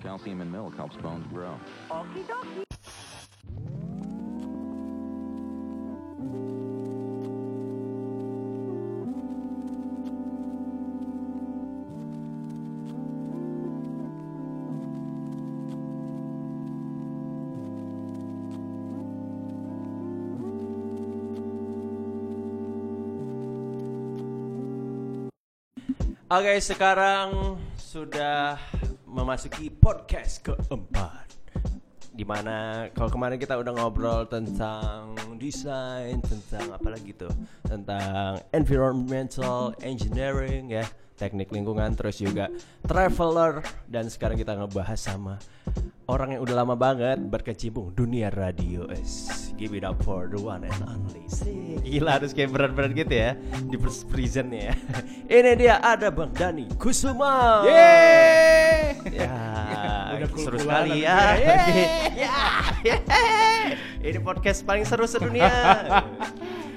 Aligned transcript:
calcium 0.00 0.40
in 0.40 0.50
milk 0.50 0.76
helps 0.76 0.96
bones 0.96 1.26
grow. 1.32 1.58
Okie 1.90 2.24
dokie. 2.26 2.64
Oke, 26.30 26.62
sekarang 26.62 27.58
sudah 27.74 28.54
memasuki 29.20 29.68
podcast 29.68 30.40
keempat. 30.40 31.28
Di 32.10 32.24
mana 32.24 32.88
kalau 32.96 33.12
kemarin 33.12 33.36
kita 33.36 33.60
udah 33.60 33.72
ngobrol 33.76 34.24
tentang 34.24 35.12
desain, 35.36 36.24
tentang 36.24 36.72
apa 36.72 36.88
lagi 36.88 37.12
tuh, 37.12 37.32
tentang 37.68 38.40
environmental 38.56 39.76
engineering 39.84 40.72
ya, 40.72 40.88
teknik 41.20 41.52
lingkungan, 41.52 41.92
terus 41.92 42.16
juga 42.16 42.48
traveler, 42.88 43.60
dan 43.84 44.08
sekarang 44.08 44.40
kita 44.40 44.56
ngebahas 44.56 44.96
sama 44.96 45.36
orang 46.10 46.34
yang 46.34 46.42
udah 46.42 46.56
lama 46.64 46.74
banget 46.74 47.20
berkecimpung 47.22 47.94
dunia 47.94 48.32
radio. 48.34 48.88
Es, 48.90 49.52
give 49.60 49.76
it 49.76 49.86
up 49.86 50.00
for 50.02 50.26
the 50.26 50.40
one 50.40 50.66
and 50.66 50.80
only. 50.88 51.22
Sih, 51.30 51.78
Gila 51.84 52.18
harus 52.18 52.34
kayak 52.34 52.50
berat-berat 52.50 52.92
gitu 52.96 53.14
ya 53.14 53.38
di 53.68 53.76
first 53.78 54.10
prison 54.10 54.50
ya. 54.50 54.74
Ini 55.30 55.52
dia 55.54 55.78
ada 55.78 56.10
Bang 56.10 56.34
Dani 56.34 56.66
Kusuma. 56.74 57.62
Yeay. 57.68 58.89
Ya, 59.08 59.32
Udah 60.12 60.28
seru 60.36 60.56
kul-kulan 60.60 60.84
sekali 60.84 60.98
ya. 61.06 61.16
ya. 61.40 61.56
Ya, 62.12 62.36
yeay. 62.84 63.64
Ini 64.04 64.18
podcast 64.20 64.60
paling 64.64 64.84
seru 64.84 65.08
sedunia. 65.08 65.48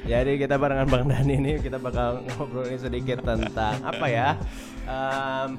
Jadi 0.04 0.36
kita 0.36 0.60
barengan 0.60 0.88
Bang 0.88 1.08
Dani 1.08 1.36
ini 1.40 1.52
kita 1.60 1.80
bakal 1.80 2.24
ngobrolin 2.28 2.80
sedikit 2.80 3.24
tentang 3.24 3.80
apa 3.84 4.06
ya? 4.08 4.36
Em, 4.84 5.50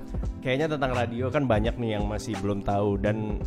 kayaknya 0.45 0.77
tentang 0.77 0.93
radio 0.93 1.33
kan 1.33 1.49
banyak 1.49 1.75
nih 1.81 1.97
yang 1.97 2.05
masih 2.05 2.37
belum 2.45 2.61
tahu. 2.61 3.01
Dan 3.01 3.41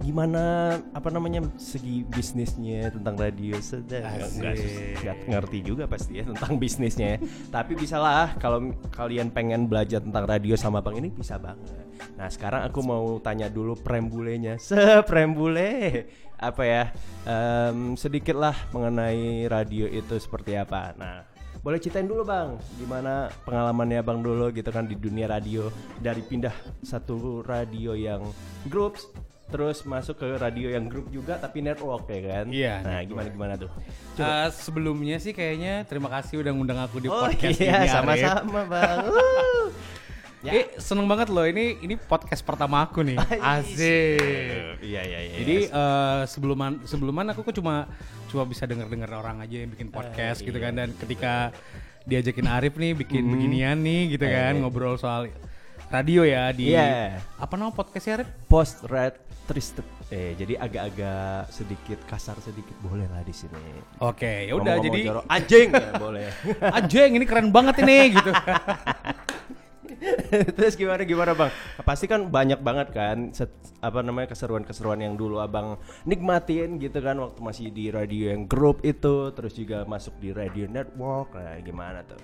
gimana 0.00 0.76
apa 0.96 1.12
namanya 1.12 1.44
segi 1.60 2.06
bisnisnya 2.06 2.94
tentang 2.94 3.18
radio? 3.18 3.58
Sedang 3.60 4.06
nggak 4.38 5.18
ngerti 5.28 5.58
juga 5.66 5.84
pasti 5.90 6.22
ya 6.22 6.24
tentang 6.24 6.56
bisnisnya. 6.62 7.08
Ya. 7.08 7.18
tapi 7.50 7.74
bisalah 7.74 8.38
kalau 8.38 8.72
kalian 8.94 9.28
pengen 9.34 9.66
belajar 9.66 10.00
tentang 10.00 10.24
radio 10.24 10.54
sama 10.54 10.80
bang 10.80 11.04
ini 11.04 11.08
bisa 11.12 11.36
banget. 11.36 11.84
Nah 12.14 12.28
sekarang 12.30 12.62
aku 12.66 12.80
mau 12.86 13.18
tanya 13.18 13.50
dulu 13.50 13.74
prembulenya. 13.74 14.56
Seprembule! 14.62 16.06
Apa 16.38 16.62
ya? 16.62 16.84
Em, 17.26 17.98
sedikit 17.98 18.38
lah 18.38 18.54
mengenai 18.70 19.50
radio 19.50 19.90
itu 19.90 20.14
seperti 20.22 20.54
apa. 20.54 20.94
Nah 20.94 21.37
boleh 21.62 21.78
ceritain 21.82 22.06
dulu 22.06 22.22
bang, 22.22 22.54
gimana 22.78 23.28
pengalamannya 23.44 24.00
bang 24.00 24.18
dulu 24.22 24.46
gitu 24.54 24.70
kan 24.70 24.86
di 24.86 24.94
dunia 24.94 25.26
radio 25.26 25.68
dari 25.98 26.22
pindah 26.22 26.54
satu 26.82 27.42
radio 27.42 27.92
yang 27.98 28.22
groups 28.70 29.10
terus 29.48 29.80
masuk 29.88 30.20
ke 30.20 30.28
radio 30.36 30.68
yang 30.76 30.92
grup 30.92 31.08
juga 31.08 31.40
tapi 31.40 31.64
network 31.64 32.04
ya 32.12 32.20
kan? 32.20 32.46
Iya, 32.52 32.74
Nah 32.84 33.00
gimana 33.00 33.28
gimana 33.32 33.54
tuh? 33.56 33.72
Eh, 34.20 34.48
sebelumnya 34.52 35.16
sih 35.16 35.32
kayaknya 35.32 35.88
terima 35.88 36.12
kasih 36.12 36.44
udah 36.44 36.52
ngundang 36.52 36.80
aku 36.84 37.00
di 37.00 37.08
oh 37.08 37.16
podcast 37.16 37.56
iya 37.56 37.80
ini. 37.80 37.88
Sama-sama 37.88 38.60
bang. 38.68 38.98
Uh. 40.38 40.46
Ya. 40.46 40.52
Eh 40.54 40.64
seneng 40.78 41.06
banget 41.06 41.28
loh 41.28 41.42
ini 41.42 41.82
ini 41.82 41.98
podcast 41.98 42.46
pertama 42.46 42.86
aku 42.86 43.02
nih. 43.02 43.18
Asik. 43.58 44.78
Iya 44.78 45.02
iya 45.02 45.18
iya. 45.24 45.36
Jadi 45.42 45.56
eh, 45.66 46.20
sebeluman 46.26 46.78
sebelumnya 46.82 47.34
aku 47.34 47.42
kok 47.42 47.58
cuma 47.58 47.90
cuma 48.28 48.44
bisa 48.44 48.62
denger-denger 48.62 49.10
orang 49.10 49.42
aja 49.42 49.56
yang 49.62 49.70
bikin 49.72 49.88
podcast 49.88 50.40
gitu 50.40 50.54
kan 50.56 50.76
dan 50.76 50.94
ketika 50.94 51.50
diajakin 52.04 52.46
Arif 52.46 52.76
nih 52.76 52.94
bikin 52.94 53.24
beginian 53.26 53.80
nih 53.80 54.14
gitu 54.14 54.24
kan 54.24 54.56
ngobrol 54.56 54.96
soal 54.96 55.28
radio 55.88 56.20
ya 56.22 56.52
di 56.52 56.72
Iya. 56.72 57.20
apa 57.36 57.52
nama 57.56 57.72
podcastnya 57.72 58.20
Arif? 58.20 58.28
post 58.46 58.84
red 58.86 59.16
twisted. 59.44 59.84
Eh 60.08 60.36
jadi 60.36 60.56
agak-agak 60.56 61.48
sedikit 61.48 61.98
kasar 62.04 62.36
sedikit 62.38 62.76
boleh 62.80 63.08
lah 63.08 63.20
di 63.20 63.32
sini. 63.32 63.60
Oke, 64.00 64.48
ya 64.48 64.52
udah 64.54 64.76
jadi 64.78 64.98
jorok, 65.04 65.24
anjing 65.26 65.68
ya, 65.72 65.90
boleh. 66.04 66.28
anjing 66.62 67.10
ini 67.16 67.24
keren 67.24 67.48
banget 67.48 67.80
ini 67.82 68.12
gitu. 68.14 68.32
Terus 70.56 70.74
gimana 70.74 71.02
gimana 71.02 71.32
bang? 71.34 71.50
Pasti 71.82 72.06
kan 72.06 72.30
banyak 72.30 72.60
banget 72.62 72.88
kan 72.94 73.34
set- 73.34 73.54
apa 73.78 74.02
namanya 74.02 74.30
keseruan-keseruan 74.30 75.02
yang 75.02 75.14
dulu 75.14 75.38
abang 75.38 75.78
nikmatin 76.02 76.78
gitu 76.78 76.98
kan 76.98 77.18
waktu 77.18 77.38
masih 77.38 77.66
di 77.70 77.90
radio 77.90 78.34
yang 78.34 78.46
grup 78.46 78.82
itu, 78.82 79.30
terus 79.34 79.54
juga 79.54 79.82
masuk 79.84 80.14
di 80.18 80.30
radio 80.30 80.66
network, 80.66 81.34
nah 81.34 81.58
gimana 81.58 82.02
tuh? 82.06 82.18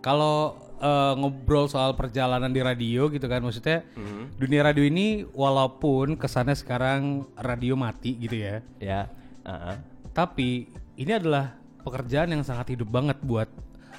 Kalau 0.00 0.56
eh, 0.80 1.12
ngobrol 1.12 1.68
soal 1.68 1.92
perjalanan 1.92 2.48
di 2.48 2.64
radio 2.64 3.12
gitu 3.12 3.28
kan 3.28 3.44
maksudnya 3.44 3.84
Mhm. 3.92 4.40
dunia 4.40 4.64
radio 4.64 4.80
ini 4.80 5.28
walaupun 5.28 6.16
kesannya 6.16 6.56
sekarang 6.56 7.28
radio 7.36 7.76
mati 7.76 8.16
gitu 8.16 8.32
ya. 8.40 8.64
Ya, 8.80 9.12
uh-uh. 9.44 9.76
Tapi 10.16 10.72
ini 10.96 11.12
adalah 11.12 11.52
pekerjaan 11.84 12.32
yang 12.32 12.40
sangat 12.40 12.72
hidup 12.72 12.88
banget 12.88 13.20
buat 13.20 13.48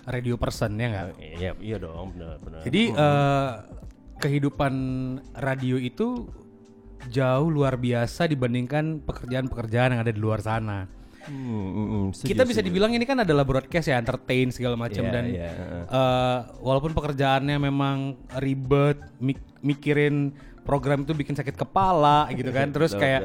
radio 0.05 0.35
person 0.35 0.73
ya 0.75 0.87
nggak? 0.87 1.05
iya 1.19 1.51
iya 1.57 1.77
dong, 1.77 2.13
benar-benar. 2.13 2.61
Jadi 2.63 2.81
eh, 2.89 3.49
kehidupan 4.17 4.73
radio 5.35 5.75
itu 5.75 6.29
jauh 7.09 7.49
luar 7.49 7.75
biasa 7.75 8.25
dibandingkan 8.25 9.01
pekerjaan-pekerjaan 9.01 9.97
yang 9.97 10.01
ada 10.01 10.13
di 10.13 10.21
luar 10.21 10.39
sana. 10.39 10.85
Hmm, 11.21 11.37
hmm, 11.37 12.05
setuju, 12.17 12.29
Kita 12.33 12.43
bisa 12.45 12.61
dibilang 12.61 12.93
ini 12.93 13.05
kan 13.05 13.21
adalah 13.21 13.45
broadcast 13.45 13.85
ya, 13.85 13.97
entertain 13.97 14.49
segala 14.49 14.73
macam 14.73 15.05
Iya, 15.05 15.11
dan 15.11 15.23
iya, 15.29 15.49
heeh. 15.49 15.83
eh, 15.85 16.39
walaupun 16.59 16.93
pekerjaannya 16.93 17.57
memang 17.61 17.97
ribet, 18.37 18.97
mik- 19.17 19.61
mikirin 19.61 20.33
program 20.61 21.05
itu 21.05 21.13
bikin 21.13 21.37
sakit 21.37 21.53
kepala 21.53 22.25
gitu 22.33 22.49
kan, 22.49 22.69
terus 22.75 22.93
kayak 22.93 23.21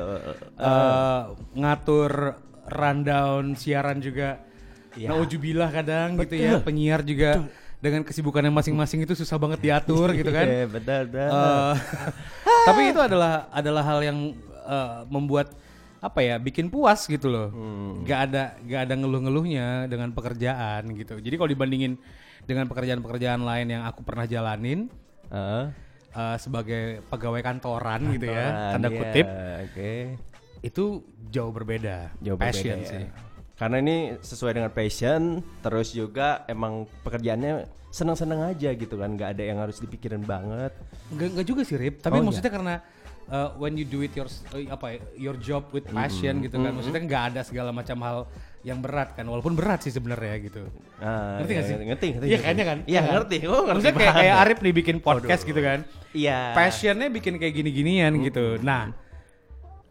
eh, 0.57 1.21
ngatur 1.57 2.37
rundown 2.69 3.57
siaran 3.57 4.01
juga, 4.01 4.45
Iya. 4.97 5.09
naujubillah 5.13 5.69
kadang 5.69 6.17
gitu 6.19 6.35
ya, 6.35 6.57
penyiar 6.59 7.01
juga 7.01 7.45
dengan 7.77 8.01
kesibukannya 8.01 8.49
masing-masing 8.51 9.05
itu 9.05 9.13
susah 9.13 9.37
banget 9.37 9.61
diatur 9.61 10.11
gitu 10.11 10.33
kan. 10.33 10.49
Benar, 10.81 11.03
benar. 11.07 11.31
Eh, 11.31 11.75
tapi 12.65 12.81
itu 12.89 12.99
adalah 12.99 13.47
adalah 13.51 13.85
hal 13.85 14.01
yang 14.01 14.19
eh, 14.65 14.99
membuat 15.07 15.53
apa 15.97 16.21
ya 16.21 16.37
bikin 16.37 16.69
puas 16.69 17.05
gitu 17.05 17.27
loh 17.27 17.49
Hmm. 17.51 18.05
nggak 18.05 18.21
ada 18.27 18.43
nggak 18.61 18.81
ada 18.85 18.95
ngeluh-ngeluhnya 18.95 19.67
dengan 19.87 20.13
pekerjaan 20.13 20.93
gitu 20.93 21.19
jadi 21.19 21.35
kalau 21.35 21.51
dibandingin 21.51 21.99
dengan 22.45 22.65
pekerjaan-pekerjaan 22.67 23.43
lain 23.43 23.67
yang 23.69 23.83
aku 23.83 24.01
pernah 24.01 24.23
jalanin 24.25 24.87
Heeh. 25.27 25.65
eh, 26.13 26.37
sebagai 26.39 26.83
pegawai 27.07 27.43
kantoran, 27.43 28.13
gitu 28.13 28.29
ya 28.29 28.45
Kantoran, 28.47 28.71
tanda 28.71 28.89
iya, 28.89 28.97
kutip 28.97 29.27
Oke. 29.67 29.93
itu 30.63 30.85
jauh 31.27 31.51
berbeda 31.51 32.13
Jauh 32.21 32.39
passion 32.39 32.77
berbeda 32.77 32.87
ya. 32.87 33.01
sih 33.03 33.05
Karena 33.57 33.81
ini 33.81 33.97
sesuai 34.21 34.53
dengan 34.53 34.69
passion, 34.69 35.41
terus 35.65 35.97
juga 35.97 36.45
emang 36.45 36.85
pekerjaannya 37.01 37.65
senang-senang 37.89 38.53
aja 38.53 38.77
gitu 38.77 39.01
kan, 39.01 39.17
nggak 39.17 39.33
ada 39.33 39.43
yang 39.49 39.57
harus 39.57 39.81
dipikirin 39.81 40.21
banget. 40.21 40.77
Enggak, 41.09 41.29
enggak 41.33 41.47
juga 41.49 41.61
sih 41.65 41.81
Rip, 41.81 42.05
tapi 42.05 42.21
Oh, 42.21 42.25
maksudnya 42.29 42.53
karena 42.53 42.75
uh, 43.33 43.57
when 43.57 43.73
you 43.81 43.89
do 43.89 44.05
it 44.05 44.13
your 44.13 44.29
uh, 44.29 44.61
apa 44.69 44.87
ya, 44.93 44.99
your 45.17 45.37
job 45.41 45.65
with 45.73 45.89
passion 45.89 46.45
gitu 46.45 46.61
kan, 46.61 46.77
maksudnya 46.77 47.01
nggak 47.01 47.23
ada 47.33 47.41
segala 47.49 47.73
macam 47.73 47.97
hal 48.05 48.19
yang 48.61 48.85
berat 48.85 49.17
kan, 49.17 49.25
walaupun 49.25 49.57
berat 49.57 49.81
sih 49.89 49.95
sebenarnya 49.95 50.37
gitu. 50.45 50.69
Ah, 51.01 51.41
Ngerti 51.41 51.49
iya, 51.49 51.57
nggak 51.57 51.65
sih? 51.65 51.75
Ngerti, 51.89 52.07
ngerti. 52.13 52.27
Iya 52.29 52.39
kayaknya 52.45 52.65
kan? 52.69 52.79
Iya 52.85 53.01
ngerti. 53.09 53.37
Oh 53.49 53.63
ngerti. 53.65 53.73
Maksudnya 53.73 53.95
kayak, 53.97 54.15
kayak. 54.21 54.35
Arif 54.45 54.59
nih 54.61 54.73
bikin 54.77 54.97
podcast 55.01 55.43
gitu 55.49 55.61
kan, 55.65 55.79
Iya. 56.13 56.53
passionnya 56.53 57.09
bikin 57.09 57.41
kayak 57.41 57.55
gini-ginian 57.57 58.13
gitu. 58.21 58.61
Nah, 58.61 58.93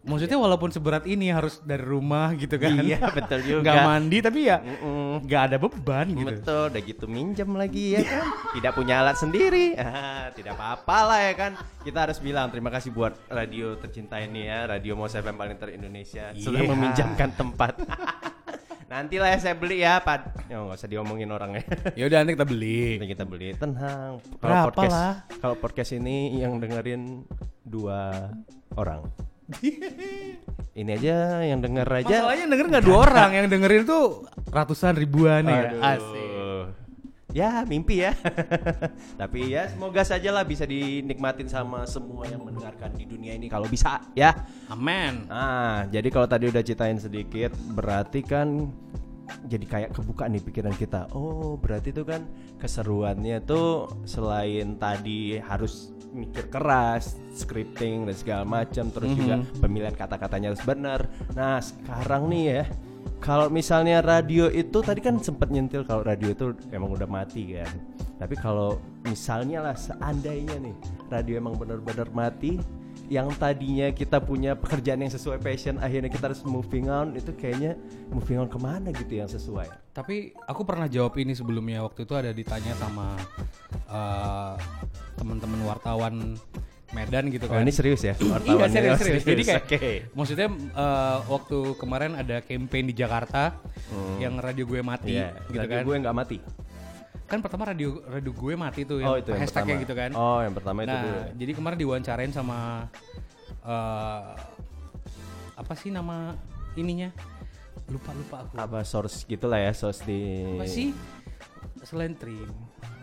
maksudnya 0.05 0.37
walaupun 0.37 0.69
seberat 0.69 1.03
ini 1.03 1.27
harus 1.27 1.57
dari 1.59 1.81
rumah 1.81 2.31
gitu 2.33 2.55
kan, 2.55 2.77
Iya 2.77 3.01
betul 3.09 3.39
juga. 3.49 3.61
nggak 3.65 3.77
mandi 3.83 4.17
tapi 4.19 4.39
ya 4.45 4.57
Mm-mm. 4.57 5.25
nggak 5.25 5.41
ada 5.43 5.57
beban 5.57 6.07
gitu. 6.07 6.29
Betul, 6.31 6.63
udah 6.69 6.81
gitu 6.81 7.05
minjem 7.05 7.49
lagi 7.51 7.85
ya 7.93 8.01
kan. 8.01 8.23
Tidak 8.51 8.71
punya 8.71 9.01
alat 9.01 9.17
sendiri. 9.17 9.67
Ah, 9.85 10.29
tidak 10.29 10.53
apa-apa 10.53 10.97
lah 11.05 11.19
ya 11.21 11.33
kan. 11.33 11.51
Kita 11.81 12.05
harus 12.05 12.17
bilang 12.17 12.47
terima 12.47 12.69
kasih 12.69 12.89
buat 12.89 13.13
radio 13.27 13.73
tercinta 13.75 14.17
ini 14.17 14.45
ya, 14.45 14.65
Radio 14.65 14.93
Mos 14.93 15.11
FM 15.11 15.33
paling 15.33 15.55
ter 15.55 15.71
Indonesia 15.71 16.31
sudah 16.33 16.61
Iya. 16.61 16.69
meminjamkan 16.69 17.29
tempat. 17.31 17.73
Nanti 18.85 19.17
lah 19.17 19.33
ya 19.33 19.39
saya 19.39 19.55
beli 19.55 19.81
ya, 19.81 19.97
Pak. 19.97 20.45
Ya 20.45 20.61
nggak 20.61 20.77
usah 20.77 20.85
diomongin 20.85 21.27
orangnya. 21.27 21.65
Ya 21.93 22.05
udah 22.05 22.21
nanti 22.21 22.33
kita 22.33 22.45
beli. 22.45 22.95
Nanti 22.95 23.09
kita 23.11 23.25
beli. 23.25 23.49
Tenang. 23.53 24.21
Kalau 24.37 24.55
podcast 24.69 24.97
kalau 25.35 25.55
podcast 25.57 25.91
ini 25.91 26.37
yang 26.37 26.57
dengerin 26.57 27.25
dua 27.61 28.29
orang. 28.73 29.09
ini 30.79 30.89
aja 30.91 31.45
yang 31.45 31.61
denger 31.61 31.85
aja. 31.85 32.25
Masalahnya 32.25 32.41
yang 32.47 32.51
denger 32.51 32.67
nggak 32.73 32.85
dua 32.85 32.97
orang, 33.05 33.29
yang 33.37 33.45
dengerin 33.47 33.83
tuh 33.85 34.25
ratusan 34.49 34.97
ribuan 34.97 35.45
ya. 35.45 35.61
Asik. 35.95 36.23
ya 37.35 37.67
mimpi 37.67 37.99
ya. 37.99 38.15
Tapi 39.21 39.51
ya 39.51 39.67
semoga 39.67 40.07
saja 40.07 40.31
lah 40.31 40.47
bisa 40.47 40.63
dinikmatin 40.63 41.51
sama 41.51 41.83
semua 41.83 42.23
yang 42.31 42.47
mendengarkan 42.47 42.95
di 42.95 43.03
dunia 43.03 43.35
ini 43.35 43.51
kalau 43.51 43.67
bisa 43.67 43.99
ya. 44.15 44.31
Amen. 44.71 45.27
Ah, 45.27 45.83
jadi 45.91 46.07
kalau 46.07 46.31
tadi 46.31 46.47
udah 46.47 46.63
ceritain 46.63 46.95
sedikit, 46.95 47.51
berarti 47.75 48.23
kan 48.23 48.71
jadi 49.49 49.65
kayak 49.65 49.91
kebuka 49.93 50.29
nih 50.29 50.41
pikiran 50.41 50.75
kita. 50.77 51.09
Oh, 51.11 51.57
berarti 51.57 51.91
itu 51.91 52.05
kan 52.05 52.23
keseruannya 52.61 53.43
tuh 53.43 53.89
selain 54.05 54.77
tadi 54.77 55.41
harus 55.41 55.94
mikir 56.15 56.47
keras, 56.47 57.19
scripting 57.35 58.07
dan 58.07 58.15
segala 58.15 58.43
macam, 58.47 58.87
terus 58.87 59.11
juga 59.11 59.43
pemilihan 59.59 59.91
kata-katanya 59.91 60.55
harus 60.55 60.63
benar. 60.63 61.11
Nah, 61.35 61.59
sekarang 61.59 62.31
nih 62.31 62.43
ya, 62.47 62.63
kalau 63.19 63.51
misalnya 63.51 63.99
radio 63.99 64.47
itu 64.47 64.79
tadi 64.79 65.03
kan 65.03 65.19
sempat 65.19 65.51
nyentil 65.51 65.83
kalau 65.83 66.07
radio 66.07 66.31
itu 66.31 66.55
emang 66.71 66.95
udah 66.95 67.09
mati 67.09 67.59
kan. 67.59 67.73
Tapi 68.15 68.35
kalau 68.39 68.79
misalnya 69.03 69.59
lah 69.59 69.75
seandainya 69.75 70.55
nih 70.63 70.75
radio 71.11 71.35
emang 71.35 71.59
benar-benar 71.59 72.07
mati, 72.15 72.55
yang 73.07 73.29
tadinya 73.31 73.89
kita 73.89 74.17
punya 74.17 74.53
pekerjaan 74.53 74.97
yang 74.97 75.09
sesuai 75.09 75.37
passion 75.37 75.77
akhirnya 75.77 76.09
kita 76.09 76.29
harus 76.29 76.41
moving 76.41 76.87
on 76.87 77.13
itu 77.13 77.29
kayaknya 77.31 77.77
moving 78.09 78.37
on 78.37 78.49
ke 78.49 78.57
mana 78.57 78.89
gitu 78.89 79.13
yang 79.15 79.27
sesuai 79.27 79.69
Tapi 79.91 80.35
aku 80.43 80.61
pernah 80.61 80.85
jawab 80.85 81.15
ini 81.15 81.31
sebelumnya 81.31 81.79
waktu 81.79 82.03
itu 82.03 82.13
ada 82.13 82.29
ditanya 82.29 82.73
sama 82.75 83.15
eh, 83.85 84.53
teman-teman 85.15 85.61
wartawan 85.63 86.35
Medan 86.93 87.27
gitu 87.27 87.47
oh 87.47 87.57
kan. 87.57 87.65
ini 87.65 87.71
serius 87.71 88.01
ya 88.01 88.13
Iya 88.19 88.31
wartawannya? 88.31 88.71
serius, 88.71 88.99
serius. 88.99 89.23
Jadi 89.23 89.41
kayak 89.47 89.63
oke 89.67 89.91
maksudnya 90.13 90.47
eh, 90.53 91.17
waktu 91.27 91.57
kemarin 91.75 92.11
ada 92.15 92.37
campaign 92.39 92.85
di 92.89 92.95
Jakarta 92.95 93.55
yang 94.17 94.39
radio 94.39 94.65
gue 94.65 94.79
mati 94.79 95.13
Iya, 95.13 95.35
gitu 95.47 95.59
radio 95.59 95.75
kan. 95.75 95.83
gue 95.83 95.95
nggak 96.01 96.15
mati 96.15 96.37
Kan 97.25 97.41
pertama 97.41 97.65
radio 97.65 98.05
radio 98.05 98.31
gue 98.31 98.53
mati 98.53 98.81
tuh 98.83 98.97
oh 98.97 99.17
yang 99.17 99.17
itu 99.17 99.29
yang 99.29 99.41
hashtagnya 99.41 99.73
pertama 99.73 99.83
gitu 99.83 99.93
kan. 99.97 100.11
oh 100.13 100.39
yang 100.39 100.53
pertama 100.53 100.79
itu 100.81 100.89
nah, 100.89 101.01
dulu 101.01 101.19
jadi 101.35 101.51
kemarin 101.53 101.77
diwawancarain 101.77 102.31
sama 102.31 102.57
eh, 103.61 104.23
apa 105.55 105.73
sih 105.73 105.89
nama 105.89 106.37
ininya? 106.75 107.09
Lupa 107.85 108.11
lupa 108.13 108.37
aku. 108.43 108.53
apa 108.57 108.79
source 108.81 109.25
gitulah 109.25 109.57
ya 109.57 109.69
source 109.71 110.01
di 110.01 110.41
Apa 110.53 110.65
sih? 110.65 110.89
Selain 111.81 112.13
trim. 112.13 112.49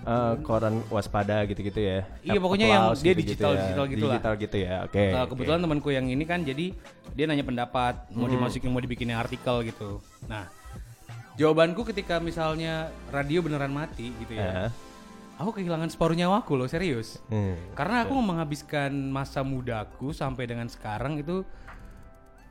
Eh, 0.02 0.34
koran 0.42 0.82
waspada 0.90 1.46
gitu-gitu 1.46 1.78
ya 1.78 2.02
Iya, 2.26 2.42
pokoknya 2.42 2.66
yang 2.66 2.84
dia 2.98 3.14
gitu-gitu 3.14 3.38
digital- 3.38 3.54
ya. 3.54 3.62
digital 3.62 3.86
gitu 3.86 4.02
lah. 4.02 4.10
digital 4.10 4.34
gitu 4.34 4.56
ya 4.58 4.74
oke 4.82 4.98
Uh, 4.98 5.14
oke. 5.14 5.30
kebetulan 5.30 5.60
temanku 5.62 5.88
yang 5.94 6.06
ini 6.10 6.24
kan 6.26 6.42
jadi 6.42 6.74
dia 7.14 7.24
nanya 7.30 7.46
pendapat 7.46 8.10
mau 8.10 8.26
dimasukin 8.26 8.66
mau 8.66 8.82
dibikin 8.82 9.14
artikel 9.14 9.62
gitu. 9.62 10.02
Nah, 10.26 10.50
jawabanku 11.34 11.84
ketika 11.84 12.18
misalnya 12.18 12.88
radio 13.08 13.40
beneran 13.40 13.70
mati 13.70 14.12
gitu 14.18 14.34
ya. 14.34 14.68
Eh, 14.68 14.70
Aku 15.40 15.50
kehilangan 15.50 15.88
separuh 15.88 16.14
nyawaku 16.14 16.54
loh, 16.54 16.68
serius. 16.68 17.18
hmm. 17.26 17.74
Karena 17.74 18.04
aku 18.04 18.14
menghabiskan 18.14 18.92
masa 19.10 19.42
mudaku 19.42 20.12
sampai 20.12 20.46
dengan 20.46 20.68
sekarang 20.68 21.18
itu 21.18 21.42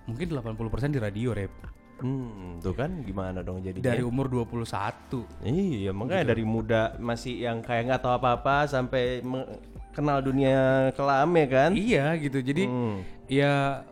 mungkin 0.03 0.27
80% 0.27 0.91
di 0.91 0.99
radio 0.99 1.31
rap. 1.31 1.53
Hmm, 2.01 2.57
tuh 2.57 2.73
kan 2.73 3.05
gimana 3.05 3.45
dong 3.45 3.61
jadinya 3.61 3.93
Dari 3.93 4.01
umur 4.01 4.25
21. 4.27 5.21
Iya, 5.45 5.93
makanya 5.93 6.33
dari 6.33 6.41
muda 6.41 6.97
masih 6.97 7.45
yang 7.45 7.61
kayak 7.61 7.85
nggak 7.87 8.01
tahu 8.01 8.17
apa-apa 8.17 8.65
sampai 8.65 9.21
kenal 9.93 10.17
dunia 10.19 10.89
kelam 10.91 11.29
ya 11.37 11.47
kan? 11.47 11.71
Iya 11.77 12.05
gitu. 12.17 12.41
Jadi 12.41 12.65
Hmm. 12.65 13.05
ya 13.29 13.85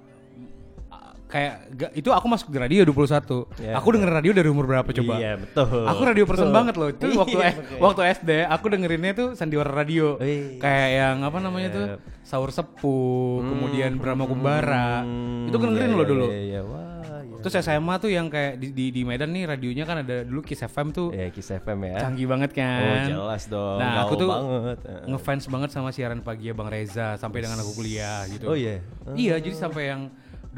kayak 1.29 1.53
ga- 1.71 1.93
itu 1.93 2.09
aku 2.09 2.25
masuk 2.25 2.49
di 2.49 2.57
radio 2.57 2.81
21. 2.83 3.45
Ya. 3.55 3.77
Aku 3.77 3.93
denger 3.93 4.09
radio 4.11 4.33
dari 4.33 4.49
umur 4.49 4.65
berapa 4.65 4.89
coba? 4.89 5.13
Iya, 5.15 5.37
betul. 5.37 5.85
Aku 5.85 6.01
radio 6.01 6.25
person 6.25 6.49
Betul. 6.49 6.57
banget 6.57 6.75
loh. 6.75 6.89
Itu 6.89 7.05
waktu 7.13 7.37
Iya, 7.37 7.45
eh, 7.45 7.53
waktu 7.77 8.01
SD 8.11 8.29
aku 8.43 8.65
dengerinnya 8.67 9.13
tuh 9.13 9.27
sandiwara 9.33 9.69
radio. 9.69 10.17
Wih. 10.17 10.57
Kayak 10.57 10.89
yang 10.91 11.15
apa 11.21 11.37
namanya 11.37 11.69
tuh? 11.69 11.85
Saur 12.21 12.49
Sepuh, 12.49 13.41
kemudian 13.41 13.95
Brahma 13.95 14.25
Kumbara. 14.25 15.01
Hmm, 15.01 15.45
itu 15.45 15.55
dengerin 15.55 15.85
iya, 15.87 15.93
lo 15.93 15.99
iya, 15.99 16.09
dulu. 16.09 16.25
Iya, 16.27 16.41
iya. 16.43 16.61
Wah, 16.61 16.85
iya. 17.23 17.37
Terus 17.39 17.53
SMA 17.57 17.95
tuh 17.97 18.09
yang 18.09 18.27
kayak 18.27 18.53
di, 18.57 18.67
di, 18.69 18.85
di 18.89 19.01
Medan 19.01 19.29
nih 19.29 19.45
radionya 19.47 19.83
kan 19.83 20.01
ada 20.01 20.21
dulu 20.21 20.41
Kiss 20.41 20.59
FM 20.59 20.89
tuh 20.89 21.09
Ya, 21.09 21.29
Kiss 21.29 21.47
FM 21.47 21.79
ya. 21.87 21.97
canggih 21.99 22.25
banget 22.25 22.49
Oh, 22.51 22.57
kan. 22.59 23.05
jelas 23.07 23.43
dong. 23.45 23.77
Nah, 23.77 24.03
aku 24.03 24.13
tuh 24.15 24.27
banget. 24.27 24.77
Ngefans 25.05 25.43
banget 25.47 25.69
sama 25.71 25.89
siaran 25.89 26.19
pagi 26.19 26.49
ya 26.49 26.53
Bang 26.53 26.67
Reza 26.67 27.15
sampai 27.15 27.39
dengan 27.39 27.57
aku 27.57 27.73
kuliah 27.75 28.25
gitu. 28.27 28.45
Oh 28.45 28.53
iya. 28.53 28.81
Iya, 29.09 29.37
jadi 29.37 29.55
sampai 29.55 29.83
yang 29.87 30.01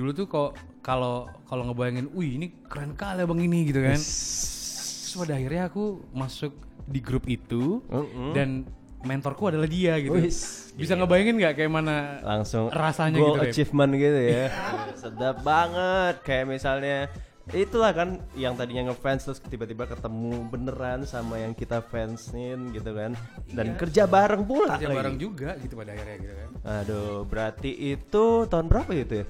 dulu 0.01 0.17
tuh 0.17 0.25
kok 0.25 0.57
kalau 0.81 1.29
kalau 1.45 1.69
ngebayangin, 1.69 2.09
wih 2.17 2.41
ini 2.41 2.47
keren 2.65 2.97
kali 2.97 3.21
bang 3.21 3.39
ini 3.45 3.59
gitu 3.69 3.85
kan. 3.85 3.99
Terus 4.01 5.13
pada 5.13 5.37
akhirnya 5.37 5.69
aku 5.69 6.01
masuk 6.09 6.57
di 6.89 6.97
grup 6.97 7.29
itu 7.29 7.85
Mm-mm. 7.85 8.33
dan 8.33 8.65
mentorku 9.05 9.53
adalah 9.53 9.69
dia 9.69 10.01
gitu. 10.01 10.17
Wis, 10.17 10.73
Bisa 10.73 10.97
ngebayangin 10.97 11.37
nggak 11.37 11.53
kayak 11.61 11.71
mana 11.71 12.17
langsung 12.25 12.71
rasanya 12.73 13.19
goal 13.19 13.37
gitu, 13.37 13.53
achievement 13.53 13.91
gitu 13.93 14.19
ya 14.23 14.47
sedap 15.03 15.43
banget 15.43 16.23
kayak 16.23 16.45
misalnya 16.47 17.11
itulah 17.51 17.91
kan 17.91 18.23
yang 18.39 18.55
tadinya 18.55 18.93
ngefans 18.93 19.27
terus 19.27 19.39
tiba-tiba 19.43 19.83
ketemu 19.83 20.47
beneran 20.47 21.03
sama 21.03 21.43
yang 21.43 21.51
kita 21.51 21.83
fansin 21.83 22.71
gitu 22.71 22.95
kan 22.95 23.11
dan 23.51 23.75
kerja 23.75 24.07
bareng 24.07 24.47
pula 24.47 24.79
kerja 24.79 24.87
lagi. 24.87 24.99
bareng 25.03 25.17
juga 25.19 25.49
gitu 25.59 25.73
pada 25.75 25.91
akhirnya 25.91 26.17
gitu 26.23 26.33
kan. 26.39 26.49
aduh 26.63 27.27
berarti 27.27 27.71
itu 27.91 28.25
tahun 28.47 28.65
berapa 28.71 28.91
itu 28.95 29.13
ya 29.19 29.27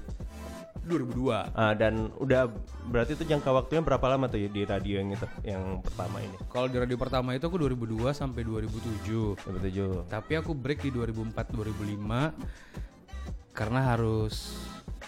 2002. 0.82 1.54
Ah, 1.54 1.74
dan 1.78 2.10
udah 2.18 2.50
berarti 2.90 3.14
itu 3.14 3.24
jangka 3.26 3.50
waktunya 3.54 3.82
berapa 3.82 4.06
lama 4.10 4.26
tuh 4.26 4.42
ya 4.42 4.48
di 4.50 4.66
radio 4.66 4.98
yang 4.98 5.14
itu 5.14 5.26
yang 5.46 5.78
pertama 5.78 6.18
ini 6.18 6.34
Kalau 6.50 6.66
di 6.66 6.76
radio 6.82 6.98
pertama 6.98 7.38
itu 7.38 7.46
aku 7.46 7.58
2002 7.62 8.10
sampai 8.10 8.42
2007. 8.42 9.38
Betul 9.38 10.02
Tapi 10.10 10.32
aku 10.38 10.52
break 10.52 10.82
di 10.82 10.90
2004 10.90 11.54
2005 11.54 13.52
karena 13.52 13.80
harus 13.94 14.56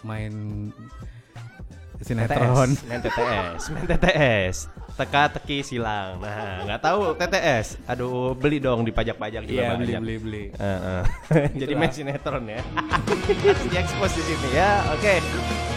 main 0.04 0.68
sinetron. 2.00 2.70
Main 2.88 3.00
TTS, 3.02 3.62
main 3.70 3.86
TTS, 3.86 4.56
teka 4.98 5.22
teki 5.38 5.62
silang. 5.62 6.18
Nah, 6.18 6.66
nggak 6.66 6.80
tahu 6.82 7.14
TTS. 7.14 7.78
Aduh, 7.86 8.34
beli 8.34 8.58
dong 8.58 8.82
di 8.82 8.90
pajak-pajak 8.90 9.42
juga 9.46 9.62
Iya 9.62 9.70
beli 9.78 9.92
beli 9.98 10.14
beli. 10.18 10.44
Jadi 11.62 11.72
main 11.74 11.92
sinetron 11.92 12.44
ya. 12.46 12.62
Harus 13.46 13.64
diekspos 13.70 14.12
di 14.18 14.22
sini 14.22 14.48
ya. 14.54 14.82
Oke. 14.94 15.18
yang 15.18 15.73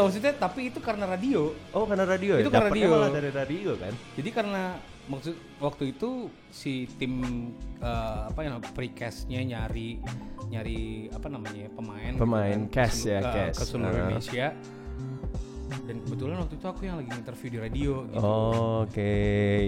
Iya 0.00 0.08
maksudnya 0.08 0.32
tapi 0.32 0.60
itu 0.66 0.80
karena 0.80 1.04
radio. 1.04 1.52
Oh, 1.70 1.84
karena 1.84 2.04
radio 2.04 2.32
ya. 2.34 2.40
Itu 2.40 2.48
karena 2.48 2.66
Dapetnya 2.66 2.86
radio. 2.88 2.96
malah 2.96 3.10
dari 3.12 3.30
radio 3.30 3.70
kan. 3.76 3.92
Jadi 4.16 4.30
karena 4.32 4.62
maksud 5.06 5.34
waktu 5.58 5.84
itu 5.90 6.10
si 6.48 6.72
tim 6.96 7.12
eh, 7.76 8.20
apa 8.26 8.40
ya 8.40 8.56
precastnya 8.64 9.44
nyari 9.44 10.00
nyari 10.48 10.80
apa 11.10 11.26
namanya 11.26 11.66
pemain 11.68 12.14
gitu 12.14 12.22
Pemain, 12.22 12.58
kan, 12.64 12.72
cast 12.72 13.04
ya, 13.04 13.18
selu- 13.18 13.26
ke- 13.26 13.34
cast. 13.44 13.56
ke 13.56 13.64
seluruh 13.66 13.90
Heeh. 13.90 14.00
Indonesia 14.00 14.46
dan 15.80 15.96
kebetulan 16.00 16.36
waktu 16.36 16.54
itu 16.56 16.66
aku 16.68 16.80
yang 16.82 16.96
lagi 16.96 17.10
interview 17.12 17.48
di 17.48 17.58
radio 17.58 17.92
gitu 18.04 18.18
Oh, 18.18 18.82
Oke, 18.82 19.14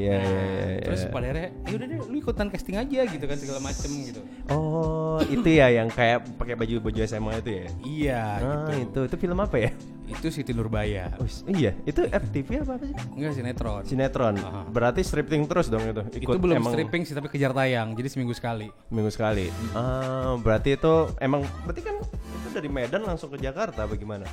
ya, 0.01 0.15
ya, 0.15 0.19
ya, 0.19 0.43
ya. 0.73 0.85
terus 0.85 1.03
pada 1.09 1.27
akhirnya 1.29 1.49
ya 1.61 1.73
udah 1.73 1.87
deh 1.89 1.99
lu 2.05 2.17
ikutan 2.17 2.47
casting 2.49 2.77
aja 2.77 3.01
gitu 3.05 3.25
kan 3.25 3.37
segala 3.37 3.61
macem 3.61 3.91
gitu 4.05 4.21
Oh, 4.49 5.19
itu 5.25 5.49
ya 5.49 5.71
yang 5.73 5.87
kayak 5.89 6.23
pakai 6.35 6.55
baju 6.55 6.75
baju 6.81 6.99
SMA 7.03 7.33
itu 7.37 7.51
ya? 7.53 7.67
iya 7.83 8.23
Ah, 8.37 8.47
gitu 8.71 8.71
itu 8.81 9.01
itu 9.05 9.17
film 9.21 9.39
apa 9.39 9.57
ya? 9.61 9.71
Itu 10.15 10.29
Siti 10.29 10.53
Nurbaya 10.53 11.13
Oh, 11.17 11.27
iya, 11.49 11.73
itu 11.83 12.03
FTV 12.03 12.63
apa 12.63 12.73
apa 12.75 12.85
sih? 12.85 12.97
enggak 13.13 13.33
sinetron 13.33 13.83
Sinetron. 13.83 14.35
Aha. 14.37 14.63
Berarti 14.67 15.01
stripping 15.01 15.45
terus 15.45 15.67
dong 15.67 15.83
itu. 15.83 16.03
itu 16.21 16.29
belum 16.31 16.57
emang 16.59 16.73
stripping 16.73 17.03
sih 17.03 17.13
tapi 17.13 17.29
kejar 17.29 17.51
tayang 17.51 17.93
jadi 17.93 18.09
seminggu 18.09 18.33
sekali 18.33 18.69
minggu 18.89 19.09
sekali. 19.09 19.49
Ah, 19.73 20.37
berarti 20.37 20.75
itu 20.75 20.93
emang 21.19 21.43
berarti 21.63 21.81
kan 21.81 21.97
itu 22.35 22.49
dari 22.51 22.69
Medan 22.69 23.03
langsung 23.03 23.29
ke 23.29 23.39
Jakarta 23.39 23.85
bagaimana? 23.85 24.29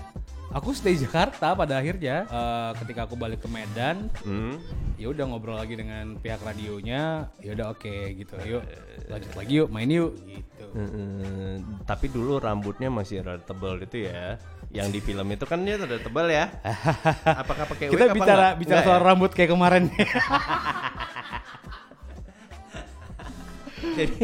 aku 0.49 0.73
stay 0.73 0.97
Jakarta 0.97 1.53
pada 1.53 1.77
akhirnya 1.77 2.25
Eh, 2.25 2.71
ketika 2.79 3.05
aku 3.05 3.13
balik 3.13 3.37
ke 3.37 3.47
Medan 3.47 4.09
Hmm. 4.19 4.57
ya 4.95 5.07
udah 5.07 5.23
ngobrol 5.23 5.53
lagi 5.53 5.77
dengan 5.77 6.17
pihak 6.17 6.41
radionya 6.41 7.29
ya 7.37 7.53
udah 7.53 7.69
oke 7.69 7.93
gitu 8.11 8.33
yuk 8.43 8.65
lanjut 9.05 9.29
lagi 9.31 9.53
yuk 9.55 9.69
main 9.69 9.85
yuk 9.87 10.17
gitu 10.19 10.65
Eh, 10.69 11.55
tapi 11.83 12.09
dulu 12.09 12.37
rambutnya 12.37 12.89
masih 12.89 13.21
rada 13.21 13.39
tebal 13.39 13.77
itu 13.79 14.05
ya. 14.05 14.41
Yang 14.69 14.87
di 14.93 14.99
film 15.01 15.25
itu 15.33 15.45
kan 15.49 15.57
dia 15.65 15.81
rada 15.81 15.97
tebal 15.97 16.29
ya. 16.29 16.53
Apakah 17.41 17.65
pakai 17.65 17.89
kita 17.89 18.13
bicara 18.13 18.53
enggak? 18.53 18.61
bicara 18.61 18.79
Enggak 18.81 18.89
soal 18.93 19.01
ya? 19.01 19.07
rambut 19.09 19.31
kayak 19.33 19.49
kemarin 19.57 19.83
Jadi 23.97 24.15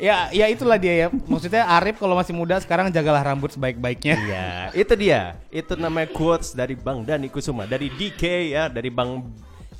ya 0.00 0.32
ya 0.32 0.48
itulah 0.48 0.80
dia 0.80 0.94
ya 0.96 1.06
maksudnya 1.28 1.68
Arif 1.68 2.00
kalau 2.00 2.16
masih 2.16 2.32
muda 2.32 2.56
sekarang 2.56 2.88
jagalah 2.88 3.20
rambut 3.20 3.52
sebaik-baiknya 3.52 4.16
Iya, 4.16 4.48
itu 4.72 4.94
dia. 4.96 5.36
Itu 5.52 5.76
namanya 5.76 6.08
quotes 6.14 6.56
dari 6.56 6.72
Bang 6.78 7.04
Dani 7.04 7.28
Kusuma, 7.28 7.68
dari 7.68 7.92
DK 7.92 8.22
ya, 8.48 8.62
dari 8.72 8.88
Bang 8.88 9.28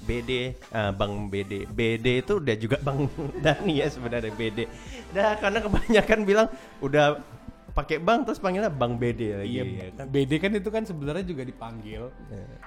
BD, 0.04 0.58
ah, 0.74 0.90
Bang 0.90 1.30
BD. 1.30 1.64
BD 1.70 2.20
itu 2.26 2.36
udah 2.42 2.56
juga 2.58 2.76
Bang 2.82 3.06
Dani 3.44 3.80
ya 3.80 3.86
sebenarnya 3.88 4.32
BD. 4.34 4.66
Nah, 5.14 5.38
karena 5.38 5.58
kebanyakan 5.62 6.18
bilang 6.26 6.48
udah 6.82 7.22
pakai 7.70 7.96
Bang 7.96 8.22
terus 8.22 8.36
panggilnya 8.36 8.68
Bang 8.68 8.94
BD 8.94 9.36
lagi 9.36 9.50
Iya, 9.52 9.62
ya 9.64 9.88
kan. 9.92 10.06
BD 10.06 10.32
kan 10.36 10.50
itu 10.52 10.68
kan 10.68 10.82
sebenarnya 10.82 11.22
juga 11.22 11.42
dipanggil. 11.42 12.10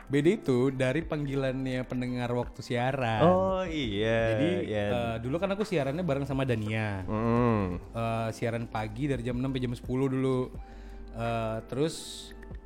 BD 0.05 0.27
itu 0.37 0.69
dari 0.69 1.01
panggilannya 1.01 1.83
pendengar 1.83 2.31
waktu 2.31 2.59
siaran. 2.59 3.21
Oh 3.21 3.63
iya. 3.63 4.19
Jadi 4.31 4.49
ya. 4.65 4.85
eh, 4.87 5.15
dulu 5.19 5.35
kan 5.37 5.49
aku 5.49 5.61
siarannya 5.61 6.01
bareng 6.01 6.23
sama 6.23 6.43
Dania. 6.43 7.03
Hmm. 7.03 7.77
Eh, 7.77 8.27
siaran 8.31 8.65
pagi 8.65 9.05
dari 9.05 9.21
jam 9.21 9.35
6 9.35 9.43
sampai 9.43 9.59
jam 9.59 9.73
10 9.73 9.83
dulu. 10.09 10.39
Eh, 11.13 11.57
terus 11.67 11.95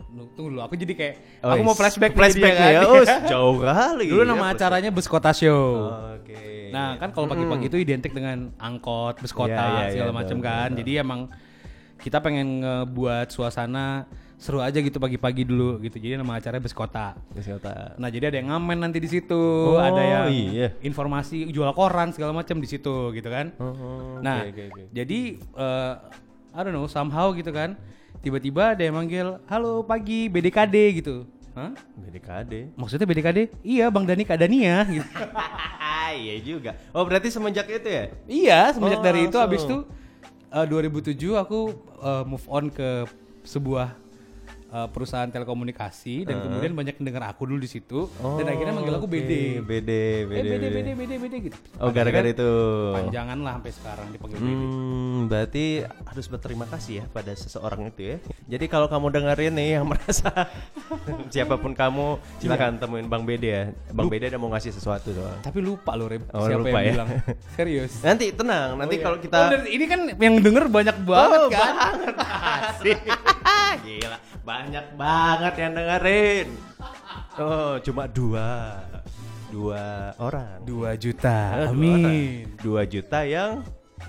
tunggu 0.08 0.50
dulu, 0.50 0.62
aku 0.62 0.74
jadi 0.74 0.94
kayak 0.94 1.16
Oh, 1.42 1.52
aku 1.52 1.62
mau 1.64 1.76
flashback 1.76 2.14
flashback 2.14 2.54
nih 2.54 2.70
ya. 2.70 2.80
kan. 2.80 2.88
Oh, 2.88 3.04
jauh 3.34 3.58
kali. 3.60 4.06
Dulu 4.08 4.22
ya, 4.22 4.26
nama 4.26 4.38
flashback. 4.46 4.56
acaranya 4.58 4.90
Beskota 4.90 5.32
Show. 5.32 5.92
Oke. 6.16 6.70
Nah 6.70 6.96
kan 6.96 7.12
kalau 7.12 7.26
pagi-pagi 7.26 7.68
itu 7.68 7.78
identik 7.78 8.12
dengan 8.12 8.52
angkot, 8.56 9.18
bus 9.18 9.32
kota, 9.32 9.52
Iya, 9.52 9.72
iya, 9.82 9.92
segala 9.92 10.12
iya, 10.12 10.16
macam 10.16 10.38
kan. 10.40 10.70
betul. 10.70 10.80
Jadi 10.80 10.92
emang 10.96 11.22
kita 11.98 12.22
pengen 12.22 12.62
ngebuat 12.62 13.30
suasana 13.30 14.06
seru 14.38 14.62
aja 14.62 14.78
gitu 14.78 15.02
pagi-pagi 15.02 15.44
dulu 15.44 15.82
gitu. 15.82 15.98
Jadi 15.98 16.14
nama 16.14 16.38
acaranya 16.38 16.62
bus 16.62 16.72
kota. 16.72 17.18
Nah 17.98 18.10
jadi 18.10 18.30
ada 18.30 18.38
yang 18.38 18.54
ngamen 18.54 18.78
nanti 18.80 19.02
di 19.02 19.10
situ, 19.10 19.34
Oh, 19.34 19.82
ada 19.82 19.98
yang 19.98 20.30
iya. 20.30 20.68
informasi 20.80 21.50
jual 21.50 21.74
koran 21.74 22.14
segala 22.14 22.32
macam 22.32 22.62
di 22.62 22.70
situ 22.70 23.10
gitu 23.12 23.30
kan. 23.30 23.50
Oh, 23.58 24.22
nah 24.22 24.46
oke, 24.46 24.54
oke, 24.54 24.64
oke. 24.70 24.84
jadi 24.94 25.20
eh, 25.42 25.94
I 26.54 26.60
don't 26.62 26.72
know 26.72 26.86
somehow 26.86 27.34
gitu 27.34 27.50
kan. 27.50 27.74
Tiba-tiba 28.18 28.74
ada 28.74 28.82
yang 28.82 28.98
manggil, 28.98 29.42
halo 29.46 29.82
pagi 29.82 30.26
BDKD 30.28 30.76
gitu. 31.02 31.26
Hah? 31.54 31.74
BDKD. 31.98 32.78
Maksudnya 32.78 33.10
BDKD? 33.10 33.50
Iya 33.62 33.90
Bang 33.90 34.06
Dani 34.06 34.22
Kadania 34.22 34.86
gitu. 34.86 35.06
iya 36.14 36.36
juga. 36.42 36.78
Oh, 36.94 37.02
berarti 37.02 37.34
semenjak 37.34 37.66
itu 37.66 37.90
ya? 37.90 38.06
Iya, 38.26 38.60
semenjak 38.74 39.02
Oh, 39.02 39.06
dari 39.06 39.26
itu 39.26 39.34
langsung. 39.34 39.50
abis 39.50 39.62
itu 39.66 39.78
eh, 40.54 40.66
2007 40.66 41.36
aku 41.36 41.76
eh, 42.04 42.24
move 42.24 42.46
on 42.48 42.72
ke 42.72 43.08
sebuah 43.48 44.07
eh, 44.68 44.88
perusahaan 44.88 45.28
telekomunikasi 45.28 46.24
dan 46.24 46.42
kemudian 46.42 46.74
banyak 46.74 46.96
dengar 46.98 47.24
aku 47.28 47.44
dulu 47.44 47.58
di 47.58 47.70
situ 47.70 48.08
dan 48.20 48.46
akhirnya 48.46 48.74
manggil 48.74 48.96
aku 48.96 49.06
BD. 49.06 49.32
Oh, 49.58 49.64
Oke, 49.64 49.66
BD, 49.66 49.92
BD, 50.26 50.38
Eh 50.38 50.44
BD 50.50 50.66
BD 50.68 50.90
BD 50.94 51.12
BD 51.18 51.34
gitu. 51.46 51.58
Oh, 51.78 51.90
gara-gara 51.90 52.26
itu. 52.26 52.50
Panjangan 52.94 53.38
lah 53.40 53.54
sampai 53.58 53.72
sekarang 53.72 54.08
dipanggil 54.10 54.38
BD. 54.38 54.64
Hmm, 54.64 55.18
berarti 55.28 55.66
harus 55.84 56.26
berterima 56.28 56.66
kasih 56.66 56.94
ya 56.94 57.06
pada 57.08 57.32
seseorang 57.32 57.88
itu 57.88 58.02
ya. 58.06 58.18
Jadi 58.48 58.66
kalau 58.66 58.88
kamu 58.88 59.08
dengerin 59.12 59.54
nih 59.54 59.70
yang 59.74 59.86
merasa 59.92 60.30
siapa 61.28 61.56
pun 61.56 61.72
kamu 61.72 62.06
silakan 62.38 62.78
temuin 62.78 63.08
Bang 63.08 63.24
BD 63.24 63.44
ya. 63.46 63.64
Bang 63.90 64.08
BD 64.08 64.28
ada 64.28 64.38
mau 64.38 64.50
ngasih 64.50 64.72
sesuatu 64.72 65.12
soal. 65.12 65.40
Tapi 65.40 65.60
lupa 65.60 65.94
loh 65.94 66.08
Reb, 66.08 66.28
Oh, 66.30 66.44
siapa 66.44 66.60
lupa 66.62 66.78
yang 66.78 66.84
ya? 66.84 66.94
bilang. 66.94 67.10
Serius. 67.56 67.92
Nanti 68.00 68.32
tenang, 68.32 68.76
nanti 68.76 68.96
kalau 68.98 69.18
kita 69.18 69.38
Oh, 69.48 69.64
ini 69.64 69.86
kan 69.86 70.00
yang 70.14 70.36
denger 70.38 70.66
banyak 70.68 70.98
banget 71.02 71.40
Oh, 71.40 71.50
kan. 71.50 71.74
banget. 71.74 72.16
Asik. 72.68 73.00
Gila, 73.78 74.18
banyak 74.58 74.88
banget 74.98 75.54
yang 75.62 75.72
dengerin. 75.78 76.48
Oh, 77.38 77.78
cuma 77.86 78.10
dua. 78.10 78.82
Dua 79.54 80.12
orang. 80.18 80.66
2 80.66 80.98
juta. 80.98 81.70
Dua 81.70 81.78
Amin. 81.78 81.94
orang. 81.94 82.18
Dua 82.66 82.82
juta 82.90 83.22
yang 83.22 83.62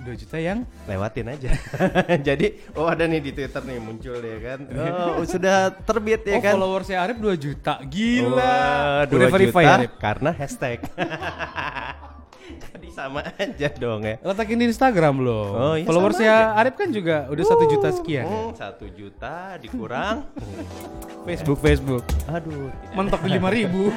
2 0.09 0.21
juta 0.25 0.37
yang 0.41 0.65
lewatin 0.89 1.37
aja. 1.37 1.53
Jadi, 2.33 2.73
oh 2.81 2.89
ada 2.89 3.05
nih 3.05 3.21
di 3.21 3.31
Twitter 3.37 3.61
nih 3.61 3.77
muncul 3.77 4.17
ya 4.25 4.39
kan. 4.41 4.59
Oh, 4.73 5.21
sudah 5.29 5.69
terbit 5.85 6.25
ya 6.25 6.41
oh, 6.41 6.43
kan. 6.43 6.53
followersnya 6.57 6.97
Arif 7.05 7.21
2 7.21 7.37
juta. 7.37 7.75
Gila. 7.85 8.57
Udah 9.05 9.29
dua 9.29 9.29
verify 9.29 9.63
juta 9.63 9.69
ya, 9.69 9.77
Arif? 9.77 9.93
karena 10.01 10.31
hashtag. 10.33 10.81
Jadi 12.49 12.89
sama 12.89 13.21
aja 13.37 13.69
dong 13.77 14.01
ya. 14.03 14.17
Letakin 14.21 14.57
di 14.59 14.67
Instagram 14.67 15.21
loh. 15.21 15.47
Oh, 15.53 15.75
iya, 15.77 15.85
Followersnya 15.85 16.57
Arif 16.57 16.75
kan 16.75 16.89
juga 16.89 17.29
udah 17.29 17.45
satu 17.45 17.65
juta 17.69 17.89
sekian. 17.93 18.25
ya? 18.25 18.41
Satu 18.57 18.87
juta 18.89 19.59
dikurang. 19.61 20.25
Facebook 21.29 21.59
Facebook. 21.61 22.05
Aduh. 22.27 22.73
Mentok 22.97 23.21
di 23.23 23.31
lima 23.31 23.49
ribu. 23.49 23.93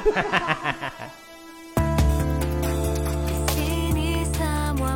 Di 3.22 3.36
sini 3.56 4.10
semua 4.32 4.92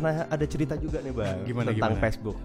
pernah 0.00 0.24
ada 0.32 0.46
cerita 0.48 0.74
juga 0.80 0.98
nih 1.04 1.12
bang 1.12 1.38
Gimana, 1.44 1.68
tentang 1.76 1.92
gimana? 1.92 2.02
Facebook. 2.02 2.36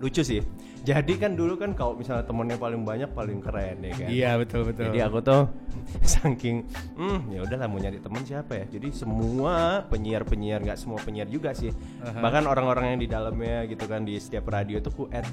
Lucu 0.00 0.22
sih. 0.24 0.40
Jadi 0.84 1.16
kan 1.16 1.32
dulu 1.32 1.56
kan 1.56 1.72
kalau 1.72 1.96
misalnya 1.96 2.28
temennya 2.28 2.60
paling 2.60 2.84
banyak 2.84 3.08
paling 3.16 3.40
keren 3.40 3.80
ya 3.80 3.92
kan. 3.96 4.08
Iya 4.08 4.30
betul 4.36 4.68
betul. 4.68 4.92
Jadi 4.92 5.00
aku 5.00 5.18
tuh 5.24 5.48
saking 6.16 6.64
hmm 6.96 7.32
ya 7.32 7.40
udahlah 7.44 7.68
mau 7.68 7.80
nyari 7.80 8.00
temen 8.00 8.20
siapa 8.24 8.52
ya. 8.52 8.64
Jadi 8.68 8.92
semua 8.92 9.84
penyiar-penyiar 9.88 10.60
nggak 10.60 10.76
semua 10.80 11.00
penyiar 11.00 11.28
juga 11.28 11.56
sih. 11.56 11.72
Bahkan 12.04 12.44
orang-orang 12.44 12.96
yang 12.96 13.00
di 13.00 13.08
dalamnya 13.08 13.64
gitu 13.68 13.84
kan 13.88 14.04
di 14.04 14.20
setiap 14.20 14.48
radio 14.52 14.80
tuh 14.80 14.92
ku 14.92 15.04
add 15.08 15.32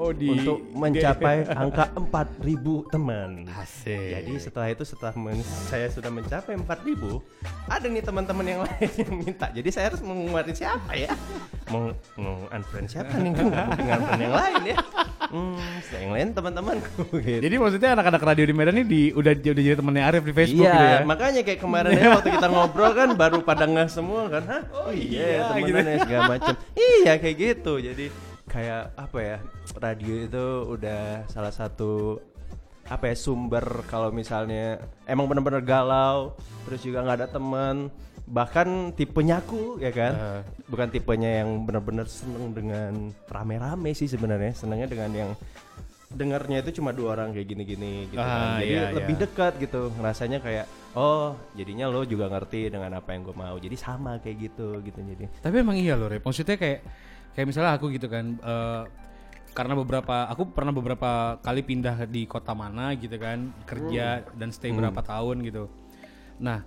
Oh, 0.00 0.16
di- 0.16 0.32
untuk 0.32 0.64
di- 0.64 0.72
mencapai 0.72 1.44
angka 1.60 1.92
4000 1.92 2.40
teman. 2.88 3.44
Asik. 3.52 4.16
Jadi 4.16 4.32
setelah 4.40 4.68
itu 4.72 4.80
setelah 4.82 5.12
men- 5.12 5.44
saya 5.68 5.92
sudah 5.92 6.08
mencapai 6.08 6.56
4000, 6.56 7.20
ada 7.68 7.84
nih 7.84 8.00
teman-teman 8.00 8.46
yang 8.46 8.60
lain 8.64 8.90
yang 8.96 9.12
minta. 9.14 9.52
Jadi 9.52 9.68
saya 9.68 9.92
harus 9.92 10.00
mengeluarin 10.00 10.56
siapa 10.56 10.96
ya? 10.96 11.12
Mau 11.68 11.92
mau 12.16 12.48
unfriend 12.48 12.88
siapa 12.88 13.12
nih? 13.12 13.28
Mungkin 13.28 13.52
unfriend 13.52 14.22
yang 14.22 14.34
lain 14.34 14.62
ya. 14.66 14.78
Hmm, 15.30 15.54
yang 15.92 16.10
lain 16.10 16.28
teman-temanku 16.32 17.04
gitu. 17.20 17.44
Jadi 17.44 17.54
maksudnya 17.60 17.90
anak-anak 17.92 18.22
radio 18.24 18.44
di 18.48 18.54
Medan 18.56 18.80
ini 18.80 18.84
di, 18.84 19.02
udah 19.12 19.30
udah 19.36 19.62
jadi 19.62 19.76
temannya 19.76 20.02
Arif 20.02 20.24
di 20.24 20.32
Facebook 20.32 20.64
iya, 20.64 20.72
gitu 20.72 20.86
ya. 20.88 20.98
makanya 21.04 21.40
kayak 21.44 21.60
kemarin 21.60 21.92
ya 21.92 22.08
waktu 22.16 22.28
kita 22.34 22.48
ngobrol 22.48 22.92
kan 22.96 23.08
baru 23.14 23.36
pada 23.44 23.68
nggak 23.68 23.92
semua 23.92 24.26
kan, 24.26 24.42
Hah? 24.48 24.62
Oh 24.72 24.90
iya, 24.90 25.38
iya, 25.38 25.40
temenan 25.52 25.86
ya 25.86 25.96
segala 26.02 26.22
macam. 26.34 26.54
iya 26.72 27.12
kayak 27.14 27.36
gitu. 27.36 27.78
Jadi 27.78 28.29
kayak 28.50 28.98
apa 28.98 29.18
ya? 29.22 29.36
Radio 29.78 30.14
itu 30.26 30.44
udah 30.66 31.24
salah 31.30 31.54
satu 31.54 32.18
apa 32.84 33.06
ya 33.06 33.14
sumber 33.14 33.86
kalau 33.86 34.10
misalnya 34.10 34.82
emang 35.06 35.30
bener-bener 35.30 35.62
galau, 35.62 36.34
terus 36.66 36.82
juga 36.82 37.06
nggak 37.06 37.18
ada 37.22 37.28
teman, 37.30 37.86
bahkan 38.26 38.90
tipenya 38.90 39.38
aku 39.38 39.78
ya 39.78 39.94
kan, 39.94 40.12
Eh. 40.12 40.40
bukan 40.66 40.90
tipenya 40.90 41.46
yang 41.46 41.62
bener-bener 41.62 42.10
seneng 42.10 42.50
dengan 42.50 43.14
rame-rame 43.30 43.94
sih 43.94 44.10
sebenarnya, 44.10 44.58
senengnya 44.58 44.90
dengan 44.90 45.10
yang 45.14 45.30
dengarnya 46.10 46.66
itu 46.66 46.82
cuma 46.82 46.90
dua 46.90 47.14
orang 47.14 47.30
kayak 47.30 47.46
gini-gini 47.46 48.10
gitu 48.10 48.18
Ah, 48.18 48.58
kan. 48.58 48.66
Jadi 48.66 48.74
iya, 48.74 48.90
lebih 48.90 49.14
iya. 49.14 49.22
dekat 49.22 49.52
gitu. 49.62 49.80
Ngerasanya 49.94 50.38
kayak 50.42 50.66
oh, 50.98 51.38
jadinya 51.54 51.86
lo 51.86 52.02
juga 52.02 52.26
ngerti 52.26 52.66
dengan 52.66 52.98
apa 52.98 53.14
yang 53.14 53.22
gue 53.22 53.36
mau. 53.38 53.54
Jadi 53.54 53.76
sama 53.78 54.18
kayak 54.18 54.50
gitu 54.50 54.82
gitu 54.82 54.98
jadi. 54.98 55.30
Tapi 55.38 55.56
emang 55.62 55.78
iya 55.78 55.94
loh, 55.94 56.10
Rep. 56.10 56.26
Maksudnya 56.26 56.58
kayak 56.58 56.82
kayak 57.32 57.46
misalnya 57.46 57.72
aku 57.74 57.90
gitu 57.90 58.06
kan 58.06 58.36
eh, 58.36 58.82
karena 59.50 59.74
beberapa 59.74 60.30
aku 60.30 60.54
pernah 60.54 60.70
beberapa 60.70 61.10
kali 61.42 61.66
pindah 61.66 62.06
di 62.06 62.22
kota 62.24 62.54
mana 62.54 62.94
gitu 62.94 63.18
kan, 63.18 63.50
kerja 63.66 64.22
dan 64.38 64.54
stay 64.54 64.70
berapa 64.70 65.02
tahun 65.02 65.42
gitu. 65.42 65.66
Nah, 66.38 66.62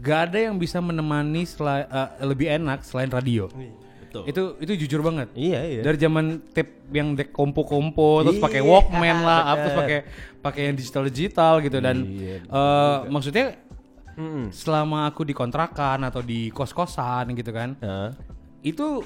gak 0.00 0.32
ada 0.32 0.48
yang 0.48 0.56
bisa 0.56 0.80
menemani 0.80 1.44
sela- 1.44 1.84
eh, 1.84 2.24
lebih 2.24 2.48
enak 2.48 2.82
selain 2.88 3.12
radio. 3.12 3.52
Betul. 4.00 4.24
Itu 4.26 4.42
itu 4.58 4.72
jujur 4.88 5.04
banget. 5.04 5.28
Iya, 5.36 5.60
iya. 5.62 5.80
Dari 5.84 6.00
zaman 6.00 6.40
tape 6.50 6.88
yang 6.90 7.14
dek 7.14 7.30
kompo-kompo 7.30 8.24
terus 8.26 8.40
Iya, 8.40 8.44
pakai 8.48 8.60
Walkman 8.64 9.18
lah, 9.22 9.54
terus 9.54 9.74
pakai 9.76 9.98
pakai 10.40 10.60
yang 10.72 10.74
digital-digital 10.80 11.52
gitu 11.62 11.78
dan 11.78 11.96
Iya, 12.08 12.36
eh, 12.42 12.98
maksudnya 13.06 13.46
Mm-mm. 14.16 14.50
selama 14.50 15.06
aku 15.06 15.22
di 15.22 15.36
kontrakan 15.36 16.02
atau 16.02 16.24
di 16.24 16.50
kos-kosan 16.50 17.30
gitu 17.38 17.54
kan 17.54 17.78
Nah, 17.78 18.10
itu 18.64 19.04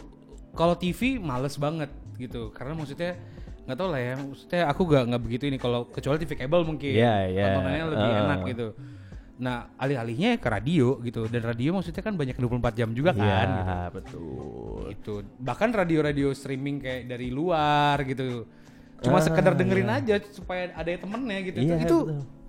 kalau 0.55 0.75
TV 0.75 1.19
males 1.19 1.55
banget 1.57 1.91
gitu 2.15 2.49
karena 2.51 2.73
maksudnya 2.73 3.19
nggak 3.65 3.75
tahu 3.75 3.89
lah 3.89 3.99
ya 3.99 4.15
maksudnya 4.15 4.63
aku 4.67 4.83
gak 4.87 5.03
nggak 5.07 5.23
begitu 5.23 5.45
ini 5.47 5.57
kalau 5.57 5.87
kecuali 5.87 6.17
TV 6.17 6.33
kabel 6.37 6.63
mungkin 6.63 6.93
Iya, 6.93 7.15
iya. 7.27 7.45
tontonannya 7.51 7.85
lebih 7.91 8.09
Ah. 8.09 8.21
enak 8.23 8.39
gitu 8.47 8.67
nah 9.35 9.57
alih-alihnya 9.75 10.39
ke 10.39 10.47
radio 10.47 10.95
gitu 11.01 11.27
dan 11.27 11.43
radio 11.43 11.75
maksudnya 11.75 12.01
kan 12.01 12.15
banyak 12.15 12.39
24 12.39 12.47
jam 12.73 12.91
juga 12.91 13.11
kan 13.11 13.19
gitu. 13.19 13.63
Iya, 13.67 13.81
betul. 13.91 14.79
Gitu. 14.89 15.15
bahkan 15.37 15.71
radio-radio 15.71 16.31
streaming 16.31 16.79
kayak 16.79 17.09
dari 17.09 17.29
luar 17.29 17.99
gitu 18.05 18.47
cuma 19.03 19.19
Ah, 19.19 19.23
sekedar 19.23 19.53
dengerin 19.53 19.91
aja 19.91 20.23
supaya 20.25 20.71
ada 20.71 20.87
temennya 20.87 21.39
gitu 21.43 21.59
Iya, 21.59 21.77
itu 21.79 21.97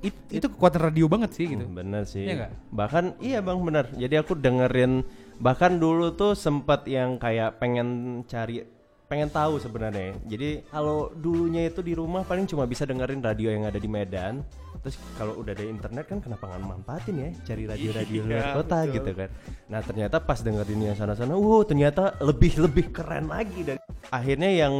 it- 0.01 0.29
itu 0.31 0.45
kekuatan 0.47 0.81
radio 0.83 1.09
banget 1.09 1.33
sih 1.33 1.49
gitu 1.49 1.65
Bener 1.65 2.05
sih. 2.05 2.21
Iya 2.21 2.33
nggak? 2.37 2.51
Bahkan 2.69 3.05
iya 3.19 3.39
bang 3.39 3.59
bener. 3.59 3.85
Jadi 3.91 4.15
aku 4.15 4.37
dengerin 4.37 5.01
bahkan 5.39 5.75
dulu 5.75 6.15
tuh 6.15 6.33
sempat 6.33 6.87
yang 6.87 7.19
kayak 7.19 7.59
pengen 7.59 8.21
cari 8.25 8.63
pengen 9.05 9.29
tahu 9.29 9.61
sebenarnya. 9.61 10.17
Jadi 10.25 10.65
kalau 10.65 11.13
dulunya 11.13 11.69
itu 11.69 11.85
di 11.85 11.93
rumah 11.93 12.25
paling 12.25 12.49
cuma 12.49 12.65
bisa 12.65 12.89
dengerin 12.89 13.21
radio 13.21 13.53
yang 13.53 13.69
ada 13.69 13.77
di 13.77 13.85
Medan. 13.85 14.41
Terus 14.81 14.97
kalau 15.17 15.37
udah 15.41 15.53
ada 15.53 15.65
internet 15.65 16.05
kan 16.09 16.17
kenapa 16.21 16.49
nggak 16.49 16.61
manfaatin 16.65 17.15
ya 17.21 17.29
cari 17.45 17.63
radio-radio 17.69 18.21
Iya, 18.25 18.29
luar 18.29 18.45
kota 18.57 18.77
betul. 18.81 18.93
gitu 18.97 19.11
kan. 19.13 19.29
Nah 19.69 19.79
ternyata 19.85 20.17
pas 20.21 20.39
dengerin 20.41 20.81
yang 20.89 20.97
sana-sana, 20.97 21.37
wow 21.37 21.61
ternyata 21.61 22.17
lebih 22.21 22.57
lebih 22.65 22.89
keren 22.89 23.29
lagi 23.29 23.61
dan 23.61 23.77
akhirnya 24.09 24.49
yang 24.49 24.73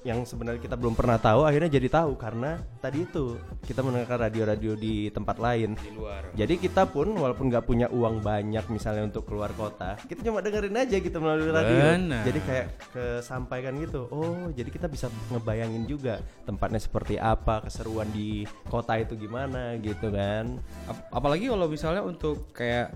yang 0.00 0.24
sebenarnya 0.24 0.64
kita 0.64 0.80
belum 0.80 0.96
pernah 0.96 1.20
tahu 1.20 1.44
akhirnya 1.44 1.68
jadi 1.76 1.88
tahu 1.92 2.16
karena 2.16 2.56
tadi 2.80 3.04
itu 3.04 3.36
kita 3.68 3.84
mendengarkan 3.84 4.28
radio-radio 4.28 4.72
di 4.72 5.12
tempat 5.12 5.36
lain 5.36 5.76
di 5.76 5.90
luar 5.92 6.32
jadi 6.32 6.56
kita 6.56 6.88
pun 6.88 7.12
walaupun 7.12 7.50
nggak 7.50 7.66
punya 7.66 7.86
uang 7.90 8.22
banyak 8.22 8.64
misalnya 8.70 9.04
untuk 9.10 9.26
keluar 9.26 9.50
kota, 9.52 9.98
kita 10.06 10.22
cuma 10.22 10.38
dengerin 10.40 10.76
aja 10.78 10.96
gitu 10.96 11.18
melalui 11.18 11.50
radio. 11.50 11.76
Benar. 11.76 12.22
Jadi 12.24 12.40
kayak 12.46 12.66
kesampaikan 12.94 13.74
gitu. 13.82 14.06
Oh, 14.08 14.48
jadi 14.54 14.70
kita 14.70 14.86
bisa 14.86 15.10
ngebayangin 15.28 15.84
juga 15.90 16.22
tempatnya 16.46 16.78
seperti 16.78 17.18
apa, 17.18 17.66
keseruan 17.66 18.08
di 18.14 18.46
kota 18.70 18.96
itu 18.96 19.18
gimana 19.18 19.76
gitu 19.82 20.14
kan. 20.14 20.62
Ap- 20.86 21.10
apalagi 21.22 21.50
kalau 21.50 21.66
misalnya 21.66 22.02
untuk 22.06 22.54
kayak 22.54 22.94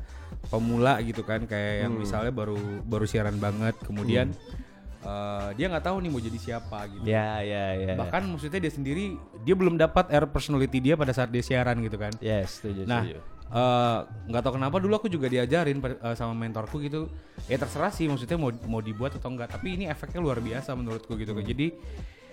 pemula 0.49 0.99
gitu 1.03 1.23
kan 1.23 1.47
kayak 1.47 1.87
yang 1.87 1.95
misalnya 1.95 2.35
baru 2.35 2.59
baru 2.85 3.07
siaran 3.07 3.39
banget 3.39 3.79
kemudian 3.87 4.35
eh, 5.05 5.49
dia 5.55 5.67
nggak 5.69 5.85
tahu 5.85 5.97
nih 6.01 6.11
mau 6.11 6.21
jadi 6.21 6.39
siapa 6.41 6.79
gitu. 6.89 7.05
Ya, 7.05 7.45
ya, 7.45 7.65
ya. 7.77 7.95
bahkan 7.95 8.25
maksudnya 8.25 8.59
dia 8.59 8.73
sendiri 8.73 9.21
dia 9.45 9.55
belum 9.55 9.77
dapat 9.77 10.11
air 10.11 10.27
personality 10.27 10.81
dia 10.81 10.97
pada 10.97 11.13
saat 11.13 11.29
dia 11.29 11.45
siaran 11.45 11.79
gitu 11.85 12.01
kan. 12.01 12.13
Yes, 12.25 12.59
setuju, 12.61 12.89
nah 12.89 13.05
eh, 13.05 13.99
nggak 14.33 14.43
tahu 14.43 14.53
kenapa 14.57 14.77
dulu 14.81 14.95
aku 14.99 15.09
juga 15.13 15.29
diajarin 15.29 15.79
eh, 15.79 16.17
sama 16.17 16.33
mentorku 16.33 16.81
gitu. 16.81 17.13
Ya 17.47 17.61
terserah 17.61 17.93
sih 17.93 18.09
maksudnya 18.09 18.41
mau 18.41 18.51
mau 18.67 18.81
dibuat 18.81 19.15
atau 19.21 19.29
enggak 19.29 19.53
tapi 19.53 19.77
ini 19.77 19.85
efeknya 19.87 20.25
luar 20.25 20.41
biasa 20.41 20.73
menurutku 20.73 21.15
gitu 21.21 21.37
kan 21.37 21.45
jadi 21.45 21.77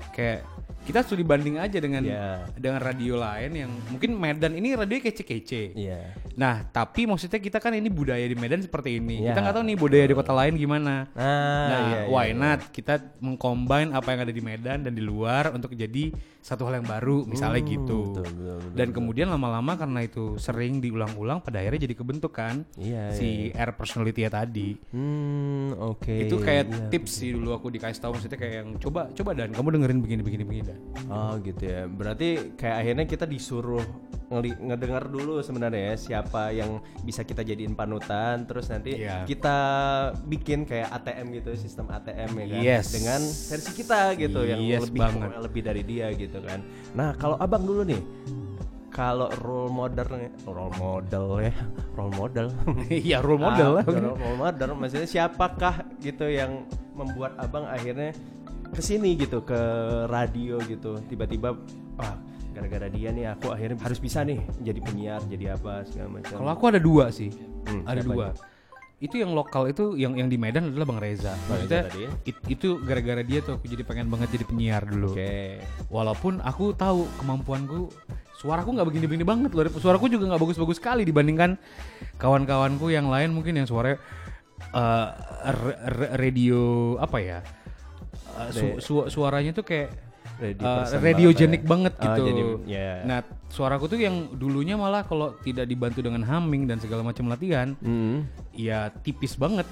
kayak 0.09 0.41
kita 0.81 1.05
studi 1.05 1.21
banding 1.21 1.61
aja 1.61 1.77
dengan 1.77 2.01
Ya. 2.01 2.41
dengan 2.57 2.81
radio 2.81 3.13
lain 3.13 3.53
yang 3.53 3.69
mungkin 3.93 4.17
Medan 4.17 4.57
ini 4.57 4.73
radio 4.73 4.97
kece-kece 4.97 5.77
Iya. 5.77 6.17
Nah, 6.33 6.65
tapi 6.65 7.05
maksudnya 7.05 7.37
kita 7.37 7.61
kan 7.61 7.77
ini 7.77 7.85
budaya 7.85 8.25
di 8.25 8.33
Medan 8.33 8.65
seperti 8.65 8.97
ini. 8.97 9.21
Iya. 9.21 9.37
Kita 9.37 9.39
nggak 9.45 9.55
tahu 9.61 9.65
nih 9.69 9.77
budaya 9.77 10.05
di 10.09 10.15
kota 10.17 10.33
lain 10.33 10.57
gimana. 10.57 11.05
Nah, 11.13 11.67
Nah, 11.69 11.79
iya, 11.85 11.97
iya, 12.01 12.09
why 12.09 12.33
iya. 12.33 12.33
not 12.33 12.59
kita 12.73 12.97
mengcombine 13.21 13.93
apa 13.93 14.09
yang 14.09 14.21
ada 14.25 14.33
di 14.33 14.41
Medan 14.41 14.81
dan 14.81 14.93
di 14.95 15.03
luar 15.05 15.53
untuk 15.53 15.69
jadi 15.71 16.09
satu 16.41 16.65
hal 16.65 16.81
yang 16.81 16.89
baru, 16.89 17.21
misalnya 17.23 17.61
gitu. 17.61 18.17
betul, 18.17 18.25
betul, 18.25 18.57
betul, 18.57 18.73
dan 18.73 18.87
kemudian 18.89 19.27
lama-lama 19.29 19.77
karena 19.77 20.01
itu 20.01 20.35
sering 20.35 20.81
diulang-ulang, 20.81 21.39
pada 21.39 21.61
akhirnya 21.61 21.85
jadi 21.85 21.95
kebentuk 21.95 22.33
kan 22.33 22.65
Iya, 22.75 23.13
si 23.13 23.53
air 23.53 23.71
personality 23.77 24.25
tadi. 24.25 24.73
Hmm, 24.89 25.77
oke. 25.77 26.09
itu 26.17 26.35
kayak 26.37 26.65
Iya. 26.65 26.89
tips 26.89 27.11
sih 27.21 27.31
dulu 27.31 27.53
aku 27.53 27.69
dikasih 27.69 28.01
tahu 28.01 28.17
maksudnya 28.17 28.37
kayak 28.37 28.55
yang 28.65 28.69
coba 28.81 29.07
coba 29.13 29.31
dan 29.37 29.53
kamu 29.53 29.67
dengerin 29.77 29.99
begini 30.01 30.21
begini 30.21 30.43
begini 30.43 30.63
dan. 30.65 30.79
Oh 31.07 31.37
gitu 31.39 31.61
ya. 31.61 31.85
Berarti 31.85 32.57
kayak 32.57 32.75
akhirnya 32.81 33.05
kita 33.05 33.25
disuruh 33.25 33.85
ngedengar 34.31 35.03
dulu 35.05 35.43
sebenarnya 35.43 35.91
ya 35.91 35.95
siapa 35.97 36.49
yang 36.49 36.79
bisa 37.03 37.21
kita 37.21 37.43
jadiin 37.43 37.75
panutan 37.75 38.47
terus 38.47 38.71
nanti 38.71 38.95
Iya. 38.95 39.27
kita 39.27 39.57
bikin 40.23 40.63
kayak 40.63 40.87
ATM 40.93 41.35
gitu, 41.35 41.51
sistem 41.55 41.91
ATM 41.91 42.31
ya 42.31 42.45
kan. 42.47 42.61
Yes. 42.63 42.85
Dengan 42.89 43.21
versi 43.21 43.71
kita 43.75 43.99
gitu 44.15 44.39
yang 44.41 44.59
Yes 44.59 44.87
lebih 44.87 45.01
banget. 45.01 45.29
lebih 45.37 45.61
dari 45.61 45.83
dia 45.83 46.07
gitu 46.11 46.39
kan. 46.39 46.63
Nah, 46.93 47.11
kalau 47.15 47.35
Abang 47.35 47.67
dulu 47.67 47.83
nih 47.83 47.99
kalau 48.87 49.31
role 49.39 49.71
model 49.71 50.07
role 50.43 50.75
model 50.75 51.25
ya, 51.41 51.55
role 51.95 52.11
model. 52.11 52.47
Iya 52.91 53.19
role 53.19 53.39
model 53.39 53.69
lah. 53.79 53.83
Ah, 53.91 54.15
role 54.15 54.37
model 54.37 54.69
maksudnya 54.75 55.07
siapakah 55.07 55.75
gitu 55.99 56.27
yang 56.27 56.67
membuat 56.91 57.35
abang 57.39 57.63
akhirnya 57.65 58.11
ke 58.71 58.79
sini 58.79 59.15
gitu 59.15 59.43
ke 59.43 59.59
radio 60.07 60.55
gitu 60.63 60.95
tiba-tiba 61.07 61.55
ah 61.99 62.15
gara-gara 62.51 62.87
dia 62.87 63.09
nih 63.09 63.31
aku 63.31 63.49
akhirnya 63.49 63.79
harus 63.79 63.97
bisa 63.97 64.21
nih 64.21 64.39
jadi 64.59 64.79
penyiar 64.79 65.21
jadi 65.23 65.55
apa 65.55 65.83
segala 65.83 66.19
macam 66.19 66.35
Kalau 66.35 66.51
aku 66.51 66.63
ada 66.67 66.79
dua 66.79 67.07
sih, 67.09 67.31
Hmm, 67.61 67.85
ada 67.85 68.01
dua. 68.01 68.33
Itu 68.97 69.17
yang 69.17 69.33
lokal 69.33 69.65
itu 69.65 69.93
yang 69.95 70.13
yang 70.13 70.27
di 70.27 70.35
Medan 70.35 70.69
adalah 70.69 70.85
Bang 70.85 70.97
Reza. 70.97 71.33
Bang 71.45 71.57
Reza 71.59 71.89
tadi 71.89 72.05
ya? 72.05 72.11
it- 72.23 72.45
itu 72.47 72.77
gara-gara 72.79 73.21
dia 73.21 73.39
tuh 73.39 73.55
aku 73.55 73.65
jadi 73.65 73.81
pengen 73.81 74.07
banget 74.07 74.29
jadi 74.31 74.45
penyiar 74.45 74.83
dulu. 74.83 75.13
oke 75.13 75.57
Walaupun 75.89 76.37
aku 76.39 76.73
tahu 76.73 77.09
kemampuanku 77.17 77.89
suaraku 78.35 78.69
nggak 78.71 78.87
begini-begini 78.87 79.23
banget 79.23 79.51
loh. 79.51 79.65
Suaraku 79.73 80.05
juga 80.05 80.29
nggak 80.29 80.41
bagus-bagus 80.41 80.77
sekali 80.77 81.01
dibandingkan 81.01 81.57
kawan-kawanku 82.15 82.89
yang 82.89 83.07
lain 83.07 83.31
mungkin 83.31 83.55
yang 83.55 83.65
suaranya 83.65 83.97
r- 85.45 86.13
radio 86.15 86.61
apa 86.97 87.17
ya? 87.17 87.39
Eh, 88.31 88.49
su- 88.51 88.77
su- 88.79 89.09
suaranya 89.09 89.51
tuh 89.51 89.65
kayak 89.65 89.89
Radio 90.41 90.65
eh, 90.65 90.97
radiogenik 90.97 91.61
banget 91.61 91.93
banget 91.93 91.93
ya. 92.01 92.09
Oh, 92.09 92.15
gitu. 92.17 92.25
jadi, 92.25 92.41
ya. 92.65 92.91
Nah, 93.05 93.19
suaraku 93.45 93.85
tuh 93.85 94.01
yang 94.01 94.33
dulunya 94.33 94.73
malah 94.73 95.05
kalau 95.05 95.37
tidak 95.45 95.69
dibantu 95.69 96.01
dengan 96.01 96.25
humming 96.25 96.65
dan 96.65 96.81
segala 96.81 97.05
macam 97.05 97.29
latihan, 97.29 97.77
Hmm. 97.77 98.25
ya 98.49 98.89
tipis 99.05 99.37
banget 99.37 99.69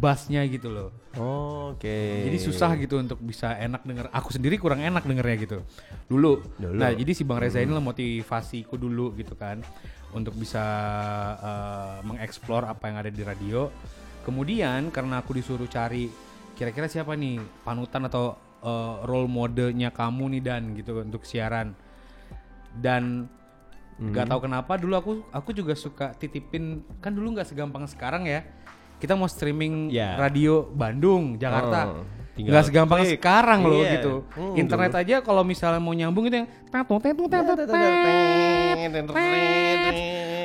bassnya 0.00 0.40
gitu 0.48 0.72
loh. 0.72 0.88
oke 1.20 1.98
Jadi 2.24 2.38
susah 2.40 2.72
gitu 2.80 2.96
untuk 2.96 3.20
bisa 3.20 3.52
enak 3.60 3.84
denger. 3.84 4.08
Aku 4.08 4.32
sendiri 4.32 4.56
kurang 4.56 4.80
enak 4.80 5.04
dengernya 5.04 5.36
gitu. 5.44 5.58
Dulu. 6.08 6.40
Dulu. 6.56 6.80
Nah, 6.80 6.96
jadi 6.96 7.12
si 7.12 7.22
Bang 7.28 7.42
Reza 7.42 7.60
ini 7.60 7.76
lah 7.76 7.84
motivasiku 7.84 8.80
dulu 8.80 9.12
gitu 9.20 9.36
kan 9.36 9.60
untuk 10.16 10.32
bisa 10.34 10.64
eh, 11.38 11.96
mengeksplor 12.08 12.64
apa 12.64 12.88
yang 12.88 12.96
ada 13.04 13.10
di 13.12 13.20
radio. 13.20 13.68
Kemudian 14.24 14.88
karena 14.88 15.20
aku 15.20 15.36
disuruh 15.36 15.68
cari 15.68 16.08
kira-kira 16.56 16.88
siapa 16.88 17.16
nih 17.16 17.40
panutan 17.64 18.04
atau 18.04 18.36
eh, 18.60 18.94
role 19.04 19.26
modenya 19.26 19.90
kamu 19.90 20.38
nih 20.38 20.42
dan 20.42 20.62
gitu 20.74 21.00
untuk 21.00 21.24
siaran. 21.24 21.72
Dan 22.70 23.26
nggak 24.00 24.26
tahu 24.26 24.40
kenapa 24.48 24.80
dulu 24.80 24.94
aku 24.96 25.12
aku 25.28 25.52
juga 25.52 25.76
suka 25.76 26.16
titipin 26.16 26.80
kan 27.04 27.12
dulu 27.12 27.36
nggak 27.36 27.52
segampang 27.52 27.84
sekarang 27.84 28.24
ya 28.24 28.40
kita 28.96 29.12
mau 29.12 29.28
streaming 29.28 29.92
Ya. 29.92 30.16
radio 30.16 30.64
Bandung 30.64 31.36
Jakarta. 31.36 32.00
Oh, 32.00 32.04
nggak 32.36 32.64
segampang 32.64 33.04
klik. 33.04 33.20
sekarang 33.20 33.60
loh 33.64 33.84
Iya. 33.84 33.92
gitu. 33.96 34.14
Hmm, 34.32 34.56
internet 34.56 34.92
aja 34.96 35.20
kalau 35.20 35.44
misalnya 35.44 35.80
mau 35.80 35.92
nyambung 35.92 36.28
itu 36.28 36.36
yang 36.40 36.48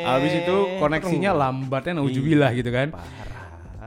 Habis 0.06 0.34
itu 0.38 0.56
koneksinya 0.78 1.32
lambatnya 1.32 1.94
naujubillah 1.98 2.52
gitu 2.54 2.70
kan. 2.70 2.92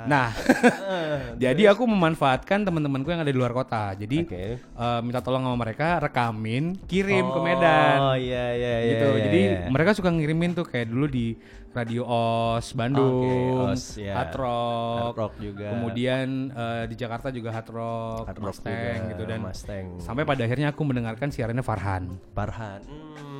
Nah, 0.09 0.33
jadi 1.43 1.77
aku 1.77 1.85
memanfaatkan 1.85 2.65
teman-temanku 2.65 3.13
yang 3.13 3.21
ada 3.21 3.31
di 3.31 3.37
luar 3.37 3.53
kota. 3.53 3.93
Jadi 3.95 4.25
Oke. 4.25 4.45
eh, 4.59 5.01
minta 5.05 5.21
tolong 5.21 5.45
sama 5.45 5.57
mereka 5.61 6.01
rekamin, 6.01 6.81
kirim 6.89 7.29
ke 7.29 7.39
Medan. 7.45 7.99
Oh 8.01 8.17
iya 8.17 8.57
iya 8.57 8.75
iya. 8.83 8.91
gitu. 8.97 9.07
iya, 9.13 9.25
Jadi 9.29 9.41
iya. 9.45 9.69
mereka 9.69 9.91
suka 9.93 10.09
ngirimin 10.09 10.57
tuh 10.57 10.65
kayak 10.65 10.89
dulu 10.89 11.07
di 11.07 11.37
Radio 11.69 12.03
OS 12.09 12.75
Bandung, 12.75 13.23
Oke, 13.23 13.77
OS, 13.77 14.01
ya. 14.01 14.17
Hard 14.17 14.35
Rock, 14.35 15.15
Hard 15.15 15.19
Rock 15.21 15.33
juga. 15.39 15.69
Kemudian 15.77 16.27
eh, 16.51 16.85
di 16.89 16.95
Jakarta 16.97 17.29
juga 17.29 17.55
Hard 17.55 17.71
Rock, 17.71 18.25
Hard 18.27 18.39
Rock 18.41 18.57
Mustang 18.57 18.73
juga, 18.75 19.09
gitu 19.15 19.23
dan 19.29 19.41
Mustang. 19.45 19.87
sampai 20.01 20.25
pada 20.25 20.43
akhirnya 20.43 20.73
aku 20.73 20.83
mendengarkan 20.83 21.29
siarannya 21.31 21.63
Farhan. 21.63 22.19
Parhan. 22.33 22.81
Hmm, 22.89 23.38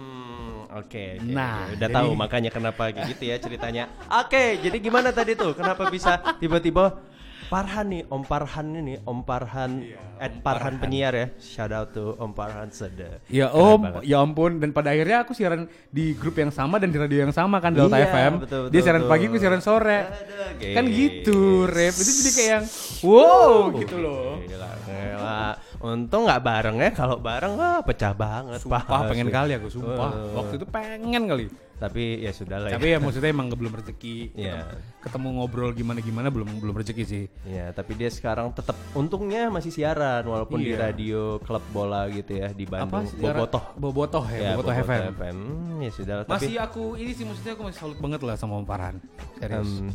oke. 0.71 1.05
oke, 1.19 1.25
Nah, 1.25 1.65
oke. 1.65 1.75
udah 1.75 1.89
jadi- 1.89 1.97
tahu 1.97 2.11
makanya 2.23 2.51
kenapa 2.51 2.83
kayak 2.89 3.09
gitu 3.11 3.25
ya 3.25 3.37
ceritanya. 3.37 3.85
Oke, 4.15 4.59
jadi 4.59 4.77
gimana 4.77 5.09
tadi 5.11 5.33
tuh? 5.33 5.53
Kenapa 5.53 5.89
bisa 5.89 6.17
tiba-tiba 6.37 7.01
Parhan 7.49 7.89
nih, 7.89 8.05
Om 8.05 8.29
Parhan 8.29 8.77
ini, 8.77 9.01
Om 9.01 9.25
Parhan, 9.25 9.81
Ed 10.21 10.45
Parhan 10.45 10.77
penyiar 10.77 11.17
ya. 11.17 11.27
Shout 11.41 11.73
out 11.73 11.97
to 11.97 12.13
Om 12.15 12.37
Parhan 12.37 12.69
Sede. 12.69 13.25
Ya 13.25 13.49
Keren 13.49 13.57
om, 13.57 13.81
banget. 13.81 14.03
ya 14.05 14.17
ampun 14.21 14.61
dan 14.61 14.69
pada 14.69 14.93
akhirnya 14.93 15.25
aku 15.25 15.33
siaran 15.33 15.65
di 15.89 16.13
grup 16.13 16.37
yang 16.37 16.53
sama 16.53 16.77
dan 16.77 16.93
di 16.93 17.01
radio 17.01 17.25
yang 17.25 17.33
sama 17.33 17.57
kan 17.57 17.73
Delta 17.73 17.97
Iya, 17.97 18.05
FM. 18.05 18.33
betul, 18.45 18.63
Dia 18.69 18.69
betul, 18.69 18.83
siaran 18.85 19.01
betul. 19.01 19.13
pagi, 19.17 19.25
aku 19.25 19.37
siaran 19.41 19.63
sore. 19.65 19.99
Aduh, 20.05 20.75
kan 20.77 20.85
gitu, 20.93 21.39
rap 21.65 21.95
itu 21.97 22.11
jadi 22.13 22.31
kayak 22.31 22.51
yang 22.53 22.65
wow 23.01 23.57
gitu 23.73 23.97
loh. 23.97 24.29
Gila, 24.45 24.69
gila. 24.85 25.41
Untung 25.79 26.27
nggak 26.27 26.43
bareng 26.43 26.77
ya. 26.77 26.91
Kalau 26.91 27.17
bareng 27.17 27.55
wah 27.55 27.79
pecah 27.81 28.11
banget. 28.11 28.59
Sumpah 28.59 28.83
Pak. 28.83 29.15
pengen 29.15 29.29
kali 29.29 29.55
aku 29.55 29.71
sumpah. 29.71 30.11
Eh. 30.11 30.35
Waktu 30.35 30.55
itu 30.57 30.67
pengen 30.67 31.25
kali. 31.25 31.47
Tapi 31.79 32.19
ya 32.19 32.35
sudah 32.35 32.59
lah. 32.59 32.75
Tapi 32.75 32.91
ya 32.91 32.99
maksudnya 32.99 33.31
emang 33.31 33.47
belum 33.49 33.71
rezeki. 33.73 34.35
Iya. 34.35 34.67
Ketemu- 34.67 34.99
Ketemu 34.99 35.29
ngobrol 35.31 35.71
gimana 35.71 36.03
gimana 36.03 36.27
belum 36.27 36.59
belum 36.59 36.75
rezeki 36.75 37.05
sih. 37.07 37.25
Ya, 37.47 37.71
tapi 37.71 37.95
dia 37.95 38.11
sekarang 38.11 38.51
tetap 38.51 38.75
untungnya 38.93 39.47
masih 39.47 39.71
siaran 39.71 40.27
walaupun 40.27 40.59
di 40.59 40.75
Iya. 40.75 40.91
radio 40.91 41.39
klub 41.39 41.63
bola 41.71 42.11
gitu 42.11 42.35
ya 42.35 42.51
di 42.51 42.67
Bandung. 42.67 43.07
sih? 43.07 43.23
Bobotoh. 43.23 43.63
Bobotoh 43.79 44.27
ya, 44.27 44.59
Bobotoh, 44.59 44.75
FM. 44.75 45.15
Hmm, 45.15 45.79
ya 45.79 45.91
sudah 45.95 46.15
lah. 46.17 46.25
Tapi 46.27 46.51
Masih 46.51 46.59
aku 46.59 46.85
ini 46.95 47.15
sih 47.15 47.23
maksudnya 47.23 47.55
aku 47.55 47.63
masih 47.65 47.79
salut 47.79 47.99
banget 47.99 48.21
lah 48.21 48.35
sama 48.35 48.59
Om 48.59 48.67
Farhan. 48.67 48.97
Serius. 49.39 49.71
em, 49.79 49.95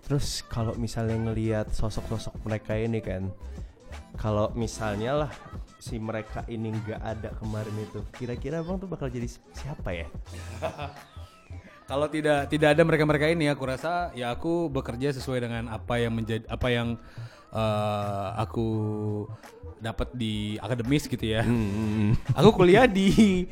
terus 0.00 0.26
kalau 0.46 0.78
misalnya 0.78 1.18
ngelihat 1.20 1.66
sosok-sosok 1.68 2.38
mereka 2.40 2.78
ini 2.78 3.02
kan, 3.02 3.26
kalau 4.16 4.50
misalnya 4.56 5.26
lah 5.26 5.32
si 5.76 6.00
mereka 6.00 6.42
ini 6.48 6.72
nggak 6.72 7.00
ada 7.00 7.30
kemarin 7.36 7.76
itu, 7.78 8.00
kira-kira 8.16 8.64
bang 8.64 8.76
tuh 8.80 8.88
bakal 8.88 9.12
jadi 9.12 9.28
siapa 9.52 9.92
ya? 9.92 10.08
Kalau 11.86 12.10
tidak 12.10 12.50
tidak 12.50 12.74
ada 12.74 12.82
mereka-mereka 12.82 13.30
ini 13.30 13.46
aku 13.46 13.62
rasa 13.62 14.10
ya 14.18 14.34
aku 14.34 14.66
bekerja 14.66 15.14
sesuai 15.14 15.46
dengan 15.46 15.70
apa 15.70 16.02
yang 16.02 16.18
menjadi 16.18 16.42
apa 16.50 16.66
yang 16.66 16.98
eh, 17.54 18.28
aku 18.42 18.66
dapat 19.76 20.08
di 20.12 20.56
akademis 20.56 21.04
gitu 21.04 21.22
ya. 21.22 21.42
Hmm, 21.42 22.16
Aku 22.32 22.52
kuliah 22.52 22.84
di 22.84 23.44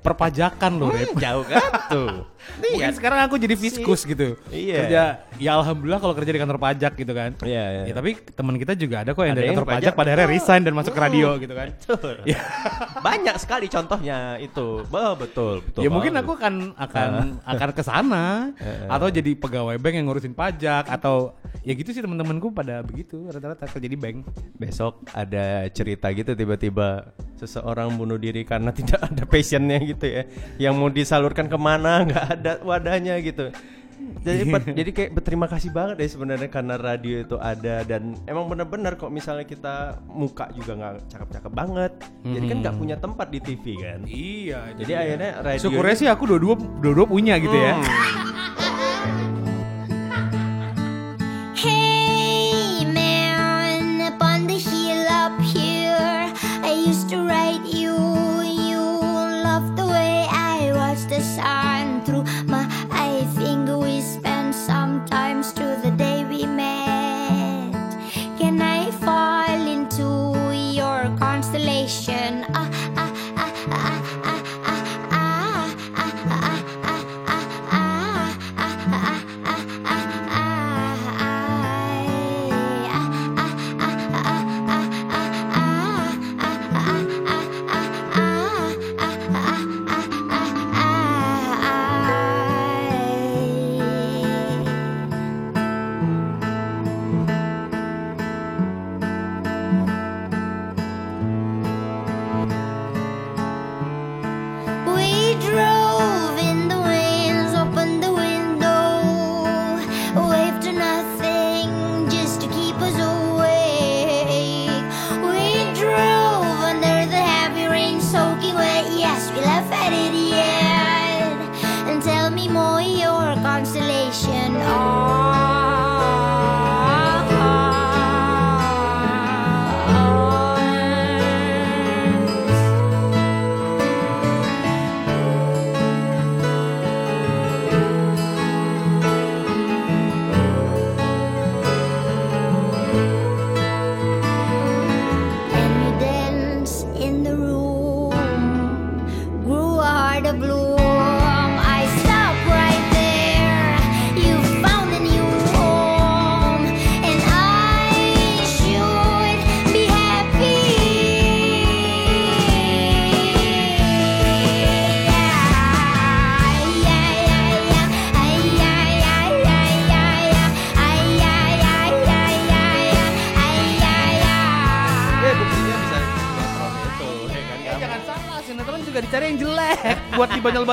perpajakan 0.00 0.72
loh, 0.76 0.88
Rep. 0.88 1.12
Jauh 1.14 1.44
kan 1.44 1.62
tuh. 1.92 2.24
Mungkin 2.56 2.94
sekarang 2.94 3.26
aku 3.26 3.36
jadi 3.36 3.54
fiskus 3.54 4.02
gitu. 4.02 4.38
Iya. 4.48 4.76
Kerja 4.80 5.02
ya 5.36 5.50
alhamdulillah 5.54 5.98
kalau 5.98 6.14
kerja 6.14 6.30
di 6.30 6.38
kantor 6.38 6.58
pajak 6.58 6.92
gitu 6.94 7.10
kan. 7.10 7.34
Iya, 7.42 7.64
iya. 7.66 7.82
Ya 7.90 7.94
tapi 7.94 8.14
teman 8.22 8.54
kita 8.54 8.72
juga 8.72 9.02
ada 9.02 9.12
kok 9.12 9.20
yang 9.20 9.34
Ada 9.34 9.36
dari 9.36 9.46
yang 9.46 9.56
kantor 9.56 9.68
pajak. 9.68 9.80
pajak 9.82 9.92
pada 9.94 10.10
akhirnya 10.12 10.28
resign 10.30 10.60
dan 10.62 10.72
masuk 10.72 10.92
ke 10.92 11.00
radio 11.00 11.28
gitu 11.36 11.52
kan. 11.52 11.68
Betul. 11.74 12.14
Ya. 12.24 12.38
Banyak 13.06 13.36
sekali 13.36 13.66
contohnya 13.66 14.18
itu. 14.38 14.86
Bah, 14.86 15.12
betul, 15.12 15.60
betul. 15.60 15.82
ya 15.82 15.90
mungkin 15.90 16.12
aku 16.14 16.32
akan 16.34 16.54
akan 16.76 17.10
akan 17.42 17.68
ke 17.72 17.82
sana 17.82 18.54
atau 18.86 19.08
jadi 19.08 19.34
pegawai 19.34 19.76
bank 19.76 19.94
yang 19.94 20.06
ngurusin 20.06 20.32
pajak 20.32 20.86
atau 20.86 21.34
ya 21.60 21.74
gitu 21.74 21.90
sih 21.90 21.98
teman-temanku 21.98 22.50
pada 22.50 22.80
begitu 22.80 23.26
rata-rata 23.26 23.66
kerja 23.66 23.88
di 23.88 23.98
bank. 23.98 24.16
besok 24.56 25.02
ada 25.12 25.66
cerita 25.76 26.08
gitu 26.10 26.32
tiba-tiba 26.32 27.12
seseorang 27.36 27.92
bunuh 27.94 28.16
diri 28.16 28.48
karena 28.48 28.72
tidak 28.78 29.04
ada 29.04 29.28
passionnya 29.28 29.76
gitu 29.84 30.08
ya. 30.08 30.24
Yang 30.56 30.74
mau 30.74 30.88
disalurkan 30.88 31.46
ke 31.46 31.58
mana 31.60 32.08
nggak 32.08 32.26
ada 32.32 32.52
wadahnya 32.64 33.20
gitu. 33.20 33.52
Jadi 33.96 34.42
pe- 34.52 34.74
jadi 34.76 34.90
kayak 34.92 35.10
berterima 35.12 35.46
kasih 35.48 35.72
banget 35.72 35.96
deh 35.98 36.10
sebenarnya 36.10 36.48
karena 36.52 36.74
radio 36.76 37.16
itu 37.20 37.36
ada 37.40 37.80
dan 37.82 38.12
emang 38.28 38.44
benar-benar 38.46 38.94
kok 38.94 39.08
misalnya 39.08 39.42
kita 39.42 39.98
muka 40.08 40.52
juga 40.52 40.76
nggak 40.76 40.94
cakep-cakep 41.10 41.52
banget. 41.52 41.92
Jadi 42.22 42.44
kan 42.44 42.56
nggak 42.60 42.76
punya 42.76 42.96
tempat 42.96 43.26
di 43.28 43.40
TV 43.40 43.64
kan. 43.76 44.00
Iya. 44.04 44.60
jadi 44.76 44.92
akhirnya 44.96 45.30
radio 45.42 45.60
syukurnya 45.60 45.94
sih 45.96 46.08
aku 46.08 46.22
dua-dua 46.28 46.54
dua-dua 46.80 47.06
punya 47.06 47.34
gitu 47.40 47.56
ya. 47.56 47.72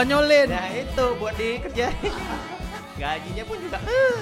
buat 0.04 0.20
dibanyol-banyolin. 0.20 0.48
Nah 0.52 0.68
itu 0.76 1.06
buat 1.20 1.36
dikerjain. 1.39 2.13
Gajinya 3.00 3.44
pun 3.48 3.58
juga 3.58 3.78
eh. 3.84 4.18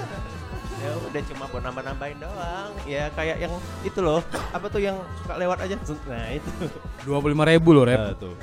ya 0.82 0.98
udah 0.98 1.22
cuma 1.30 1.44
buat 1.50 1.62
nambah-nambahin 1.62 2.18
doang. 2.18 2.72
Ya 2.90 3.14
kayak 3.14 3.38
yang 3.38 3.54
itu 3.86 4.00
loh. 4.02 4.22
Apa 4.50 4.66
tuh 4.70 4.82
yang 4.82 4.98
suka 5.22 5.38
lewat 5.38 5.58
aja? 5.62 5.76
Nah 6.10 6.26
itu. 6.34 6.50
Dua 7.06 7.18
puluh 7.22 7.38
lima 7.38 7.46
ribu 7.46 7.74
loh, 7.74 7.86
Rep. 7.86 8.00
Eh, 8.00 8.14
tuh. 8.18 8.34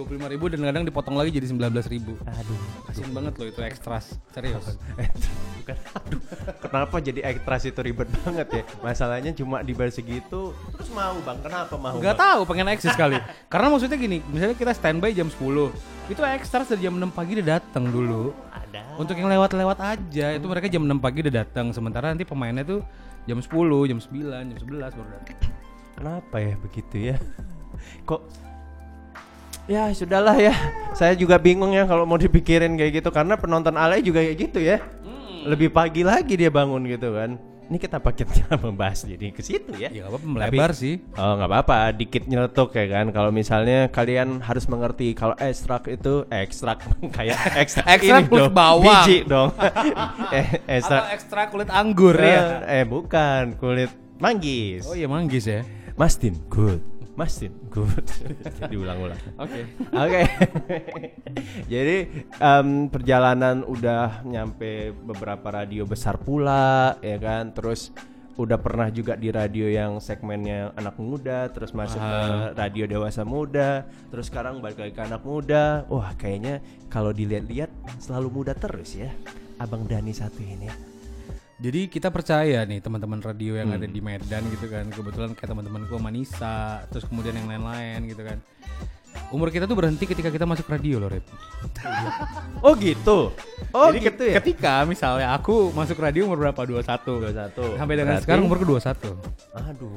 Dua 0.00 0.08
puluh 0.08 0.16
lima 0.16 0.32
ribu 0.32 0.48
dan 0.48 0.64
kadang 0.64 0.88
dipotong 0.88 1.12
lagi 1.12 1.28
jadi 1.28 1.44
sembilan 1.44 1.76
belas 1.76 1.84
ribu. 1.92 2.16
Aduh. 2.24 2.56
Kasian 2.88 3.12
banget 3.12 3.36
loh 3.36 3.52
itu 3.52 3.60
ekstras. 3.60 4.16
Serius. 4.32 4.80
Bukan. 5.60 5.76
Aduh. 5.76 6.20
Kenapa 6.56 6.96
jadi 7.04 7.20
ekstras 7.28 7.68
itu 7.68 7.76
ribet 7.84 8.08
banget 8.24 8.48
ya? 8.48 8.62
Masalahnya 8.80 9.36
cuma 9.36 9.60
dibayar 9.60 9.92
segitu. 9.92 10.56
Terus 10.56 10.88
mau 10.96 11.20
bang? 11.20 11.36
Kenapa 11.44 11.76
mau? 11.76 12.00
Gak 12.00 12.16
Bang? 12.16 12.24
tahu 12.32 12.40
pengen 12.48 12.72
eksis 12.72 12.96
kali. 12.96 13.20
Karena 13.52 13.68
maksudnya 13.68 14.00
gini, 14.00 14.24
misalnya 14.32 14.56
kita 14.56 14.72
standby 14.72 15.12
jam 15.12 15.28
10 15.28 15.36
Itu 16.08 16.20
ekstras 16.24 16.72
dari 16.72 16.80
jam 16.80 16.96
6 16.96 17.12
pagi 17.12 17.36
udah 17.36 17.60
datang 17.60 17.84
dulu. 17.92 18.32
Ada. 18.56 18.96
Untuk 18.96 19.20
yang 19.20 19.28
lewat-lewat 19.28 19.84
aja, 19.84 20.32
itu 20.32 20.46
mereka 20.48 20.72
jam 20.72 20.88
6 20.88 20.96
pagi 20.96 21.28
udah 21.28 21.44
datang. 21.44 21.76
Sementara 21.76 22.08
nanti 22.08 22.24
pemainnya 22.24 22.64
tuh 22.64 22.80
jam 23.28 23.36
10, 23.36 23.52
jam 23.84 24.00
9, 24.00 24.48
jam 24.48 24.58
11 24.64 24.96
baru 24.96 25.08
datang. 25.12 25.36
Kenapa 25.92 26.36
ya 26.40 26.56
begitu 26.56 26.96
ya? 27.12 27.20
Kok 28.08 28.48
Ya 29.70 29.86
sudahlah 29.94 30.34
ya. 30.34 30.50
Saya 30.92 31.14
juga 31.14 31.38
bingung 31.38 31.70
ya 31.70 31.86
kalau 31.86 32.02
mau 32.02 32.18
dipikirin 32.18 32.74
kayak 32.74 33.00
gitu 33.00 33.08
karena 33.08 33.38
penonton 33.38 33.78
alay 33.78 34.02
juga 34.02 34.18
kayak 34.18 34.38
gitu 34.40 34.58
ya. 34.58 34.82
Lebih 35.40 35.70
pagi 35.70 36.02
lagi 36.02 36.34
dia 36.34 36.50
bangun 36.50 36.82
gitu 36.84 37.14
kan. 37.14 37.38
Ini 37.70 37.78
kita 37.78 38.02
paketnya 38.02 38.50
membahas 38.66 39.06
jadi 39.06 39.30
ke 39.30 39.38
situ 39.40 39.70
ya. 39.78 39.86
Ya 39.88 40.10
apa-apa 40.10 40.26
melebar 40.26 40.74
Tapi- 40.74 40.82
sih. 40.82 40.94
Oh 41.14 41.38
nggak 41.38 41.46
apa-apa, 41.48 41.94
dikit 41.94 42.26
nyeletuk 42.26 42.74
ya 42.74 42.86
kan. 42.90 43.14
Kalau 43.14 43.30
misalnya 43.30 43.86
kalian 43.86 44.42
harus 44.42 44.66
mengerti 44.66 45.14
kalau 45.14 45.38
ekstrak 45.38 45.86
itu 45.86 46.26
ekstrak 46.26 46.82
kayak 47.16 47.38
ekstrak, 47.54 47.86
Ekstrak 47.86 48.26
ini 48.26 48.28
kulit 48.28 48.50
dong, 48.50 48.58
bawang. 48.58 49.06
biji 49.06 49.16
dong. 49.22 49.50
eh, 50.34 50.46
ekstrak 50.66 50.98
Atau 50.98 51.14
ekstra 51.14 51.42
kulit 51.46 51.70
anggur 51.70 52.18
ya. 52.18 52.66
eh, 52.66 52.82
eh 52.82 52.84
bukan 52.84 53.54
kulit 53.54 53.94
manggis. 54.18 54.82
Oh 54.82 54.98
iya 54.98 55.06
manggis 55.06 55.46
ya. 55.46 55.62
Mastin, 55.94 56.34
good. 56.50 56.82
Mastin, 57.20 57.52
good. 57.74 58.08
Jadi 58.56 58.74
ulang-ulang. 58.80 59.20
Oke. 59.36 59.68
Oke. 59.92 60.20
Jadi 61.68 62.24
em, 62.40 62.88
perjalanan 62.88 63.60
udah 63.68 64.24
nyampe 64.24 64.96
beberapa 64.96 65.52
radio 65.52 65.84
besar 65.84 66.16
pula, 66.16 66.96
ya 67.04 67.20
kan. 67.20 67.52
Terus 67.52 67.92
udah 68.40 68.56
pernah 68.56 68.88
juga 68.88 69.20
di 69.20 69.28
radio 69.28 69.68
yang 69.68 70.00
segmennya 70.00 70.72
anak 70.80 70.96
muda, 70.96 71.52
terus 71.52 71.76
masuk 71.76 72.00
ke 72.00 72.24
radio 72.56 72.88
dewasa 72.88 73.20
muda, 73.20 73.84
terus 74.08 74.32
sekarang 74.32 74.64
balik 74.64 74.80
lagi 74.80 74.96
ke 74.96 75.02
anak 75.04 75.20
muda. 75.20 75.84
Wah, 75.92 76.16
kayaknya 76.16 76.64
kalau 76.88 77.12
dilihat-lihat 77.12 77.68
selalu 78.00 78.40
muda 78.40 78.56
terus 78.56 78.96
ya. 78.96 79.12
Abang 79.60 79.84
Dani 79.84 80.16
satu 80.16 80.40
ini. 80.40 80.89
Jadi 81.60 81.92
kita 81.92 82.08
percaya 82.08 82.64
nih 82.64 82.80
teman-teman 82.80 83.20
radio 83.20 83.60
yang 83.60 83.76
ada 83.76 83.84
di 83.84 84.00
Medan 84.00 84.48
gitu 84.48 84.64
kan. 84.72 84.88
Kebetulan 84.88 85.36
kayak 85.36 85.52
teman-temanku 85.52 86.00
Manisa, 86.00 86.88
terus 86.88 87.04
kemudian 87.04 87.36
yang 87.36 87.52
lain-lain 87.52 88.08
gitu 88.08 88.24
kan. 88.24 88.40
Umur 89.30 89.48
kita 89.48 89.62
tuh 89.62 89.74
berhenti 89.74 90.04
ketika 90.04 90.26
kita 90.26 90.42
masuk 90.42 90.66
radio 90.66 90.98
loh, 90.98 91.08
Rip. 91.08 91.22
Oh 92.60 92.76
gitu. 92.76 93.32
Oh 93.72 93.88
Jadi 93.88 93.98
gitu 94.04 94.22
ya. 94.26 94.34
ketika 94.36 94.84
misalnya 94.84 95.32
aku 95.32 95.72
masuk 95.72 95.96
radio 95.96 96.28
umur 96.28 96.36
berapa? 96.42 96.60
21. 96.60 97.32
21. 97.32 97.78
Sampai 97.78 97.94
dengan 97.94 98.12
Berarti- 98.12 98.24
sekarang 98.26 98.42
umurku 98.44 98.64
21. 98.66 99.16
Aduh, 99.56 99.88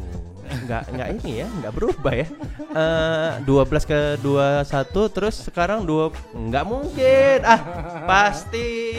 nggak 0.64 0.84
nggak 0.90 1.08
ini 1.18 1.32
ya, 1.44 1.48
nggak 1.52 1.74
berubah 1.74 2.14
ya. 2.14 2.28
Eh 2.72 3.32
12 3.44 3.84
ke 3.84 4.00
21 4.18 4.64
terus 5.10 5.36
sekarang 5.42 5.84
dua 5.84 6.08
nggak 6.32 6.64
mungkin. 6.64 7.38
Ah, 7.44 7.60
pasti. 8.06 8.96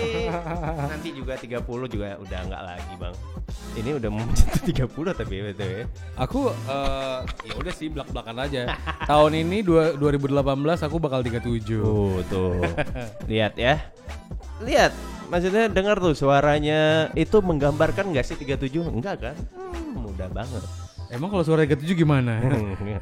Nanti 0.85 1.09
juga 1.11 1.39
30 1.39 1.65
juga 1.87 2.19
udah 2.19 2.41
nggak 2.45 2.63
lagi, 2.67 2.93
Bang. 2.99 3.15
Ini 3.75 3.91
udah 3.97 4.09
mau 4.09 4.23
menyentuh 4.23 4.61
30 4.61 4.87
tapi 5.15 5.35
betul 5.43 5.69
ya. 5.73 5.85
Aku 6.17 6.41
eh, 6.51 7.19
ya 7.43 7.55
udah 7.55 7.73
sih 7.73 7.89
belak-belakan 7.89 8.37
aja. 8.41 8.77
Tahun 9.05 9.33
ini 9.33 9.63
dua- 9.63 9.97
2018 10.27 10.87
aku 10.87 10.97
bakal 10.97 11.21
37. 11.21 11.81
Tuh, 11.81 12.21
tuh. 12.27 12.61
Lihat 13.31 13.55
ya. 13.57 13.81
Lihat, 14.63 14.93
maksudnya 15.29 15.67
dengar 15.69 15.99
tuh 15.99 16.15
suaranya 16.15 17.11
itu 17.13 17.37
menggambarkan 17.43 18.15
nggak 18.15 18.25
sih 18.25 18.39
37? 18.39 18.71
Enggak 18.87 19.17
kan? 19.21 19.37
Hmm, 19.53 20.09
mudah 20.09 20.31
banget. 20.31 20.63
Emang 21.13 21.31
kalau 21.31 21.45
suara 21.47 21.63
37 21.63 21.95
gimana? 21.95 22.43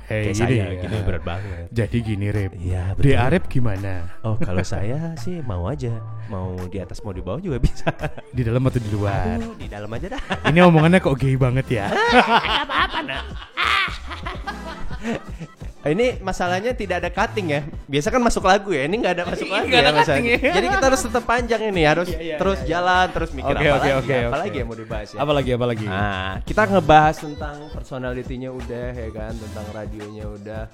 Hey, 0.05 0.33
Kayak 0.35 0.37
gini 0.37 0.37
saya, 0.37 0.65
ya. 0.69 0.81
gini 0.85 0.97
berat 1.07 1.25
banget. 1.25 1.65
Jadi 1.71 1.97
gini, 2.03 2.27
Rip. 2.29 2.53
Iya, 2.59 2.93
Di 2.99 3.15
betul. 3.15 3.25
Arep 3.25 3.45
gimana? 3.49 3.93
Oh 4.27 4.37
kalau 4.37 4.61
saya 4.67 5.17
sih 5.17 5.41
mau 5.41 5.65
aja 5.71 5.97
Mau 6.29 6.53
di 6.69 6.77
atas 6.83 7.01
mau 7.01 7.15
di 7.15 7.23
bawah 7.25 7.41
juga 7.41 7.57
bisa 7.63 7.89
Di 8.37 8.43
dalam 8.45 8.61
atau 8.69 8.81
di 8.83 8.91
luar? 8.93 9.39
Aduh, 9.39 9.55
Di 9.57 9.69
dalam 9.71 9.89
aja 9.93 10.07
dah 10.13 10.23
Ini 10.51 10.61
omongannya 10.67 11.01
kok 11.01 11.17
gay 11.17 11.37
banget 11.41 11.67
ya? 11.73 11.87
Ini 15.83 16.23
masalahnya 16.23 16.71
tidak 16.79 17.03
ada 17.03 17.11
cutting 17.11 17.59
ya 17.59 17.61
Biasa 17.91 18.15
kan 18.15 18.23
masuk 18.23 18.47
lagu 18.47 18.71
ya 18.71 18.87
Ini 18.87 18.97
nggak 19.03 19.15
ada 19.19 19.25
masuk 19.27 19.51
lagu 19.51 19.67
Nggak 19.67 19.83
ya 19.83 19.89
ada 19.91 19.93
cutting 20.07 20.27
ya. 20.31 20.39
Jadi 20.55 20.67
kita 20.71 20.85
harus 20.87 21.03
tetap 21.03 21.25
panjang 21.27 21.63
ini 21.75 21.83
Harus 21.83 22.09
terus 22.15 22.59
jalan 22.71 23.07
Terus 23.11 23.31
mikir 23.35 23.55
Oke, 23.59 23.67
apa 23.67 23.75
oke, 23.75 23.83
lagi 23.83 23.91
oke, 23.99 24.15
Apa 24.15 24.31
oke. 24.31 24.43
lagi 24.47 24.57
yang 24.63 24.69
mau 24.71 24.79
dibahas 24.79 25.09
ya 25.11 25.19
Apalagi 25.19 25.51
apalagi? 25.59 25.87
Nah 25.91 26.33
kita 26.47 26.63
ngebahas 26.71 27.17
tentang 27.19 27.57
personalitinya 27.75 28.51
udah 28.55 28.89
ya 28.95 29.11
kan 29.11 29.33
Tentang 29.35 29.67
radionya 29.75 30.25
udah 30.31 30.65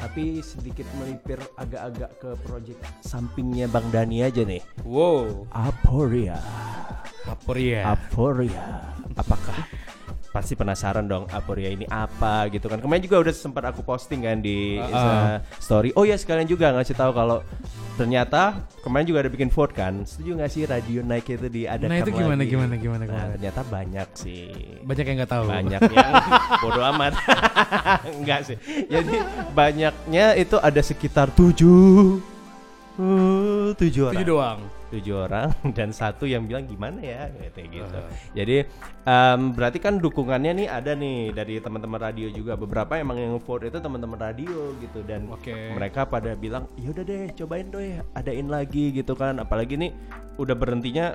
tapi 0.00 0.40
sedikit 0.40 0.88
melipir 0.96 1.36
agak-agak 1.60 2.08
ke 2.16 2.30
project 2.48 2.80
sampingnya 3.04 3.68
Bang 3.68 3.84
Dani 3.92 4.24
aja 4.24 4.48
nih 4.48 4.64
Wow, 4.80 5.44
Aporia 5.52 6.40
Aporia. 7.28 7.84
Aporia. 7.92 8.64
Apakah 9.12 9.68
pasti 10.40 10.56
penasaran 10.56 11.04
dong 11.04 11.28
Aporia 11.28 11.68
ini 11.68 11.84
apa 11.84 12.48
gitu 12.48 12.64
kan. 12.64 12.80
Kemarin 12.80 13.04
juga 13.04 13.20
udah 13.20 13.30
sempat 13.30 13.68
aku 13.68 13.84
posting 13.84 14.24
kan 14.24 14.40
di 14.40 14.80
Ah, 14.80 14.88
Insta 14.88 15.12
story. 15.60 15.92
Oh 15.92 16.02
ya 16.02 16.16
sekalian 16.16 16.48
juga 16.48 16.72
ngasih 16.72 16.96
tahu 16.96 17.12
kalau 17.12 17.44
ternyata 17.94 18.56
kemarin 18.80 19.04
juga 19.04 19.20
ada 19.20 19.28
bikin 19.28 19.52
vote 19.52 19.70
kan. 19.70 20.00
Setuju 20.02 20.40
nggak 20.40 20.48
sih 20.48 20.64
radio 20.64 21.04
naik 21.04 21.28
itu 21.28 21.46
diadakan 21.46 21.86
Nah, 21.86 21.98
itu 22.00 22.10
gimana, 22.10 22.40
lagi? 22.40 22.48
gimana, 22.48 22.74
gimana, 22.74 23.02
Nah, 23.04 23.12
gimana? 23.12 23.32
ternyata 23.36 23.60
banyak 23.62 24.08
sih. 24.16 24.48
Banyak 24.80 25.04
yang 25.04 25.16
nggak 25.20 25.30
tahu. 25.30 25.44
Banyak 25.44 25.80
yang 25.94 26.12
bodoh 26.58 26.84
amat. 26.88 27.12
Enggak 28.16 28.40
sih. 28.48 28.56
Jadi 28.88 29.16
banyaknya 29.52 30.26
itu 30.34 30.56
ada 30.56 30.80
sekitar 30.80 31.28
tujuh 31.30 32.24
Uh, 33.00 33.72
tujuh 33.80 34.12
orang 34.12 34.20
Tujuh 34.20 34.28
doang. 34.28 34.60
Tujuh 34.90 35.30
orang 35.30 35.54
dan 35.78 35.94
satu 35.94 36.26
yang 36.26 36.44
bilang 36.44 36.66
gimana 36.66 36.98
ya 36.98 37.30
kayak 37.54 37.68
gitu. 37.70 37.98
Jadi 38.34 38.56
em, 39.06 39.40
berarti 39.54 39.78
kan 39.78 40.02
dukungannya 40.02 40.52
nih 40.64 40.68
ada 40.68 40.92
nih 40.98 41.30
dari 41.30 41.62
teman-teman 41.62 42.00
radio 42.02 42.28
juga 42.28 42.58
beberapa 42.58 42.98
emang 42.98 43.16
yang 43.16 43.38
vote 43.38 43.70
itu 43.70 43.78
teman-teman 43.78 44.18
radio 44.18 44.74
gitu 44.82 45.06
dan 45.06 45.30
Oke. 45.30 45.54
mereka 45.72 46.04
pada 46.04 46.34
bilang 46.34 46.66
ya 46.76 46.90
udah 46.90 47.04
deh 47.06 47.30
cobain 47.38 47.70
deh 47.70 48.02
adain 48.18 48.48
lagi 48.50 48.90
gitu 48.90 49.14
kan 49.14 49.38
apalagi 49.38 49.78
nih 49.78 49.94
udah 50.36 50.58
berhentinya 50.58 51.14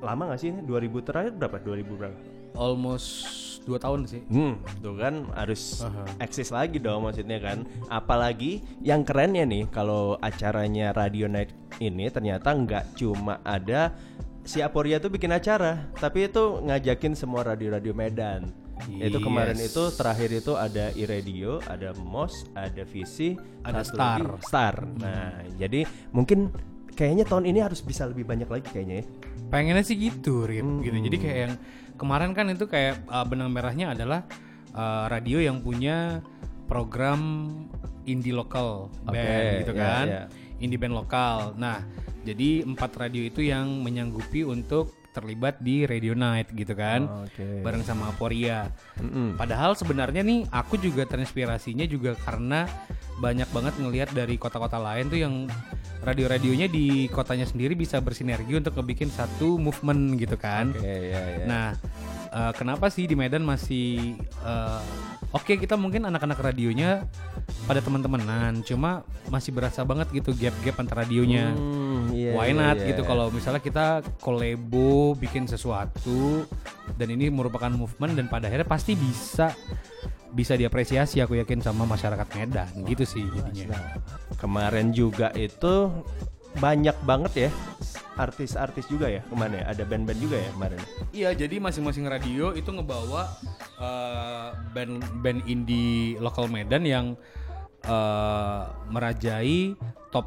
lama 0.00 0.32
gak 0.32 0.40
sih 0.40 0.48
ini 0.48 0.64
2000 0.64 1.06
terakhir 1.06 1.32
berapa 1.36 1.56
2000 1.60 2.00
berapa? 2.00 2.18
Almost 2.56 3.49
2 3.70 3.78
tahun 3.78 4.00
sih. 4.10 4.26
Hmm, 4.26 4.58
tuh 4.82 4.98
kan 4.98 5.30
harus 5.38 5.86
eksis 6.18 6.50
lagi 6.50 6.82
dong 6.82 7.06
maksudnya 7.06 7.38
kan. 7.38 7.62
Apalagi 7.86 8.58
yang 8.82 9.06
kerennya 9.06 9.46
nih 9.46 9.70
kalau 9.70 10.18
acaranya 10.18 10.90
Radio 10.90 11.30
Night 11.30 11.54
ini 11.78 12.10
ternyata 12.10 12.50
nggak 12.50 12.98
cuma 12.98 13.38
ada 13.46 13.94
si 14.42 14.58
Aporia 14.58 14.98
tuh 14.98 15.14
bikin 15.14 15.30
acara, 15.30 15.86
tapi 15.94 16.26
itu 16.26 16.58
ngajakin 16.66 17.14
semua 17.14 17.46
radio-radio 17.46 17.94
Medan. 17.94 18.50
Itu 18.88 19.20
kemarin 19.20 19.60
Yes. 19.60 19.76
itu 19.76 19.92
terakhir 19.92 20.32
itu 20.32 20.52
ada 20.56 20.88
iRadio, 20.96 21.60
ada 21.68 21.92
MOS, 22.00 22.48
ada 22.56 22.82
Visi, 22.88 23.36
Ada 23.60 23.84
Star. 23.84 24.18
lagi 24.24 24.40
Star. 24.40 24.74
Nah, 24.96 25.44
jadi 25.60 25.84
mungkin 26.16 26.48
kayaknya 26.96 27.28
tahun 27.28 27.44
ini 27.44 27.60
harus 27.60 27.84
bisa 27.84 28.08
lebih 28.08 28.24
banyak 28.24 28.48
lagi 28.48 28.66
kayaknya 28.72 29.04
ya. 29.04 29.06
Pengennya 29.52 29.84
sih 29.84 30.00
gitu, 30.00 30.48
Rip, 30.48 30.64
gitu. 30.80 30.96
Jadi 30.96 31.16
kayak 31.20 31.38
yang 31.44 31.54
kemarin 32.00 32.32
kan 32.32 32.48
itu 32.48 32.64
kayak 32.64 33.04
uh, 33.12 33.28
benang 33.28 33.52
merahnya 33.52 33.92
adalah 33.92 34.24
uh, 34.72 35.04
radio 35.12 35.36
yang 35.36 35.60
punya 35.60 36.24
program 36.64 37.52
indie 38.08 38.32
lokal 38.32 38.88
band 39.04 39.20
Oke, 39.20 39.60
gitu 39.60 39.72
ya, 39.76 39.84
kan. 39.84 40.06
ya. 40.08 40.22
Indie 40.64 40.80
band 40.80 40.96
lokal. 40.96 41.52
Nah, 41.60 41.84
jadi 42.24 42.64
empat 42.64 42.96
radio 42.96 43.28
itu 43.28 43.44
yang 43.44 43.84
menyanggupi 43.84 44.44
untuk 44.48 44.96
terlibat 45.10 45.58
di 45.58 45.84
Radio 45.84 46.14
Night 46.14 46.50
gitu 46.54 46.72
kan. 46.74 47.26
Oke. 47.26 47.62
Bareng 47.62 47.82
sama 47.82 48.10
Aporia. 48.10 48.70
Mm-mm. 48.98 49.34
Padahal 49.34 49.74
sebenarnya 49.74 50.22
nih 50.22 50.46
aku 50.50 50.78
juga 50.78 51.06
terinspirasinya 51.06 51.84
juga 51.86 52.14
karena 52.18 52.66
banyak 53.20 53.48
banget 53.52 53.74
ngelihat 53.76 54.10
dari 54.16 54.40
kota-kota 54.40 54.80
lain 54.80 55.12
tuh 55.12 55.20
yang 55.20 55.34
radio-radionya 56.00 56.66
di 56.72 57.06
kotanya 57.12 57.44
sendiri 57.44 57.76
bisa 57.76 58.00
bersinergi 58.00 58.56
untuk 58.56 58.72
ngebikin 58.80 59.12
satu 59.12 59.60
movement 59.60 60.16
gitu 60.16 60.40
kan. 60.40 60.72
Oke, 60.72 61.12
ya, 61.12 61.20
ya. 61.20 61.44
Nah, 61.44 61.68
eh, 62.32 62.52
kenapa 62.56 62.88
sih 62.88 63.04
di 63.04 63.12
Medan 63.12 63.44
masih 63.44 64.16
eh, 64.24 64.80
oke 65.30 65.58
kita 65.58 65.78
mungkin 65.78 66.06
anak-anak 66.06 66.38
radionya 66.38 67.06
pada 67.66 67.78
teman-temanan, 67.78 68.66
cuma 68.66 69.06
masih 69.30 69.54
berasa 69.54 69.86
banget 69.86 70.10
gitu 70.10 70.34
gap-gap 70.34 70.76
antara 70.82 71.06
radionya. 71.06 71.54
Hmm, 71.54 72.10
iya, 72.10 72.34
Why 72.34 72.50
iya, 72.50 72.58
not 72.58 72.76
iya. 72.82 72.88
gitu 72.94 73.02
kalau 73.06 73.30
misalnya 73.30 73.62
kita 73.62 74.02
kolebo 74.18 75.14
bikin 75.14 75.46
sesuatu 75.46 76.46
dan 76.98 77.08
ini 77.14 77.30
merupakan 77.30 77.70
movement 77.70 78.18
dan 78.18 78.26
pada 78.26 78.50
akhirnya 78.50 78.66
pasti 78.66 78.98
bisa 78.98 79.54
bisa 80.30 80.54
diapresiasi 80.54 81.18
aku 81.18 81.42
yakin 81.42 81.58
sama 81.58 81.82
masyarakat 81.86 82.26
Medan 82.38 82.70
gitu 82.86 83.02
sih 83.02 83.26
jadinya. 83.26 83.98
Kemarin 84.38 84.94
juga 84.94 85.34
itu 85.34 85.90
banyak 86.58 86.96
banget 87.06 87.32
ya 87.46 87.50
artis-artis 88.18 88.84
juga 88.90 89.08
ya 89.08 89.22
ke 89.24 89.34
mana 89.38 89.64
ya? 89.64 89.64
Ada 89.72 89.82
band-band 89.86 90.20
juga 90.20 90.36
ya 90.36 90.50
kemarin. 90.52 90.80
Iya, 91.14 91.30
jadi 91.32 91.56
masing-masing 91.62 92.04
radio 92.10 92.52
itu 92.52 92.68
ngebawa 92.68 93.30
eh, 93.80 94.48
band-band 94.76 95.46
indie 95.48 96.18
lokal 96.20 96.50
Medan 96.50 96.84
yang 96.84 97.06
eh, 97.86 98.62
merajai 98.90 99.78
top 100.10 100.26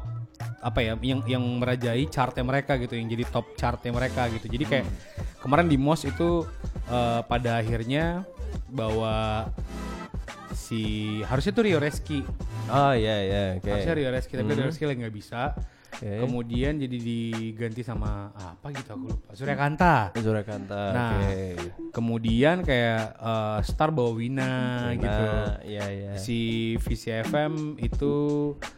apa 0.64 0.80
ya, 0.80 0.96
yang 1.04 1.20
yang 1.28 1.44
merajai 1.60 2.08
chartnya 2.10 2.42
mereka 2.42 2.80
gitu, 2.80 2.96
yang 2.96 3.06
jadi 3.06 3.24
top 3.30 3.52
chartnya 3.54 3.92
mereka 3.94 4.26
gitu. 4.32 4.48
Jadi 4.48 4.64
kayak 4.64 4.86
kemarin 5.38 5.68
di 5.70 5.76
Mos 5.78 6.02
itu 6.02 6.48
eh, 6.90 7.20
pada 7.28 7.62
akhirnya 7.62 8.26
bawa 8.66 9.46
si 10.56 11.20
harusnya 11.30 11.52
tuh 11.54 11.64
Rio 11.68 11.78
Reski, 11.78 12.24
Oh 12.70 12.92
iya 12.96 13.16
iya 13.20 13.42
oke. 13.60 13.68
harusnya 13.68 13.94
Rio 13.94 14.10
Reski 14.10 14.34
tapi 14.40 14.50
Rio 14.56 14.66
Reski 14.66 14.84
lagi 14.88 14.98
nggak 15.04 15.14
bisa. 15.14 15.52
Oke. 15.94 16.10
Kemudian 16.20 16.74
jadi 16.74 16.98
diganti 16.98 17.80
sama 17.80 18.34
apa 18.34 18.66
gitu 18.70 18.90
aku 18.90 19.04
lupa. 19.08 19.30
Surya 19.30 19.54
Kanta. 19.54 20.10
Surakarta. 20.14 20.82
Nah, 20.90 21.10
oke. 21.14 21.90
kemudian 21.90 22.60
kayak 22.60 23.14
eh, 23.14 23.58
Star 23.62 23.88
bawa 23.88 24.10
Wina 24.12 24.52
gitu. 24.92 25.06
Nah, 25.06 25.62
iya 25.62 25.86
iya. 25.86 26.12
Si 26.16 26.38
VCFM 26.78 27.78
itu 27.78 28.14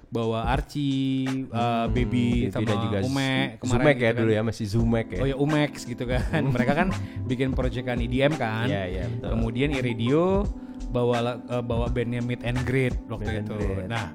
bawa 0.06 0.52
Archie, 0.52 1.48
eh, 1.48 1.86
Baby 1.88 2.46
Baby 2.46 2.52
sama 2.52 2.72
juga 2.78 2.98
Umek 3.02 3.48
Zu- 3.58 3.72
Zumek 3.72 3.96
ya 3.96 4.02
gitu 4.02 4.06
kan. 4.06 4.20
dulu 4.20 4.30
ya 4.30 4.42
masih 4.44 4.66
Zumek 4.68 5.06
ya. 5.08 5.20
Oh 5.20 5.26
ya 5.26 5.36
Umex 5.36 5.72
gitu 5.82 6.04
kan. 6.04 6.42
Mereka 6.46 6.72
kan 6.74 6.88
bikin 7.24 7.50
proyekan 7.52 7.98
EDM 7.98 8.36
kan. 8.36 8.68
Iya, 8.68 8.82
iya, 8.86 9.04
betul. 9.08 9.30
Kemudian 9.32 9.72
Iradio 9.72 10.44
bawa 10.86 11.16
eh, 11.40 11.62
bawa 11.64 11.88
bandnya 11.88 12.20
Meet 12.20 12.44
and 12.44 12.60
Greet 12.62 12.94
waktu 13.08 13.30
Meet 13.32 13.42
itu. 13.48 13.56
Greet. 13.56 13.88
Nah, 13.88 14.12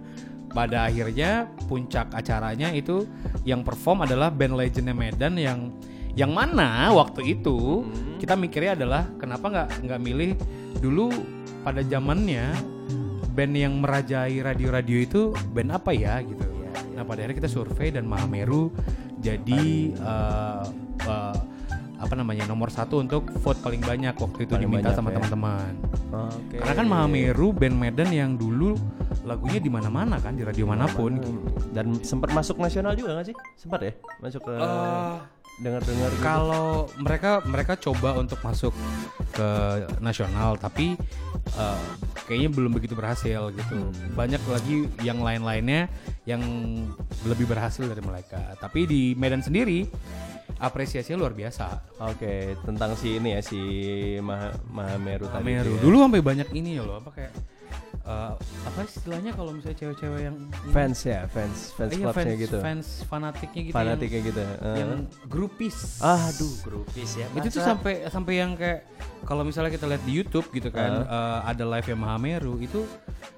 pada 0.51 0.87
akhirnya 0.87 1.47
puncak 1.67 2.11
acaranya 2.11 2.71
itu 2.75 3.07
yang 3.47 3.63
perform 3.63 4.03
adalah 4.03 4.27
band 4.29 4.55
legendnya 4.59 4.95
Medan 4.95 5.35
yang 5.39 5.59
yang 6.11 6.31
mana 6.35 6.91
waktu 6.91 7.39
itu 7.39 7.87
Hmm. 7.87 8.19
kita 8.19 8.35
mikirnya 8.35 8.75
adalah 8.75 9.07
kenapa 9.15 9.45
nggak 9.47 9.69
nggak 9.87 9.99
milih 10.03 10.31
dulu 10.77 11.07
pada 11.63 11.81
zamannya 11.81 12.51
band 13.31 13.53
yang 13.55 13.79
merajai 13.79 14.43
radio-radio 14.43 14.97
itu 15.01 15.21
band 15.55 15.71
apa 15.71 15.95
ya 15.95 16.19
gitu. 16.19 16.43
Iya, 16.43 16.99
Nah 16.99 17.03
pada 17.07 17.23
akhirnya 17.23 17.37
kita 17.39 17.49
survei 17.49 17.89
dan 17.95 18.03
Mahameru 18.03 18.75
jadi 19.23 19.95
eh, 19.95 20.63
eh, 21.07 21.35
apa 22.01 22.13
namanya 22.13 22.43
nomor 22.43 22.67
satu 22.67 22.97
untuk 22.97 23.29
vote 23.37 23.61
paling 23.61 23.79
banyak 23.79 24.11
waktu 24.11 24.39
itu 24.41 24.51
Paling 24.51 24.65
diminta 24.67 24.89
sama 24.91 25.09
ya. 25.09 25.21
teman-teman. 25.21 25.71
Oke. 26.11 26.57
Karena 26.57 26.73
kan 26.75 26.87
Mahameru 26.87 27.47
band 27.51 27.77
Medan 27.77 28.09
yang 28.09 28.31
dulu 28.33 28.73
lagunya 29.21 29.57
di 29.57 29.69
mana-mana 29.69 30.17
kan 30.17 30.33
di 30.33 30.41
radio 30.41 30.65
mana 30.65 30.89
pun. 30.89 31.15
gitu. 31.15 31.29
Dan 31.69 32.01
sempat 32.01 32.29
masuk 32.31 32.57
nasional 32.57 32.91
juga 32.93 33.13
nggak 33.13 33.27
sih? 33.27 33.35
Sempat 33.55 33.79
ya? 33.81 33.93
Masuk 34.17 34.41
ke 34.41 34.53
Eh, 34.53 35.15
dengar-dengar 35.61 36.09
gitu. 36.09 36.21
kalau 36.21 36.67
mereka 36.97 37.31
mereka 37.45 37.73
coba 37.75 38.17
untuk 38.17 38.41
masuk 38.41 38.73
ke 39.31 39.49
nasional 39.99 40.57
tapi 40.57 40.97
eh, 41.53 41.81
kayaknya 42.25 42.49
belum 42.49 42.71
begitu 42.73 42.93
berhasil 42.93 43.53
gitu. 43.53 43.77
Banyak 44.11 44.41
lagi 44.43 44.75
yang 44.99 45.21
lain-lainnya 45.21 45.85
yang 46.25 46.41
lebih 47.23 47.45
berhasil 47.45 47.83
dari 47.83 48.01
mereka. 48.01 48.57
Tapi 48.57 48.83
di 48.83 49.01
Medan 49.13 49.39
sendiri 49.39 49.85
apresiasinya 50.57 51.21
luar 51.21 51.33
biasa. 51.37 51.65
Oke, 52.01 52.57
tentang 52.65 52.97
si 52.97 53.21
ini 53.21 53.37
ya 53.37 53.41
si 53.45 53.59
Maha, 54.19 54.51
Mahameru 54.67 55.29
tadi. 55.29 55.45
Mahameru. 55.45 55.71
ya. 55.77 55.81
Dulu 55.83 55.95
sampai 56.01 56.21
banyak 56.23 56.49
ini 56.57 56.79
ya 56.79 56.83
loh 56.83 56.97
apa 56.99 57.09
kayak 57.13 57.31
eh, 58.01 58.33
apa 58.39 58.79
istilahnya 58.83 59.31
kalau 59.31 59.51
misalnya 59.51 59.77
cewek-cewek 59.77 60.21
yang 60.25 60.37
fans 60.69 60.99
ya, 61.01 61.25
fans 61.27 61.71
fans 61.73 61.91
Iya, 61.91 62.03
clubnya 62.07 62.25
fans, 62.25 62.41
gitu. 62.41 62.57
fans 62.59 62.87
fanatiknya 63.05 63.61
gitu 63.67 63.75
Fanatiknya 63.75 64.19
yang, 64.19 64.29
gitu. 64.29 64.41
eh. 64.41 64.75
yang 64.77 64.91
grupis. 65.25 65.75
Aduh, 65.99 66.53
grupis 66.61 67.09
ya. 67.15 67.25
itu 67.33 67.47
tuh 67.49 67.61
sampai 67.61 68.05
sampai 68.07 68.33
yang 68.37 68.51
kayak 68.53 68.85
kalau 69.21 69.45
misalnya 69.45 69.69
kita 69.69 69.85
lihat 69.85 70.01
di 70.01 70.13
YouTube 70.17 70.49
gitu 70.49 70.69
kan 70.69 71.05
eh, 71.05 71.39
ada 71.45 71.63
live 71.67 71.87
yang 71.87 72.01
Mahameru 72.01 72.57
itu 72.57 72.81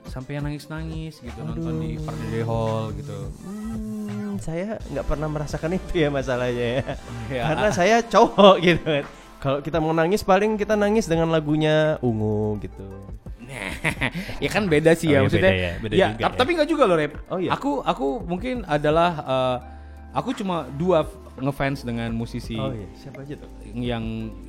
sampai 0.03 0.37
yang 0.37 0.45
nangis-nangis 0.45 1.19
gitu 1.19 1.39
nonton 1.41 1.73
di 1.79 1.97
Parade 1.97 2.41
Hall 2.43 2.93
gitu. 2.93 3.17
Hmm, 3.41 4.37
saya 4.37 4.77
nggak 4.85 5.05
pernah 5.05 5.27
merasakan 5.27 5.73
itu 5.73 5.93
ya 5.97 6.09
masalahnya 6.09 6.67
ya. 6.79 6.83
Ya. 7.31 7.43
Karena 7.49 7.69
saya 7.69 7.95
cowok 7.99 8.55
gitu 8.67 8.83
kan. 8.83 9.05
Kalau 9.41 9.59
kita 9.59 9.83
mau 9.83 9.91
nangis 9.91 10.23
paling 10.23 10.55
kita 10.55 10.79
nangis 10.79 11.03
dengan 11.03 11.27
lagunya 11.27 11.99
ungu 11.99 12.55
gitu. 12.63 12.85
ya 14.43 14.49
kan 14.49 14.63
beda 14.65 14.91
sih 14.93 15.09
Oh 15.09 15.11
ya 15.11 15.15
iya, 15.15 15.23
maksudnya. 15.23 15.51
beda 15.51 15.61
ya, 15.61 15.71
beda 15.79 15.93
ya, 15.93 16.07
juga 16.09 16.21
tap- 16.21 16.33
ya. 16.33 16.39
tapi 16.39 16.51
nggak 16.53 16.69
juga 16.69 16.83
loh 16.85 16.97
Rep. 16.97 17.13
Oh 17.27 17.39
iya. 17.39 17.49
Aku 17.53 17.71
aku 17.79 18.07
mungkin 18.23 18.55
adalah 18.65 19.11
eh, 19.23 19.57
aku 20.13 20.33
cuma 20.33 20.65
dua 20.73 21.05
ngefans 21.33 21.81
dengan 21.81 22.13
musisi 22.13 22.53
Oh 22.55 22.69
iya, 22.69 22.85
siapa 22.93 23.25
aja 23.25 23.33
tuh? 23.35 23.49
yang 23.73 24.03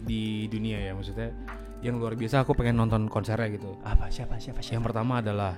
di 0.05 0.45
dunia 0.47 0.77
ya 0.79 0.93
maksudnya 0.93 1.33
yang 1.81 1.97
luar 1.97 2.17
biasa 2.17 2.45
aku 2.45 2.53
pengen 2.53 2.77
nonton 2.77 3.09
konsernya 3.09 3.49
gitu. 3.53 3.77
Apa 3.85 4.09
siapa 4.09 4.41
siapa 4.41 4.61
siapa? 4.61 4.81
Yang 4.81 4.85
pertama 4.89 5.21
adalah 5.21 5.53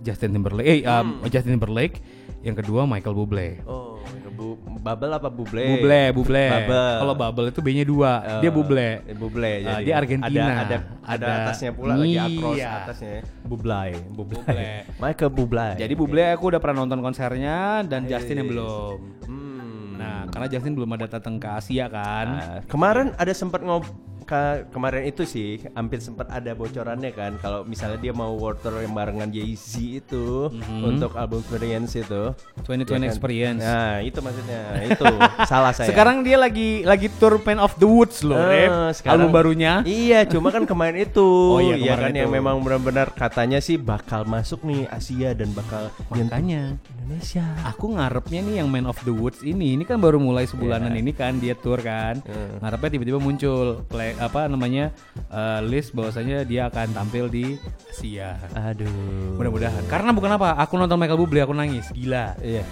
Justin 0.00 0.32
Timberlake, 0.32 0.68
eh 0.68 0.84
um, 0.84 1.20
Justin 1.28 1.56
Timberlake. 1.56 2.00
Yang 2.44 2.60
kedua 2.64 2.84
Michael 2.84 3.16
Bublé. 3.16 3.60
Oh, 3.64 3.96
bu, 4.34 4.46
Bubble 4.58 5.12
apa 5.12 5.28
Buble? 5.28 5.64
Bublé, 5.72 6.02
Bublé. 6.10 6.46
Bubble. 6.50 6.90
Kalau 6.98 7.14
Bubble 7.14 7.46
itu 7.48 7.60
B-nya 7.62 7.84
dua, 7.84 8.12
Oh, 8.18 8.40
dia 8.42 8.50
Bublé. 8.50 8.88
eh, 9.02 9.14
Buble 9.14 9.52
Ah, 9.62 9.78
jadi. 9.78 9.84
dia 9.86 9.94
Argentina. 9.94 10.42
Ada 10.44 10.60
ada, 10.60 10.76
ada 11.00 11.24
Ada- 11.24 11.36
atasnya 11.46 11.70
pula 11.70 11.92
lagi 11.94 12.18
across 12.18 12.56
Iya. 12.56 12.70
atasnya. 12.82 13.16
Bublai, 13.42 13.90
Bublai. 14.10 14.38
Bublé. 14.42 14.70
Michael 15.02 15.30
Bublai. 15.30 15.72
Jadi 15.76 15.94
Bublé 15.94 16.24
aku 16.28 16.44
udah 16.50 16.58
pernah 16.58 16.82
nonton 16.82 17.00
konsernya 17.00 17.86
dan 17.86 18.04
Justin 18.04 18.42
yang 18.42 18.48
Yes. 18.48 18.52
belum. 18.52 18.96
Hmm. 19.24 19.90
Nah, 19.94 20.20
karena 20.28 20.46
Justin 20.48 20.74
belum 20.74 20.90
ada 20.90 21.06
datang 21.08 21.38
ke 21.38 21.48
Asia 21.48 21.86
kan. 21.86 22.26
Nah, 22.28 22.58
kemarin 22.66 23.14
ada 23.14 23.30
sempat 23.30 23.62
ngob 23.62 23.86
ka- 24.24 24.66
kemarin 24.68 25.04
itu 25.04 25.22
sih 25.22 25.48
hampir 25.70 25.98
sempat 25.98 26.26
ada 26.26 26.50
bocorannya 26.50 27.10
kan 27.10 27.36
kalau 27.38 27.62
misalnya 27.62 27.96
dia 27.96 28.10
mau 28.10 28.32
world 28.32 28.58
tour 28.58 28.76
yang 28.76 28.90
barengan 28.90 29.28
Jay-Z 29.28 29.70
itu 30.00 30.48
untuk 30.80 31.14
album 31.14 31.40
Experience 31.40 31.92
itu 31.94 32.22
2020 32.58 32.84
Ya 32.84 32.96
kan? 32.96 33.02
Experience. 33.04 33.62
Nah, 33.62 33.94
itu 34.00 34.18
maksudnya. 34.18 34.60
Itu 34.86 35.04
salah 35.44 35.70
saya. 35.70 35.86
Sekarang 35.86 36.20
dia 36.20 36.34
lagi 36.34 36.82
lagi 36.82 37.12
tour 37.12 37.36
Pen 37.38 37.58
of 37.58 37.76
the 37.76 37.84
Woods 37.84 38.20
loh, 38.20 38.40
Rep. 38.40 38.92
sekarang- 38.92 39.20
Album 39.20 39.30
barunya. 39.30 39.84
Iya, 39.84 40.24
cuma 40.24 40.48
kan 40.48 40.64
kemarin 40.64 41.04
itu. 41.04 41.20
Oh 41.54 41.60
iya, 41.60 41.76
kemarin 41.94 42.02
kan 42.02 42.12
yang 42.16 42.28
itu. 42.28 42.36
memang 42.36 42.56
benar-benar 42.58 43.08
katanya 43.10 43.58
sih 43.58 43.76
bakal 43.76 44.24
masuk 44.24 44.62
nih 44.62 44.88
Asia 44.88 45.30
dan 45.30 45.52
bakal 45.52 45.92
Makanya 46.08 46.80
Indonesia. 47.04 47.44
aku 47.62 47.92
ngarepnya 47.92 48.40
nih 48.40 48.54
yang 48.58 48.68
Man 48.68 48.88
of 48.88 48.96
the 49.04 49.12
Woods 49.12 49.44
ini, 49.44 49.76
ini 49.76 49.84
kan 49.84 50.00
baru 50.00 50.16
mulai 50.16 50.48
sebulanan 50.48 50.90
Iya. 50.90 51.00
ini 51.04 51.12
kan 51.12 51.36
dia 51.36 51.52
tour 51.52 51.76
kan. 51.78 52.24
Hmm. 52.24 52.58
Ngarepnya 52.58 52.90
tiba-tiba 52.96 53.18
muncul 53.20 53.84
play 53.86 54.16
apa 54.16 54.48
namanya 54.48 54.88
eh, 55.28 55.60
list 55.62 55.92
bahwasanya 55.92 56.42
dia 56.42 56.66
akan 56.66 56.90
tampil 56.90 57.28
di 57.28 57.60
Asia. 57.92 58.40
Aduh. 58.56 59.36
Mudah-mudahan. 59.36 59.84
Karena 59.86 60.10
bukan 60.10 60.32
apa, 60.32 60.56
aku 60.56 60.74
nonton 60.74 60.96
Michael 60.96 61.20
Bublé 61.20 61.44
aku 61.44 61.52
nangis, 61.52 61.92
gila. 61.92 62.32
Iya. 62.40 62.64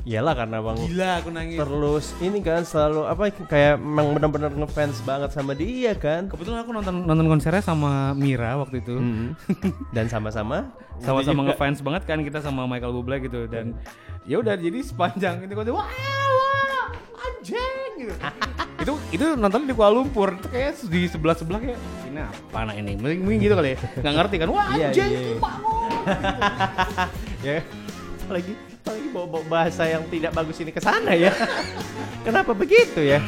Iyalah 0.00 0.32
karena 0.34 0.64
Bang 0.64 0.80
Gila 0.80 1.20
aku 1.20 1.28
nangis. 1.28 1.60
terus 1.60 2.06
ini 2.18 2.40
kan 2.40 2.64
selalu 2.64 3.04
apa 3.04 3.22
kayak 3.46 3.76
memang 3.76 4.16
benar-benar 4.16 4.50
ngefans 4.56 4.98
banget 5.04 5.30
sama 5.30 5.52
dia 5.52 5.92
kan. 5.94 6.26
Kebetulan 6.26 6.64
aku 6.64 6.72
nonton 6.72 7.04
nonton 7.04 7.26
konsernya 7.28 7.60
sama 7.60 8.16
Mira 8.16 8.56
waktu 8.56 8.80
itu. 8.80 8.96
Hmm. 8.96 9.36
Dan 9.94 10.08
sama-sama 10.08 10.72
Sama-sama 11.00 11.48
ngefans 11.48 11.80
banget 11.80 12.04
kan 12.04 12.20
kita 12.20 12.40
sama 12.40 12.64
Michael 12.64 12.92
Bublé 12.92 13.24
gitu 13.24 13.48
dan 13.48 13.59
ya 14.24 14.36
udah 14.38 14.54
jadi 14.56 14.78
sepanjang 14.84 15.44
itu 15.44 15.52
konser 15.56 15.72
wah 15.72 15.88
wah 15.88 16.86
anjing 17.20 17.90
gitu. 17.98 18.14
itu 18.82 18.92
itu 19.12 19.24
nonton 19.36 19.68
di 19.68 19.72
Kuala 19.76 19.92
Lumpur 20.00 20.36
itu 20.40 20.48
kayak 20.48 20.72
di 20.88 21.00
sebelah 21.08 21.36
sebelah 21.36 21.60
kayak 21.60 21.78
ini 22.08 22.20
apa 22.24 22.56
anak 22.64 22.76
ini 22.80 22.92
mungkin, 22.96 23.18
mungkin 23.24 23.38
gitu 23.44 23.54
kali 23.56 23.76
ya 23.76 23.78
nggak 24.02 24.14
ngerti 24.16 24.36
kan 24.40 24.48
wah 24.48 24.66
Iya, 24.72 24.86
anjing 24.88 25.10
iya. 25.12 25.34
bangun 25.36 25.90
ya 27.46 27.56
apalagi 28.24 28.52
apalagi 28.80 29.08
bawa, 29.12 29.26
bawa 29.28 29.44
bahasa 29.46 29.82
yang 29.84 30.02
tidak 30.08 30.32
bagus 30.32 30.56
ini 30.58 30.72
ke 30.72 30.80
sana 30.80 31.12
ya. 31.12 31.30
Kenapa 32.24 32.56
begitu 32.56 33.04
ya? 33.04 33.20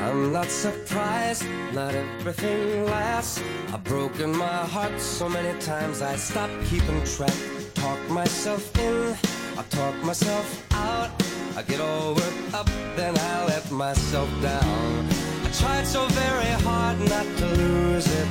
I'm 0.00 0.32
not 0.32 0.48
surprised, 0.48 1.44
not 1.74 1.92
everything 1.94 2.86
lasts. 2.86 3.42
I've 3.74 3.84
broken 3.84 4.32
my 4.32 4.64
heart 4.66 4.96
so 4.98 5.28
many 5.28 5.52
times 5.60 6.02
I 6.02 6.16
stopped 6.16 6.54
keeping 6.66 6.98
track. 7.04 7.34
Talk 7.80 8.10
myself 8.10 8.78
in, 8.78 9.16
I 9.56 9.62
talk 9.70 9.94
myself 10.04 10.66
out. 10.72 11.10
I 11.56 11.62
get 11.62 11.80
all 11.80 12.14
worked 12.14 12.54
up, 12.54 12.66
then 12.94 13.16
I 13.18 13.46
let 13.46 13.70
myself 13.70 14.28
down. 14.42 15.08
I 15.46 15.50
tried 15.50 15.86
so 15.86 16.06
very 16.08 16.52
hard 16.62 16.98
not 17.08 17.24
to 17.38 17.46
lose 17.46 18.06
it. 18.06 18.28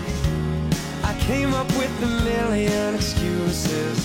I 1.04 1.18
came 1.22 1.56
up 1.56 1.68
with 1.80 1.92
a 2.04 2.12
million 2.30 2.94
excuses. 2.94 3.98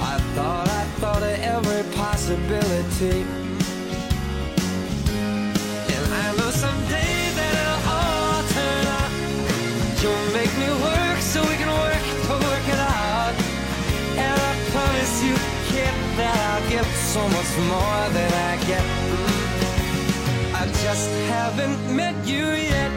I 0.00 0.18
thought 0.36 0.68
I 0.68 0.84
thought 1.00 1.22
of 1.24 1.36
every 1.54 1.82
possibility. 1.96 3.26
And 5.94 6.04
I 6.22 6.26
know 6.38 6.50
someday 6.64 7.14
that 7.38 7.52
it'll 7.60 7.82
all 7.96 8.42
turn 8.54 8.86
out. 8.98 9.12
You'll 10.00 10.32
make 10.32 10.53
give 16.74 16.96
so 17.14 17.22
much 17.28 17.52
more 17.72 18.02
than 18.16 18.30
I 18.50 18.52
get. 18.70 18.84
I 20.60 20.64
just 20.84 21.10
haven't 21.34 21.78
met 21.94 22.16
you 22.26 22.46
yet. 22.72 22.92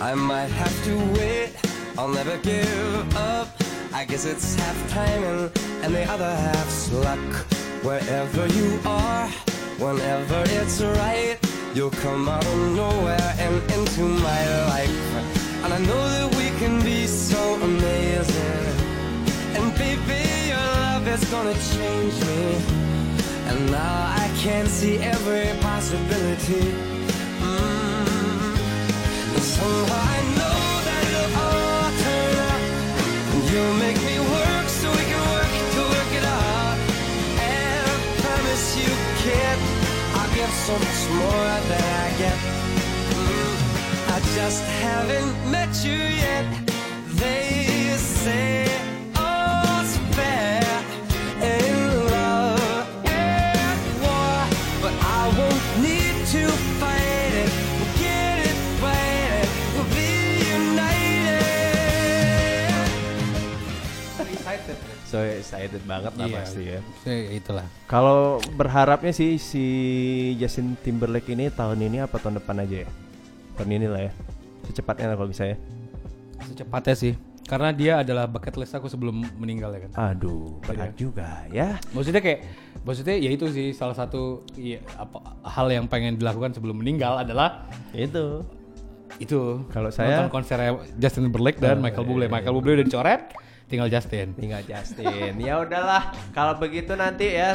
I 0.00 0.14
might 0.14 0.52
have 0.62 0.76
to 0.86 0.94
wait, 1.16 1.50
I'll 1.96 2.14
never 2.20 2.36
give 2.38 3.16
up. 3.16 3.48
I 3.92 4.04
guess 4.04 4.24
it's 4.24 4.56
half 4.56 4.78
timing 4.90 5.52
and 5.82 5.94
the 5.94 6.04
other 6.14 6.34
half's 6.46 6.92
luck. 6.92 7.32
Wherever 7.88 8.44
you 8.58 8.80
are, 8.84 9.28
whenever 9.78 10.42
it's 10.58 10.80
right, 10.82 11.38
you'll 11.74 11.90
come 11.90 12.28
out 12.28 12.44
of 12.44 12.58
nowhere 12.74 13.34
and 13.38 13.56
into 13.72 14.02
my 14.02 14.42
life. 14.66 15.00
And 15.64 15.72
I 15.72 15.78
know 15.78 16.02
that 16.14 16.34
we 16.36 16.50
can 16.58 16.82
be 16.82 17.06
so 17.06 17.54
amazing. 17.62 18.66
And 19.56 19.74
baby, 19.76 20.22
your 20.48 20.56
love 20.56 21.06
is 21.08 21.24
gonna 21.30 21.54
change 21.74 22.14
me. 22.26 22.44
And 23.48 23.70
now 23.70 24.14
I 24.24 24.30
can 24.36 24.66
see 24.66 24.98
every 24.98 25.48
possibility. 25.60 26.72
Mm. 27.40 28.08
Somehow 29.56 30.02
I 30.16 30.20
know 30.38 30.60
that 30.86 31.02
it'll 31.08 31.32
all 31.44 31.90
turn 32.04 32.34
out. 32.48 32.62
And 33.32 33.42
you'll 33.50 33.74
make 33.74 33.98
me 34.08 34.17
give 40.48 40.56
so 40.66 40.72
much 40.72 41.02
more 41.20 41.54
than 41.70 41.84
I 42.04 42.08
get. 42.18 42.38
Mm. 43.12 43.56
I 44.14 44.18
just 44.36 44.62
haven't 44.84 45.50
met 45.50 45.72
you 45.84 46.00
yet. 46.26 46.46
They 47.20 47.94
say 47.96 48.87
So 65.18 65.26
excited 65.26 65.82
banget 65.82 66.12
lah 66.14 66.26
Iya, 66.26 66.36
pasti 66.38 66.62
ya. 66.64 66.80
ya, 67.02 67.14
itulah. 67.34 67.66
Kalau 67.84 68.38
berharapnya 68.54 69.10
sih 69.10 69.34
si 69.34 69.64
Justin 70.38 70.78
Timberlake 70.78 71.26
ini 71.28 71.50
tahun 71.50 71.82
ini 71.82 71.98
apa 71.98 72.16
tahun 72.16 72.38
depan 72.38 72.62
aja 72.62 72.86
ya? 72.86 72.88
Tahun 73.54 73.66
ini 73.68 73.86
lah 73.86 74.06
ya. 74.06 74.12
Secepatnya 74.64 75.10
lah 75.10 75.16
kalau 75.16 75.26
bisa 75.26 75.44
ya. 75.44 75.56
Secepatnya 76.44 76.94
sih. 76.94 77.14
Karena 77.42 77.72
dia 77.72 77.98
adalah 77.98 78.28
bucket 78.28 78.54
list 78.54 78.76
aku 78.76 78.86
sebelum 78.86 79.24
meninggal 79.40 79.72
ya 79.72 79.88
kan. 79.88 80.12
Aduh, 80.12 80.60
berat 80.62 80.92
juga 80.94 81.48
ya. 81.48 81.80
Maksudnya 81.90 82.20
kayak 82.20 82.44
maksudnya 82.84 83.16
ya 83.16 83.30
itu 83.32 83.48
sih 83.48 83.72
salah 83.72 83.96
satu 83.96 84.44
ya, 84.54 84.78
apa 84.94 85.18
hal 85.42 85.66
yang 85.66 85.88
pengen 85.88 86.14
dilakukan 86.14 86.52
sebelum 86.52 86.78
meninggal 86.78 87.18
adalah 87.18 87.64
Itu. 87.90 88.44
itu 89.18 89.64
Kalau 89.72 89.88
saya- 89.88 90.20
nonton 90.20 90.30
konser 90.30 90.60
Justin 90.94 91.26
Timberlake 91.26 91.58
dan 91.58 91.80
Oh, 91.80 91.82
Michael 91.82 92.04
iya, 92.04 92.10
Bublé. 92.12 92.24
iya, 92.28 92.32
Michael 92.36 92.54
Bublé 92.54 92.72
udah 92.76 92.86
dicoret, 92.86 93.22
tinggal 93.68 93.88
Justin. 93.92 94.32
Tinggal 94.34 94.64
Justin. 94.64 95.36
ya 95.38 95.60
udahlah, 95.60 96.10
kalau 96.32 96.56
begitu 96.56 96.96
nanti 96.96 97.36
ya 97.36 97.54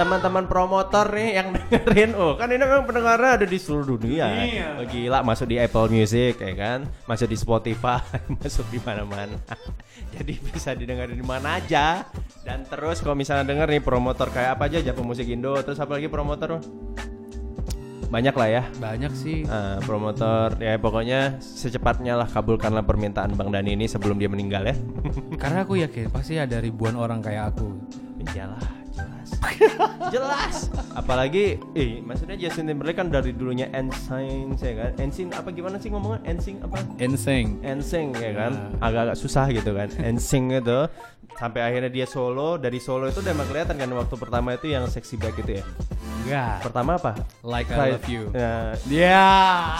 teman-teman 0.00 0.48
promotor 0.48 1.12
nih 1.12 1.28
yang 1.36 1.52
dengerin, 1.52 2.16
oh 2.16 2.32
kan 2.40 2.48
ini 2.48 2.64
memang 2.64 2.88
pendengarnya 2.88 3.30
ada 3.36 3.46
di 3.46 3.58
seluruh 3.60 4.00
dunia. 4.00 4.26
Iya. 4.48 4.68
Oh, 4.80 4.86
gila, 4.88 5.20
masuk 5.20 5.46
di 5.52 5.60
Apple 5.60 5.92
Music 5.92 6.40
ya 6.40 6.52
kan, 6.56 6.88
masuk 7.04 7.28
di 7.28 7.36
Spotify, 7.36 8.00
masuk 8.40 8.64
di 8.72 8.80
mana-mana. 8.80 9.36
Jadi 10.16 10.40
bisa 10.40 10.72
didengar 10.72 11.12
di 11.12 11.20
mana 11.20 11.60
aja. 11.60 12.08
Dan 12.40 12.64
terus 12.64 13.04
kalau 13.04 13.12
misalnya 13.14 13.44
denger 13.44 13.68
nih 13.76 13.82
promotor 13.84 14.32
kayak 14.32 14.56
apa 14.56 14.72
aja, 14.72 14.80
Japo 14.80 15.04
Musik 15.04 15.28
Indo, 15.28 15.54
terus 15.60 15.78
apa 15.78 16.00
lagi 16.00 16.08
promotor? 16.08 16.64
Banyak 18.10 18.34
lah 18.34 18.48
ya. 18.50 18.62
Banyak 18.82 19.12
sih. 19.14 19.46
Nah, 19.46 19.78
promotor 19.86 20.58
ya 20.58 20.74
pokoknya 20.82 21.38
secepatnya 21.38 22.18
lah 22.18 22.26
kabulkanlah 22.26 22.82
permintaan 22.82 23.38
Bang 23.38 23.54
Dani 23.54 23.78
ini 23.78 23.86
sebelum 23.86 24.18
dia 24.18 24.26
meninggal 24.26 24.66
ya. 24.66 24.74
Karena 25.38 25.62
aku 25.62 25.78
yakin 25.78 26.10
pasti 26.10 26.34
ada 26.34 26.58
ribuan 26.58 26.98
orang 26.98 27.22
kayak 27.22 27.54
aku. 27.54 27.70
Iyalah, 28.20 28.79
jelas. 29.38 29.90
jelas. 30.14 30.54
Apalagi 30.92 31.58
eh 31.72 32.02
maksudnya 32.02 32.34
Justin 32.34 32.66
Timberlake 32.66 32.98
kan 32.98 33.08
dari 33.08 33.30
dulunya 33.30 33.70
NSYNC 33.70 34.58
ya 34.60 34.74
kan. 34.76 34.90
NSYNC 34.98 35.30
apa 35.36 35.48
gimana 35.50 35.76
sih 35.78 35.88
ngomongnya? 35.88 36.20
NSYNC 36.26 36.58
apa? 36.66 36.76
Insane. 36.98 37.50
NSYNC 37.62 38.12
ya 38.18 38.32
kan. 38.34 38.52
Nah. 38.76 38.86
Agak-agak 38.86 39.16
susah 39.16 39.46
gitu 39.50 39.70
kan. 39.72 39.88
NSYNC 40.14 40.60
itu 40.60 40.80
sampai 41.30 41.60
akhirnya 41.64 41.88
dia 41.88 42.04
solo, 42.04 42.60
dari 42.60 42.76
solo 42.76 43.08
itu 43.08 43.24
udah 43.24 43.32
emang 43.32 43.48
kelihatan 43.48 43.80
kan 43.80 43.88
waktu 43.96 44.14
pertama 44.20 44.52
itu 44.52 44.66
yang 44.68 44.84
sexy 44.84 45.16
back 45.16 45.40
itu 45.40 45.62
ya. 45.62 45.64
Enggak. 46.20 46.68
Pertama 46.68 47.00
apa? 47.00 47.12
Like 47.40 47.70
Cry- 47.72 47.80
I 47.80 47.94
love 47.96 48.08
you. 48.12 48.22
Ya, 48.36 48.76
Ya. 48.92 49.24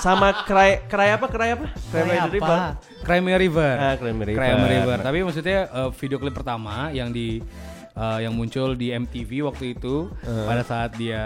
sama 0.01 0.33
cry 0.49 0.81
cry 0.89 1.13
apa? 1.13 1.27
Cry 1.29 1.53
apa? 1.53 1.69
Cry, 1.93 2.17
the 2.17 2.33
River. 2.33 2.59
Cry 3.05 3.19
Me 3.21 3.37
River. 3.37 3.73
Ah, 3.77 3.95
Cry 4.01 4.13
Me 4.17 4.25
River. 4.25 4.41
Cry 4.41 4.51
Me 4.57 4.67
River. 4.73 4.99
Tapi 5.05 5.19
maksudnya 5.21 5.59
eh, 5.69 5.91
video 6.01 6.17
klip 6.17 6.33
pertama 6.33 6.89
yang 6.97 7.13
di 7.13 7.45
eh, 7.93 8.19
yang 8.23 8.33
muncul 8.33 8.73
di 8.73 8.91
MTV 8.91 9.45
waktu 9.45 9.75
itu 9.75 10.13
Uh. 10.21 10.45
pada 10.45 10.61
saat 10.61 10.95
dia 10.95 11.21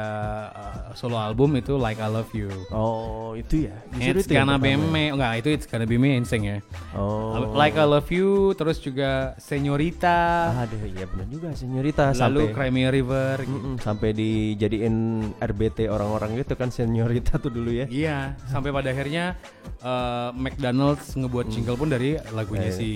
eh, 0.49 0.95
solo 0.95 1.17
album 1.17 1.55
itu 1.55 1.75
Like 1.75 1.99
I 1.99 2.09
Love 2.09 2.31
You. 2.33 2.49
Oh, 2.71 3.33
itu 3.33 3.67
ya. 3.67 3.75
Justru 3.93 4.17
It's 4.17 4.27
itu 4.27 4.35
yang 4.35 4.47
gonna 4.47 4.57
be 4.57 4.73
pertama. 4.73 4.91
me, 4.91 5.05
enggak 5.11 5.33
itu 5.39 5.49
it's 5.51 5.67
gonna 5.67 5.85
be 5.85 5.97
me 5.97 6.15
insane 6.15 6.45
ya. 6.45 6.59
Oh. 6.93 7.53
Like 7.53 7.75
I 7.75 7.85
Love 7.85 8.09
You, 8.09 8.29
terus 8.53 8.79
juga 8.79 9.35
Señorita, 9.37 10.51
Aduh, 10.57 10.87
iya 10.87 11.05
benar 11.05 11.27
juga 11.27 11.49
senyorita 11.53 12.13
lalu 12.13 12.47
sampai 12.47 12.55
Cry 12.55 12.71
Me 12.71 12.83
a 12.83 12.91
River. 12.91 13.37
Mm-mm, 13.43 13.75
sampai 13.79 14.11
dijadiin 14.11 14.97
RBT 15.37 15.87
orang-orang 15.87 16.37
gitu 16.37 16.55
kan 16.55 16.69
senyorita 16.69 17.37
tuh 17.37 17.51
dulu 17.51 17.71
ya. 17.71 17.87
Iya, 17.87 18.19
sampai 18.47 18.71
pada 18.71 18.89
akhirnya 18.89 19.35
eh, 19.81 20.29
McDonald's 20.33 21.11
ngebuat 21.13 21.47
jingle 21.49 21.75
pun 21.75 21.89
dari 21.89 22.15
lagunya 22.31 22.71
Eh. 22.71 22.73
si 22.73 22.89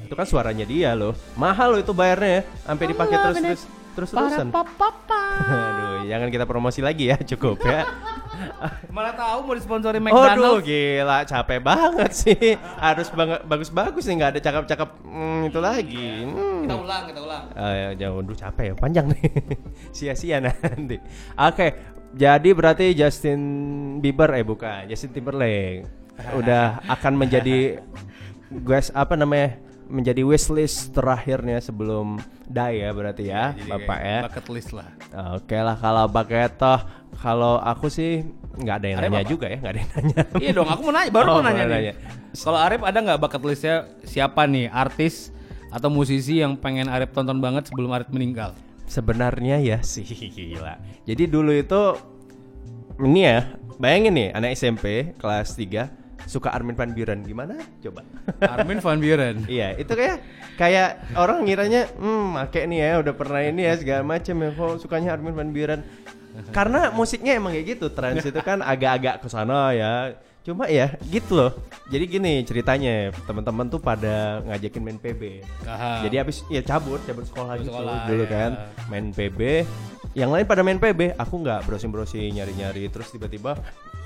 Itu 0.00 0.14
kan 0.14 0.24
suaranya 0.24 0.64
dia 0.64 0.92
loh. 0.92 1.12
Mahal 1.34 1.76
loh 1.76 1.80
itu 1.80 1.92
bayarnya 1.92 2.30
ya. 2.34 2.42
Sampai 2.68 2.84
dipakai 2.92 3.16
terus 3.16 3.38
terus 3.40 3.62
terus 3.96 4.10
terusan. 4.12 4.46
Aduh, 4.52 6.06
jangan 6.06 6.28
kita 6.28 6.44
promosi 6.44 6.84
lagi 6.84 7.10
ya, 7.10 7.16
cukup 7.18 7.58
ya. 7.64 7.88
Malah 8.94 9.14
tahu 9.18 9.38
mau 9.50 9.54
disponsori 9.58 9.98
Aduh, 9.98 10.06
McDonald's. 10.06 10.62
gila, 10.62 11.18
capek 11.26 11.58
banget 11.58 12.10
sih. 12.14 12.54
Harus 12.78 13.08
banget 13.10 13.40
bagus-bagus 13.48 14.04
nih, 14.06 14.14
nggak 14.22 14.30
ada 14.36 14.40
cakep-cakep 14.44 14.88
mm, 15.02 15.40
itu 15.50 15.58
lagi. 15.58 16.10
Hmm. 16.28 16.60
Kita 16.62 16.74
ulang, 16.78 17.02
kita 17.10 17.20
ulang. 17.24 17.44
Ah, 17.58 17.74
ya, 17.74 17.88
jauh 18.06 18.20
dulu 18.22 18.36
capek 18.38 18.64
ya, 18.70 18.74
panjang 18.78 19.06
nih. 19.10 19.26
Sia-sia 19.96 20.38
nanti. 20.38 21.02
Oke, 21.34 21.66
jadi 22.14 22.50
berarti 22.54 22.94
Justin 22.94 23.40
Bieber 23.98 24.30
eh 24.38 24.44
bukan, 24.46 24.86
Justin 24.86 25.10
Timberlake 25.10 25.88
udah 26.38 26.78
akan 26.94 27.12
menjadi 27.18 27.82
guys 28.62 28.94
apa 28.94 29.18
namanya? 29.18 29.58
Menjadi 29.88 30.20
wishlist 30.20 30.92
terakhirnya 30.92 31.58
sebelum 31.58 32.20
die 32.44 32.80
ya 32.80 32.92
berarti 32.92 33.24
ya, 33.26 33.52
Jadi 33.52 33.66
Bapak 33.66 33.98
ya. 33.98 34.18
Bucket 34.28 34.46
list 34.52 34.70
lah. 34.72 34.88
Oke 35.34 35.56
lah 35.56 35.74
kalau 35.74 36.04
pakai 36.06 36.48
toh 36.50 36.80
kalau 37.16 37.56
aku 37.56 37.88
sih 37.88 38.22
nggak 38.54 38.76
ada 38.76 38.86
yang 38.86 38.98
Arif 38.98 39.08
nanya 39.08 39.20
apa? 39.20 39.30
juga 39.30 39.46
ya, 39.46 39.56
nggak 39.58 39.72
ada 39.72 39.80
yang 39.80 39.90
nanya. 39.90 40.22
iya 40.44 40.50
dong, 40.52 40.68
aku 40.68 40.80
mau 40.82 40.92
nanya, 40.92 41.10
baru 41.10 41.26
Oh, 41.26 41.34
mau 41.34 41.44
nanya 41.44 41.64
nih. 41.64 41.72
nanya. 41.72 41.92
Kalau 42.34 42.58
Arif 42.58 42.80
ada 42.80 42.98
nggak 42.98 43.18
bucket 43.18 43.42
listnya 43.42 43.76
siapa 44.02 44.44
nih 44.44 44.66
artis 44.68 45.32
atau 45.68 45.88
musisi 45.88 46.38
yang 46.38 46.54
pengen 46.54 46.86
Arif 46.86 47.10
tonton 47.10 47.40
banget 47.40 47.68
sebelum 47.68 47.90
Arif 47.90 48.08
meninggal? 48.08 48.52
Sebenarnya 48.84 49.56
ya 49.58 49.78
sih 49.80 50.04
gila. 50.36 50.76
Jadi 51.04 51.24
dulu 51.24 51.50
itu 51.50 51.80
ini 52.98 53.20
ya, 53.22 53.38
bayangin 53.76 54.12
nih 54.12 54.28
anak 54.32 54.50
SMP 54.52 54.84
kelas 55.16 55.54
3 55.54 56.07
suka 56.28 56.52
Armin 56.52 56.76
van 56.76 56.92
Buuren 56.92 57.24
gimana? 57.24 57.56
Coba. 57.80 58.04
Armin 58.44 58.78
van 58.78 59.00
Buuren. 59.00 59.36
iya, 59.50 59.72
itu 59.74 59.88
kayak 59.88 60.20
kayak 60.60 61.16
orang 61.16 61.42
ngiranya 61.48 61.88
hmm 61.96 62.36
make 62.36 62.60
nih 62.68 62.78
ya 62.84 62.90
udah 63.00 63.14
pernah 63.16 63.40
ini 63.40 63.64
ya 63.64 63.74
segala 63.80 64.04
macam 64.04 64.36
ya 64.44 64.50
kok 64.52 64.72
sukanya 64.78 65.16
Armin 65.16 65.32
van 65.32 65.50
Buuren. 65.50 65.80
Karena 66.54 66.94
musiknya 66.94 67.34
emang 67.34 67.50
kayak 67.50 67.80
gitu, 67.80 67.90
trance 67.90 68.22
itu 68.22 68.40
kan 68.44 68.62
agak-agak 68.62 69.24
ke 69.24 69.26
sana 69.26 69.74
ya. 69.74 70.14
Cuma 70.46 70.64
ya 70.70 70.94
gitu 71.10 71.34
loh. 71.34 71.50
Jadi 71.90 72.04
gini 72.06 72.40
ceritanya, 72.40 73.10
teman-teman 73.26 73.66
tuh 73.66 73.82
pada 73.82 74.40
ngajakin 74.46 74.80
main 74.80 74.96
PB. 74.96 75.42
Aha. 75.66 76.06
Jadi 76.06 76.14
habis 76.14 76.40
ya 76.46 76.62
cabut, 76.62 77.02
cabut 77.04 77.26
sekolah 77.26 77.58
Cabut 77.58 77.64
gitu 77.66 77.74
sekolah, 77.74 77.98
dulu 78.06 78.24
ya. 78.24 78.30
kan, 78.30 78.50
main 78.86 79.10
PB. 79.10 79.40
yang 80.16 80.32
lain 80.32 80.48
pada 80.48 80.64
main 80.64 80.80
PB 80.80 81.14
aku 81.14 81.34
nggak 81.44 81.68
browsing 81.68 81.92
browsing 81.92 82.32
nyari 82.32 82.50
nyari 82.56 82.88
terus 82.88 83.12
tiba-tiba 83.12 83.54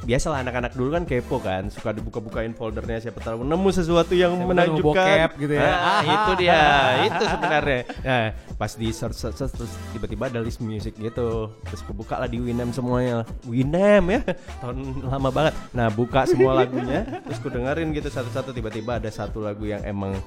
biasalah 0.03 0.43
anak-anak 0.43 0.73
dulu 0.75 0.93
kan 0.93 1.05
kepo 1.07 1.39
kan 1.39 1.71
suka 1.71 1.95
dibuka-bukain 1.95 2.53
foldernya 2.53 2.99
siapa 2.99 3.23
tahu 3.23 3.43
nemu 3.43 3.69
sesuatu 3.71 4.13
yang 4.13 4.35
Siapa 4.35 4.51
menakjubkan. 4.51 4.99
ngebokep 4.99 5.31
gitu 5.39 5.55
ya. 5.55 5.71
Ah, 5.71 6.03
itu 6.03 6.31
dia 6.37 6.61
itu 7.09 7.25
sebenarnya. 7.25 7.81
Nah 8.03 8.25
pas 8.59 8.73
di 8.75 8.89
search, 8.91 9.15
search, 9.15 9.37
search, 9.39 9.55
terus 9.55 9.73
tiba-tiba 9.93 10.27
ada 10.27 10.43
list 10.43 10.59
music 10.59 10.99
gitu. 10.99 11.51
Terus 11.67 11.83
kebuka 11.83 12.19
lah 12.19 12.27
di 12.27 12.39
Winem 12.39 12.71
semuanya. 12.71 13.23
Winem 13.47 14.05
ya? 14.11 14.21
Tahun 14.59 14.77
lama 15.07 15.31
banget. 15.31 15.55
Nah 15.71 15.87
buka 15.89 16.27
semua 16.27 16.59
lagunya 16.59 17.07
terus 17.23 17.39
ku 17.39 17.47
dengerin 17.47 17.95
gitu 17.95 18.11
satu-satu. 18.11 18.51
Tiba-tiba 18.51 18.99
ada 18.99 19.09
satu 19.09 19.39
lagu 19.39 19.63
yang 19.65 19.83
emang 19.83 20.19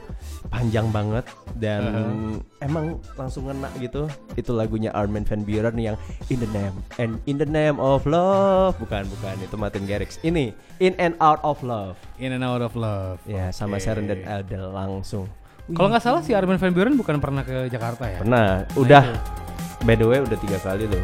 panjang 0.48 0.88
banget 0.90 1.28
dan 1.60 1.84
emang 2.60 2.96
langsung 3.16 3.52
ngena 3.52 3.68
gitu. 3.78 4.08
Itu 4.36 4.56
lagunya 4.56 4.96
Armin 4.96 5.28
van 5.28 5.44
Buuren 5.44 5.76
yang 5.76 5.96
In 6.32 6.40
the 6.40 6.50
Name 6.50 6.76
and 6.96 7.20
In 7.28 7.36
the 7.36 7.48
Name 7.48 7.76
of 7.78 8.08
Love. 8.08 8.80
Bukan 8.80 9.04
bukan. 9.10 9.36
Itu 9.42 9.56
Martin 9.66 9.90
Garrix. 9.90 10.22
Ini 10.22 10.54
In 10.78 10.94
and 11.02 11.18
Out 11.18 11.42
of 11.42 11.66
Love. 11.66 11.98
In 12.22 12.38
and 12.38 12.46
Out 12.46 12.62
of 12.62 12.78
Love. 12.78 13.18
ya 13.26 13.50
sama 13.50 13.82
Oke. 13.82 13.90
Sharon 13.90 14.06
dan 14.06 14.22
Adele 14.22 14.70
langsung. 14.70 15.26
Kalau 15.66 15.90
nggak 15.90 16.04
salah 16.06 16.22
si 16.22 16.38
Armin 16.38 16.62
van 16.62 16.70
Buuren 16.70 16.94
bukan 16.94 17.18
pernah 17.18 17.42
ke 17.42 17.66
Jakarta 17.74 18.06
ya? 18.06 18.22
pernah. 18.22 18.70
Udah. 18.78 19.04
by 19.86 19.94
the 19.94 20.06
way 20.06 20.18
udah 20.18 20.38
tiga 20.38 20.58
kali 20.62 20.90
loh 20.90 21.02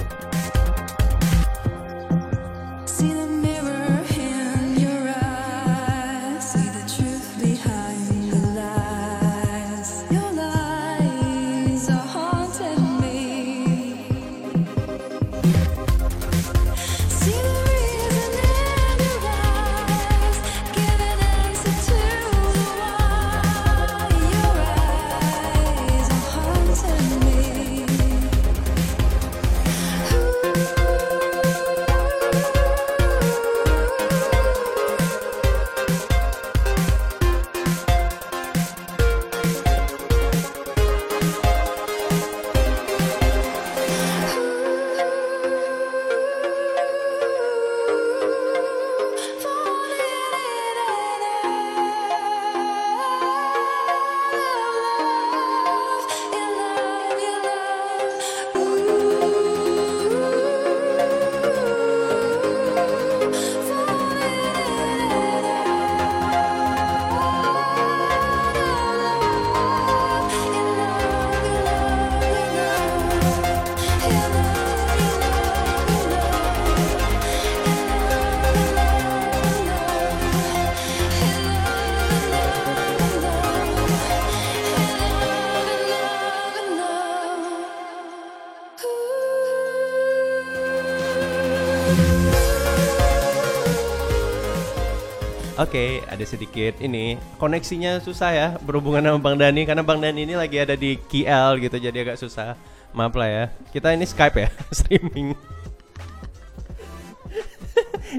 Oke, 95.62 96.02
ada 96.10 96.26
sedikit 96.26 96.74
ini 96.82 97.22
koneksinya 97.38 98.02
susah 98.02 98.34
ya 98.34 98.48
berhubungan 98.66 99.06
sama 99.06 99.22
Bang 99.22 99.38
Dani 99.38 99.62
karena 99.62 99.86
Bang 99.86 100.02
Dani 100.02 100.26
ini 100.26 100.34
lagi 100.34 100.58
ada 100.58 100.74
di 100.74 100.98
KL 100.98 101.62
gitu 101.62 101.78
jadi 101.78 102.02
agak 102.02 102.18
susah. 102.18 102.58
Maaf 102.98 103.14
lah 103.14 103.30
ya. 103.30 103.46
Kita 103.70 103.94
ini 103.94 104.10
Skype 104.10 104.42
ya, 104.42 104.50
streaming. 104.74 105.38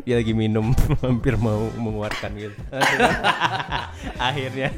Dia 0.03 0.18
lagi 0.18 0.34
minum, 0.34 0.74
hampir 1.07 1.38
mau 1.38 1.70
mengeluarkan 1.78 2.30
gitu. 2.34 2.59
Akhirnya. 4.18 4.74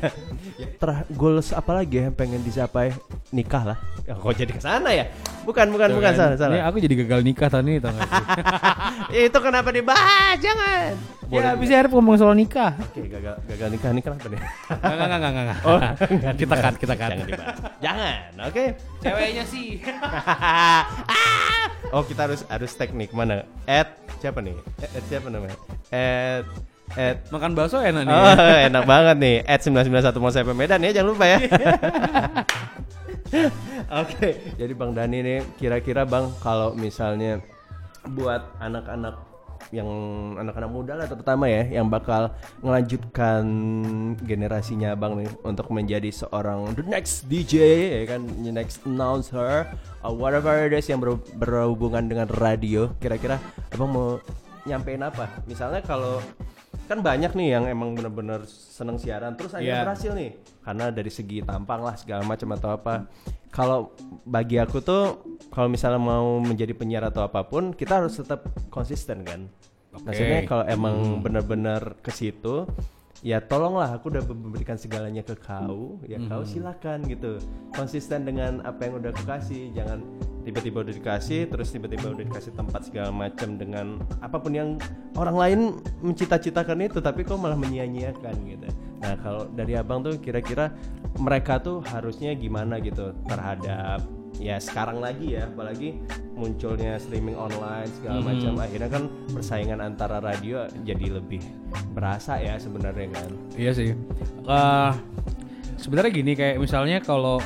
Ya, 0.61 0.67
Terah 0.77 1.09
goals 1.09 1.49
apa 1.57 1.81
lagi 1.81 1.97
ya 1.97 2.13
yang 2.13 2.15
pengen 2.15 2.45
dicapai? 2.45 2.93
Nikah 3.33 3.73
lah. 3.73 3.79
Ya, 4.05 4.21
kok 4.21 4.37
jadi 4.37 4.53
ke 4.53 4.61
sana 4.61 4.93
ya? 4.93 5.09
Bukan, 5.49 5.73
bukan, 5.73 5.89
Tuh 5.89 5.97
bukan 5.97 6.13
kan. 6.13 6.21
salah, 6.21 6.37
salah. 6.37 6.57
Ini 6.57 6.61
aku 6.69 6.77
jadi 6.77 6.95
gagal 7.05 7.21
nikah 7.25 7.49
tadi 7.49 7.81
tau 7.81 7.89
gak 7.97 8.05
sih? 8.05 8.25
Ya, 9.17 9.21
itu 9.33 9.39
kenapa 9.41 9.69
dibahas? 9.73 10.37
Jangan. 10.45 10.93
ya 11.33 11.57
bisa 11.57 11.73
Arif 11.81 11.91
ngomong 11.97 12.21
soal 12.21 12.37
nikah. 12.37 12.77
Oke, 12.85 13.09
gagal 13.09 13.41
gagal 13.49 13.69
nikah 13.73 13.91
nih 13.97 14.03
kenapa 14.05 14.27
nih? 14.29 14.41
Enggak, 14.77 15.07
enggak, 15.09 15.19
enggak, 15.19 15.45
enggak. 15.45 15.59
Oh, 15.65 15.81
kita 16.37 16.55
cut, 16.61 16.75
kita 16.77 16.95
cut. 17.01 17.11
Jangan 17.11 17.27
dibahas. 17.27 17.57
Jangan, 17.81 18.21
oke. 18.45 18.65
Ceweknya 19.05 19.45
sih. 19.45 19.85
oh 21.95 22.03
kita 22.09 22.25
harus 22.25 22.41
harus 22.49 22.73
teknik 22.73 23.13
mana? 23.13 23.45
At 23.69 24.01
siapa 24.25 24.41
nih? 24.41 24.57
At, 24.81 24.91
at 24.97 25.05
siapa 25.13 25.29
namanya? 25.29 25.57
At 25.93 26.49
at 26.97 27.17
Makan 27.29 27.53
bakso 27.53 27.85
enak 27.85 28.09
nih. 28.09 28.17
Oh, 28.17 28.57
enak 28.73 28.85
banget 28.89 29.17
nih. 29.21 29.37
At 29.45 29.61
991 29.61 30.21
mau 30.21 30.33
saya 30.33 30.45
Medan 30.57 30.85
ya, 30.85 30.93
jangan 30.97 31.09
lupa 31.13 31.25
ya. 31.29 31.39
Oke, 34.05 34.57
jadi 34.57 34.73
Bang 34.73 34.97
Dani 34.97 35.21
nih 35.21 35.39
kira-kira 35.61 36.09
Bang 36.09 36.33
kalau 36.41 36.73
misalnya 36.73 37.45
buat 38.09 38.41
anak-anak 38.61 39.34
yang 39.75 39.91
anak-anak 40.39 40.71
muda 40.71 40.93
lah 40.95 41.11
terutama 41.11 41.51
ya 41.51 41.67
yang 41.83 41.91
bakal 41.91 42.31
melanjutkan 42.63 43.43
generasinya 44.23 44.95
Bang 44.95 45.19
nih 45.19 45.27
untuk 45.43 45.67
menjadi 45.75 46.15
seorang 46.15 46.79
the 46.79 46.87
next 46.87 47.27
DJ 47.27 47.55
ya 48.07 48.15
kan? 48.15 48.23
The 48.47 48.55
next 48.55 48.87
announcer 48.87 49.67
or 50.07 50.15
whatever 50.15 50.55
it 50.63 50.73
is 50.73 50.87
yang 50.87 51.03
ber- 51.03 51.19
berhubungan 51.35 52.07
dengan 52.07 52.31
radio. 52.31 52.95
Kira-kira 53.03 53.43
Abang 53.75 53.91
mau 53.91 54.09
nyampein 54.63 55.03
apa? 55.03 55.27
Misalnya 55.51 55.83
kalau 55.83 56.23
kan 56.85 57.01
banyak 57.01 57.33
nih 57.33 57.49
yang 57.57 57.65
emang 57.65 57.97
bener-bener 57.97 58.45
seneng 58.47 58.97
siaran. 58.97 59.35
Terus 59.35 59.57
akhirnya 59.57 59.81
Iya. 59.81 59.85
berhasil 59.85 60.11
nih. 60.13 60.31
Karena 60.61 60.85
dari 60.89 61.11
segi 61.11 61.39
tampang 61.41 61.81
lah 61.81 61.95
segala 61.97 62.23
macam 62.23 62.49
atau 62.53 62.71
apa. 62.73 62.95
Kalau 63.49 63.95
bagi 64.27 64.59
aku 64.59 64.83
tuh 64.83 65.03
kalau 65.49 65.71
misalnya 65.71 65.99
mau 65.99 66.39
menjadi 66.39 66.75
penyiar 66.75 67.07
atau 67.07 67.23
apa 67.23 67.47
pun 67.47 67.71
kita 67.71 68.03
harus 68.03 68.19
tetap 68.19 68.45
konsisten 68.69 69.23
kan. 69.23 69.47
Oke. 69.95 70.11
maksudnya 70.11 70.43
kalau 70.43 70.65
emang 70.67 71.23
bener-bener 71.23 71.95
ke 72.03 72.11
situ 72.11 72.67
ya 73.25 73.41
tolonglah 73.41 73.97
aku 73.97 74.13
udah 74.13 74.23
memberikan 74.29 74.77
segalanya 74.77 75.25
ke 75.25 75.33
kau. 75.41 75.97
Ya 76.05 76.21
kau 76.29 76.45
silakan 76.45 77.09
gitu. 77.09 77.41
Konsisten 77.73 78.29
dengan 78.29 78.61
apa 78.63 78.85
yang 78.85 79.01
udah 79.01 79.11
aku 79.17 79.25
kasih. 79.25 79.73
Jangan 79.73 80.05
tiba-tiba 80.45 80.85
udah 80.85 80.93
dikasih 80.93 81.49
terus 81.49 81.73
tiba-tiba 81.73 82.13
udah 82.13 82.25
dikasih 82.29 82.53
tempat 82.53 82.85
segala 82.85 83.09
macam 83.09 83.57
dengan 83.57 83.97
apa 84.21 84.37
pun 84.37 84.53
yang 84.53 84.77
orang 85.17 85.37
lain 85.41 85.61
mencita-citakan 86.05 86.85
itu 86.85 87.01
tapi 87.01 87.25
kau 87.25 87.41
malah 87.41 87.57
menyia-nyiakan 87.57 88.37
gitu. 88.45 88.69
Nah 89.01 89.17
kalau 89.25 89.49
dari 89.57 89.73
abang 89.73 90.05
tuh 90.05 90.21
kira-kira 90.21 90.69
mereka 91.17 91.57
tuh 91.65 91.81
harusnya 91.89 92.37
gimana 92.37 92.77
gitu 92.85 93.17
terhadap 93.25 94.05
ya 94.39 94.59
sekarang 94.59 94.99
lagi 94.99 95.39
ya 95.39 95.47
apalagi 95.47 95.99
munculnya 96.35 96.99
streaming 96.99 97.39
online 97.39 97.89
segala 98.01 98.19
macam. 98.23 98.53
Akhirnya 98.59 98.91
kan 98.91 99.05
persaingan 99.31 99.79
antara 99.81 100.19
radio 100.19 100.67
jadi 100.83 101.19
lebih 101.19 101.43
berasa 101.95 102.39
ya 102.43 102.59
sebenarnya 102.59 103.09
kan. 103.15 103.31
Iya 103.55 103.73
sih. 103.73 103.91
Eh, 104.45 104.93
sebenarnya 105.79 106.11
gini 106.11 106.33
kayak 106.35 106.59
misalnya 106.59 106.99
kalau 107.01 107.39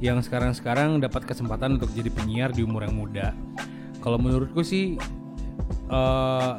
yang 0.00 0.22
sekarang-sekarang 0.24 1.02
dapat 1.02 1.28
kesempatan 1.28 1.76
untuk 1.76 1.92
jadi 1.92 2.08
penyiar 2.08 2.56
di 2.56 2.64
umur 2.64 2.88
yang 2.88 2.96
muda, 2.96 3.36
kalau 4.00 4.16
menurutku 4.16 4.64
sih 4.64 4.96
eh 5.90 6.52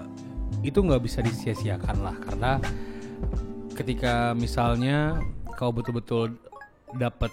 itu 0.61 0.77
nggak 0.77 1.01
bisa 1.01 1.23
disia-siakan 1.25 1.97
lah. 2.05 2.15
Karena 2.21 2.51
ketika 3.73 4.37
misalnya 4.37 5.17
kau 5.57 5.73
betul-betul 5.73 6.37
dapat 6.99 7.31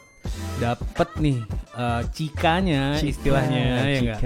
dapat 0.59 1.09
nih 1.23 1.39
eh, 1.79 2.03
cikanya 2.11 2.99
Cika, 2.99 3.11
istilahnya 3.15 3.61
ya 3.63 3.79
cika. 4.03 4.17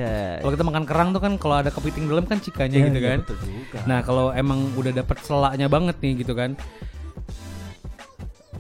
Kalau 0.41 0.53
kita 0.57 0.65
makan 0.65 0.85
kerang 0.89 1.09
tuh 1.13 1.21
kan 1.21 1.33
kalau 1.37 1.57
ada 1.61 1.69
kepiting 1.69 2.09
dalam 2.09 2.25
kan 2.25 2.41
cikanya 2.41 2.79
Iya, 2.81 2.87
gitu 2.89 2.99
iya, 2.99 3.09
kan. 3.13 3.19
betul 3.21 3.39
juga. 3.45 3.79
Nah 3.85 3.99
kalau 4.01 4.27
emang 4.33 4.59
udah 4.75 4.93
dapet 4.97 5.19
selaknya 5.21 5.69
banget 5.69 5.97
nih 6.01 6.13
gitu 6.25 6.33
kan, 6.33 6.57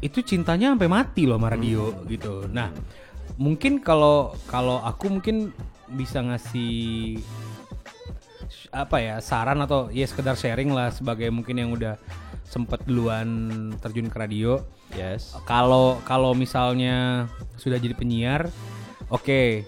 itu 0.02 0.18
cintanya 0.20 0.74
sampai 0.74 0.90
mati 0.90 1.24
loh 1.24 1.38
sama 1.40 1.48
radio 1.48 1.94
gitu. 2.10 2.44
Nah 2.50 2.68
mungkin 3.40 3.80
kalau 3.80 4.36
kalau 4.50 4.84
aku 4.84 5.08
mungkin 5.08 5.56
bisa 5.92 6.20
ngasih 6.20 7.20
apa 8.72 8.96
ya 9.00 9.16
saran 9.20 9.60
atau 9.64 9.88
ya 9.92 10.04
sekedar 10.08 10.36
sharing 10.36 10.72
lah 10.72 10.92
sebagai 10.92 11.28
mungkin 11.32 11.56
yang 11.56 11.70
udah 11.72 11.96
sempet 12.44 12.84
duluan 12.84 13.28
terjun 13.80 14.12
ke 14.12 14.16
radio. 14.18 14.60
Yes. 14.92 15.32
Kalau 15.48 15.98
kalau 16.04 16.36
misalnya 16.36 17.26
sudah 17.56 17.80
jadi 17.80 17.96
penyiar, 17.96 18.52
oke, 19.08 19.64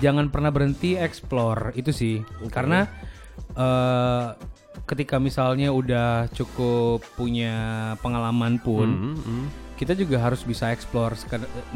jangan 0.00 0.32
pernah 0.32 0.48
berhenti 0.48 0.96
explore 0.96 1.76
itu 1.76 1.92
sih, 1.92 2.16
karena 2.48 2.88
eh, 3.52 4.26
ketika 4.88 5.20
misalnya 5.20 5.68
udah 5.68 6.32
cukup 6.32 7.04
punya 7.14 7.54
pengalaman 8.00 8.56
pun, 8.56 8.88
Mm-hmm. 9.14 9.42
kita 9.76 9.92
juga 9.92 10.16
harus 10.22 10.40
bisa 10.48 10.72
explore. 10.72 11.12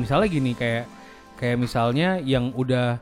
Misalnya 0.00 0.28
gini 0.32 0.57
kayak 0.57 0.88
kayak 1.36 1.61
misalnya 1.61 2.16
yang 2.24 2.57
udah 2.57 2.96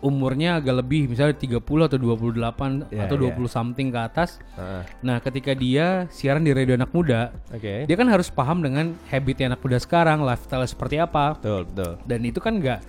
umurnya 0.00 0.56
agak 0.56 0.80
lebih, 0.80 1.06
misalnya 1.06 1.36
30 1.36 1.60
atau 1.84 2.00
28 2.00 2.88
Ya, 2.88 3.04
atau 3.04 3.16
ya. 3.16 3.30
20 3.30 3.46
something 3.46 3.88
ke 3.88 4.00
atas. 4.00 4.40
Ah, 4.54 4.80
Nah, 5.00 5.20
ketika 5.20 5.52
dia 5.52 6.08
siaran 6.08 6.40
di 6.40 6.50
radio 6.50 6.72
anak 6.72 6.88
muda, 6.90 7.36
Oke. 7.48 7.84
dia 7.84 7.96
kan 7.96 8.08
harus 8.08 8.28
paham 8.28 8.60
dengan 8.60 8.96
habitnya 9.06 9.52
anak 9.52 9.60
muda 9.60 9.76
sekarang, 9.76 10.20
lifestyle 10.20 10.64
seperti 10.64 10.96
apa. 10.96 11.36
Betul, 11.36 11.68
betul. 11.68 11.92
Dan 12.04 12.20
itu 12.22 12.40
kan 12.40 12.56
nggak 12.56 12.80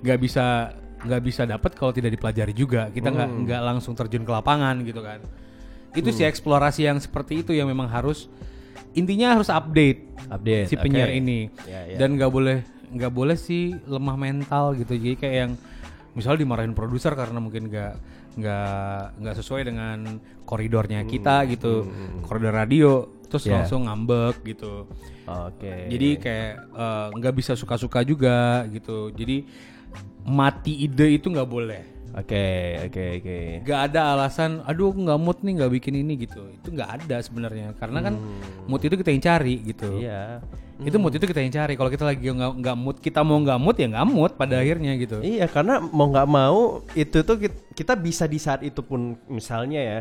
nggak 0.00 0.18
bisa 0.18 0.44
nggak 1.00 1.22
bisa 1.24 1.42
dapat 1.44 1.72
kalau 1.72 1.90
tidak 1.90 2.12
dipelajari 2.12 2.52
juga. 2.52 2.88
Kita 2.88 3.08
nggak 3.08 3.28
Hmm. 3.30 3.40
nggak 3.44 3.60
langsung 3.64 3.96
terjun 3.96 4.20
ke 4.20 4.30
lapangan 4.30 4.84
gitu 4.84 5.00
kan. 5.00 5.24
Itu 5.90 6.12
sih 6.12 6.22
eksplorasi 6.22 6.84
yang 6.84 7.00
seperti 7.00 7.40
itu 7.40 7.50
yang 7.50 7.66
memang 7.66 7.88
harus 7.88 8.28
intinya 8.92 9.32
harus 9.32 9.48
update 9.48 10.06
Update. 10.28 10.66
si 10.66 10.76
penyiar 10.76 11.08
oke. 11.08 11.16
ini. 11.16 11.40
Ya, 11.64 11.88
ya. 11.88 11.96
Dan 11.96 12.20
nggak 12.20 12.28
boleh 12.28 12.60
nggak 12.90 13.10
boleh 13.10 13.34
sih 13.34 13.72
lemah 13.86 14.14
mental 14.14 14.76
gitu. 14.76 14.92
Jadi 14.92 15.16
kayak 15.16 15.36
yang 15.40 15.52
misalnya 16.12 16.42
dimarahin 16.42 16.72
produser 16.72 17.12
karena 17.12 17.38
mungkin 17.38 17.66
nggak 17.66 17.94
nggak 18.30 19.02
nggak 19.18 19.34
sesuai 19.36 19.62
dengan 19.64 19.98
koridornya 20.44 21.02
kita 21.04 21.46
gitu, 21.46 21.86
koridor 22.22 22.54
radio, 22.54 22.92
terus 23.26 23.42
Hmm, 23.42 23.50
Ya. 23.50 23.56
langsung 23.60 23.80
ngambek 23.84 24.36
gitu. 24.44 24.86
Oke. 25.26 25.86
Jadi 25.88 26.08
kayak 26.16 26.52
eh, 26.72 27.06
nggak 27.12 27.34
bisa 27.34 27.52
suka-suka 27.54 28.02
juga 28.02 28.62
gitu. 28.68 29.10
Jadi 29.10 29.46
mati 30.24 30.80
ide 30.80 31.06
itu 31.12 31.26
nggak 31.26 31.46
boleh. 31.48 31.82
Oke, 32.10 32.74
oke, 32.86 33.04
oke. 33.22 33.38
Gak 33.62 33.80
ada 33.86 34.18
alasan, 34.18 34.66
aduh 34.66 34.90
aku 34.90 34.98
nggak 34.98 35.20
mood 35.20 35.38
nih 35.42 35.62
nggak 35.62 35.72
bikin 35.78 35.94
ini 35.96 36.18
gitu. 36.18 36.42
Itu 36.50 36.74
nggak 36.74 36.90
ada 37.02 37.22
sebenarnya. 37.22 37.70
Karena 37.78 38.02
kan 38.02 38.14
mood 38.66 38.82
itu 38.82 38.98
kita 38.98 39.14
yang 39.14 39.22
cari 39.22 39.62
gitu. 39.62 40.02
Hmm. 40.02 40.42
Iya. 40.80 40.88
Itu 40.88 40.96
mood 40.96 41.12
itu 41.12 41.28
kita 41.28 41.40
yang 41.44 41.52
cari. 41.52 41.76
Kalau 41.76 41.90
kita 41.92 42.04
lagi 42.08 42.24
nggak 42.24 42.52
nggak 42.64 42.76
mood, 42.80 42.96
kita 43.04 43.20
mau 43.20 43.36
nggak 43.36 43.60
mood 43.60 43.76
ya 43.76 43.86
nggak 43.92 44.08
mood 44.08 44.32
pada 44.40 44.64
akhirnya 44.64 44.96
gitu. 44.96 45.20
Iya, 45.20 45.44
karena 45.46 45.76
mau 45.78 46.08
nggak 46.08 46.28
mau 46.28 46.80
itu 46.96 47.20
tuh 47.20 47.36
kit- 47.36 47.68
kita 47.76 47.96
bisa 47.96 48.28
di 48.28 48.36
saat 48.36 48.60
itu 48.60 48.84
pun 48.84 49.16
misalnya 49.28 49.80
ya, 49.80 49.98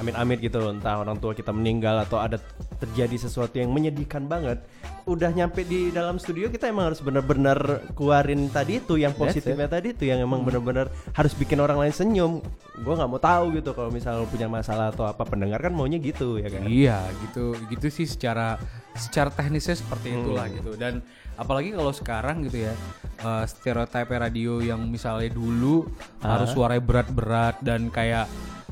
amit-amit 0.00 0.40
gitu, 0.40 0.64
entah 0.72 1.00
orang 1.00 1.20
tua 1.20 1.36
kita 1.36 1.52
meninggal 1.52 2.00
atau 2.00 2.16
ada 2.16 2.40
terjadi 2.80 3.28
sesuatu 3.28 3.52
yang 3.60 3.68
menyedihkan 3.68 4.24
banget, 4.24 4.64
udah 5.04 5.28
nyampe 5.36 5.60
di 5.68 5.92
dalam 5.92 6.16
studio 6.16 6.48
kita 6.48 6.72
emang 6.72 6.88
harus 6.88 7.04
benar-benar 7.04 7.84
keluarin 7.92 8.48
tadi 8.48 8.80
itu 8.80 8.96
yang 8.96 9.12
positifnya 9.12 9.68
tadi 9.68 9.92
itu 9.92 10.08
yang 10.08 10.24
emang 10.24 10.40
benar-benar 10.40 10.88
harus 11.12 11.36
bikin 11.36 11.60
orang 11.60 11.76
lain 11.76 11.92
senyum. 11.92 12.32
Gua 12.80 12.96
nggak 12.96 13.10
mau 13.12 13.20
tahu 13.20 13.44
gitu 13.60 13.76
kalau 13.76 13.92
misalnya 13.92 14.24
punya 14.24 14.48
masalah 14.48 14.88
atau 14.88 15.04
apa 15.04 15.20
pendengar 15.28 15.60
kan 15.60 15.74
maunya 15.74 16.00
gitu 16.00 16.40
ya 16.40 16.48
kan. 16.48 16.64
Iya 16.64 17.12
gitu 17.28 17.60
gitu 17.68 17.86
sih 17.92 18.08
secara 18.08 18.56
secara 18.96 19.28
teknisnya 19.28 19.76
seperti 19.76 20.14
itulah 20.14 20.46
gitu. 20.48 20.78
Dan 20.78 21.04
apalagi 21.36 21.74
kalau 21.74 21.92
sekarang 21.92 22.46
gitu 22.48 22.70
ya 22.70 22.74
eh, 23.22 23.44
stereotipe 23.44 24.14
radio 24.14 24.62
yang 24.62 24.86
misalnya 24.88 25.30
dulu 25.32 25.86
harus 26.22 26.50
suaranya 26.54 26.82
berat-berat 26.82 27.60
dan 27.60 27.92
kayak 27.92 28.26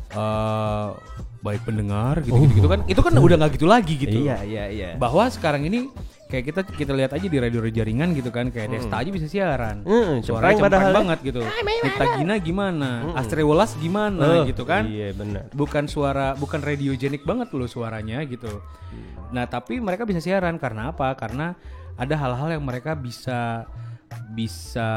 eh 0.06 0.88
baik 1.46 1.62
pendengar 1.62 2.26
gitu 2.26 2.34
gitu, 2.42 2.54
gitu 2.58 2.68
kan 2.70 2.80
itu 2.90 3.00
kan 3.02 3.12
udah 3.14 3.36
nggak 3.38 3.52
gitu 3.54 3.66
lagi 3.70 3.94
gitu. 3.94 4.18
Iya, 4.26 4.42
iya, 4.42 4.64
iya. 4.66 4.88
bahwa 4.98 5.30
sekarang 5.30 5.62
ini 5.62 5.86
kayak 6.26 6.44
kita 6.44 6.60
kita 6.66 6.92
lihat 6.92 7.12
aja 7.12 7.22
di 7.24 7.38
radio 7.38 7.62
jaringan 7.62 8.10
gitu 8.12 8.28
kan 8.28 8.48
kayak 8.48 8.66
Desta 8.68 8.96
aja 8.96 9.08
bisa 9.08 9.26
siaran 9.26 9.82
Hmm, 9.82 10.20
suaranya 10.20 10.58
cempreng 10.58 10.82
ya. 10.82 10.92
banget 10.92 11.18
gitu 11.24 11.40
Nita 11.78 12.04
Gina 12.12 12.34
gimana 12.36 12.90
Astri 13.14 13.40
Welas 13.40 13.72
gimana 13.76 14.42
Eh, 14.42 14.50
gitu 14.50 14.62
kan 14.62 14.84
Iya, 14.84 15.14
benar. 15.14 15.46
bukan 15.52 15.86
suara 15.86 16.34
bukan 16.34 16.58
radiogenik 16.60 17.22
banget 17.22 17.50
loh 17.50 17.66
suaranya 17.66 18.18
gitu. 18.22 18.50
Nah 19.28 19.44
tapi 19.44 19.78
mereka 19.78 20.02
bisa 20.02 20.18
siaran 20.18 20.56
karena 20.56 20.90
apa? 20.90 21.14
Karena 21.14 21.54
ada 21.94 22.14
hal-hal 22.16 22.52
yang 22.52 22.64
mereka 22.64 22.92
bisa 22.92 23.70
bisa 24.28 24.88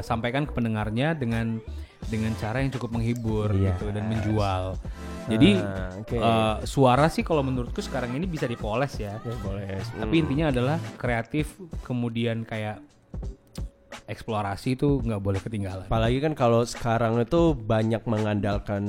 sampaikan 0.00 0.44
ke 0.44 0.52
pendengarnya 0.52 1.12
dengan 1.12 1.60
dengan 2.06 2.32
cara 2.34 2.58
yang 2.58 2.70
cukup 2.70 2.90
menghibur 2.92 3.52
Yes. 3.52 3.74
gitu 3.74 3.90
dan 3.90 4.04
menjual. 4.06 4.76
Jadi 5.24 5.50
Ah, 5.56 5.88
oke. 5.96 6.16
eh, 6.16 6.56
suara 6.64 7.08
sih 7.08 7.20
kalau 7.20 7.40
menurutku 7.40 7.80
sekarang 7.80 8.12
ini 8.12 8.24
bisa 8.24 8.44
dipoles 8.44 8.92
ya. 8.94 9.16
Ya, 9.18 9.34
boleh. 9.38 9.80
Tapi 9.80 10.14
intinya 10.14 10.48
adalah 10.48 10.76
kreatif 10.94 11.56
kemudian 11.80 12.42
kayak 12.42 12.84
eksplorasi 14.04 14.74
itu 14.74 15.00
nggak 15.00 15.16
boleh 15.18 15.40
ketinggalan. 15.40 15.86
Apalagi 15.86 16.18
kan 16.18 16.34
kalau 16.34 16.60
sekarang 16.62 17.16
itu 17.16 17.54
banyak 17.54 18.04
mengandalkan 18.04 18.82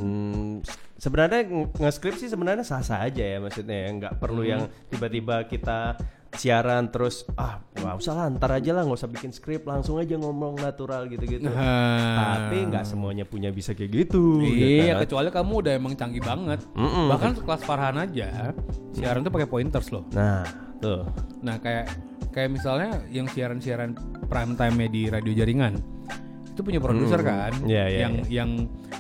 sebenarnya 0.98 1.46
nge- 1.46 1.72
nge-script 1.78 2.20
sih 2.20 2.28
sebenarnya 2.28 2.64
sah-sah 2.64 3.06
aja 3.06 3.24
ya 3.24 3.38
maksudnya 3.38 3.78
ya 3.78 3.90
nggak 3.94 4.14
perlu 4.18 4.42
Hmm. 4.42 4.50
yang 4.50 4.62
tiba-tiba 4.90 5.46
kita 5.46 5.96
siaran 6.36 6.88
terus 6.88 7.24
ah 7.34 7.60
nggak 7.72 7.96
usah 7.96 8.14
lah 8.14 8.26
ntar 8.32 8.52
aja 8.54 8.72
lah 8.72 8.84
nggak 8.84 8.98
usah 8.98 9.08
bikin 9.08 9.30
skrip 9.30 9.64
langsung 9.64 9.96
aja 9.96 10.14
ngomong 10.14 10.56
natural 10.56 11.06
gitu-gitu 11.06 11.46
Nah. 11.46 12.38
tapi 12.42 12.66
nggak 12.66 12.84
semuanya 12.84 13.24
punya 13.24 13.50
bisa 13.50 13.72
kayak 13.72 13.92
gitu 14.06 14.40
ya 14.40 14.52
Iya, 14.52 14.94
kan? 14.94 15.02
kecuali 15.04 15.30
kamu 15.30 15.54
udah 15.58 15.74
emang 15.74 15.94
canggih 15.94 16.20
banget. 16.20 16.60
Mm-mm. 16.74 17.08
Bahkan 17.08 17.32
kelas 17.40 17.62
Farhan 17.62 17.98
aja 17.98 18.52
siaran 18.92 19.22
tuh 19.22 19.32
pakai 19.32 19.46
pointers 19.46 19.90
loh. 19.90 20.04
nah 20.12 20.44
tuh 20.78 21.04
Nah, 21.40 21.56
kayak 21.58 21.88
kayak 22.30 22.52
misalnya 22.52 23.00
yang 23.08 23.26
siaran-siaran 23.26 23.96
prime 24.26 24.54
time 24.56 24.76
di 24.88 25.08
radio 25.08 25.32
jaringan 25.34 25.80
itu 26.56 26.64
punya 26.64 26.80
produser 26.80 27.20
kan 27.20 27.52
Iya, 27.68 27.84
iya, 27.86 28.00
yang 28.08 28.14
yang 28.32 28.50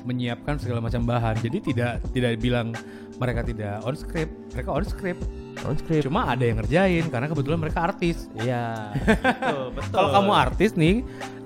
menyiapkan 0.04 0.60
segala 0.60 0.84
macam 0.84 1.08
bahan. 1.08 1.40
Jadi 1.40 1.72
tidak 1.72 2.04
tidak 2.12 2.36
bilang 2.38 2.76
mereka 3.16 3.48
tidak 3.48 3.80
on 3.88 3.96
script, 3.96 4.36
mereka 4.52 4.70
on 4.76 4.84
script. 4.84 5.24
on 5.64 5.80
script 5.80 6.04
Cuma 6.04 6.28
ada 6.28 6.44
yang 6.44 6.60
ngerjain 6.60 7.08
karena 7.08 7.32
kebetulan 7.32 7.56
mereka 7.56 7.88
artis. 7.88 8.28
iya 8.36 8.92
betul 8.92 9.72
betul 9.80 9.96
Kalau 9.96 10.10
kamu 10.12 10.32
artis 10.36 10.72
nih, 10.76 10.96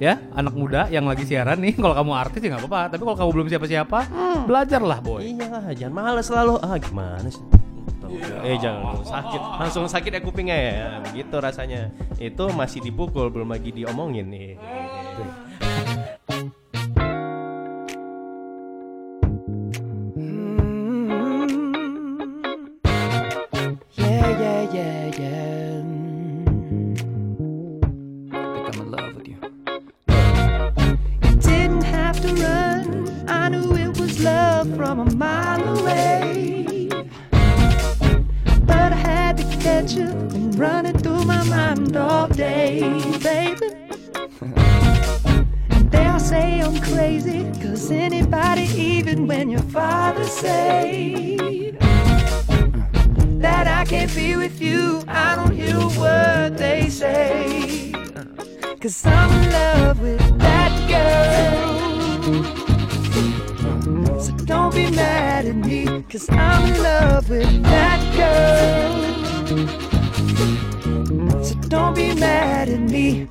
ya 0.02 0.18
anak 0.34 0.58
muda 0.58 0.90
yang 0.90 1.06
lagi 1.06 1.30
siaran 1.30 1.62
nih, 1.62 1.78
kalau 1.78 1.94
kamu 1.94 2.12
artis 2.18 2.42
ya 2.42 2.50
nggak 2.50 2.66
apa-apa. 2.66 2.82
Tapi 2.90 3.02
kalau 3.06 3.18
kamu 3.22 3.30
belum 3.38 3.48
siapa-siapa, 3.54 4.00
belajarlah 4.50 5.00
boy. 5.00 5.22
Iyalah, 5.30 5.70
jangan 5.78 5.94
males 5.94 6.26
selalu. 6.26 6.58
Ah, 6.58 6.82
gimana 6.82 7.30
sih? 7.30 7.46
Eh 8.42 8.58
jangan 8.58 9.06
sakit, 9.06 9.42
langsung 9.62 9.86
sakit 9.86 10.10
ya 10.10 10.22
kupingnya 10.26 10.58
ya. 10.58 10.74
Begitu 11.06 11.36
rasanya. 11.38 11.94
Itu 12.18 12.50
masih 12.50 12.82
dipukul, 12.82 13.30
belum 13.30 13.54
lagi 13.54 13.70
diomongin 13.70 14.26
nih. 14.26 14.58
When 49.30 49.48
your 49.52 49.62
father 49.62 50.24
say 50.24 51.38
that 53.46 53.68
I 53.68 53.86
can't 53.86 54.14
be 54.16 54.36
with 54.36 54.60
you, 54.60 55.04
I 55.08 55.36
don't 55.36 55.54
hear 55.54 55.78
a 55.78 55.88
word 56.00 56.58
they 56.58 56.90
say. 56.90 57.92
Cause 58.82 59.06
I'm 59.06 59.30
in 59.32 59.52
love 59.52 60.02
with 60.02 60.40
that 60.40 60.72
girl. 60.90 61.80
So 64.20 64.32
don't 64.52 64.74
be 64.74 64.90
mad 64.90 65.46
at 65.46 65.56
me, 65.56 66.04
cause 66.10 66.28
I'm 66.32 66.74
in 66.74 66.82
love 66.82 67.30
with 67.30 67.64
that 67.74 68.02
girl. 68.18 68.94
So 71.44 71.54
don't 71.76 71.94
be 71.96 72.16
mad 72.16 72.68
at 72.70 72.80
me. 72.80 73.30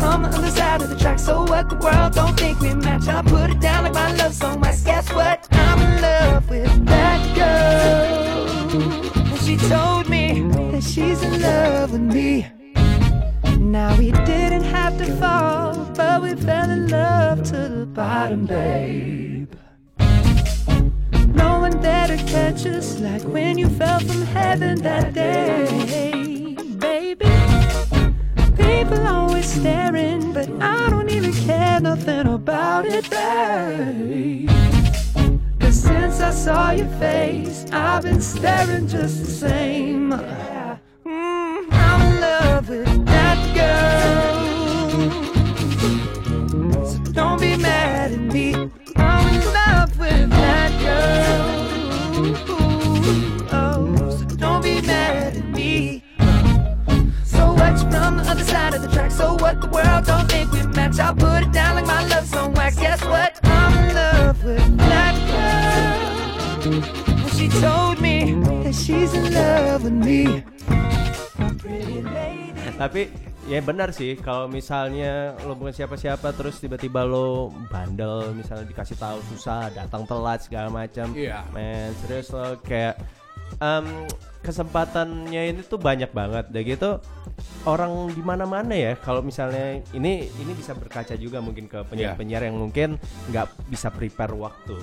From 0.00 0.22
the 0.22 0.28
other 0.28 0.50
side 0.50 0.82
of 0.82 0.88
the 0.90 0.96
track. 0.96 1.18
So 1.18 1.44
what 1.44 1.68
the 1.68 1.76
world 1.76 2.14
don't 2.14 2.36
think 2.38 2.60
we 2.60 2.74
match. 2.74 3.08
I 3.08 3.22
put 3.22 3.50
it 3.50 3.60
down 3.60 3.84
like 3.84 3.94
my 3.94 4.12
love 4.14 4.34
song. 4.34 4.60
Mas, 4.60 4.82
guess 4.82 5.08
what? 5.12 5.46
I'm 5.52 5.80
in 5.80 6.02
love 6.02 6.48
with 6.48 6.86
that 6.86 7.20
girl. 7.36 8.80
And 9.32 9.40
she 9.40 9.56
told 9.56 10.08
me 10.08 10.42
that 10.70 10.82
she's 10.82 11.22
in 11.22 11.40
love 11.40 11.92
with 11.92 12.00
me. 12.00 12.46
Now 13.58 13.96
we 13.96 14.12
didn't 14.12 14.64
have 14.64 14.96
to 14.98 15.16
fall, 15.16 15.74
but 15.96 16.22
we 16.22 16.34
fell 16.36 16.70
in 16.70 16.88
love 16.88 17.42
to 17.44 17.68
the 17.68 17.86
bottom, 17.86 18.46
babe. 18.46 19.52
No 21.34 21.58
one 21.58 21.80
there 21.80 22.06
to 22.06 22.16
catch 22.16 22.66
us 22.66 23.00
like 23.00 23.22
when 23.22 23.58
you 23.58 23.68
fell 23.70 23.98
from 23.98 24.22
heaven 24.22 24.80
that 24.82 25.12
day, 25.12 25.66
baby. 26.78 27.26
People 28.56 29.06
staring, 29.44 30.32
but 30.32 30.48
I 30.60 30.88
don't 30.90 31.10
even 31.10 31.32
care 31.32 31.80
nothing 31.80 32.26
about 32.26 32.86
it, 32.86 33.08
babe. 33.10 34.48
Cause 35.60 35.80
since 35.80 36.20
I 36.20 36.30
saw 36.30 36.70
your 36.70 36.88
face, 36.98 37.66
I've 37.70 38.02
been 38.02 38.20
staring 38.20 38.88
just 38.88 39.20
the 39.24 39.30
same. 39.30 40.10
Mm, 40.10 41.68
I'm 41.70 42.00
in 42.12 42.20
love 42.20 42.68
with 42.68 43.06
that 43.06 43.38
girl. 43.54 44.44
So 46.86 46.98
don't 47.12 47.40
be 47.40 47.56
mad 47.56 48.12
at 48.12 48.18
me. 48.18 48.54
I'm 48.96 49.34
in 49.34 49.44
love 49.52 49.98
with 49.98 50.30
that 50.30 50.73
Tapi 72.84 73.08
ya 73.48 73.64
benar 73.64 73.96
sih 73.96 74.12
kalau 74.20 74.44
misalnya 74.44 75.32
lo 75.48 75.56
bukan 75.56 75.72
siapa-siapa 75.72 76.36
terus 76.36 76.60
tiba-tiba 76.60 77.00
lo 77.00 77.48
bandel 77.72 78.36
misalnya 78.36 78.68
dikasih 78.68 79.00
tahu 79.00 79.24
susah 79.32 79.72
datang 79.72 80.04
telat 80.04 80.44
segala 80.44 80.68
macam. 80.68 81.16
Iya. 81.16 81.48
Men 81.56 81.96
serius 82.04 82.28
lo 82.28 82.60
kayak 82.60 83.00
em, 83.56 84.04
kesempatannya 84.44 85.56
ini 85.56 85.60
tuh 85.64 85.80
banyak 85.80 86.12
banget. 86.12 86.52
Dan 86.52 86.60
gitu 86.60 87.00
orang 87.64 88.12
di 88.12 88.20
mana-mana 88.20 88.76
ya 88.76 88.92
kalau 89.00 89.24
misalnya 89.24 89.80
ini 89.96 90.28
ini 90.28 90.52
bisa 90.52 90.76
berkaca 90.76 91.16
juga 91.16 91.40
mungkin 91.40 91.64
ke 91.64 91.80
penyiar-penyiar 91.88 92.44
yang 92.44 92.60
mungkin 92.60 93.00
nggak 93.32 93.48
bisa 93.72 93.88
prepare 93.88 94.36
waktu. 94.36 94.76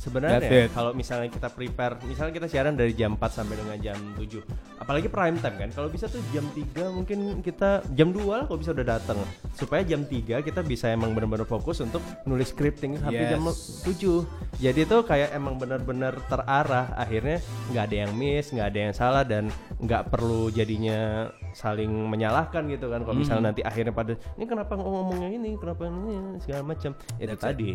Sebenarnya 0.00 0.72
kalau 0.72 0.96
misalnya 0.96 1.28
kita 1.28 1.52
prepare, 1.52 2.00
misalnya 2.08 2.32
kita 2.32 2.48
siaran 2.48 2.72
dari 2.72 2.96
jam 2.96 3.20
4 3.20 3.20
sampai 3.28 3.54
dengan 3.60 3.76
jam 3.78 3.96
7 4.16 4.80
Apalagi 4.80 5.12
prime 5.12 5.36
time 5.44 5.56
kan, 5.60 5.68
kalau 5.76 5.92
bisa 5.92 6.08
tuh 6.08 6.24
jam 6.32 6.42
3 6.56 6.88
mungkin 6.88 7.44
kita, 7.44 7.84
jam 7.92 8.08
2 8.08 8.24
lah 8.24 8.44
kalau 8.48 8.58
bisa 8.58 8.72
udah 8.72 8.96
datang 8.96 9.20
Supaya 9.52 9.84
jam 9.84 10.08
3 10.08 10.40
kita 10.40 10.64
bisa 10.64 10.88
emang 10.88 11.12
benar-benar 11.12 11.44
fokus 11.44 11.84
untuk 11.84 12.00
nulis 12.24 12.50
scripting 12.50 12.96
sampai 12.96 13.28
Yes. 13.28 13.30
jam 13.36 13.42
7 13.44 14.24
Jadi 14.56 14.80
itu 14.88 14.96
kayak 15.04 15.36
emang 15.36 15.60
benar-benar 15.60 16.16
terarah 16.32 16.96
Akhirnya 16.96 17.44
nggak 17.68 17.84
ada 17.84 17.96
yang 18.08 18.12
miss, 18.16 18.48
nggak 18.56 18.68
ada 18.72 18.78
yang 18.88 18.94
salah 18.96 19.22
Dan 19.22 19.52
nggak 19.76 20.08
perlu 20.08 20.48
jadinya 20.48 21.28
saling 21.52 21.90
menyalahkan 21.90 22.62
gitu 22.70 22.86
kan. 22.90 23.02
Kalau 23.02 23.16
misalnya 23.16 23.50
nanti 23.50 23.62
akhirnya 23.66 23.90
pada, 23.90 24.14
ini 24.38 24.44
kenapa 24.46 24.78
ngomongnya 24.78 25.34
ini, 25.34 25.58
kenapa 25.58 25.90
ini, 25.90 26.38
segala 26.38 26.62
macam 26.62 26.94
Itu 27.18 27.26
That's 27.26 27.42
it. 27.42 27.46
tadi. 27.50 27.70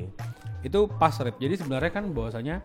Itu 0.65 0.89
pas 0.89 1.13
rap 1.21 1.37
jadi 1.37 1.53
sebenarnya 1.59 1.84
kan 1.89 2.05
bahwasanya 2.07 2.61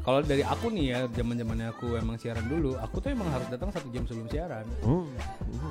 kalau 0.00 0.18
dari 0.20 0.40
aku 0.40 0.66
nih 0.68 0.86
ya 0.88 0.98
zaman 1.08 1.34
zamannya 1.34 1.66
aku 1.68 1.94
emang 1.94 2.14
siaran 2.14 2.44
dulu 2.44 2.74
aku 2.76 2.98
tuh 3.00 3.10
emang 3.10 3.26
harus 3.28 3.46
datang 3.46 3.68
satu 3.68 3.90
jam 3.90 4.02
sebelum 4.04 4.26
siaran 4.26 4.62
Hmm. 4.80 5.10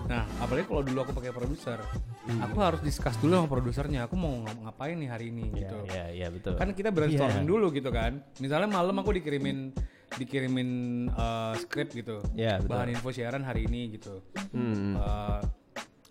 nah 0.05 0.24
apalagi 0.38 0.66
kalau 0.66 0.82
dulu 0.82 0.99
aku 1.01 1.11
pakai 1.13 1.32
produser 1.32 1.80
aku 2.28 2.57
harus 2.57 2.82
discuss 2.82 3.16
dulu 3.18 3.32
sama 3.34 3.47
produsernya 3.49 4.03
aku 4.03 4.16
mau 4.16 4.36
ngap- 4.41 4.61
ngapain 4.61 4.95
nih 4.95 5.09
hari 5.09 5.26
ini 5.30 5.43
Iya, 5.45 5.55
gitu 5.57 5.78
iya, 5.88 6.05
iya 6.11 6.28
betul 6.30 6.53
kan 6.53 6.68
kita 6.70 6.89
brainstorming 6.89 7.41
Iya. 7.41 7.49
dulu 7.49 7.66
gitu 7.72 7.89
kan 7.89 8.11
misalnya 8.38 8.68
malam 8.68 8.95
aku 8.97 9.11
dikirimin 9.13 9.72
dikirimin 10.13 10.70
eh, 11.09 11.53
skrip 11.57 11.89
gitu 11.91 12.20
Iya, 12.34 12.59
betul. 12.59 12.70
bahan 12.70 12.89
info 12.89 13.09
siaran 13.09 13.41
hari 13.41 13.66
ini 13.66 13.93
gitu 13.93 14.20
Hmm. 14.51 14.95
Eh, 14.95 15.39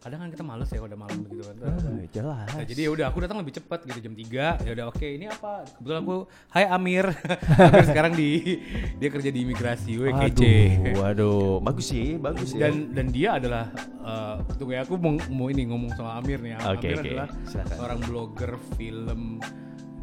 kadang 0.04 0.20
kan 0.20 0.28
kita 0.28 0.44
males 0.44 0.68
ya 0.68 0.78
udah 0.78 0.98
malam 0.98 1.16
gitu 1.24 1.40
kan 1.42 1.56
Ah, 1.64 2.04
jelas. 2.06 2.46
Nah, 2.46 2.60
jadi 2.62 2.80
ya 2.82 2.90
udah 2.92 3.06
aku 3.08 3.18
datang 3.18 3.40
lebih 3.40 3.54
cepat 3.54 3.82
gitu 3.82 3.98
jam 4.00 4.12
3. 4.12 4.60
Ya 4.60 4.70
udah 4.70 4.84
oke, 4.86 5.06
ini 5.08 5.26
apa? 5.26 5.64
Kebetulan 5.66 6.00
aku 6.02 6.16
Hai 6.46 6.64
Amir. 6.68 7.08
Amir 7.64 7.84
sekarang 7.84 8.12
di 8.12 8.60
dia 8.94 9.08
kerja 9.08 9.32
di 9.32 9.40
imigrasi, 9.40 9.96
weh 9.96 10.12
kece. 10.12 10.54
Waduh, 10.84 11.00
waduh, 11.00 11.52
bagus 11.58 11.86
sih, 11.88 12.16
bagus 12.16 12.52
ya. 12.52 12.68
Dan 12.68 12.92
dan 12.92 13.06
dia 13.08 13.28
adalah 13.34 13.72
eh 13.98 14.34
tunggu 14.54 14.72
ya 14.72 14.84
aku 14.84 14.94
mau, 14.94 15.16
mau 15.30 15.48
ini 15.48 15.64
ngomong 15.64 15.90
soal 15.94 16.20
Amir 16.20 16.36
nih. 16.38 16.60
Oke, 16.60 16.84
Amir 16.84 16.94
oke. 16.94 17.08
adalah 17.08 17.28
Silakan. 17.42 17.74
seorang 17.74 17.98
blogger 18.04 18.52
film 18.76 19.40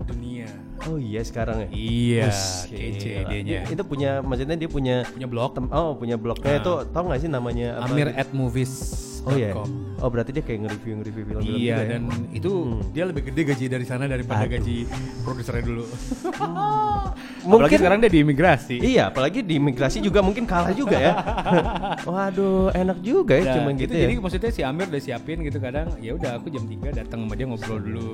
dunia. 0.02 0.50
oh 0.82 0.98
iya 0.98 1.22
sekarang 1.22 1.62
ya. 1.62 1.68
Iya, 1.70 2.26
kece. 2.68 3.12
Dia- 3.46 3.70
Itu 3.70 3.86
punya, 3.86 4.18
maksudnya 4.20 4.58
dia 4.58 4.66
punya 4.66 5.06
Punya 5.06 5.30
blog 5.30 5.54
tem- 5.54 5.70
oh 5.70 5.94
punya 5.94 6.18
blognya 6.18 6.58
Nah. 6.58 6.60
itu 6.60 6.74
tau 6.90 7.06
gak 7.06 7.22
sih 7.22 7.30
namanya 7.30 7.78
apa? 7.78 7.86
Amir 7.88 8.10
at 8.12 8.34
movies. 8.34 8.74
Oh 9.22 9.38
iya. 9.38 9.54
Oh 10.02 10.10
berarti 10.10 10.34
dia 10.34 10.42
kayak 10.42 10.66
nge-review 10.66 10.94
nge-review 10.98 11.24
film-film 11.30 11.54
Iya 11.62 11.78
juga 11.78 11.84
ya? 11.86 11.92
dan 11.94 12.02
itu 12.34 12.52
dia 12.90 13.04
lebih 13.06 13.22
gede 13.30 13.42
gaji 13.54 13.66
dari 13.70 13.86
sana 13.86 14.10
daripada 14.10 14.50
Aduh. 14.50 14.58
gaji 14.58 14.78
produsernya 15.22 15.62
dulu. 15.62 15.84
Apalagi 17.42 17.46
Mungkin 17.46 17.78
sekarang 17.78 18.00
dia 18.02 18.12
di 18.14 18.20
imigrasi. 18.22 18.76
Iya, 18.82 19.04
apalagi 19.10 19.42
di 19.42 19.58
imigrasi 19.58 19.98
juga 19.98 20.22
mungkin 20.22 20.46
kalah 20.46 20.74
juga 20.74 20.98
ya. 20.98 21.14
Waduh, 22.10 22.70
enak 22.74 23.02
juga 23.02 23.34
ya 23.38 23.46
Nah, 23.50 23.54
cuma 23.62 23.70
itu 23.74 23.82
gitu 23.86 23.94
ya. 23.98 24.06
Jadi 24.10 24.14
maksudnya 24.22 24.52
si 24.54 24.62
Amir 24.62 24.86
udah 24.90 25.02
siapin 25.02 25.38
gitu 25.42 25.58
kadang 25.58 25.90
ya 25.98 26.14
udah 26.14 26.38
aku 26.38 26.54
jam 26.54 26.66
3 26.66 26.94
datang 27.02 27.26
sama 27.26 27.34
dia 27.34 27.46
ngobrol 27.50 27.78
dulu. 27.82 28.10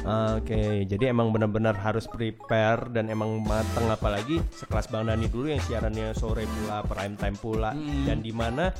Oke, 0.00 0.88
jadi 0.88 1.12
emang 1.12 1.28
benar-benar 1.28 1.76
harus 1.76 2.08
prepare 2.08 2.88
dan 2.88 3.12
emang 3.12 3.42
mateng 3.44 3.84
apalagi 3.86 4.40
sekelas 4.54 4.88
Bang 4.88 5.06
Dani 5.06 5.28
dulu 5.28 5.52
yang 5.52 5.60
siarannya 5.60 6.16
sore 6.16 6.48
pula, 6.48 6.80
prime 6.86 7.14
time 7.14 7.36
pula 7.36 7.70
dan 8.08 8.24
di 8.24 8.32
mana 8.32 8.72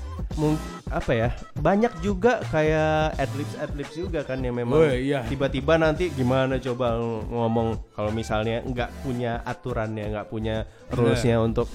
apa 0.89 1.13
ya? 1.13 1.29
Banyak 1.61 2.01
juga 2.01 2.41
kayak 2.49 3.21
adlibs 3.21 3.55
adlibs 3.61 3.95
juga 3.95 4.21
kan 4.25 4.41
yang 4.41 4.57
memang 4.57 4.81
Oh, 4.81 4.89
iya. 4.89 5.21
tiba-tiba 5.29 5.77
nanti 5.77 6.09
gimana 6.09 6.57
coba 6.57 6.97
ng- 6.97 7.29
ngomong 7.29 7.69
kalau 7.93 8.11
misalnya 8.11 8.65
nggak 8.65 8.91
punya 9.05 9.45
aturannya, 9.45 10.09
nggak 10.11 10.29
punya 10.31 10.65
rulesnya 10.91 11.37
untuk 11.39 11.69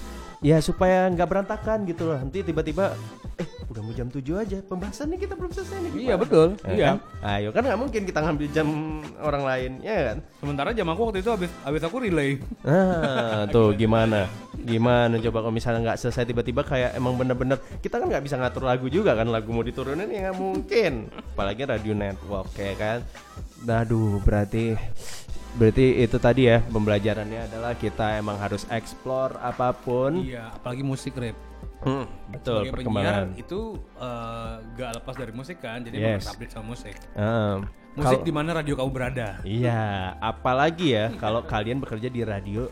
ya 0.44 0.60
supaya 0.60 1.06
nggak 1.08 1.28
berantakan 1.28 1.86
gitu 1.86 2.10
loh. 2.10 2.18
Nanti 2.18 2.42
tiba-tiba 2.42 2.92
eh 3.38 3.45
udah 3.76 3.84
mau 3.84 3.92
jam 3.92 4.08
7 4.08 4.24
aja 4.40 4.58
pembahasannya 4.64 5.20
kita 5.20 5.36
belum 5.36 5.52
selesai 5.52 5.76
nih. 5.84 5.92
Iya, 6.08 6.14
betul. 6.16 6.56
Ya 6.64 6.72
Iya. 6.72 6.86
kan? 6.88 6.96
Ayo 7.20 7.48
kan 7.52 7.62
nggak 7.68 7.76
mungkin 7.76 8.02
kita 8.08 8.24
ngambil 8.24 8.46
jam 8.48 8.68
orang 9.20 9.42
lain, 9.44 9.70
ya 9.84 9.96
kan? 10.00 10.16
Sementara 10.40 10.72
jam 10.72 10.88
aku 10.88 11.00
waktu 11.12 11.20
itu 11.20 11.28
habis 11.28 11.52
habis 11.60 11.82
aku 11.84 12.00
relay. 12.00 12.40
Nah, 12.64 13.44
tuh 13.52 13.76
gimana? 13.76 14.32
Gimana 14.56 15.20
coba 15.20 15.44
kalau 15.44 15.52
misalnya 15.52 15.92
nggak 15.92 16.00
selesai 16.00 16.24
tiba-tiba 16.24 16.64
kayak 16.64 16.96
emang 16.96 17.20
bener-bener 17.20 17.60
kita 17.84 18.00
kan 18.00 18.08
nggak 18.08 18.24
bisa 18.24 18.40
ngatur 18.40 18.64
lagu 18.64 18.88
juga 18.88 19.12
kan 19.12 19.28
lagu 19.28 19.52
mau 19.52 19.60
diturunin 19.60 20.08
ya 20.08 20.32
nggak 20.32 20.38
mungkin. 20.40 21.12
Apalagi 21.36 21.68
radio 21.68 21.92
network 21.92 22.56
ya 22.56 22.72
kan. 22.80 22.98
Aduh, 23.68 24.24
berarti 24.24 24.72
berarti 25.60 26.00
itu 26.00 26.16
tadi 26.16 26.48
ya 26.48 26.64
pembelajarannya 26.64 27.52
adalah 27.52 27.76
kita 27.76 28.16
emang 28.16 28.40
harus 28.40 28.64
explore 28.72 29.36
apa 29.36 29.76
pun. 29.76 30.24
Iya, 30.24 30.48
apalagi 30.56 30.80
musik 30.80 31.12
rap. 31.20 31.36
Hmm, 31.78 32.04
betul 32.30 32.64
Sebagai 32.64 32.72
perkembangan. 32.72 33.24
penyiar 33.30 33.40
itu 33.40 33.60
eh, 33.96 34.52
gak 34.74 34.90
lepas 34.96 35.14
dari 35.14 35.32
musik 35.32 35.58
kan, 35.60 35.78
jadi 35.80 35.96
Yes. 35.96 36.08
harus 36.24 36.28
update 36.32 36.52
sama 36.52 36.66
musik. 36.72 36.94
Ah, 37.14 37.60
Musik 37.94 38.20
di 38.22 38.32
mana 38.32 38.52
radio 38.52 38.76
kamu 38.76 38.90
berada. 38.92 39.40
Iya, 39.40 40.12
apalagi 40.20 40.92
ya 40.92 41.16
kalau 41.16 41.40
kalian 41.42 41.80
bekerja 41.80 42.08
di 42.08 42.20
radio 42.22 42.68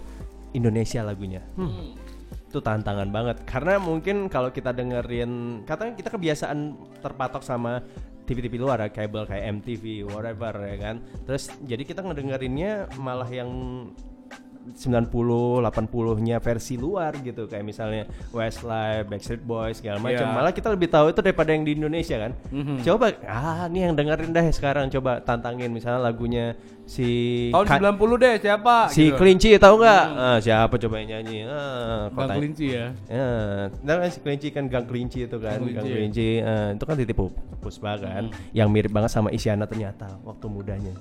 Indonesia 0.52 1.00
lagunya. 1.00 1.40
Hmm. 1.56 1.96
Itu 2.48 2.60
tantangan 2.60 3.08
banget 3.08 3.40
karena 3.42 3.80
mungkin 3.80 4.28
kalau 4.28 4.52
kita 4.52 4.70
dengerin 4.70 5.64
katanya 5.64 5.96
kita 5.96 6.12
kebiasaan 6.12 6.58
terpatok 7.00 7.40
sama 7.40 7.80
TV-TV 8.24 8.56
luar 8.56 8.80
ya, 8.80 8.88
kabel 8.90 9.24
kayak 9.24 9.44
MTV, 9.58 10.04
whatever 10.06 10.52
ya 10.60 10.76
kan. 10.78 10.96
Terus 11.24 11.48
jadi 11.60 11.82
kita 11.82 12.00
ngedengerinnya 12.00 12.92
malah 12.96 13.28
yang 13.28 13.48
90 14.66 15.12
80-nya 15.60 16.36
versi 16.38 16.74
luar 16.74 17.12
gitu 17.18 17.44
kayak 17.44 17.62
misalnya 17.62 18.02
Westlife, 18.30 19.06
Backstreet 19.06 19.40
Boys 19.40 19.78
segala 19.78 19.98
macam. 19.98 20.24
Iya. 20.24 20.32
Malah 20.32 20.50
kita 20.50 20.68
lebih 20.68 20.88
tahu 20.88 21.10
itu 21.10 21.20
daripada 21.20 21.50
yang 21.50 21.62
di 21.62 21.72
Indonesia 21.74 22.16
kan. 22.18 22.32
Coba 22.80 23.12
ah 23.22 23.66
ini 23.66 23.82
yang 23.82 23.92
dengerin 23.92 24.30
dah 24.30 24.44
sekarang 24.48 24.88
coba 24.90 25.20
tantangin 25.20 25.68
misalnya 25.68 26.00
lagunya 26.00 26.56
si 26.82 27.08
Tahun 27.48 27.64
Ka- 27.64 27.80
90 27.96 27.96
deh 28.18 28.34
siapa? 28.38 28.76
si 28.88 29.08
gitu. 29.08 29.16
Kelinci 29.16 29.56
tahu 29.56 29.74
nggak? 29.78 30.04
Ah, 30.10 30.38
siapa 30.38 30.74
coba 30.74 30.94
yang 30.98 31.08
nyanyi? 31.14 31.38
Ah, 31.44 32.08
kota- 32.10 32.36
Kelinci 32.36 32.66
ya. 32.70 32.86
Ya, 33.06 33.28
nah 33.78 33.94
kan 33.98 34.08
si 34.08 34.18
kelinci 34.18 34.48
kan 34.50 34.64
gang 34.66 34.84
kelinci 34.84 35.24
itu 35.24 35.36
kan, 35.38 35.56
Gang 35.56 35.70
gang 35.70 35.80
kelinci. 35.80 35.92
kelinci, 35.94 36.28
eh, 36.40 36.68
itu 36.72 36.84
kan 36.84 36.94
titip 36.94 37.16
Pu- 37.16 37.32
puspa 37.58 37.96
kan, 37.96 38.28
yang 38.50 38.68
mirip 38.68 38.90
banget 38.90 39.08
sama 39.10 39.28
Isyana 39.28 39.64
ternyata 39.64 40.12
waktu 40.20 40.44
mudanya. 40.46 40.92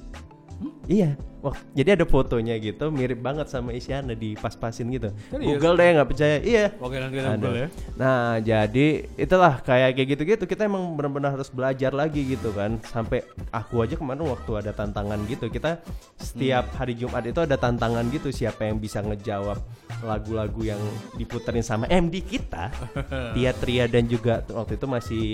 Iya, 0.86 1.20
wah 1.44 1.52
jadi 1.76 2.00
ada 2.00 2.08
fotonya 2.08 2.56
gitu 2.56 2.88
mirip 2.88 3.20
banget 3.20 3.52
sama 3.52 3.76
Isyana 3.76 4.16
di 4.16 4.34
pas-pasin 4.34 4.88
gitu. 4.88 5.12
Serius? 5.28 5.60
Google 5.60 5.76
deh 5.76 5.88
nggak 5.92 6.08
percaya. 6.08 6.38
Iya. 6.40 6.66
Oke 6.80 6.96
nanti 6.98 7.20
kita. 7.20 7.30
Google 7.36 7.56
ya. 7.56 7.68
Nah, 8.00 8.40
jadi 8.40 8.88
itulah 9.20 9.60
kayak 9.60 10.00
kayak 10.00 10.08
gitu-gitu 10.16 10.44
kita 10.48 10.64
emang 10.64 10.96
benar-benar 10.96 11.36
harus 11.36 11.52
belajar 11.52 11.92
lagi 11.92 12.24
gitu 12.24 12.56
kan. 12.56 12.80
Sampai 12.88 13.28
aku 13.52 13.84
aja 13.84 14.00
kemarin 14.00 14.24
waktu 14.24 14.52
ada 14.56 14.72
tantangan 14.72 15.20
gitu, 15.28 15.52
kita 15.52 15.84
setiap 16.16 16.64
Hmm. 16.64 16.78
hari 16.80 16.94
Jumat 16.96 17.28
itu 17.28 17.44
ada 17.44 17.60
tantangan 17.60 18.08
gitu 18.08 18.32
siapa 18.32 18.64
yang 18.64 18.80
bisa 18.80 19.04
ngejawab 19.04 19.60
lagu-lagu 20.00 20.64
yang 20.64 20.80
diputerin 21.20 21.66
sama 21.66 21.84
MD 21.92 22.24
kita. 22.24 22.72
Tia 23.36 23.52
Tria 23.52 23.86
dan 23.92 24.08
juga 24.08 24.40
waktu 24.48 24.80
itu 24.80 24.86
masih 24.88 25.26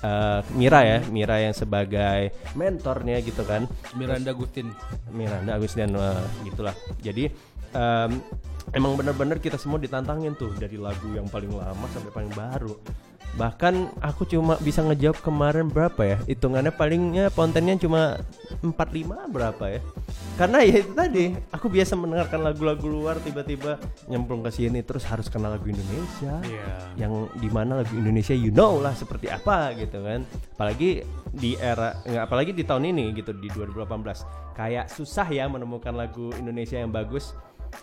eh, 0.00 0.40
Mira 0.54 0.86
ya, 0.86 0.98
Mira 1.10 1.42
yang 1.42 1.54
sebagai 1.56 2.30
mentornya 2.54 3.18
gitu 3.18 3.42
kan. 3.42 3.66
Miranda 5.10 5.39
Gustin. 5.40 5.46
Miranda 5.46 5.52
Agustin 5.56 5.90
wah, 5.96 6.20
gitulah. 6.44 6.74
Jadi 7.00 7.24
em, 7.72 8.10
emang 8.76 8.92
bener-bener 8.94 9.40
kita 9.40 9.56
semua 9.56 9.80
ditantangin 9.80 10.36
tuh 10.36 10.52
dari 10.60 10.76
lagu 10.76 11.08
yang 11.16 11.26
paling 11.26 11.50
lama 11.50 11.86
sampai 11.90 12.10
paling 12.12 12.32
baru. 12.36 12.74
Bahkan 13.38 14.02
aku 14.02 14.26
cuma 14.26 14.58
bisa 14.58 14.82
ngejawab 14.82 15.22
kemarin 15.22 15.70
berapa 15.70 16.02
ya? 16.02 16.18
Hitungannya 16.26 16.74
palingnya 16.74 17.30
kontennya 17.30 17.78
cuma 17.78 18.18
45 18.62 19.30
berapa 19.30 19.64
ya? 19.70 19.80
Karena 20.34 20.64
ya 20.64 20.80
itu 20.80 20.92
tadi, 20.96 21.36
aku 21.52 21.68
biasa 21.68 22.00
mendengarkan 22.00 22.40
lagu-lagu 22.40 22.88
luar 22.88 23.20
tiba-tiba 23.20 23.76
nyemplung 24.08 24.40
ke 24.40 24.50
sini 24.50 24.80
terus 24.80 25.04
harus 25.04 25.28
kenal 25.28 25.52
lagu 25.52 25.68
Indonesia 25.68 26.40
Iya. 26.40 26.68
yang 26.96 27.28
di 27.36 27.48
mana 27.52 27.84
lagu 27.84 27.92
Indonesia 27.92 28.32
you 28.32 28.48
know 28.48 28.80
lah 28.80 28.96
seperti 28.96 29.28
apa 29.28 29.76
gitu 29.76 30.00
kan 30.00 30.24
apalagi 30.56 31.04
di 31.30 31.54
era 31.60 32.00
nggak 32.02 32.24
apalagi 32.24 32.52
di 32.56 32.64
tahun 32.64 32.90
ini 32.90 33.12
gitu 33.14 33.36
di 33.36 33.52
2018 33.52 34.56
kayak 34.56 34.88
susah 34.88 35.28
ya 35.28 35.44
menemukan 35.46 35.92
lagu 35.92 36.32
Indonesia 36.40 36.80
yang 36.80 36.90
bagus 36.90 37.36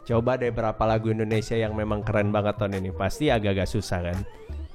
coba 0.04 0.36
deh 0.36 0.52
berapa 0.52 0.84
lagu 0.84 1.14
Indonesia 1.14 1.56
yang 1.56 1.78
memang 1.78 2.04
keren 2.04 2.34
banget 2.34 2.60
tahun 2.60 2.82
ini 2.84 2.90
pasti 2.92 3.32
agak-agak 3.32 3.70
susah 3.70 4.00
kan 4.12 4.18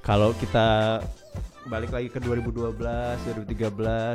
kalau 0.03 0.35
kita 0.35 0.99
balik 1.63 1.89
lagi 1.89 2.11
ke 2.11 2.19
2012 2.19 2.75
2013 2.75 3.47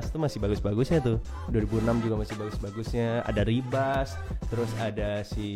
itu 0.05 0.17
masih 0.17 0.39
bagus-bagusnya 0.39 1.01
tuh 1.01 1.17
2006 1.49 2.05
juga 2.05 2.15
masih 2.19 2.37
bagus-bagusnya 2.37 3.09
ada 3.25 3.41
Ribas 3.41 4.13
terus 4.47 4.69
ada 4.77 5.25
si 5.25 5.49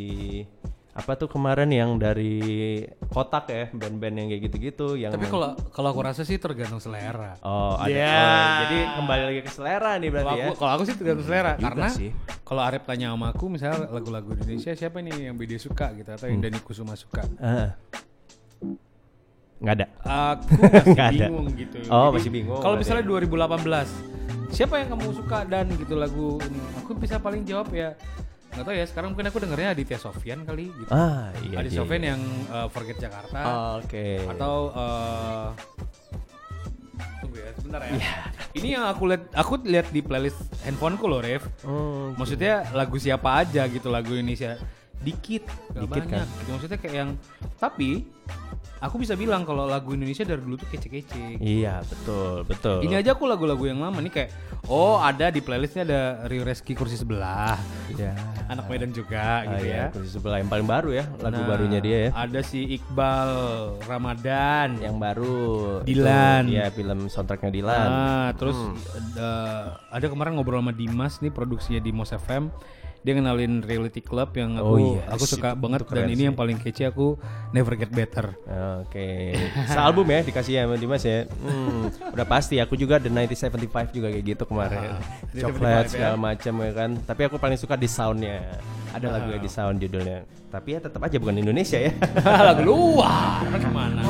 apa 0.92 1.16
tuh 1.16 1.24
kemarin 1.26 1.68
yang 1.68 1.96
dari 1.96 2.84
kotak 3.08 3.48
ya 3.48 3.64
band-band 3.70 4.12
yang 4.14 4.28
kayak 4.28 4.42
gitu-gitu 4.46 4.92
yang 4.94 5.08
Tapi 5.10 5.24
kalau 5.26 5.56
kalau 5.68 5.88
aku 5.88 6.00
rasa 6.02 6.20
sih 6.20 6.36
tergantung 6.36 6.80
selera. 6.80 7.36
oh 7.40 7.76
ada 7.76 7.88
Ya. 7.88 8.12
oh, 8.12 8.52
jadi 8.62 8.76
kembali 8.96 9.22
lagi 9.26 9.40
ke 9.40 9.50
selera 9.50 9.96
nih 9.96 10.10
berarti 10.10 10.34
ya 10.34 10.44
aku, 10.46 10.54
kalau 10.54 10.72
aku 10.74 10.82
sih 10.84 10.94
tergantung 10.94 11.24
selera 11.24 11.52
Juga 11.54 11.64
karena 11.66 11.88
sih. 11.88 12.10
kalau 12.42 12.60
Arif 12.62 12.84
tanya 12.84 13.08
sama 13.08 13.32
aku 13.32 13.44
misalnya 13.48 13.88
lagu-lagu 13.88 14.32
Indonesia 14.34 14.72
siapa 14.74 15.00
nih 15.00 15.28
yang 15.28 15.34
BD 15.34 15.56
suka 15.56 15.92
gitu 15.92 16.08
atau 16.08 16.24
yang 16.24 16.40
Hmm. 16.40 16.44
Dani 16.46 16.60
Kusuma 16.60 16.92
suka. 16.94 17.24
Ah. 17.38 17.72
Nggak 19.62 19.74
ada 19.78 19.86
Aku 20.02 20.52
masih 20.60 20.92
Nggak 20.92 21.08
ada. 21.08 21.24
bingung 21.24 21.48
gitu. 21.54 21.76
Oh, 21.86 22.08
masih 22.10 22.30
bingung 22.30 22.58
Kalau 22.58 22.74
berarti. 22.74 22.90
misalnya 22.98 23.04
2018, 24.50 24.52
siapa 24.52 24.74
yang 24.76 24.88
kamu 24.90 25.06
suka 25.14 25.38
dan 25.46 25.66
gitu 25.72 25.94
lagu 25.94 26.42
ini? 26.42 26.60
Aku 26.78 26.90
bisa 26.92 27.16
paling 27.16 27.42
jawab 27.42 27.70
ya 27.70 27.94
nggak 28.52 28.68
tahu 28.68 28.74
ya 28.76 28.84
sekarang 28.84 29.08
mungkin 29.16 29.26
aku 29.26 29.38
dengernya 29.40 29.68
Aditya 29.72 29.96
Sofyan 29.96 30.44
kali 30.44 30.68
gitu. 30.68 30.90
ah 30.92 31.32
iya 31.40 31.56
Aditya 31.56 31.72
iya, 31.72 31.80
Sofyan 31.80 32.02
iya. 32.04 32.10
yang 32.12 32.22
uh, 32.52 32.68
Forget 32.68 32.98
Jakarta 33.00 33.38
oke 33.80 34.06
atau 34.28 34.54
uh, 34.68 35.46
tunggu 37.16 37.36
ya 37.38 37.48
sebentar 37.56 37.80
ya. 37.80 37.90
Iya. 37.96 38.12
Ini 38.52 38.68
yang 38.76 38.84
aku 38.84 39.02
lihat 39.08 39.22
aku 39.32 39.52
lihat 39.64 39.88
di 39.88 40.00
playlist 40.02 40.36
handphoneku 40.60 41.06
loh, 41.08 41.24
Rev. 41.24 41.40
Oh, 41.64 42.12
Maksudnya 42.12 42.68
lagu 42.72 43.00
siapa 43.00 43.40
aja 43.40 43.64
gitu 43.66 43.88
lagu 43.88 44.12
Indonesia 44.12 44.60
dikit, 45.02 45.44
gak 45.68 45.80
Dikit, 45.80 45.90
banyak. 46.00 46.10
kan? 46.12 46.26
Gitu. 46.28 46.50
Maksudnya 46.50 46.78
kayak 46.78 46.94
yang 46.96 47.10
tapi 47.56 47.90
aku 48.78 48.98
bisa 48.98 49.14
bilang 49.14 49.42
kalau 49.42 49.62
lagu 49.64 49.92
Indonesia 49.92 50.22
dari 50.22 50.38
dulu 50.38 50.54
tuh 50.56 50.66
kece-kece. 50.68 51.38
iya 51.38 51.78
betul 51.82 52.42
betul 52.42 52.78
Ini 52.80 52.98
aja 52.98 53.14
aku 53.14 53.24
lagu-lagu 53.24 53.62
yang 53.62 53.78
lama 53.78 53.94
nih 53.96 54.10
kayak 54.12 54.30
oh 54.66 54.98
ada 54.98 55.28
di 55.28 55.38
playlistnya 55.38 55.82
ada 55.84 56.00
Rio 56.24 56.42
Reski 56.42 56.72
kursi 56.72 56.94
sebelah, 56.96 57.54
Iya. 57.88 58.10
anak 58.48 58.66
Medan 58.66 58.90
juga 58.90 59.42
Ah, 59.42 59.54
gitu 59.54 59.64
iya, 59.64 59.76
ya. 59.76 59.86
kursi 59.88 60.10
sebelah 60.12 60.38
yang 60.38 60.48
paling 60.48 60.66
baru 60.66 60.90
ya 60.92 61.04
lagu 61.16 61.34
Nah, 61.36 61.46
barunya 61.48 61.78
dia 61.78 61.98
ya 62.00 62.10
Ada 62.16 62.40
si 62.42 62.58
Iqbal 62.72 63.30
Ramadan 63.86 64.68
yang 64.78 64.98
baru 64.98 65.38
Dilan. 65.82 66.42
itu, 66.44 66.56
ya 66.56 66.66
film 66.68 67.06
soundtracknya 67.06 67.50
Dilan 67.50 67.86
Nah, 67.88 68.28
terus 68.34 68.58
Hmm. 68.58 68.74
eh, 69.14 69.64
ada 69.90 70.06
kemarin 70.06 70.34
ngobrol 70.34 70.58
sama 70.58 70.72
Dimas 70.72 71.18
nih 71.18 71.30
produksinya 71.30 71.78
di 71.78 71.90
Mos 71.90 72.10
FM. 72.10 72.50
Dia 73.02 73.12
kenalin 73.12 73.60
Reality 73.60 73.98
Club 73.98 74.32
yang 74.32 74.54
aku 74.54 74.64
Oh 74.64 74.78
iya, 74.78 75.00
aku 75.08 75.24
suka 75.26 75.48
itu- 75.48 75.58
banget 75.58 75.80
itu 75.80 75.84
dan 75.84 75.90
keren 75.98 76.08
ini 76.08 76.14
sih. 76.14 76.24
yang 76.24 76.32
paling 76.32 76.56
kece 76.56 76.86
aku 76.86 77.18
Never 77.50 77.74
Get 77.74 77.90
Better. 77.90 78.32
Oke, 78.80 79.34
sealbum 79.66 80.06
ya 80.06 80.20
dikasih 80.20 80.52
ya 80.54 80.62
sama 80.62 80.76
Dimas 80.76 81.02
ya. 81.02 81.26
Hmm, 81.26 81.90
udah 82.08 82.24
pasti 82.24 82.56
aku 82.56 82.74
juga 82.74 82.96
The 82.96 83.08
1975 83.08 83.90
juga 83.90 84.08
kayak 84.08 84.24
gitu 84.24 84.42
kemarin. 84.44 84.78
Ah, 84.88 84.96
Coklat 85.32 85.58
1975 85.58 85.82
ya. 85.82 85.88
segala 85.88 86.16
macam 86.16 86.52
ya 86.56 86.72
kan. 86.72 86.90
Tapi 87.02 87.20
aku 87.24 87.36
paling 87.36 87.56
suka 87.56 87.74
di 87.74 87.86
soundnya. 87.86 88.40
Ada 88.92 89.06
lagu 89.08 89.30
Ah. 89.30 89.36
di 89.36 89.48
sound 89.48 89.78
judulnya. 89.78 90.22
Tapi 90.46 90.70
ya 90.70 90.78
tetap 90.78 91.00
aja 91.00 91.16
bukan 91.16 91.36
Indonesia 91.36 91.76
ya. 91.80 91.90
lagu 92.46 92.60
luar 92.62 93.40
gimana? 93.52 94.04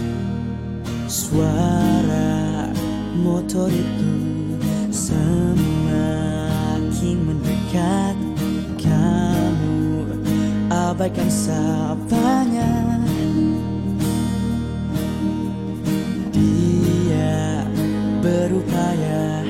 Suara 1.06 2.66
motor 3.14 3.68
itu 3.68 4.10
semakin 4.92 7.16
mendekat 7.22 8.16
abaikan 10.92 11.32
sapanya 11.32 12.68
Dia 16.28 17.64
berupaya 18.20 19.40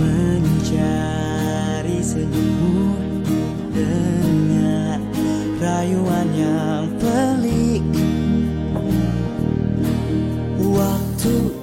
mencari 0.00 1.20
senyummu 2.00 2.96
Dengan 3.76 5.04
rayuan 5.60 6.28
yang 6.32 6.88
pelik. 6.96 7.84
Waktu 10.64 11.59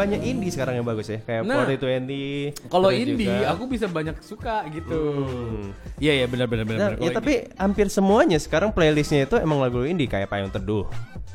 banyak 0.00 0.20
indie 0.22 0.48
sekarang 0.48 0.74
yang 0.74 0.86
bagus 0.86 1.06
ya. 1.06 1.20
Kayak 1.20 1.42
Nah, 1.44 1.68
420. 1.68 2.56
Kalau 2.66 2.88
indie 2.88 3.28
juga- 3.28 3.52
aku 3.52 3.64
bisa 3.66 3.86
banyak 3.86 4.16
suka 4.20 4.64
gitu. 4.68 4.96
Hmm. 5.20 5.68
Iya 5.96 6.12
iya 6.14 6.26
benar 6.26 6.46
benar 6.46 6.64
benar. 6.64 6.90
Nah, 6.90 6.98
ya 6.98 7.10
tapi 7.12 7.32
hampir 7.54 7.86
semuanya 7.86 8.36
sekarang 8.36 8.72
playlistnya 8.72 9.24
itu 9.24 9.36
emang 9.36 9.60
lagu 9.60 9.84
indie 9.84 10.08
kayak 10.08 10.26
Payung 10.26 10.48
Teduh, 10.48 10.88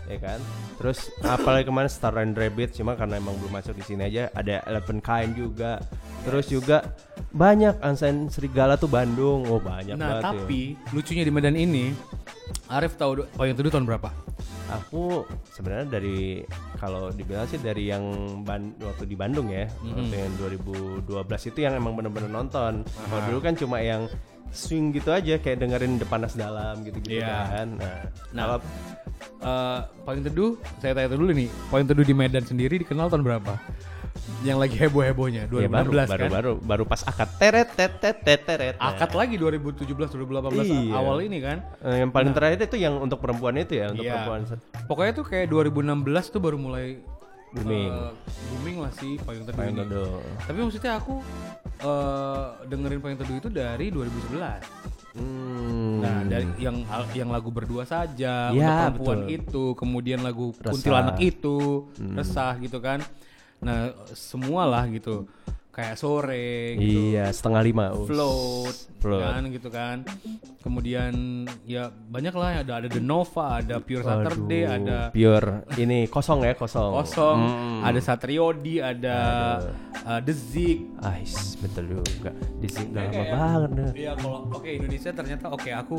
ya 0.06 0.18
kan? 0.18 0.40
Terus 0.76 1.08
apalagi 1.22 1.64
kemarin 1.64 1.88
Star 1.88 2.18
and 2.18 2.34
Rabbit 2.34 2.74
cuma 2.74 2.94
karena 2.94 3.16
emang 3.16 3.38
belum 3.38 3.54
masuk 3.54 3.74
di 3.74 3.84
sini 3.84 4.02
aja 4.04 4.28
ada 4.34 4.66
Eleven 4.66 5.00
Kind 5.00 5.38
juga. 5.38 5.80
Terus 6.24 6.46
juga 6.48 6.78
banyak 7.30 7.80
Ansan 7.80 8.28
Serigala 8.28 8.76
tuh 8.76 8.88
Bandung. 8.88 9.46
Oh, 9.46 9.62
banyak 9.62 9.94
Nah 9.94 10.20
banget 10.20 10.24
ya. 10.24 10.30
tapi 10.34 10.62
lucunya 10.90 11.22
di 11.22 11.30
Medan 11.30 11.56
ini, 11.56 11.94
Arif 12.68 12.98
tahu 12.98 13.24
Payung 13.32 13.56
Teduh 13.56 13.72
tahun 13.72 13.86
berapa? 13.86 14.10
Aku 14.68 15.22
sebenarnya 15.48 15.88
dari 15.92 16.42
kalau 16.76 17.10
dibilang 17.10 17.46
sih 17.46 17.58
dari 17.58 17.88
yang 17.88 18.02
ban- 18.42 18.74
waktu 18.80 19.06
di 19.06 19.14
Bandung 19.14 19.48
ya, 19.48 19.70
Mm-hmm. 19.70 19.94
waktu 19.96 20.16
yang 20.18 20.34
2012 21.06 21.06
itu 21.46 21.60
yang 21.60 21.74
emang 21.76 21.94
bener-bener 21.94 22.28
nonton. 22.28 22.82
Kalau 22.82 23.22
dulu 23.26 23.40
kan 23.40 23.54
cuma 23.54 23.78
yang 23.80 24.10
swing 24.50 24.90
gitu 24.90 25.10
aja 25.10 25.36
kayak 25.36 25.60
dengerin 25.60 25.98
Depanas 25.98 26.34
Dalam 26.34 26.82
gitu-gitu 26.82 27.20
Iya. 27.20 27.46
kan. 27.52 27.68
Nah, 27.76 28.02
Nah, 28.32 28.44
kalau 28.44 28.58
eh 29.40 29.80
Payung 30.02 30.24
Teduh, 30.24 30.52
saya 30.80 30.92
tanya 30.94 31.14
dulu 31.14 31.30
nih, 31.30 31.50
Payung 31.70 31.86
Teduh 31.86 32.04
di 32.04 32.14
Medan 32.14 32.44
sendiri 32.44 32.76
dikenal 32.78 33.08
tahun 33.08 33.22
berapa? 33.22 33.54
Yang 34.42 34.58
lagi 34.58 34.74
heboh-hebohnya 34.76 35.46
2016 35.46 35.62
Ya, 35.62 35.70
baru, 35.70 35.90
kan. 35.90 36.08
baru, 36.08 36.26
baru, 36.28 36.52
baru 36.60 36.84
pas 36.84 37.02
akad 37.02 37.30
teret, 37.38 37.70
teret, 37.72 37.94
teret, 38.18 38.42
teret. 38.42 38.76
Nah, 38.76 38.92
Akad 38.92 39.14
lagi 39.14 39.36
2017 39.36 39.86
2018 40.12 40.66
Iya. 40.66 40.94
awal 40.94 41.18
ini 41.22 41.38
kan. 41.40 41.58
eh, 41.80 42.02
yang 42.02 42.10
paling 42.10 42.32
terakhir 42.32 42.58
itu 42.64 42.78
yang 42.80 42.98
untuk 42.98 43.18
perempuan 43.18 43.54
itu 43.56 43.74
ya, 43.76 43.90
untuk 43.90 44.02
Iya. 44.02 44.14
perempuan. 44.16 44.40
Pokoknya 44.86 45.12
tuh 45.14 45.26
kayak 45.26 45.46
2016 45.48 46.26
tuh 46.28 46.40
baru 46.40 46.58
mulai 46.58 46.98
Booming. 47.52 47.88
eh, 47.88 48.12
booming 48.50 48.78
lah 48.80 48.92
sih 48.92 49.16
payung 49.18 49.46
teduh 49.46 49.56
Payung 49.56 49.76
ini. 49.76 49.82
Teduh. 49.86 50.20
Tapi 50.42 50.58
maksudnya 50.60 50.94
aku 50.96 51.14
eh, 51.78 52.46
dengerin 52.66 53.00
payung 53.00 53.18
teduh 53.18 53.36
itu 53.38 53.50
dari 53.50 53.88
2011. 53.90 54.64
Hmm. 55.14 56.04
Nah, 56.04 56.24
dari 56.24 56.44
yang 56.58 56.84
yang 57.14 57.30
lagu 57.30 57.48
berdua 57.48 57.84
saja, 57.84 58.50
Ya, 58.50 58.52
untuk 58.52 59.00
perempuan 59.00 59.20
betul. 59.22 59.36
itu, 59.38 59.64
kemudian 59.74 60.20
lagu 60.20 60.52
Resah. 60.52 60.60
Hmm. 60.60 60.72
kuntilanak 60.74 61.18
itu, 61.22 61.58
resah 62.12 62.54
gitu 62.58 62.80
kan. 62.80 63.00
Nah, 63.62 63.94
semualah 64.12 64.88
gitu. 64.90 65.28
Kayak 65.70 66.00
sore 66.00 66.80
gitu. 66.80 67.12
Iya, 67.12 67.28
setengah 67.36 67.60
lima. 67.60 67.92
Float, 68.08 68.96
Float. 69.04 69.20
kan 69.28 69.42
gitu 69.52 69.68
kan. 69.68 69.98
Kemudian 70.64 71.12
ya 71.68 71.92
banyak 71.92 72.32
lah 72.32 72.64
ada 72.64 72.80
ada 72.80 72.88
The 72.88 73.04
Nova, 73.04 73.60
ada 73.60 73.84
Pure 73.84 74.08
Saturday, 74.08 74.64
Aduh, 74.64 74.76
ada 74.88 74.98
pure 75.12 75.68
ini 75.76 76.08
kosong 76.08 76.48
ya, 76.48 76.56
kosong. 76.56 76.96
Kosong, 76.96 77.38
Hmm. 77.44 77.82
ada 77.84 78.00
Satriodi, 78.00 78.80
ada 78.80 79.18
uh, 80.08 80.20
The 80.24 80.32
Zik. 80.32 80.80
Ais, 81.04 81.60
betul 81.60 81.92
juga. 81.92 82.32
Di 82.56 82.72
sini 82.72 82.96
udah 82.96 83.04
lama 83.12 83.24
banget. 83.68 83.94
Iya 84.00 84.12
kalau 84.16 84.48
oke 84.56 84.70
Indonesia 84.72 85.12
ternyata 85.12 85.46
oke 85.52 85.70
aku 85.76 85.98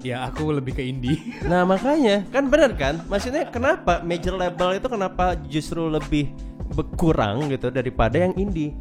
ya 0.00 0.22
aku 0.24 0.54
lebih 0.54 0.78
ke 0.78 0.86
indie. 0.86 1.18
Nah 1.44 1.66
makanya 1.70 2.30
kan 2.30 2.46
benar 2.46 2.78
kan 2.78 3.02
Maksudnya 3.10 3.50
kenapa 3.50 4.00
major 4.00 4.38
label 4.38 4.78
itu 4.78 4.86
kenapa 4.86 5.34
justru 5.50 5.90
lebih 5.90 6.30
berkurang 6.72 7.50
gitu 7.50 7.68
daripada 7.68 8.16
yang 8.18 8.34
indie 8.34 8.74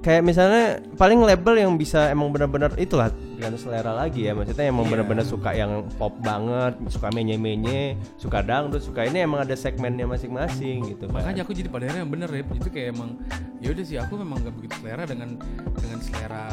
Kayak 0.00 0.22
misalnya 0.22 0.64
paling 0.94 1.18
label 1.18 1.58
yang 1.58 1.74
bisa 1.74 2.14
emang 2.14 2.30
benar-benar 2.30 2.78
itulah 2.78 3.10
dengan 3.10 3.58
selera 3.58 3.90
lagi 3.90 4.30
ya 4.30 4.38
Maksudnya 4.38 4.70
emang 4.70 4.86
Iya. 4.86 4.92
benar-benar 4.94 5.26
suka 5.26 5.50
yang 5.50 5.82
pop 5.98 6.14
banget 6.22 6.78
Suka 6.86 7.10
menye-menye 7.10 7.98
Suka 8.14 8.38
dangdut 8.38 8.86
Suka 8.86 9.02
ini 9.02 9.26
emang 9.26 9.42
ada 9.42 9.58
segmennya 9.58 10.06
masing-masing 10.06 10.94
gitu 10.94 11.10
kan 11.10 11.26
Makanya 11.26 11.42
aku 11.42 11.58
jadi 11.58 11.66
pada 11.66 11.90
yang 11.90 12.06
bener 12.06 12.30
ya 12.30 12.46
itu 12.46 12.68
kayak 12.70 12.94
emang 12.94 13.18
ya 13.58 13.74
udah 13.74 13.82
sih 13.82 13.98
aku 13.98 14.14
memang 14.14 14.46
gak 14.46 14.54
begitu 14.54 14.74
selera 14.78 15.02
dengan 15.10 15.28
dengan 15.74 15.98
selera 15.98 16.44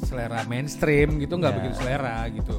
selera 0.00 0.40
mainstream 0.50 1.20
gitu 1.22 1.36
nggak 1.36 1.52
Ya. 1.52 1.56
begitu 1.62 1.74
selera 1.78 2.16
gitu. 2.32 2.58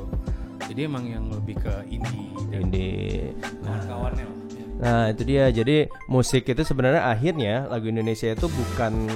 Jadi 0.69 0.79
emang 0.85 1.03
yang 1.09 1.25
lebih 1.27 1.57
ke 1.59 1.73
indie 1.89 2.31
Indie 2.53 3.33
kawan-kawannya 3.65 4.23
lah. 4.23 4.37
Nah 4.81 5.13
itu 5.13 5.21
dia. 5.23 5.47
Jadi 5.53 5.87
musik 6.09 6.49
itu 6.49 6.65
sebenarnya 6.65 7.05
akhirnya 7.05 7.69
lagu 7.69 7.87
Indonesia 7.87 8.33
itu 8.33 8.49
bukan 8.49 9.07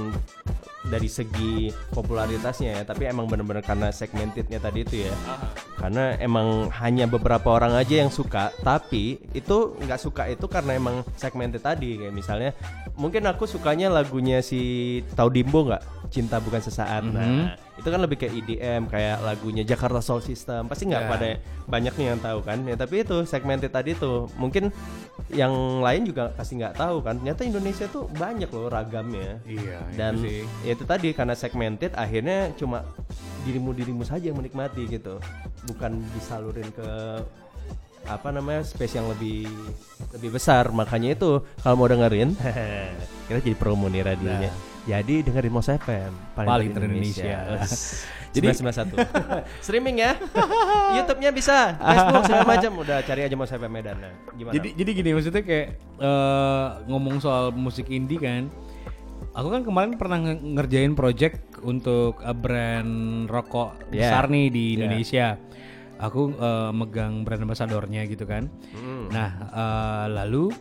dari 0.85 1.09
segi 1.09 1.73
popularitasnya 1.97 2.77
ya 2.77 2.81
tapi 2.85 3.09
emang 3.09 3.25
bener-bener 3.25 3.65
karena 3.65 3.89
segmentednya 3.89 4.61
tadi 4.61 4.85
itu 4.85 5.09
ya. 5.09 5.13
Karena 5.81 6.13
emang 6.21 6.69
hanya 6.77 7.09
beberapa 7.09 7.57
orang 7.57 7.73
aja 7.73 8.05
yang 8.05 8.13
suka 8.13 8.53
tapi 8.61 9.17
itu 9.33 9.73
nggak 9.81 9.99
suka 9.99 10.29
itu 10.29 10.45
karena 10.45 10.77
emang 10.77 11.01
segmented 11.17 11.65
tadi. 11.65 11.97
Kayak 11.97 12.13
misalnya 12.13 12.51
mungkin 12.93 13.25
aku 13.25 13.49
sukanya 13.49 13.89
lagunya 13.89 14.45
si 14.45 15.01
Tau 15.17 15.33
Dimbo 15.33 15.65
nggak 15.65 16.04
cinta 16.07 16.37
bukan 16.37 16.61
sesaat 16.61 17.03
nah 17.07 17.53
itu 17.75 17.87
kan 17.91 17.99
lebih 17.99 18.15
kayak 18.15 18.33
EDM 18.39 18.81
kayak 18.87 19.19
lagunya 19.19 19.67
Jakarta 19.67 19.99
Soul 19.99 20.23
System. 20.23 20.71
Pasti 20.71 20.87
nggak 20.87 21.03
Ya. 21.03 21.11
pada 21.11 21.27
banyak 21.67 21.91
nih 21.99 22.05
yang 22.07 22.21
tahu 22.23 22.39
kan? 22.39 22.63
Ya 22.63 22.79
tapi 22.79 23.03
itu 23.03 23.27
segmented 23.27 23.67
tadi 23.67 23.91
tuh. 23.91 24.31
Mungkin 24.39 24.71
yang 25.27 25.51
lain 25.83 26.07
juga 26.07 26.31
pasti 26.31 26.55
nggak 26.55 26.79
tahu 26.79 27.03
kan? 27.03 27.19
Ternyata 27.19 27.43
Indonesia 27.43 27.83
tuh 27.91 28.07
banyak 28.15 28.47
loh 28.47 28.71
ragamnya. 28.71 29.43
Iya, 29.43 29.83
itu 29.83 29.97
dan 29.99 30.13
sih. 30.23 30.47
ya 30.63 30.71
itu 30.71 30.83
tadi 30.87 31.11
karena 31.11 31.35
segmented 31.35 31.91
akhirnya 31.99 32.55
cuma 32.55 32.87
dirimu 33.43 33.75
dirimu 33.75 34.07
saja 34.07 34.31
yang 34.31 34.39
menikmati 34.39 34.87
gitu. 34.87 35.19
Bukan 35.67 35.99
disalurin 36.15 36.71
ke 36.71 36.87
apa 38.07 38.29
namanya 38.31 38.63
space 38.63 38.95
yang 38.95 39.11
lebih 39.11 39.51
lebih 40.15 40.31
besar. 40.31 40.71
Makanya 40.71 41.11
itu 41.11 41.43
kalau 41.59 41.75
mau 41.75 41.91
dengerin 41.91 42.39
kita 43.27 43.39
jadi 43.43 43.57
promo 43.59 43.91
nih 43.91 43.99
radionya 44.05 44.74
jadi 44.85 45.15
dengerin 45.21 45.49
Mos 45.49 45.67
FM 45.67 46.11
Nah. 46.35 46.45
Paling 46.45 46.69
ter-Indonesia. 46.71 47.25
jadi 48.35 48.47
Jadi- 48.51 48.59
91 48.61 48.99
streaming 49.65 49.97
ya 49.97 50.11
YouTube-nya 50.95 51.31
bisa 51.31 51.73
Facebook 51.73 52.23
segala 52.25 52.43
macam 52.45 52.71
udah 52.77 52.97
cari 53.01 53.21
aja 53.23 53.33
Mos 53.33 53.49
FM 53.49 53.71
Medan 53.71 53.97
nah. 53.97 54.13
gimana 54.31 54.53
Jadi 54.53 54.69
jadi 54.73 54.89
gini 54.91 55.09
maksudnya 55.11 55.41
kayak 55.41 55.67
eh, 55.97 56.67
ngomong 56.85 57.17
soal 57.17 57.49
musik 57.51 57.87
indie 57.89 58.17
kan. 58.17 58.51
Aku 59.31 59.47
kan 59.47 59.63
kemarin 59.63 59.95
pernah 59.95 60.15
nge- 60.17 60.43
ngerjain 60.53 60.93
project 60.93 61.39
untuk 61.61 62.19
brand 62.35 62.91
rokok 63.25 63.75
Yeah. 63.85 64.11
besar 64.11 64.27
nih 64.27 64.47
di 64.47 64.65
Yeah. 64.65 64.75
Indonesia. 64.77 65.27
Aku 65.97 66.29
eh, 66.29 66.71
megang 66.71 67.23
brand 67.23 67.41
ambassadornya 67.41 68.03
gitu 68.05 68.23
kan. 68.23 68.51
Hmm. 68.71 69.07
Nah, 69.07 69.29
eh, 69.49 70.05
lalu 70.13 70.51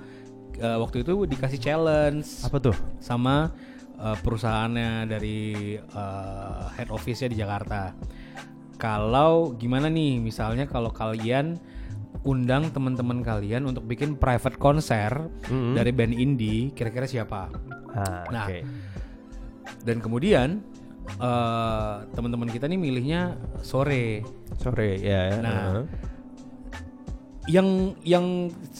eh, 0.57 0.75
waktu 0.77 1.03
itu 1.03 1.27
dikasih 1.29 1.59
challenge 1.61 2.27
apa 2.41 2.57
tuh 2.61 2.75
sama 2.99 3.51
eh, 3.99 4.17
perusahaannya 4.21 5.07
dari 5.07 5.75
eh, 5.79 6.63
head 6.79 6.91
office-nya 6.91 7.29
di 7.31 7.39
Jakarta. 7.39 7.95
Kalau 8.75 9.55
gimana 9.55 9.87
nih, 9.87 10.19
misalnya 10.19 10.67
kalau 10.67 10.91
kalian 10.91 11.57
undang 12.25 12.73
teman-teman 12.73 13.21
kalian 13.21 13.69
untuk 13.69 13.85
bikin 13.85 14.17
private 14.17 14.57
konser 14.57 15.13
dari 15.47 15.93
band 15.93 16.15
indie, 16.17 16.73
kira-kira 16.73 17.05
siapa? 17.05 17.53
ah, 17.95 18.25
Nah, 18.33 18.49
oke. 18.49 18.59
Dan 19.85 20.03
kemudian 20.03 20.65
eh, 21.21 21.97
teman-teman 22.13 22.51
kita 22.51 22.67
nih 22.67 22.81
milihnya 22.81 23.39
sore. 23.63 24.25
sore 24.59 24.99
ya 24.99 25.39
Nah, 25.39 25.55
uh-huh. 25.55 25.85
Yang 27.45 27.69
yang 28.09 28.27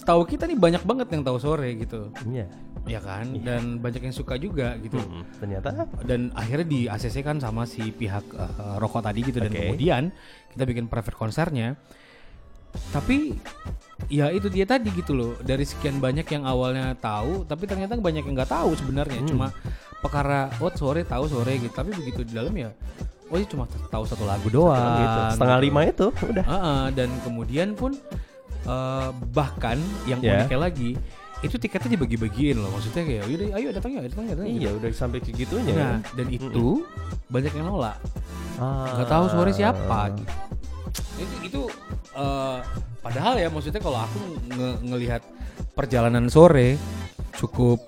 tahu 0.09 0.25
kita 0.25 0.49
nih 0.49 0.57
banyak 0.57 0.83
banget 0.89 1.13
yang 1.13 1.23
tahu 1.23 1.37
sore 1.37 1.77
gitu, 1.77 2.09
iya 2.33 2.49
ya 2.85 3.01
kan? 3.01 3.25
Dan 3.41 3.79
banyak 3.79 4.03
yang 4.03 4.13
suka 4.13 4.37
juga 4.37 4.77
gitu. 4.79 4.97
Hmm, 4.97 5.25
ternyata 5.37 5.73
dan 6.03 6.29
akhirnya 6.33 6.65
di 6.65 6.81
ACC 6.85 7.21
kan 7.21 7.37
sama 7.37 7.65
si 7.65 7.91
pihak 7.91 8.25
uh, 8.31 8.77
rokok 8.77 9.03
tadi 9.03 9.21
gitu 9.23 9.39
dan 9.39 9.49
Oke. 9.49 9.61
kemudian 9.63 10.03
kita 10.51 10.65
bikin 10.65 10.87
private 10.87 11.15
konsernya 11.15 11.77
tapi 12.91 13.39
ya 14.11 14.29
itu 14.29 14.51
dia 14.51 14.67
tadi 14.67 14.91
gitu 14.91 15.15
loh 15.15 15.33
dari 15.41 15.63
sekian 15.63 16.03
banyak 16.03 16.27
yang 16.27 16.43
awalnya 16.43 16.99
tahu 16.99 17.47
tapi 17.47 17.71
ternyata 17.71 17.95
banyak 17.95 18.27
yang 18.27 18.35
nggak 18.35 18.51
tahu 18.51 18.75
sebenarnya 18.75 19.23
Hmm. 19.23 19.31
cuma 19.31 19.47
perkara 20.03 20.51
oh 20.59 20.75
sore 20.75 21.07
tahu 21.07 21.31
sore 21.31 21.55
gitu 21.57 21.71
tapi 21.71 21.95
begitu 21.95 22.27
di 22.27 22.35
dalam 22.35 22.51
ya 22.51 22.75
oh 23.31 23.37
ini 23.39 23.47
cuma 23.47 23.65
tahu 23.89 24.03
satu 24.05 24.27
lagu 24.27 24.51
doang 24.51 24.75
gitu. 24.99 25.19
setengah 25.39 25.59
gitu. 25.63 25.67
lima 25.71 25.81
itu 25.87 26.07
udah 26.11 26.45
Ah, 26.45 26.59
ah, 26.59 26.85
dan 26.91 27.09
kemudian 27.23 27.79
pun 27.79 27.95
eh, 28.65 29.09
bahkan 29.31 29.79
yang 30.05 30.19
Ya. 30.19 30.43
uniknya 30.43 30.59
lagi 30.61 30.91
itu 31.45 31.57
tiketnya 31.57 31.95
dibagi-bagiin 31.95 32.57
loh 32.57 32.73
maksudnya 32.73 33.05
kayak 33.05 33.23
yaudah 33.27 33.49
ayo 33.55 33.69
datang 33.71 33.91
ya 33.93 34.01
datang 34.03 34.25
ya 34.25 34.33
datang 34.33 34.47
ya." 34.49 34.55
iya 34.57 34.71
udah 34.73 34.89
sampai 34.91 35.19
ke 35.21 35.31
gitunya 35.31 35.73
Nah, 35.73 35.81
kan? 36.01 36.17
dan 36.17 36.27
itu 36.29 36.83
banyak 37.27 37.53
yang 37.53 37.67
nolak. 37.69 37.97
Ah. 38.57 38.97
Nggak 38.97 39.09
tahu 39.09 39.25
sore 39.29 39.51
siapa 39.51 40.01
gitu. 40.11 40.33
Itu 41.15 41.35
itu 41.43 41.61
eh, 42.15 42.59
padahal 42.99 43.35
ya 43.37 43.49
maksudnya 43.49 43.79
kalau 43.79 43.99
aku 44.01 44.21
nge- 44.49 44.79
ngelihat 44.85 45.23
perjalanan 45.73 46.27
sore 46.27 46.81
cukup 47.35 47.83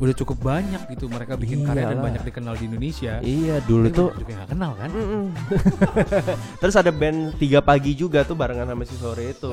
udah 0.00 0.14
cukup 0.16 0.38
banyak 0.40 0.80
gitu 0.96 1.12
mereka 1.12 1.36
bikin 1.36 1.60
karya 1.60 1.84
dan 1.84 2.00
Iyalah. 2.00 2.04
banyak 2.08 2.22
dikenal 2.24 2.54
di 2.56 2.64
Indonesia. 2.72 3.20
iya 3.20 3.60
dulu 3.60 3.84
Tapi 3.92 3.98
tuh 4.00 4.08
juga 4.16 4.32
nggak 4.32 4.48
kenal 4.48 4.72
kan? 4.80 4.90
terus 6.64 6.74
ada 6.80 6.88
band 6.88 7.36
tiga 7.36 7.60
pagi 7.60 7.92
juga 7.92 8.24
tuh 8.24 8.32
barengan 8.32 8.64
sama 8.64 8.88
si 8.88 8.96
sore 8.96 9.36
itu. 9.36 9.52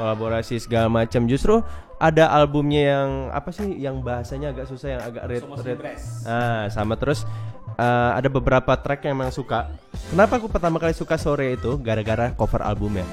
Kolaborasi 0.00 0.56
segala 0.64 0.88
macam 0.88 1.28
justru 1.28 1.60
ada 2.00 2.32
albumnya 2.32 2.82
yang 2.96 3.10
apa 3.36 3.52
sih 3.52 3.68
yang 3.76 4.00
bahasanya 4.00 4.56
agak 4.56 4.64
susah 4.64 4.96
yang 4.96 5.02
agak 5.04 5.22
red 5.28 5.44
red 5.44 5.78
ah 6.24 6.72
sama. 6.72 6.96
Terus 6.96 7.28
eh, 7.76 8.10
ada 8.16 8.28
beberapa 8.32 8.72
track 8.80 9.04
yang 9.04 9.20
emang 9.20 9.28
suka. 9.28 9.68
Kenapa 10.08 10.40
aku 10.40 10.48
pertama 10.48 10.80
kali 10.80 10.96
suka 10.96 11.20
sore 11.20 11.52
itu? 11.60 11.76
Gara-gara 11.76 12.32
cover 12.32 12.64
albumnya 12.64 13.04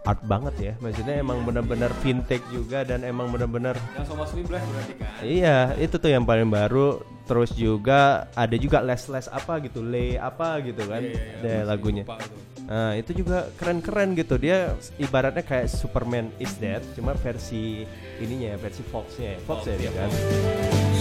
art 0.00 0.24
banget 0.24 0.54
ya 0.56 0.72
maksudnya 0.80 1.20
emang 1.20 1.44
bener-bener 1.44 1.92
vintage 2.00 2.44
juga 2.48 2.88
dan 2.88 3.04
emang 3.04 3.28
bener-bener 3.28 3.76
Yang 3.96 4.06
sama 4.08 4.24
berarti 4.50 4.94
kan? 4.98 5.10
Iya, 5.22 5.58
itu 5.78 5.94
tuh 5.96 6.10
yang 6.10 6.24
paling 6.26 6.48
baru. 6.50 7.00
Terus 7.30 7.54
juga 7.54 8.26
ada 8.34 8.56
juga 8.58 8.82
les-les 8.82 9.30
apa 9.30 9.62
gitu, 9.62 9.86
le 9.86 10.18
apa 10.18 10.58
gitu 10.66 10.82
kan, 10.82 10.98
deh 11.46 11.62
lagunya. 11.62 12.02
Lupa 12.02 12.18
tuh. 12.18 12.40
Nah, 12.66 12.98
itu 12.98 13.22
juga 13.22 13.46
keren-keren 13.54 14.18
gitu. 14.18 14.34
Dia 14.34 14.74
ibaratnya 14.98 15.46
kayak 15.46 15.70
Superman 15.70 16.34
is 16.42 16.50
Dead, 16.58 16.82
cuma 16.98 17.14
versi 17.14 17.86
ininya, 18.18 18.58
versi 18.58 18.82
Fox-nya. 18.82 19.38
Fox 19.46 19.62
ya 19.62 19.78
dia 19.78 19.94
kan. 19.94 20.10
Bisikan 20.10 20.99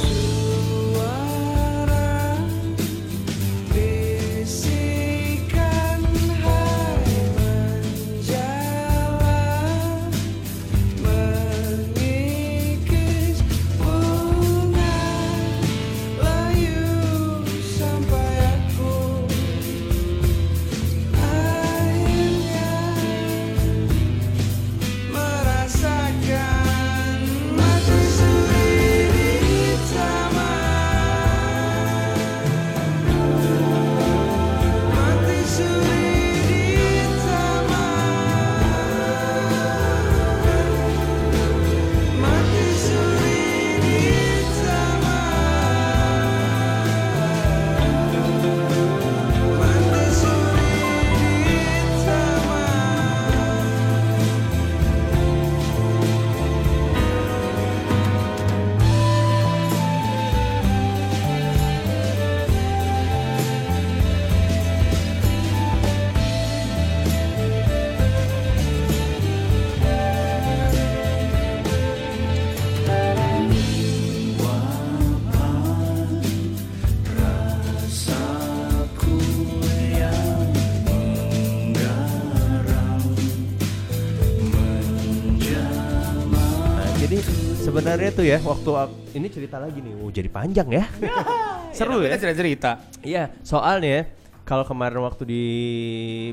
tuh 88.20 88.28
ya 88.28 88.38
waktu 88.44 88.70
ak- 88.76 89.16
ini 89.16 89.28
cerita 89.32 89.58
lagi 89.64 89.80
nih, 89.80 89.94
oh 89.96 90.12
jadi 90.12 90.28
panjang 90.28 90.68
ya. 90.68 90.84
Seru 91.78 92.04
ya. 92.04 92.20
cerita 92.20 92.36
cerita 92.36 92.72
Iya, 93.00 93.32
soalnya 93.48 94.12
kalau 94.44 94.68
kemarin 94.68 95.00
waktu 95.06 95.24
di 95.24 95.44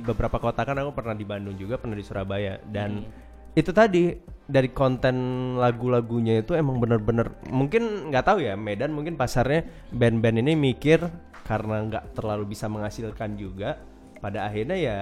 beberapa 0.02 0.42
kota 0.42 0.66
kan 0.66 0.74
aku 0.82 0.90
pernah 0.90 1.14
di 1.14 1.22
Bandung 1.22 1.54
juga, 1.54 1.78
pernah 1.78 1.94
di 1.94 2.02
Surabaya 2.02 2.58
dan 2.66 3.06
itu 3.54 3.70
tadi 3.70 4.12
dari 4.44 4.68
konten 4.68 5.16
lagu-lagunya 5.56 6.42
itu 6.42 6.52
emang 6.52 6.76
bener-bener 6.76 7.32
mungkin 7.48 8.12
nggak 8.12 8.24
tahu 8.26 8.38
ya 8.44 8.52
Medan 8.52 8.92
mungkin 8.92 9.16
pasarnya 9.16 9.64
band-band 9.90 10.44
ini 10.44 10.52
mikir 10.52 11.00
karena 11.46 11.80
nggak 11.88 12.04
terlalu 12.12 12.52
bisa 12.52 12.68
menghasilkan 12.68 13.38
juga 13.38 13.80
pada 14.20 14.44
akhirnya 14.44 14.76
ya 14.76 14.98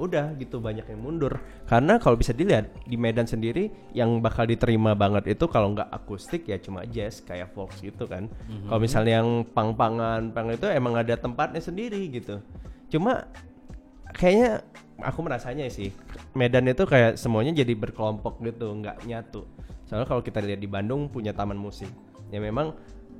udah 0.00 0.32
gitu 0.40 0.56
banyak 0.56 0.88
yang 0.88 1.00
mundur. 1.00 1.36
Karena 1.68 2.00
kalau 2.00 2.16
bisa 2.16 2.32
dilihat 2.32 2.72
di 2.88 2.96
Medan 2.96 3.28
sendiri 3.28 3.68
yang 3.92 4.24
bakal 4.24 4.48
diterima 4.48 4.96
banget 4.96 5.36
itu 5.36 5.44
kalau 5.48 5.76
nggak 5.76 5.88
akustik 5.92 6.48
ya 6.48 6.56
cuma 6.56 6.88
jazz 6.88 7.20
kayak 7.20 7.52
folk 7.52 7.72
gitu 7.84 8.08
kan. 8.08 8.32
Kalau 8.68 8.80
misalnya 8.80 9.20
yang 9.20 9.44
pang-pangan 9.52 10.32
pang 10.32 10.48
itu 10.48 10.64
emang 10.68 10.96
ada 10.96 11.12
tempatnya 11.20 11.60
sendiri 11.60 12.00
gitu. 12.08 12.40
Cuma 12.88 13.28
kayaknya 14.16 14.64
aku 15.02 15.18
merasanya 15.24 15.68
sih 15.72 15.92
Medan 16.32 16.68
itu 16.68 16.84
kayak 16.88 17.20
semuanya 17.20 17.52
jadi 17.52 17.76
berkelompok 17.76 18.40
gitu 18.40 18.72
nggak 18.72 19.04
nyatu. 19.04 19.44
Soalnya 19.84 20.08
kalau 20.08 20.24
kita 20.24 20.40
lihat 20.40 20.60
di 20.60 20.68
Bandung 20.68 21.12
punya 21.12 21.36
taman 21.36 21.60
musik 21.60 21.88
ya 22.32 22.40
memang 22.40 22.72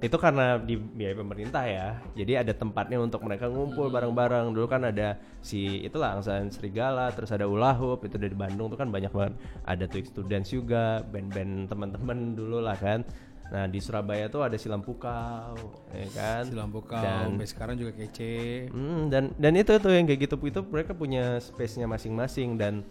itu 0.02 0.16
karena 0.18 0.58
di 0.58 0.74
biaya 0.74 1.14
pemerintah 1.14 1.62
ya. 1.62 2.02
Jadi 2.18 2.34
ada 2.34 2.50
tempatnya 2.50 2.98
untuk 2.98 3.22
mereka 3.22 3.46
ngumpul 3.46 3.86
bareng-bareng. 3.86 4.50
Dulu 4.50 4.66
kan 4.66 4.82
ada 4.82 5.14
si 5.38 5.78
itulah 5.86 6.18
angsan 6.18 6.50
serigala 6.50 7.14
terus 7.14 7.30
ada 7.30 7.46
ulahup 7.46 8.02
itu 8.02 8.18
dari 8.18 8.34
Bandung 8.34 8.66
tuh 8.66 8.74
kan 8.74 8.90
banyak 8.90 9.14
banget. 9.14 9.38
Ada 9.62 9.86
Twix 9.86 10.10
Students 10.10 10.50
juga 10.50 11.06
band-band 11.06 11.70
teman-teman 11.70 12.34
dulu 12.34 12.58
lah 12.58 12.74
kan. 12.74 13.06
Nah 13.54 13.70
di 13.70 13.78
Surabaya 13.78 14.26
tuh 14.26 14.42
ada 14.42 14.58
Silam 14.58 14.82
Pukau 14.82 15.54
ya 15.94 16.08
kan? 16.18 16.50
Si 16.50 16.56
lampu 16.56 16.82
kau 16.82 16.98
Dan- 16.98 17.38
sampai 17.38 17.46
sekarang 17.46 17.76
juga 17.78 17.94
kece. 17.94 18.66
Hmm, 18.74 19.06
dan 19.06 19.30
dan 19.38 19.54
itu 19.54 19.70
tuh 19.78 19.92
yang 19.94 20.10
kayak 20.10 20.26
gitu 20.26 20.34
itu 20.42 20.60
mereka 20.66 20.98
punya 20.98 21.38
space-nya 21.38 21.86
masing-masing. 21.86 22.58
Dan 22.58 22.82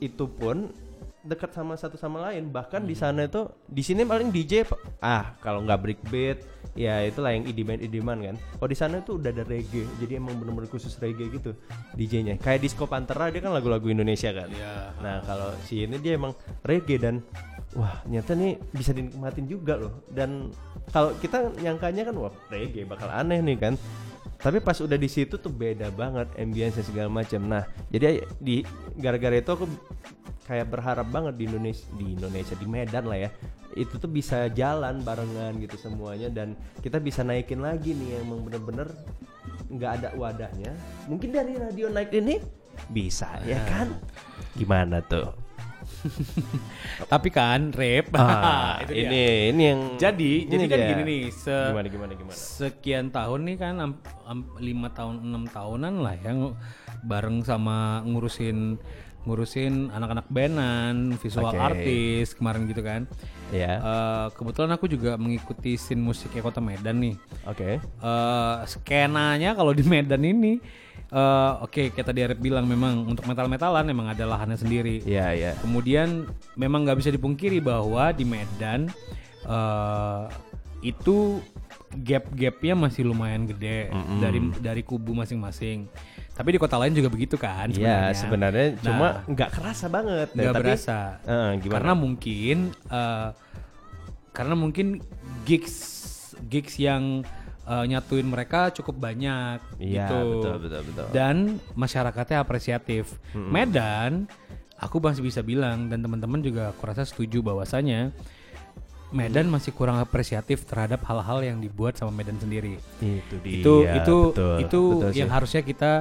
itu 0.00 0.24
pun 0.24 0.72
dekat 1.20 1.52
sama 1.52 1.76
satu 1.76 2.00
sama 2.00 2.30
lain. 2.30 2.48
Bahkan 2.48 2.88
di 2.88 2.96
sana 2.96 3.28
itu 3.28 3.48
di 3.68 3.82
sini 3.84 4.04
paling 4.08 4.32
DJ 4.32 4.64
ah 5.04 5.36
kalau 5.44 5.64
nggak 5.64 5.80
break 5.80 6.00
beat 6.08 6.38
ya 6.72 7.02
itulah 7.04 7.36
yang 7.36 7.44
idiman 7.44 7.78
idiman 7.80 8.18
kan. 8.20 8.36
Kalau 8.56 8.68
di 8.70 8.78
sana 8.78 8.94
tuh 9.04 9.20
udah 9.20 9.30
ada 9.32 9.44
reggae 9.44 9.84
jadi 10.00 10.16
emang 10.16 10.40
bener-bener 10.40 10.70
khusus 10.72 10.96
reggae 10.96 11.28
gitu 11.28 11.52
DJ-nya 11.96 12.40
kayak 12.40 12.64
disco 12.64 12.88
pantera 12.88 13.28
dia 13.28 13.44
kan 13.44 13.52
lagu-lagu 13.52 13.84
Indonesia 13.90 14.32
kan. 14.32 14.48
Iya. 14.50 14.96
nah 15.00 15.16
kalau 15.24 15.52
si 15.64 15.84
ini 15.84 15.96
dia 16.00 16.16
emang 16.16 16.32
reggae 16.64 16.96
dan 16.96 17.20
wah 17.76 18.02
nyata 18.08 18.34
nih 18.34 18.56
bisa 18.72 18.96
dinikmatin 18.96 19.44
juga 19.44 19.76
loh. 19.76 20.04
Dan 20.08 20.48
kalau 20.90 21.12
kita 21.20 21.52
nyangkanya 21.60 22.08
kan 22.08 22.14
wah 22.16 22.32
reggae 22.48 22.88
bakal 22.88 23.12
aneh 23.12 23.44
nih 23.44 23.58
kan. 23.60 23.74
Tapi 24.40 24.56
pas 24.64 24.76
udah 24.80 24.96
di 24.96 25.04
situ 25.04 25.36
tuh 25.36 25.52
beda 25.52 25.92
banget 25.92 26.32
ambience 26.40 26.80
segala 26.80 27.12
macam. 27.12 27.44
Nah 27.44 27.68
jadi 27.92 28.24
di 28.40 28.64
gara-gara 28.96 29.36
itu 29.36 29.52
aku 29.52 29.68
kayak 30.50 30.66
berharap 30.66 31.06
banget 31.14 31.38
di 31.38 31.44
Indonesia 31.46 31.86
di 31.94 32.06
Indonesia 32.18 32.54
di 32.58 32.66
Medan 32.66 33.06
lah 33.06 33.18
ya. 33.22 33.30
Itu 33.78 34.02
tuh 34.02 34.10
bisa 34.10 34.50
jalan 34.50 35.06
barengan 35.06 35.54
gitu 35.62 35.78
semuanya 35.78 36.26
dan 36.26 36.58
kita 36.82 36.98
bisa 36.98 37.22
naikin 37.22 37.62
lagi 37.62 37.94
nih 37.94 38.18
yang 38.18 38.26
emang 38.26 38.50
bener-bener 38.50 38.90
nggak 39.70 39.92
ada 40.02 40.08
wadahnya. 40.18 40.74
Mungkin 41.06 41.30
dari 41.30 41.54
radio 41.54 41.86
naik 41.86 42.10
ini 42.18 42.42
bisa 42.90 43.38
ya 43.46 43.62
kan? 43.70 43.94
Gimana 44.58 44.98
tuh? 45.06 45.30
Tapi 47.12 47.28
kan 47.30 47.70
rap 47.70 48.10
ah, 48.16 48.78
itu 48.84 48.92
dia. 48.94 49.06
ini 49.06 49.22
ini 49.52 49.62
yang 49.70 49.80
jadi 50.00 50.32
ini 50.48 50.52
jadi 50.52 50.66
kan 50.66 50.78
dia. 50.78 50.88
gini 50.92 51.02
nih 51.04 51.22
se 51.32 51.56
gimana 51.72 51.88
gimana 51.88 52.12
gimana? 52.16 52.36
sekian 52.36 53.06
tahun 53.12 53.40
nih 53.48 53.56
kan 53.60 53.74
am- 53.80 54.02
am- 54.24 54.50
lima 54.60 54.88
tahun 54.92 55.20
enam 55.24 55.44
tahunan 55.48 55.94
lah 56.00 56.16
yang 56.20 56.56
bareng 57.04 57.44
sama 57.44 58.04
ngurusin 58.04 58.80
ngurusin 59.28 59.92
anak-anak 59.92 60.26
bandan 60.32 61.12
visual 61.20 61.52
Oke. 61.52 61.60
artis 61.60 62.32
kemarin 62.32 62.64
gitu 62.64 62.80
kan. 62.80 63.04
Ya 63.52 63.76
Eh, 63.80 64.26
kebetulan 64.32 64.72
aku 64.72 64.86
juga 64.88 65.20
mengikuti 65.20 65.76
scene 65.76 66.00
musiknya 66.00 66.40
kota 66.40 66.62
Medan 66.62 67.02
nih. 67.02 67.16
Oke. 67.44 67.80
Eh 67.80 68.56
skenanya 68.64 69.52
kalau 69.52 69.76
di 69.76 69.84
Medan 69.84 70.24
ini 70.24 70.56
eh, 71.10 71.52
oke 71.60 71.92
kayak 71.92 72.06
tadi 72.06 72.24
Arif 72.24 72.38
bilang 72.40 72.64
memang 72.64 73.04
untuk 73.04 73.26
metal-metalan 73.28 73.84
memang 73.84 74.08
ada 74.08 74.24
lahannya 74.24 74.56
sendiri. 74.56 75.04
Ya 75.04 75.36
ya 75.36 75.52
Kemudian 75.60 76.24
memang 76.56 76.88
nggak 76.88 77.04
bisa 77.04 77.10
dipungkiri 77.12 77.60
bahwa 77.60 78.14
di 78.16 78.24
Medan 78.24 78.88
eh 79.44 80.24
itu 80.80 81.44
gap-gapnya 81.90 82.78
masih 82.78 83.02
lumayan 83.04 83.44
gede 83.50 83.90
dari 84.22 84.38
dari 84.62 84.82
kubu 84.86 85.12
masing-masing. 85.12 85.90
Tapi 86.40 86.56
di 86.56 86.60
kota 86.60 86.80
lain 86.80 86.96
juga 86.96 87.12
begitu 87.12 87.36
kan 87.36 87.68
Iya 87.68 88.08
sebenarnya. 88.08 88.16
sebenarnya 88.16 88.66
Nah, 88.72 88.80
cuma 88.80 89.06
nggak 89.28 89.50
kerasa 89.52 89.86
banget 89.92 90.28
nggak 90.32 90.54
berasa. 90.56 90.98
Eh, 91.20 91.50
gimana? 91.60 91.74
Karena 91.76 91.92
mungkin 91.92 92.56
eh, 92.72 93.28
karena 94.32 94.54
mungkin 94.56 94.86
gigs 95.44 95.76
gigs 96.48 96.80
yang 96.80 97.20
eh, 97.68 97.84
nyatuin 97.84 98.24
mereka 98.24 98.72
cukup 98.72 98.96
banyak 98.96 99.60
Iya, 99.76 100.08
gitu. 100.08 100.18
betul, 100.32 100.54
betul, 100.64 100.80
betul. 100.88 101.06
Dan 101.12 101.36
masyarakatnya 101.76 102.40
apresiatif. 102.40 103.20
Medan 103.36 104.24
aku 104.80 104.96
masih 104.96 105.20
bisa 105.20 105.44
bilang 105.44 105.92
dan 105.92 106.00
teman-teman 106.00 106.40
juga 106.40 106.72
aku 106.72 106.88
rasa 106.88 107.04
setuju 107.04 107.44
bahwasanya 107.44 108.16
Medan 109.10 109.50
masih 109.50 109.74
kurang 109.74 109.98
apresiatif 109.98 110.62
terhadap 110.64 111.02
hal-hal 111.02 111.42
yang 111.42 111.58
dibuat 111.58 111.98
sama 111.98 112.14
Medan 112.14 112.38
sendiri 112.38 112.78
itu 113.02 113.34
dia 113.42 113.58
itu 113.58 113.74
itu 113.98 114.16
betul, 114.30 114.56
itu 114.62 114.80
betul 114.96 115.10
yang 115.18 115.26
sih. 115.28 115.34
harusnya 115.34 115.62
kita 115.66 115.92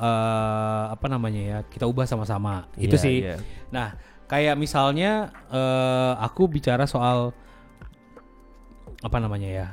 eh, 0.00 0.84
apa 0.90 1.06
namanya 1.06 1.40
ya 1.40 1.58
kita 1.68 1.84
ubah 1.84 2.08
sama-sama. 2.08 2.64
Itu 2.74 2.96
Iya, 2.96 3.04
sih. 3.04 3.16
iya. 3.20 3.36
nah 3.68 3.94
kayak 4.26 4.56
misalnya 4.56 5.28
eh, 5.46 6.12
aku 6.18 6.48
bicara 6.48 6.88
soal 6.88 7.36
apa 9.00 9.16
namanya 9.16 9.48
ya 9.48 9.66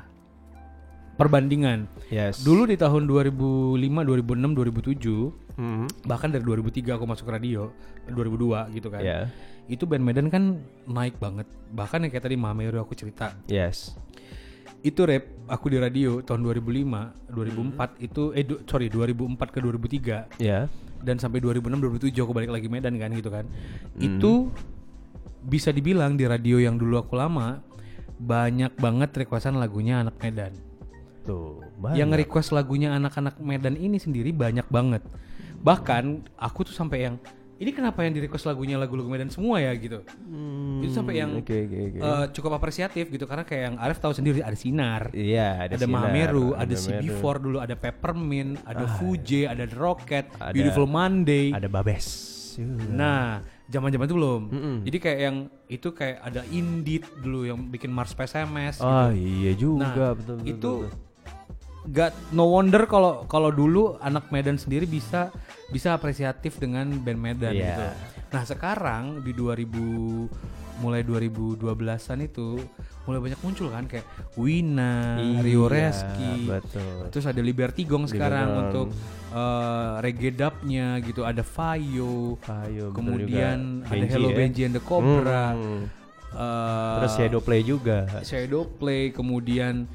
perbandingan. 1.18 1.90
Yes. 2.08 2.46
Dulu 2.46 2.70
di 2.70 2.78
tahun 2.78 3.10
2005 3.10 3.74
2006 4.06 4.54
2007 4.54 5.34
Mhm. 5.58 6.06
bahkan 6.06 6.30
dari 6.30 6.46
2003 6.46 6.94
aku 6.94 7.10
masuk 7.10 7.34
radio 7.34 7.74
2002 8.06 8.70
gitu 8.72 8.94
kan. 8.94 9.02
Iya. 9.02 9.20
itu 9.68 9.84
band 9.84 10.00
Medan 10.00 10.32
kan 10.32 10.64
naik 10.88 11.20
banget. 11.20 11.44
Bahkan 11.76 12.00
yang 12.00 12.12
kayak 12.14 12.24
tadi 12.24 12.40
Mameru 12.40 12.80
aku 12.80 12.96
cerita. 12.96 13.36
Yes. 13.52 14.00
Itu 14.80 15.04
rap 15.04 15.28
aku 15.48 15.72
di 15.72 15.78
radio 15.80 16.20
tahun 16.22 16.44
2005 16.44 17.32
2004 17.32 18.06
itu 18.06 18.24
eh 18.36 18.44
du- 18.44 18.62
sorry 18.68 18.88
2004 18.88 19.50
ke 19.50 19.60
2003 19.60 20.40
ya. 20.40 20.68
Dan 21.00 21.18
sampai 21.18 21.40
2006 21.40 21.80
2007 21.80 22.14
aku 22.22 22.34
balik 22.36 22.52
lagi 22.52 22.68
Medan 22.68 22.96
kan 22.96 23.12
gitu 23.12 23.30
kan. 23.30 23.46
Itu 23.96 24.52
bisa 25.42 25.72
dibilang 25.72 26.20
di 26.20 26.28
radio 26.28 26.60
yang 26.60 26.76
dulu 26.76 27.00
aku 27.00 27.16
lama 27.16 27.64
banyak 28.18 28.76
banget 28.76 29.14
requestan 29.16 29.56
lagunya 29.56 30.02
anak 30.02 30.18
Medan. 30.20 30.52
Tuh 31.24 31.62
yang 31.94 32.10
banyak. 32.10 32.26
request 32.26 32.52
lagunya 32.52 32.96
anak-anak 32.96 33.38
Medan 33.40 33.78
ini 33.78 34.02
sendiri 34.02 34.34
banyak 34.34 34.66
banget. 34.68 35.06
Bahkan 35.62 36.34
aku 36.36 36.66
tuh 36.66 36.76
sampai 36.76 37.08
yang 37.08 37.16
ini 37.58 37.72
kenapa 37.72 38.02
yang 38.02 38.14
di 38.14 38.22
request 38.22 38.46
lagunya 38.46 38.78
lagu-lagu 38.78 39.06
Medan 39.06 39.28
semua 39.28 39.58
ya 39.58 39.74
gitu 39.74 40.06
itu 40.78 40.94
sampai 40.94 41.14
yang 41.18 41.32
Hmm, 41.34 41.42
oke 41.42 41.56
oke 41.58 41.78
oke 41.90 42.00
eh, 42.00 42.26
cukup 42.32 42.52
apresiatif 42.54 43.10
gitu 43.10 43.26
karena 43.26 43.44
kayak 43.44 43.64
yang 43.64 43.76
Arif 43.78 43.98
tahu 43.98 44.14
sendiri 44.14 44.40
ada 44.42 44.54
sinar 44.54 45.10
iya 45.12 45.66
ada, 45.66 45.74
ada, 45.74 45.84
sinar, 45.84 45.92
Mahameru, 46.08 46.48
ada, 46.54 46.70
Mahameru. 46.70 47.18
CB4 47.18 47.36
dulu, 47.42 47.58
ada 47.58 47.76
Peppermint, 47.76 48.52
ada 48.64 48.86
Fuji, 48.98 49.42
ada 49.44 49.64
The 49.66 49.76
Rocket, 49.76 50.26
Ada- 50.38 50.54
Beautiful 50.54 50.86
Monday. 50.86 51.50
ada 51.52 51.66
babes 51.66 52.38
Nah, 52.90 53.38
zaman-zaman 53.70 54.10
itu 54.10 54.18
belum. 54.18 54.42
Jadi 54.82 54.98
kayak 54.98 55.20
yang 55.22 55.38
itu 55.70 55.94
kayak 55.94 56.26
ada 56.26 56.42
Indeed 56.50 57.06
dulu 57.22 57.46
yang 57.46 57.70
bikin 57.70 57.94
Mars 57.94 58.18
PSMS. 58.18 58.82
oh 58.82 59.14
gitu. 59.14 59.22
iya 59.22 59.52
juga 59.54 59.86
Nah, 59.86 60.14
betul, 60.18 60.36
betul, 60.42 60.50
itu 60.50 60.72
betul. 60.84 61.06
Gak 61.88 62.12
no 62.30 62.50
wonder 62.50 62.84
kalau 62.84 63.24
kalau 63.26 63.48
dulu 63.48 63.96
anak 63.98 64.28
Medan 64.28 64.56
sendiri 64.56 64.84
bisa 64.84 65.32
bisa 65.68 65.92
apresiatif 65.92 66.58
dengan 66.58 66.88
band 66.98 67.16
Medan 67.18 67.52
Iya. 67.52 67.64
gitu. 67.66 67.84
Nah, 68.28 68.44
sekarang 68.44 69.04
di 69.22 69.32
2000 69.32 70.28
mulai 70.78 71.02
2012-an 71.02 72.20
itu 72.22 72.62
mulai 73.04 73.20
banyak 73.20 73.40
muncul 73.40 73.68
kan 73.68 73.88
kayak 73.88 74.06
Wina, 74.36 75.18
Rio 75.40 75.66
Iya, 75.66 75.72
Reski, 75.72 76.34
betul 76.46 77.08
Terus 77.10 77.26
ada 77.26 77.42
Liberty 77.42 77.82
Gong 77.82 78.06
sekarang 78.06 78.48
Gong. 78.48 78.62
untuk 78.62 78.88
eh, 79.30 79.94
reggae 80.02 80.32
dubnya 80.32 81.00
gitu. 81.00 81.24
Ada 81.24 81.42
Fayo. 81.42 82.36
Ayo, 82.44 82.44
betul 82.44 82.70
Iya, 82.70 82.86
kemudian 82.94 83.58
ada 83.82 83.92
Benji 83.92 84.12
Hello 84.12 84.30
ya. 84.30 84.36
Benji 84.36 84.62
and 84.64 84.76
the 84.76 84.84
Cobra. 84.84 85.46
Hmm. 85.52 85.82
eh, 86.30 86.96
terus 87.00 87.12
Shadow 87.16 87.42
Play 87.42 87.62
juga 87.64 87.98
Shadow 88.22 88.64
Play. 88.70 89.10
Kemudian 89.10 89.88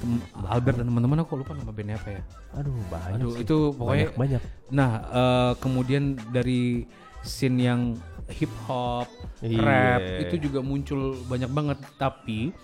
tem- 0.00 0.24
Albert 0.42 0.76
dan 0.76 0.86
teman-teman 0.86 1.18
aku 1.20 1.32
lupa 1.36 1.52
nama 1.52 1.70
bandnya 1.70 1.96
apa 1.96 2.08
ya. 2.10 2.22
aduh 2.52 2.74
banyak 2.88 3.16
Aduh 3.16 3.30
sih. 3.30 3.42
itu 3.42 3.56
pokoknya 3.72 4.06
banyak 4.08 4.18
banyak 4.18 4.42
Nah, 4.70 4.90
eh, 5.04 5.52
kemudian 5.58 6.02
dari 6.28 6.86
scene 7.20 7.58
yang 7.60 7.80
hip 8.30 8.50
hop, 8.64 9.10
Iya. 9.42 9.60
rap 9.60 10.02
itu 10.22 10.34
juga 10.40 10.60
muncul 10.60 11.00
banyak 11.24 11.48
banget. 11.48 11.78
Tapi 11.96 12.54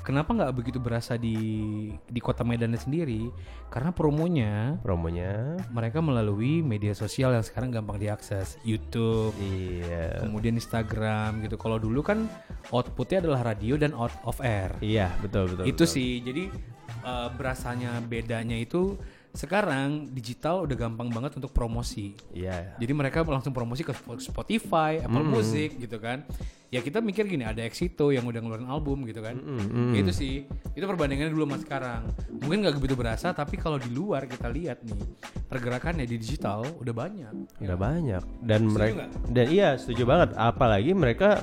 kenapa 0.00 0.32
nggak 0.32 0.52
begitu 0.52 0.78
berasa 0.78 1.14
di 1.14 1.36
di 2.04 2.20
kota 2.20 2.42
Medan 2.42 2.74
sendiri? 2.74 3.28
Karena 3.68 3.94
promonya 3.94 4.80
Promonya. 4.82 5.54
mereka 5.70 6.02
melalui 6.02 6.60
media 6.60 6.90
sosial 6.92 7.30
yang 7.32 7.44
sekarang 7.44 7.70
gampang 7.70 7.96
diakses, 7.96 8.58
YouTube, 8.66 9.30
Iya. 9.38 10.24
kemudian 10.26 10.56
Instagram 10.56 11.44
gitu. 11.44 11.54
Kalau 11.54 11.78
dulu 11.78 12.02
kan 12.02 12.26
outputnya 12.68 13.22
adalah 13.22 13.54
radio 13.54 13.78
dan 13.78 13.94
out 13.94 14.12
of 14.26 14.40
air. 14.40 14.74
Iya, 14.82 15.14
betul 15.22 15.54
betul. 15.54 15.64
itu 15.64 15.84
betul. 15.84 15.86
sih. 15.86 16.10
Jadi 16.20 16.44
eh, 17.00 17.28
berasanya 17.38 18.02
bedanya 18.02 18.58
itu 18.58 18.98
sekarang 19.30 20.10
digital 20.10 20.66
udah 20.66 20.76
gampang 20.76 21.08
banget 21.10 21.38
untuk 21.38 21.54
promosi. 21.54 22.18
Iya. 22.34 22.74
Jadi 22.78 22.92
mereka 22.92 23.22
langsung 23.22 23.54
promosi 23.54 23.86
ke 23.86 23.94
Sp- 23.94 24.22
Spotify, 24.22 24.98
Apple 25.02 25.22
Music 25.22 25.78
gitu 25.78 25.98
kan. 26.02 26.26
Ya 26.70 26.78
kita 26.78 27.02
mikir 27.02 27.26
gini, 27.26 27.42
ada 27.42 27.66
Exito 27.66 28.14
yang 28.14 28.22
udah 28.30 28.38
ngeluarin 28.38 28.70
album 28.70 29.02
gitu 29.02 29.18
kan. 29.22 29.34
Itu 29.90 30.14
sih, 30.14 30.46
itu 30.74 30.84
perbandingannya 30.86 31.34
dulu 31.34 31.46
sama 31.50 31.58
sekarang. 31.58 32.02
Mungkin 32.42 32.62
nggak 32.62 32.78
begitu 32.78 32.94
berasa, 32.94 33.34
tapi 33.34 33.58
kalau 33.58 33.74
di 33.78 33.90
luar 33.90 34.30
kita 34.30 34.46
lihat 34.46 34.86
nih, 34.86 35.02
pergerakannya 35.50 36.06
di 36.06 36.14
digital 36.14 36.62
udah 36.78 36.94
banyak. 36.94 37.34
Udah 37.58 37.74
banyak 37.74 38.22
dan 38.46 38.60
mereka 38.70 39.10
dan 39.30 39.46
iya 39.50 39.74
setuju 39.74 40.06
banget 40.06 40.30
apalagi 40.38 40.94
mereka 40.94 41.42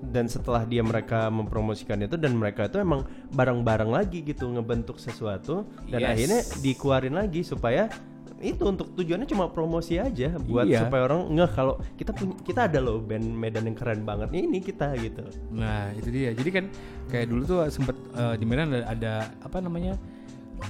dan 0.00 0.26
setelah 0.26 0.62
dia 0.62 0.80
mereka 0.80 1.26
mempromosikan 1.28 1.98
itu 1.98 2.14
dan 2.14 2.32
mereka 2.32 2.66
itu 2.66 2.78
emang 2.78 3.02
bareng-bareng 3.28 3.90
lagi 3.90 4.22
gitu 4.22 4.46
ngebentuk 4.48 4.96
sesuatu 4.96 5.66
dan 5.86 6.00
Yes. 6.00 6.10
akhirnya 6.14 6.40
dikeluarin 6.60 7.14
lagi 7.14 7.42
supaya 7.42 7.90
itu 8.38 8.62
untuk 8.62 8.94
tujuannya 8.94 9.26
cuma 9.26 9.50
promosi 9.50 9.98
aja 9.98 10.38
buat 10.38 10.62
Iya. 10.62 10.86
supaya 10.86 11.10
orang 11.10 11.26
ngeh 11.34 11.50
kalau 11.50 11.74
kita 11.98 12.14
punya 12.14 12.38
kita 12.46 12.60
ada 12.70 12.78
loh 12.78 13.02
band 13.02 13.26
Medan 13.26 13.66
yang 13.66 13.74
keren 13.74 14.06
banget 14.06 14.30
nih 14.30 14.46
ini 14.46 14.58
kita 14.62 14.94
gitu. 14.94 15.26
Nah 15.50 15.90
itu 15.90 16.06
dia. 16.14 16.30
Jadi 16.30 16.50
kan 16.54 16.64
kayak 17.10 17.26
dulu 17.26 17.42
tuh 17.42 17.58
sempet 17.66 17.98
eh, 18.14 18.38
di 18.38 18.46
Medan 18.46 18.70
ada, 18.70 18.86
ada 18.86 19.12
apa 19.42 19.58
namanya 19.58 19.98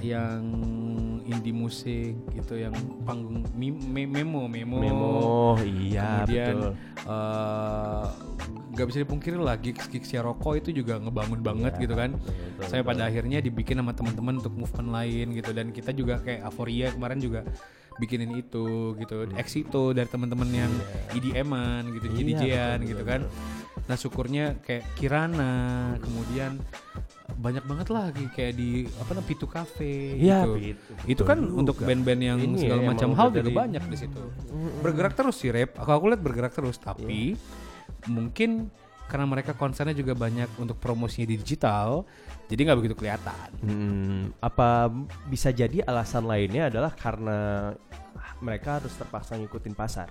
yang 0.04 0.42
indie 1.24 1.52
musik 1.52 2.16
gitu 2.32 2.56
yang 2.56 2.72
panggung 3.04 3.44
mi- 3.52 3.72
me- 3.74 4.08
memo 4.08 4.48
memo. 4.48 4.78
Memo, 4.80 5.16
iya 5.64 6.22
kemudian 6.24 6.56
betul. 6.56 6.72
eh, 7.08 8.06
nggak 8.72 8.86
bisa 8.88 8.98
dipungkiri 9.02 9.36
lah 9.40 9.56
gigs 9.58 9.90
gigsnya 9.90 10.22
rokok 10.22 10.60
itu 10.62 10.70
juga 10.84 10.96
ngebangun 11.02 11.40
banget 11.42 11.72
gitu 11.82 11.94
kan. 11.98 12.14
saya 12.64 12.82
pada 12.82 13.06
akhirnya 13.06 13.38
dibikin 13.38 13.78
sama 13.78 13.92
teman-teman 13.94 14.38
untuk 14.40 14.54
movement 14.54 14.90
lain 14.92 15.26
gitu. 15.34 15.50
Dan 15.52 15.70
kita 15.74 15.90
juga 15.92 16.20
kayak 16.22 16.46
Aforia 16.46 16.90
kemarin 16.94 17.18
juga 17.18 17.42
bikinin 17.98 18.30
itu 18.38 18.94
gitu. 18.96 19.26
Exito 19.34 19.90
dari 19.90 20.06
teman-teman 20.06 20.48
yang 20.48 20.72
EDM-an 21.12 21.90
gitu 21.92 22.06
Iya, 22.08 22.78
jadi 22.78 22.86
gitu 22.86 23.02
betul, 23.02 23.10
kan. 23.10 23.20
nah 23.86 23.96
syukurnya 23.96 24.58
kayak 24.62 24.84
Kirana 24.94 25.54
kemudian 25.98 26.60
banyak 27.38 27.64
banget 27.64 27.88
lah 27.94 28.10
kayak 28.10 28.54
di 28.58 28.84
apa 28.98 29.14
namanya 29.14 29.28
Pitu 29.30 29.46
Cafe 29.46 30.18
Iya, 30.18 30.42
gitu. 30.46 30.54
Pitu, 30.58 30.92
itu 31.06 31.22
kan 31.22 31.38
juga. 31.38 31.54
untuk 31.58 31.76
band-band 31.82 32.20
yang 32.22 32.38
Ini 32.38 32.54
ya, 32.54 32.60
segala 32.66 32.80
emang 32.82 32.90
macam 32.94 33.10
hal 33.14 33.28
juga 33.30 33.50
banyak 33.54 33.82
di 33.86 33.96
situ. 33.96 34.22
Bergerak 34.82 35.14
terus 35.14 35.36
sih 35.38 35.50
rap 35.54 35.70
aku 35.78 35.90
aku 35.90 36.04
lihat 36.14 36.22
bergerak 36.22 36.52
terus 36.54 36.76
tapi 36.78 37.34
mungkin 38.06 38.70
karena 39.08 39.24
mereka 39.24 39.56
konsernya 39.56 39.96
juga 39.96 40.12
banyak 40.12 40.60
untuk 40.60 40.76
promosinya 40.76 41.32
di 41.32 41.40
digital 41.40 42.04
jadi 42.48 42.60
nggak 42.64 42.78
begitu 42.80 42.96
kelihatan 42.96 43.48
Hmm, 43.60 44.32
apa 44.40 44.88
bisa 45.28 45.48
jadi 45.48 45.84
alasan 45.84 46.24
lainnya 46.24 46.68
adalah 46.68 46.90
karena 46.90 47.72
mereka 48.38 48.78
harus 48.78 48.94
terpaksa 48.94 49.34
ngikutin 49.34 49.74
pasar. 49.74 50.06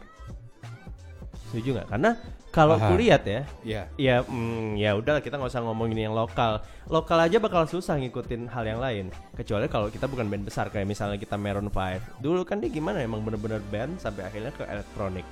Setuju 1.47 1.79
nggak? 1.79 1.87
Karena 1.87 2.11
kalau 2.51 2.75
Aha. 2.75 2.91
kulihat 2.91 3.23
ya, 3.23 3.41
Iya. 3.63 3.81
ya 3.95 4.15
mm, 4.19 4.75
ya 4.75 4.99
udah 4.99 5.23
kita 5.23 5.39
nggak 5.39 5.47
usah 5.47 5.63
ngomongin 5.63 6.11
yang 6.11 6.11
lokal. 6.11 6.59
Lokal 6.91 7.23
aja 7.23 7.39
bakal 7.39 7.63
susah 7.63 7.95
ngikutin 7.95 8.51
hal 8.51 8.67
yang 8.67 8.83
lain. 8.83 9.07
Kecuali 9.31 9.71
kalau 9.71 9.87
kita 9.87 10.11
bukan 10.11 10.27
band 10.27 10.43
besar 10.43 10.67
kayak 10.67 10.83
misalnya 10.83 11.15
kita 11.15 11.39
Maroon 11.39 11.71
5. 11.71 12.19
Dulu 12.19 12.43
kan 12.43 12.59
dia 12.59 12.67
gimana 12.67 12.99
emang 12.99 13.23
bener-bener 13.23 13.63
band 13.71 13.95
sampai 13.95 14.27
akhirnya 14.27 14.51
ke 14.51 14.67
elektronik. 14.67 15.23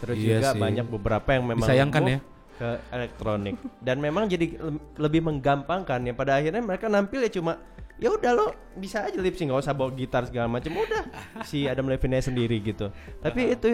Terus 0.00 0.16
Iya 0.16 0.40
juga 0.40 0.48
sih. 0.56 0.60
banyak 0.62 0.86
beberapa 0.88 1.28
yang 1.36 1.44
memang 1.44 1.68
Disayangkan 1.68 2.02
ya. 2.08 2.18
Ke 2.58 2.82
elektronik. 2.90 3.54
Dan 3.78 4.02
memang 4.02 4.26
jadi 4.26 4.58
le- 4.58 4.82
lebih 4.98 5.22
menggampangkan 5.22 6.02
ya. 6.02 6.12
Pada 6.12 6.42
akhirnya 6.42 6.58
mereka 6.58 6.90
nampil 6.90 7.22
ya 7.22 7.30
cuma 7.30 7.62
ya 7.98 8.14
udah 8.14 8.30
lo 8.30 8.46
bisa 8.78 9.02
aja 9.02 9.18
lip 9.18 9.34
sync 9.34 9.50
nggak 9.50 9.62
usah 9.62 9.74
bawa 9.74 9.94
gitar 9.94 10.26
segala 10.26 10.50
macam. 10.50 10.74
Udah 10.74 11.06
si 11.46 11.70
Adam 11.70 11.86
Levine 11.86 12.18
sendiri 12.18 12.58
gitu. 12.58 12.90
Tapi 13.22 13.54
itu 13.54 13.68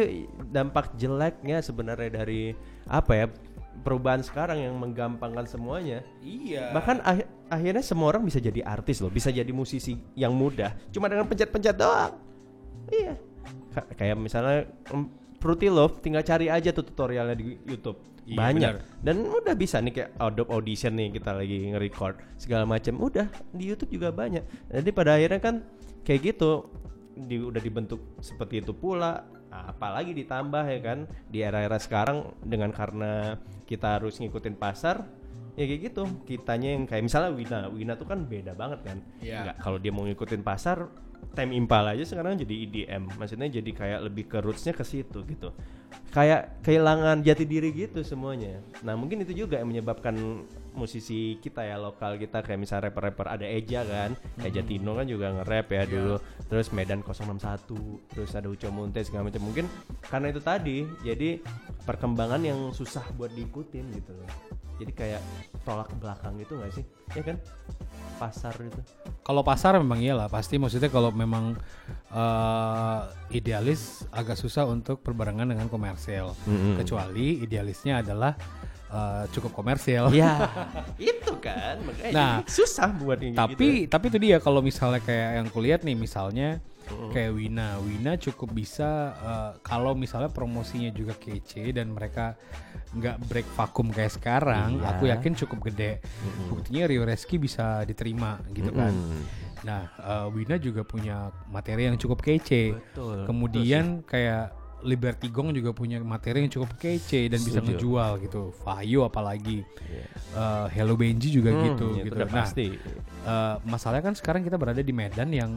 dampak 0.52 0.92
jeleknya 1.00 1.64
sebenarnya 1.64 2.22
dari 2.22 2.52
apa 2.84 3.12
ya 3.16 3.26
perubahan 3.74 4.22
sekarang 4.22 4.62
yang 4.62 4.76
menggampangkan 4.78 5.48
semuanya. 5.48 6.04
Iya. 6.22 6.70
Bahkan 6.76 6.96
akh- 7.02 7.28
akhirnya 7.50 7.82
semua 7.82 8.12
orang 8.14 8.24
bisa 8.24 8.38
jadi 8.38 8.62
artis 8.62 9.02
loh 9.02 9.10
bisa 9.10 9.28
jadi 9.34 9.50
musisi 9.50 9.98
yang 10.14 10.32
mudah 10.36 10.72
cuma 10.94 11.08
dengan 11.10 11.26
pencet-pencet 11.26 11.76
doang. 11.76 12.14
Iya. 12.88 13.18
Ka- 13.74 13.90
kayak 13.98 14.16
misalnya 14.16 14.70
em, 14.92 15.10
Fruity 15.42 15.68
Love 15.68 16.00
tinggal 16.00 16.24
cari 16.24 16.48
aja 16.48 16.72
tuh 16.72 16.86
tutorialnya 16.88 17.36
di 17.36 17.60
YouTube 17.68 18.00
Iya, 18.24 18.38
banyak. 18.40 18.72
benar. 18.80 19.04
dan 19.04 19.16
udah 19.28 19.54
bisa 19.54 19.76
nih 19.84 19.92
kayak 19.92 20.10
Adobe 20.16 20.48
Audition 20.48 20.96
nih 20.96 21.12
kita 21.12 21.36
lagi 21.36 21.58
nge-record 21.76 22.14
segala 22.40 22.64
macam 22.64 22.96
udah 22.96 23.28
di 23.52 23.64
YouTube 23.68 24.00
juga 24.00 24.08
banyak. 24.16 24.72
Jadi 24.72 24.90
pada 24.96 25.20
akhirnya 25.20 25.40
kan 25.44 25.60
kayak 26.08 26.32
gitu 26.32 26.64
di, 27.14 27.36
udah 27.40 27.60
dibentuk 27.60 28.00
seperti 28.24 28.64
itu 28.64 28.72
pula. 28.72 29.28
Nah, 29.52 29.70
apalagi 29.70 30.16
ditambah 30.16 30.64
ya 30.66 30.80
kan 30.82 30.98
di 31.30 31.38
era-era 31.44 31.78
sekarang 31.78 32.34
dengan 32.42 32.74
karena 32.74 33.38
kita 33.68 34.00
harus 34.00 34.18
ngikutin 34.18 34.56
pasar 34.56 35.04
ya 35.54 35.64
kayak 35.68 35.92
gitu. 35.92 36.04
Kitanya 36.26 36.74
yang 36.74 36.88
kayak 36.88 37.04
misalnya 37.06 37.30
Wina. 37.30 37.58
Wina 37.70 37.92
tuh 37.94 38.08
kan 38.08 38.24
beda 38.26 38.56
banget 38.56 38.80
kan. 38.82 38.98
Nggak, 39.20 39.56
kalau 39.62 39.78
dia 39.78 39.92
mau 39.94 40.08
ngikutin 40.08 40.42
pasar 40.42 40.90
Time 41.32 41.56
Impala 41.56 41.96
aja 41.96 42.04
sekarang 42.04 42.36
jadi 42.36 42.54
EDM 42.68 43.16
maksudnya 43.16 43.48
jadi 43.48 43.70
kayak 43.72 44.00
lebih 44.04 44.24
ke 44.28 44.38
rootsnya 44.44 44.76
ke 44.76 44.84
situ 44.84 45.24
gitu. 45.24 45.50
Kayak 46.14 46.62
kehilangan 46.62 47.22
jati 47.26 47.42
diri 47.48 47.74
gitu 47.74 48.04
semuanya. 48.06 48.62
Nah 48.86 48.94
mungkin 48.94 49.22
itu 49.26 49.34
juga 49.34 49.58
yang 49.58 49.70
menyebabkan 49.70 50.14
musisi 50.74 51.38
kita 51.38 51.62
ya 51.62 51.78
lokal 51.78 52.18
kita 52.18 52.42
kayak 52.42 52.58
misalnya 52.58 52.90
rapper-rapper 52.90 53.26
ada 53.30 53.46
Eja 53.46 53.82
kan. 53.82 54.14
Kayak 54.38 54.62
Jatino 54.62 54.94
kan 54.94 55.06
juga 55.10 55.34
nge-rap 55.34 55.66
ya 55.74 55.82
dulu. 55.86 56.16
Terus 56.46 56.70
Medan 56.70 57.02
061 57.02 58.14
terus 58.14 58.30
ada 58.34 58.46
Uco 58.46 58.68
Munte 58.70 59.02
segala 59.02 59.26
macam. 59.30 59.42
Mungkin 59.42 59.66
karena 60.06 60.30
itu 60.30 60.40
tadi 60.42 60.86
jadi 61.02 61.42
perkembangan 61.82 62.42
yang 62.42 62.70
susah 62.70 63.02
buat 63.18 63.34
diikutin 63.34 63.86
gitu 63.94 64.12
loh. 64.14 64.30
Jadi 64.78 64.92
kayak 64.94 65.22
tolak 65.62 65.86
ke 65.90 65.96
belakang 65.98 66.34
gitu 66.42 66.58
nggak 66.58 66.72
sih? 66.74 66.84
Ya 67.14 67.22
kan 67.22 67.36
pasar 68.14 68.54
itu 68.58 68.80
kalau 69.24 69.40
pasar 69.40 69.80
memang 69.80 70.04
iyalah 70.04 70.28
pasti. 70.28 70.60
Maksudnya 70.60 70.92
kalau 70.92 71.08
memang 71.08 71.56
eh, 72.12 73.00
idealis 73.32 74.04
agak 74.12 74.36
susah 74.36 74.68
untuk 74.68 75.00
berbarengan 75.00 75.48
dengan 75.48 75.66
komersial. 75.66 76.36
Mm-mm. 76.44 76.76
kecuali 76.76 77.40
idealisnya 77.40 78.04
adalah 78.04 78.36
eh, 78.92 79.24
cukup 79.32 79.56
komersial. 79.56 80.12
Ya 80.12 80.44
itu 81.00 81.32
kan 81.40 81.80
makanya 81.82 82.12
Nah, 82.12 82.32
susah 82.44 82.92
buat 82.94 83.16
kayak 83.16 83.32
tapi 83.32 83.88
gitu. 83.88 83.90
tapi 83.90 84.04
itu 84.12 84.18
dia. 84.20 84.36
Kalau 84.38 84.60
misalnya 84.60 85.00
kayak 85.00 85.30
yang 85.40 85.48
kulihat 85.48 85.80
nih 85.82 85.96
misalnya 85.96 86.60
kayak 87.10 87.32
Wina. 87.32 87.78
Wina 87.78 88.12
cukup 88.16 88.50
bisa 88.50 88.90
eh, 89.14 89.50
kalau 89.60 89.92
misalnya 89.92 90.28
promosinya 90.28 90.88
juga 90.88 91.12
kece 91.12 91.70
dan 91.70 91.90
mereka 91.90 92.36
nggak 92.90 93.16
break 93.22 93.48
vakum 93.50 93.88
kayak 93.88 94.12
sekarang 94.12 94.78
Iya. 94.78 94.86
aku 94.88 95.02
yakin 95.06 95.32
cukup 95.36 95.58
gede. 95.66 95.98
Buktinya 96.46 96.84
Rio 96.84 97.02
Reski 97.02 97.36
bisa 97.36 97.82
diterima 97.82 98.38
gitu 98.50 98.70
kan. 98.70 98.92
Nah 99.62 99.82
eh, 99.94 100.26
Wina 100.30 100.56
juga 100.56 100.82
punya 100.82 101.16
materi 101.48 101.86
yang 101.86 101.96
cukup 101.96 102.20
kece. 102.20 102.74
Betul, 102.74 103.24
kemudian 103.24 103.84
kayak 104.02 104.52
Liberty 104.84 105.32
Gong 105.32 105.56
juga 105.56 105.72
punya 105.72 105.96
materi 105.98 106.44
yang 106.44 106.52
cukup 106.52 106.76
kece 106.76 107.26
dan 107.26 107.40
bisa 107.40 107.58
Setuju. 107.58 107.72
ngejual 107.72 108.10
gitu. 108.20 108.42
Vayo 108.60 109.00
apalagi. 109.02 109.64
Eh, 110.30 110.66
Hello 110.70 110.92
Benji 110.92 111.32
juga 111.32 111.50
Hmm, 111.50 111.62
gitu 111.66 111.86
itu 111.96 112.04
gitu 112.04 112.14
udah 112.14 112.28
nah 112.28 112.44
pasti. 112.44 112.68
eh, 113.24 113.54
masalahnya 113.64 114.04
kan 114.04 114.14
sekarang 114.14 114.44
kita 114.44 114.54
berada 114.54 114.78
di 114.78 114.92
Medan 114.92 115.32
yang 115.32 115.56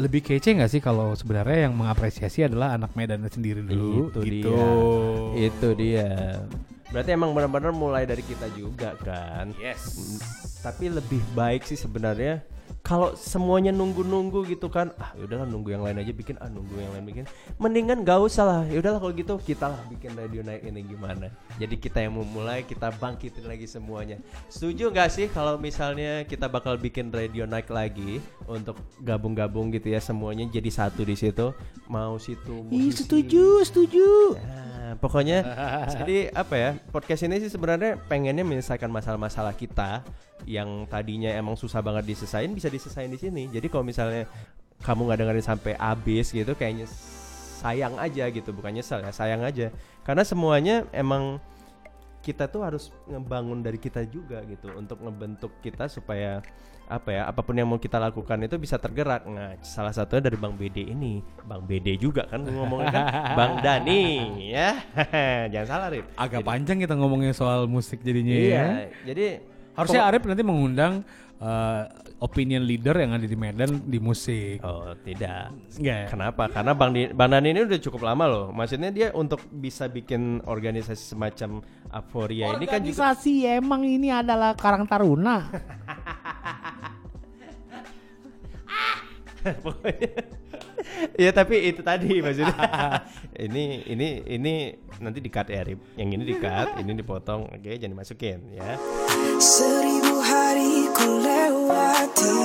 lebih 0.00 0.24
kece 0.24 0.56
nggak 0.56 0.72
sih 0.72 0.80
kalau 0.80 1.12
sebenarnya 1.12 1.68
yang 1.68 1.74
mengapresiasi 1.76 2.48
adalah 2.48 2.72
anak 2.76 2.96
Medan 2.96 3.28
sendiri 3.28 3.60
dulu? 3.60 4.08
Itu 4.08 4.20
gitu. 4.24 4.52
dia. 4.54 4.68
Itu 5.52 5.68
dia. 5.76 6.10
Berarti 6.92 7.10
emang 7.16 7.32
benar-benar 7.32 7.72
mulai 7.72 8.04
dari 8.04 8.20
kita 8.24 8.48
juga 8.56 8.96
kan? 9.00 9.52
Yes. 9.60 9.96
Tapi 10.60 10.92
lebih 10.92 11.20
baik 11.36 11.64
sih 11.64 11.76
sebenarnya 11.76 12.44
kalau 12.82 13.14
semuanya 13.14 13.70
nunggu-nunggu 13.70 14.42
gitu 14.50 14.66
kan 14.66 14.90
ah 14.98 15.14
yaudahlah 15.14 15.46
nunggu 15.46 15.70
yang 15.70 15.86
lain 15.86 16.02
aja 16.02 16.10
bikin 16.10 16.34
ah 16.42 16.50
nunggu 16.50 16.74
yang 16.82 16.90
lain 16.90 17.06
bikin. 17.06 17.24
Mendingan 17.62 18.02
gak 18.02 18.18
usah 18.18 18.42
lah 18.42 18.62
yaudahlah 18.66 18.98
kalau 18.98 19.14
gitu 19.14 19.34
kita 19.38 19.70
lah 19.70 19.80
bikin 19.86 20.18
radio 20.18 20.42
naik 20.42 20.66
ini 20.66 20.82
gimana. 20.82 21.30
Jadi 21.62 21.78
kita 21.78 22.02
yang 22.02 22.18
mau 22.18 22.26
mulai 22.26 22.66
kita 22.66 22.90
bangkitin 22.98 23.46
lagi 23.46 23.70
semuanya. 23.70 24.18
Setuju 24.50 24.90
nggak 24.90 25.10
sih 25.14 25.26
kalau 25.30 25.56
misalnya 25.62 26.26
kita 26.26 26.50
bakal 26.50 26.74
bikin 26.74 27.14
radio 27.14 27.46
naik 27.46 27.70
lagi 27.70 28.18
untuk 28.50 28.74
gabung-gabung 28.98 29.70
gitu 29.70 29.94
ya 29.94 30.02
semuanya 30.02 30.42
jadi 30.50 30.68
satu 30.68 31.06
di 31.06 31.14
situ. 31.14 31.54
Mau 31.86 32.18
situ 32.18 32.66
Ih, 32.72 32.90
setuju, 32.90 33.62
setuju. 33.62 34.34
Nah, 34.36 34.71
pokoknya 34.98 35.44
jadi 35.94 36.32
apa 36.32 36.54
ya 36.54 36.70
podcast 36.90 37.24
ini 37.24 37.40
sih 37.40 37.50
sebenarnya 37.52 38.00
pengennya 38.08 38.42
menyelesaikan 38.42 38.88
masalah-masalah 38.88 39.54
kita 39.56 40.02
yang 40.48 40.90
tadinya 40.90 41.30
emang 41.30 41.54
susah 41.54 41.78
banget 41.80 42.02
diselesain 42.08 42.50
bisa 42.50 42.66
diselesain 42.66 43.10
di 43.10 43.18
sini. 43.20 43.46
Jadi 43.46 43.70
kalau 43.70 43.86
misalnya 43.86 44.26
kamu 44.82 45.06
nggak 45.06 45.18
dengerin 45.22 45.46
sampai 45.46 45.72
habis 45.78 46.34
gitu 46.34 46.52
kayaknya 46.58 46.90
sayang 47.62 47.94
aja 48.02 48.26
gitu 48.34 48.50
bukan 48.50 48.74
nyesel 48.74 48.98
ya 48.98 49.14
sayang 49.14 49.46
aja 49.46 49.70
karena 50.02 50.26
semuanya 50.26 50.82
emang 50.90 51.38
kita 52.22 52.46
tuh 52.46 52.62
harus 52.62 52.94
ngebangun 53.04 53.60
dari 53.60 53.76
kita 53.76 54.06
juga 54.06 54.40
gitu 54.46 54.70
untuk 54.72 55.02
ngebentuk 55.02 55.50
kita 55.58 55.90
supaya 55.90 56.38
apa 56.86 57.08
ya 57.08 57.22
apa 57.24 57.40
pun 57.40 57.56
yang 57.56 57.66
mau 57.66 57.80
kita 57.80 57.96
lakukan 57.98 58.36
itu 58.44 58.54
bisa 58.56 58.78
tergerak. 58.78 59.26
Nah 59.26 59.58
salah 59.60 59.90
satunya 59.90 60.30
dari 60.30 60.38
bang 60.38 60.54
BD 60.54 60.92
ini. 60.92 61.18
Bang 61.42 61.66
BD 61.66 61.98
juga 61.98 62.28
kan 62.30 62.46
ngomongnya 62.46 62.92
kan 62.92 63.04
bang 63.34 63.52
Dani 63.58 64.02
ya. 64.48 64.70
Jangan 65.52 65.68
salah 65.68 65.88
Rip. 65.90 66.06
Agak 66.14 66.40
Jadi- 66.40 66.48
panjang 66.48 66.78
kita 66.78 66.94
ngomongnya 66.94 67.32
soal 67.34 67.66
musik 67.66 68.00
jadinya 68.00 68.30
iya 68.32 68.46
ya. 68.46 68.66
jadi 69.08 69.26
Harusnya 69.72 70.04
Arif 70.04 70.20
nanti 70.28 70.44
mengundang 70.44 71.00
eh, 71.42 71.82
opinion 72.22 72.62
leader 72.62 72.94
yang 73.02 73.18
ada 73.18 73.26
di 73.26 73.34
Medan 73.34 73.82
di 73.82 73.98
musik. 73.98 74.62
oh 74.62 74.94
tidak 75.02 75.50
Enggak 75.74 75.96
ya? 75.98 76.08
Kenapa? 76.08 76.42
Karena 76.46 76.72
Bang, 76.72 76.94
Di- 76.94 77.10
Bang 77.10 77.34
Dani 77.34 77.50
ini 77.50 77.66
udah 77.66 77.80
cukup 77.82 78.06
lama 78.06 78.24
loh. 78.30 78.46
Maksudnya 78.54 78.94
dia 78.94 79.10
untuk 79.10 79.42
bisa 79.50 79.90
bikin 79.90 80.38
organisasi 80.46 81.18
semacam 81.18 81.58
Aforia 81.90 82.54
ini 82.54 82.64
kan 82.70 82.78
juga 82.80 83.10
Organisasi 83.10 83.32
emang 83.58 83.82
ini 83.82 84.08
adalah 84.14 84.54
Karang 84.54 84.86
Taruna. 84.86 85.50
Iya 91.14 91.30
tapi 91.32 91.70
itu 91.70 91.80
tadi 91.82 92.18
maksudnya. 92.24 93.02
ini 93.38 93.86
ini 93.86 94.08
ini 94.26 94.54
nanti 94.98 95.18
di 95.18 95.30
cut 95.30 95.48
ya 95.48 95.62
Rip. 95.62 95.80
Yang 95.96 96.08
ini 96.14 96.24
di 96.24 96.34
cut, 96.38 96.68
ini 96.78 96.90
dipotong. 96.94 97.48
Oke, 97.52 97.74
jangan 97.78 97.98
dimasukin 97.98 98.38
ya. 98.54 98.76
Seribu 99.42 100.22
hari 100.22 100.86
ku 100.94 101.18
lewati 101.18 102.38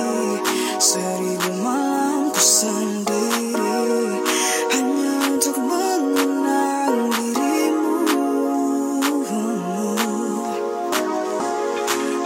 Seribu 0.78 1.62
malam 1.62 2.30
ku 2.34 2.42
sendiri 2.42 4.18
Hanya 4.74 5.12
untuk 5.30 5.56
mengenang 5.58 7.10
dirimu 7.14 7.98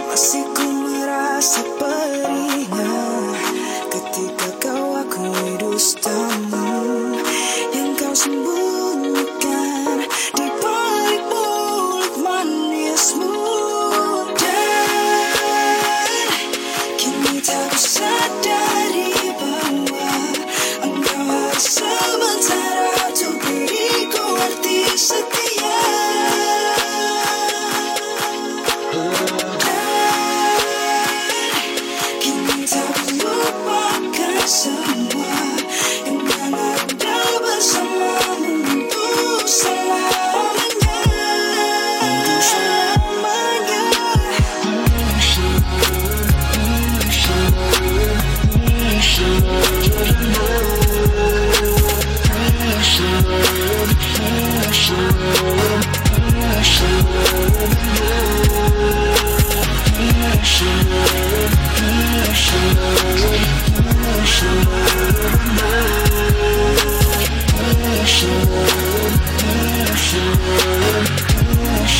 Masih 0.09 0.45
ku 0.57 0.65
merasa 0.65 1.61
perihnya 1.77 2.32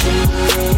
sure. 0.04 0.73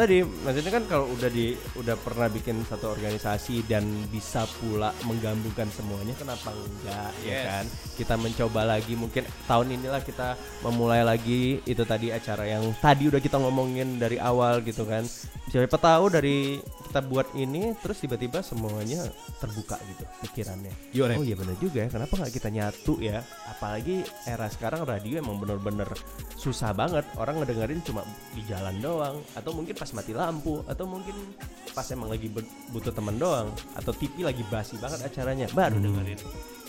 Tadi 0.00 0.24
maksudnya 0.24 0.72
kan 0.72 0.84
kalau 0.88 1.06
udah 1.12 1.28
di 1.28 1.52
udah 1.76 1.92
pernah 2.00 2.32
bikin 2.32 2.64
satu 2.64 2.96
organisasi 2.96 3.68
dan 3.68 3.84
bisa 4.08 4.48
pula 4.56 4.96
menggabungkan 5.04 5.68
semuanya 5.68 6.16
kenapa 6.16 6.56
enggak 6.56 7.12
ya 7.20 7.28
Yes. 7.30 7.44
kan 7.44 7.64
kita 8.00 8.14
mencoba 8.16 8.60
lagi 8.64 8.96
mungkin 8.96 9.28
tahun 9.44 9.76
inilah 9.76 10.00
kita 10.00 10.40
memulai 10.64 11.04
lagi 11.04 11.60
itu 11.68 11.84
tadi 11.84 12.08
acara 12.08 12.48
yang 12.48 12.72
tadi 12.80 13.12
udah 13.12 13.20
kita 13.20 13.36
ngomongin 13.36 14.00
dari 14.00 14.16
awal 14.16 14.64
gitu 14.64 14.88
kan 14.88 15.04
siapa 15.52 15.76
tahu 15.76 16.08
dari 16.08 16.56
kita 16.90 17.06
buat 17.06 17.30
ini 17.38 17.70
terus 17.78 18.02
tiba-tiba 18.02 18.42
semuanya 18.42 19.06
terbuka 19.38 19.78
gitu 19.86 20.02
pikirannya. 20.26 20.74
Yuk, 20.90 21.06
Rep. 21.06 21.16
oh 21.22 21.24
iya 21.24 21.38
bener 21.38 21.54
juga 21.62 21.86
ya 21.86 21.88
kenapa 21.88 22.18
nggak 22.18 22.34
kita 22.34 22.50
nyatu 22.50 22.98
ya? 22.98 23.22
Apalagi 23.46 24.02
era 24.26 24.50
sekarang 24.50 24.82
radio 24.82 25.22
emang 25.22 25.38
bener-bener 25.38 25.86
susah 26.34 26.74
banget. 26.74 27.06
Orang 27.14 27.38
ngedengerin 27.38 27.78
cuma 27.86 28.02
di 28.34 28.42
jalan 28.50 28.74
doang 28.82 29.22
atau 29.38 29.54
mungkin 29.54 29.78
pas 29.78 29.94
mati 29.94 30.10
lampu 30.10 30.66
atau 30.66 30.82
mungkin 30.90 31.14
pas 31.70 31.86
emang 31.94 32.10
lagi 32.10 32.26
butuh 32.74 32.90
teman 32.90 33.14
doang 33.14 33.54
atau 33.78 33.94
TV 33.94 34.26
lagi 34.26 34.42
basi 34.50 34.74
banget 34.82 35.06
acaranya 35.06 35.46
baru 35.54 35.78
dengerin. 35.78 36.18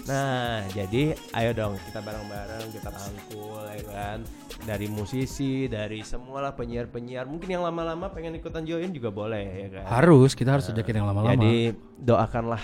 Nah 0.09 0.65
jadi 0.73 1.13
ayo 1.13 1.51
dong 1.53 1.77
kita 1.89 2.01
bareng-bareng 2.01 2.73
kita 2.73 2.89
rangkul 2.89 3.61
ya 3.69 3.83
kan? 3.85 4.19
Dari 4.61 4.85
musisi 4.89 5.65
dari 5.69 6.01
semualah 6.01 6.53
penyiar-penyiar. 6.57 7.25
Mungkin 7.25 7.49
yang 7.49 7.65
lama-lama 7.65 8.09
pengen 8.13 8.37
ikutan 8.37 8.65
join 8.65 8.93
juga 8.93 9.09
boleh 9.09 9.45
ya 9.45 9.69
kan? 9.81 9.85
Harus, 9.89 10.10
kita 10.35 10.59
harus 10.59 10.67
ajakin 10.71 11.01
yang 11.03 11.07
lama-lama. 11.07 11.35
jadi 11.35 11.75
doakanlah 11.99 12.63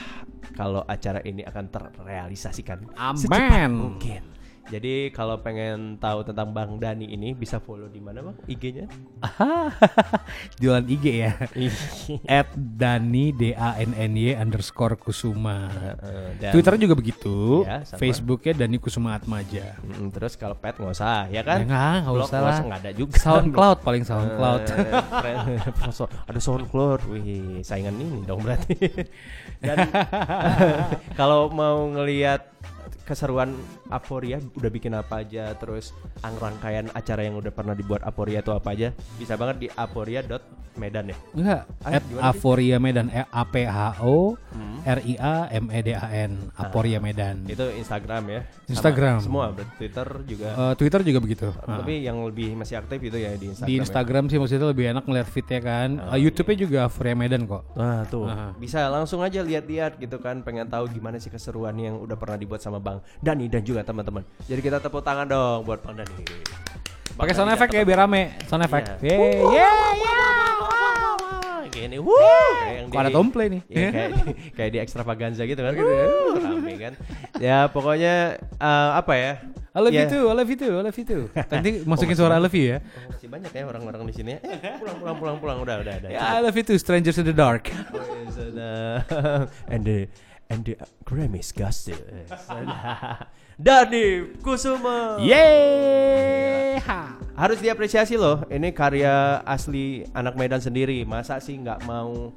kalau 0.58 0.82
acara 0.88 1.22
ini 1.22 1.46
akan 1.46 1.66
terrealisasikan 1.70 2.90
Amin. 2.98 3.20
secepat 3.20 3.70
mungkin. 3.70 4.37
Jadi 4.68 5.10
kalau 5.10 5.40
pengen 5.40 5.96
tahu 5.96 6.28
tentang 6.28 6.52
Bang 6.52 6.76
Dani 6.76 7.08
ini 7.08 7.32
bisa 7.32 7.56
follow 7.56 7.88
di 7.88 8.04
mana 8.04 8.20
Bang 8.20 8.36
IG-nya? 8.46 8.84
Jualan 10.62 10.84
IG 10.84 11.06
ya. 11.24 11.32
At 12.28 12.52
Dani 12.52 13.32
D 13.32 13.56
A 13.56 13.80
N 13.80 13.96
N 13.96 14.12
Y 14.14 14.36
underscore 14.36 15.00
Kusuma. 15.00 15.72
dan- 16.38 16.52
Twitter 16.52 16.76
juga 16.78 16.94
begitu. 16.94 17.64
Ya, 17.64 17.88
sama. 17.88 18.00
Facebooknya 18.00 18.54
Dani 18.60 18.78
Kusuma 18.78 19.16
Atmaja. 19.16 19.80
Mm, 19.80 20.12
terus 20.12 20.36
kalau 20.36 20.54
pet 20.54 20.76
nggak 20.76 20.94
usah 20.94 21.32
ya 21.32 21.42
kan? 21.42 21.64
Ya 21.64 21.66
nggak, 21.66 21.96
nggak 22.04 22.16
usah 22.22 22.40
lah. 22.40 22.60
nggak 22.60 22.80
ada 22.84 22.92
juga. 22.92 23.16
SoundCloud 23.18 23.78
paling 23.82 24.04
SoundCloud. 24.04 24.62
Eh, 24.68 25.04
keren. 25.16 25.38
So- 25.90 26.12
ada 26.28 26.40
SoundCloud, 26.40 27.08
wih 27.08 27.24
saingan 27.64 27.96
ini 27.96 28.20
dong 28.24 28.44
berarti. 28.44 28.76
Dan 29.64 29.88
kalau 31.20 31.48
mau 31.48 31.88
ngelihat 31.88 32.44
keseruan 33.08 33.56
Aporia 33.88 34.38
udah 34.54 34.68
bikin 34.68 34.92
apa 34.92 35.24
aja, 35.24 35.56
terus 35.56 35.96
ang- 36.20 36.36
rangkaian 36.36 36.92
acara 36.92 37.24
yang 37.24 37.36
udah 37.36 37.50
pernah 37.50 37.72
dibuat 37.72 38.04
Aporia 38.04 38.42
itu 38.42 38.52
apa 38.52 38.70
aja, 38.70 38.92
bisa 39.16 39.34
banget 39.34 39.56
di 39.58 39.68
aporia.medan 39.72 41.06
ya. 41.08 41.18
Enggak, 41.32 41.62
Ah, 41.82 41.92
at? 41.94 42.04
Aporia 42.22 42.78
Medan 42.78 43.08
E 43.08 43.24
A 43.24 43.44
P 43.44 43.64
H 43.64 43.78
O 44.02 44.36
R 44.84 45.00
I 45.02 45.16
A 45.16 45.48
M 45.50 45.68
E 45.68 45.80
D 45.82 45.90
A 45.92 46.08
N 46.22 46.52
Aporia 46.54 47.00
Medan. 47.00 47.44
Itu 47.46 47.64
Instagram 47.72 48.24
ya. 48.28 48.42
Sama 48.44 48.70
Instagram. 48.70 49.18
semua, 49.20 49.46
ber- 49.50 49.72
Twitter 49.74 50.08
juga. 50.26 50.48
Eh, 50.52 50.74
Twitter 50.76 51.02
juga 51.02 51.20
begitu. 51.20 51.48
Ah. 51.62 51.80
Tapi 51.80 52.04
yang 52.04 52.20
lebih 52.22 52.54
masih 52.54 52.78
aktif 52.78 53.00
itu 53.00 53.16
ya 53.16 53.32
di 53.34 53.48
Instagram. 53.48 53.66
Di 53.66 53.74
ya. 53.74 53.82
Instagram 53.82 54.24
sih 54.28 54.38
maksudnya 54.38 54.68
lebih 54.68 54.86
enak 54.92 55.04
ngeliat 55.04 55.28
fitnya 55.28 55.60
kan. 55.60 55.90
Eh, 56.12 56.20
YouTube-nya 56.20 56.58
juga 56.60 56.80
Aporia 56.84 57.16
Medan 57.16 57.44
kok. 57.46 57.64
Nah 57.74 58.04
tuh 58.06 58.28
Aha. 58.28 58.52
bisa 58.56 58.86
langsung 58.88 59.20
aja 59.20 59.40
lihat-lihat 59.40 59.98
gitu 59.98 60.20
kan 60.20 60.42
pengen 60.42 60.68
tahu 60.68 60.88
gimana 60.90 61.16
sih 61.16 61.30
keseruan 61.30 61.74
yang 61.76 61.96
udah 61.98 62.16
pernah 62.16 62.36
dibuat 62.36 62.60
sama 62.60 62.78
Bang 62.78 62.97
Dani 63.20 63.46
dan 63.48 63.62
juga 63.62 63.82
teman-teman. 63.82 64.24
Jadi 64.46 64.62
kita 64.62 64.78
tepuk 64.78 65.02
tangan 65.02 65.26
dong 65.26 65.64
buat 65.64 65.80
Bang 65.82 65.98
Dani. 65.98 66.14
Bang 66.18 66.26
Pakai 67.18 67.34
sound 67.34 67.50
effect 67.50 67.74
ya 67.74 67.82
biar 67.82 68.06
rame. 68.06 68.38
Sound 68.46 68.62
effect. 68.62 69.02
Iya. 69.02 69.18
Yeay, 69.18 69.42
yeay. 69.50 70.46
Gini, 71.68 72.02
wuh, 72.02 72.18
kayak 72.58 72.90
yang 72.90 73.06
ada 73.06 73.12
tomple 73.14 73.44
nih? 73.54 73.62
Ya, 73.70 73.90
kayak, 73.94 74.10
kayak 74.58 74.70
di 74.74 74.80
extravaganza 74.82 75.46
gitu 75.46 75.62
kan. 75.62 75.78
Wuh, 75.78 76.34
rame 76.42 76.74
kan. 76.80 76.94
Ya 77.38 77.70
pokoknya 77.70 78.42
eh, 78.42 78.90
apa 78.98 79.14
ya? 79.14 79.34
I 79.78 79.80
love 79.86 79.94
Ya. 79.94 80.10
you 80.10 80.10
too, 80.10 80.26
I 80.26 80.34
love 80.34 80.50
you 80.50 80.58
too, 80.58 80.74
I 80.74 80.82
love 80.82 80.98
you 80.98 81.06
too. 81.06 81.24
Nanti 81.38 81.70
masukin 81.90 82.18
suara 82.18 82.38
I 82.38 82.42
love 82.42 82.56
you 82.58 82.74
ya. 82.74 82.78
Oh, 82.82 83.14
masih 83.14 83.30
banyak 83.30 83.52
ya 83.54 83.64
orang-orang 83.70 84.10
di 84.10 84.14
sini. 84.18 84.32
ya. 84.34 84.40
Eh, 84.42 84.74
pulang 84.82 84.98
pulang 84.98 85.18
pulang 85.22 85.38
pulang 85.38 85.58
udah 85.62 85.76
udah 85.86 85.94
udah. 86.02 86.10
Ya, 86.10 86.22
I 86.34 86.42
love 86.42 86.58
you 86.58 86.66
too, 86.66 86.82
strangers 86.82 87.22
in 87.22 87.30
the 87.30 87.36
dark. 87.36 87.70
Oh, 87.94 89.46
and 89.70 89.86
the 89.86 90.10
and 90.50 90.64
the 90.64 90.76
Grammys 91.04 91.52
gossip. 91.52 91.98
Dani 93.58 94.38
Kusuma. 94.40 95.18
Yeay. 95.20 96.78
Harus 97.38 97.58
diapresiasi 97.62 98.18
loh. 98.18 98.46
Ini 98.50 98.70
karya 98.74 99.42
asli 99.44 100.06
anak 100.14 100.38
Medan 100.38 100.62
sendiri. 100.62 101.02
Masa 101.06 101.42
sih 101.42 101.58
nggak 101.58 101.86
mau 101.86 102.34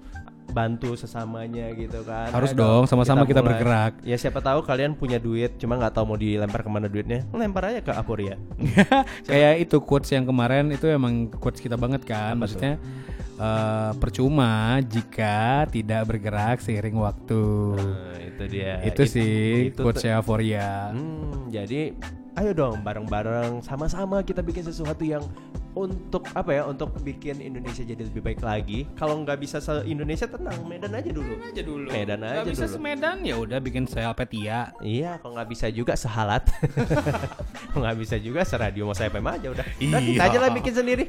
bantu 0.50 0.98
sesamanya 0.98 1.70
gitu 1.78 2.02
kan? 2.02 2.34
Harus 2.34 2.52
Ayo 2.52 2.58
dong, 2.58 2.82
sama-sama 2.90 3.22
kita 3.24 3.40
mulai. 3.40 3.54
bergerak. 3.54 3.92
Ya 4.02 4.18
siapa 4.18 4.42
tahu 4.42 4.66
kalian 4.66 4.98
punya 4.98 5.22
duit, 5.22 5.56
cuma 5.62 5.78
nggak 5.78 5.94
tahu 5.94 6.04
mau 6.10 6.18
dilempar 6.18 6.66
ke 6.66 6.70
mana 6.70 6.90
duitnya. 6.90 7.22
Lempar 7.30 7.70
aja 7.70 7.80
ke 7.80 7.92
Aporia. 7.94 8.34
Kayak 9.30 9.54
itu 9.62 9.76
quotes 9.78 10.10
yang 10.10 10.26
kemarin 10.26 10.68
itu 10.74 10.90
emang 10.90 11.30
quotes 11.30 11.62
kita 11.62 11.78
banget 11.78 12.02
kan. 12.02 12.34
Maksudnya 12.36 12.76
eh, 13.40 13.92
percuma 13.96 14.76
jika 14.84 15.64
tidak 15.72 16.04
bergerak 16.04 16.60
seiring 16.60 17.00
waktu. 17.00 17.44
Nah, 17.80 18.18
itu 18.20 18.42
dia. 18.52 18.72
itu 18.84 19.02
It- 19.02 19.12
sih 19.12 19.36
itu 19.72 19.80
quotesnya 19.80 20.20
Euphoria. 20.20 20.92
Hmm, 20.92 21.48
jadi 21.48 21.96
ayo 22.36 22.50
dong 22.52 22.84
bareng-bareng 22.84 23.64
sama-sama 23.64 24.20
kita 24.22 24.44
bikin 24.44 24.62
sesuatu 24.62 25.02
yang 25.02 25.24
untuk 25.70 26.26
apa 26.34 26.50
ya 26.50 26.62
untuk 26.66 26.90
bikin 27.00 27.38
Indonesia 27.38 27.80
jadi 27.80 28.02
lebih 28.02 28.20
baik 28.20 28.42
lagi. 28.42 28.90
Kalau 28.98 29.22
nggak 29.22 29.38
bisa 29.38 29.62
se 29.62 29.86
Indonesia 29.86 30.26
tenang 30.26 30.66
Medan 30.66 30.90
aja 30.92 31.10
dulu. 31.10 31.38
aja 31.38 31.62
dulu. 31.62 31.86
Medan 31.86 32.20
aja 32.22 32.42
bisa 32.42 32.66
dulu. 32.66 32.74
semedan 32.74 33.16
ya 33.22 33.38
udah 33.38 33.58
bikin 33.62 33.86
saya 33.86 34.10
Petia. 34.10 34.74
Iya, 34.82 35.22
kalau 35.22 35.38
nggak 35.38 35.48
bisa 35.48 35.66
juga 35.70 35.94
sehalat. 35.94 36.42
Nggak 37.70 37.96
bisa 38.02 38.16
juga 38.18 38.42
seradio 38.42 38.82
mau 38.82 38.98
saya 38.98 39.14
aja 39.14 39.46
udah. 39.46 39.62
Udah 39.62 40.00
kita 40.02 40.18
Iya. 40.18 40.26
aja 40.26 40.38
lah 40.42 40.50
bikin 40.50 40.74
sendiri. 40.74 41.04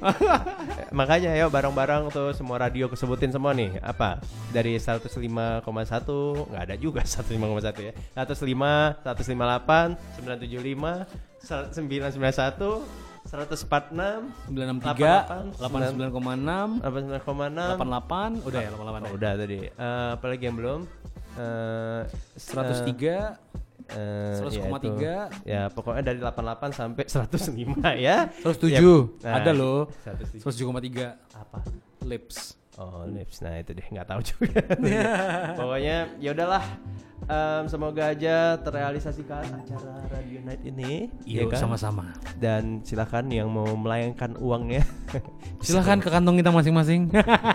Makanya 1.00 1.34
ayo 1.34 1.50
bareng-bareng 1.50 2.14
tuh 2.14 2.38
semua 2.38 2.62
radio 2.62 2.86
kesebutin 2.86 3.34
semua 3.34 3.50
nih. 3.52 3.82
Apa? 3.82 4.22
Dari 4.54 4.78
105,1 4.78 5.66
nggak 5.66 6.62
ada 6.62 6.76
juga 6.78 7.02
105,1 7.10 7.82
ya. 7.82 7.94
105, 8.14 9.02
158, 9.02 9.98
975, 10.22 11.10
991, 11.42 13.01
146, 13.32 14.52
963, 14.52 15.56
89,6, 15.56 16.84
89,6, 16.84 16.84
89,6, 16.84 18.44
88, 18.44 18.44
udah 18.44 18.60
ya 18.60 18.70
88 18.76 19.08
Oh, 19.08 19.12
udah 19.16 19.32
tadi. 19.40 19.58
Eh, 19.72 20.10
apalagi 20.20 20.44
yang 20.44 20.58
belum? 20.60 20.80
Eh, 21.40 22.02
103 22.36 23.40
eh, 23.92 24.36
100,3. 24.36 25.00
ya, 25.00 25.20
ya 25.48 25.62
pokoknya 25.72 26.04
dari 26.04 26.20
88 26.20 26.76
sampai 26.76 27.04
105 27.08 27.96
ya. 27.96 28.28
107 28.44 28.68
Ya, 28.68 28.84
nah, 29.24 29.34
ada 29.40 29.52
loh 29.56 29.88
107. 30.04 30.44
107,3 30.44 31.16
apa? 31.32 31.64
lips. 32.04 32.60
Oh, 32.82 33.06
lips. 33.06 33.46
Nah, 33.46 33.62
itu 33.62 33.78
deh 33.78 33.86
nggak 33.86 34.08
tahu 34.10 34.22
juga. 34.26 34.62
pokoknya 35.62 36.18
ya 36.18 36.34
udahlah. 36.34 36.66
Em, 37.22 37.70
semoga 37.70 38.10
aja 38.10 38.58
terrealisasikan 38.58 39.46
acara 39.54 40.02
Radio 40.10 40.42
Night 40.42 40.66
ini. 40.66 41.06
ya 41.22 41.46
Yuk 41.46 41.54
kan? 41.54 41.62
sama-sama. 41.62 42.10
Dan 42.42 42.82
silakan 42.82 43.30
yang 43.30 43.54
mau 43.54 43.70
melayangkan 43.78 44.34
uangnya. 44.42 44.82
Silahkan 45.62 46.02
ke 46.02 46.10
kantong 46.10 46.42
kita 46.42 46.50
masing-masing. 46.50 47.14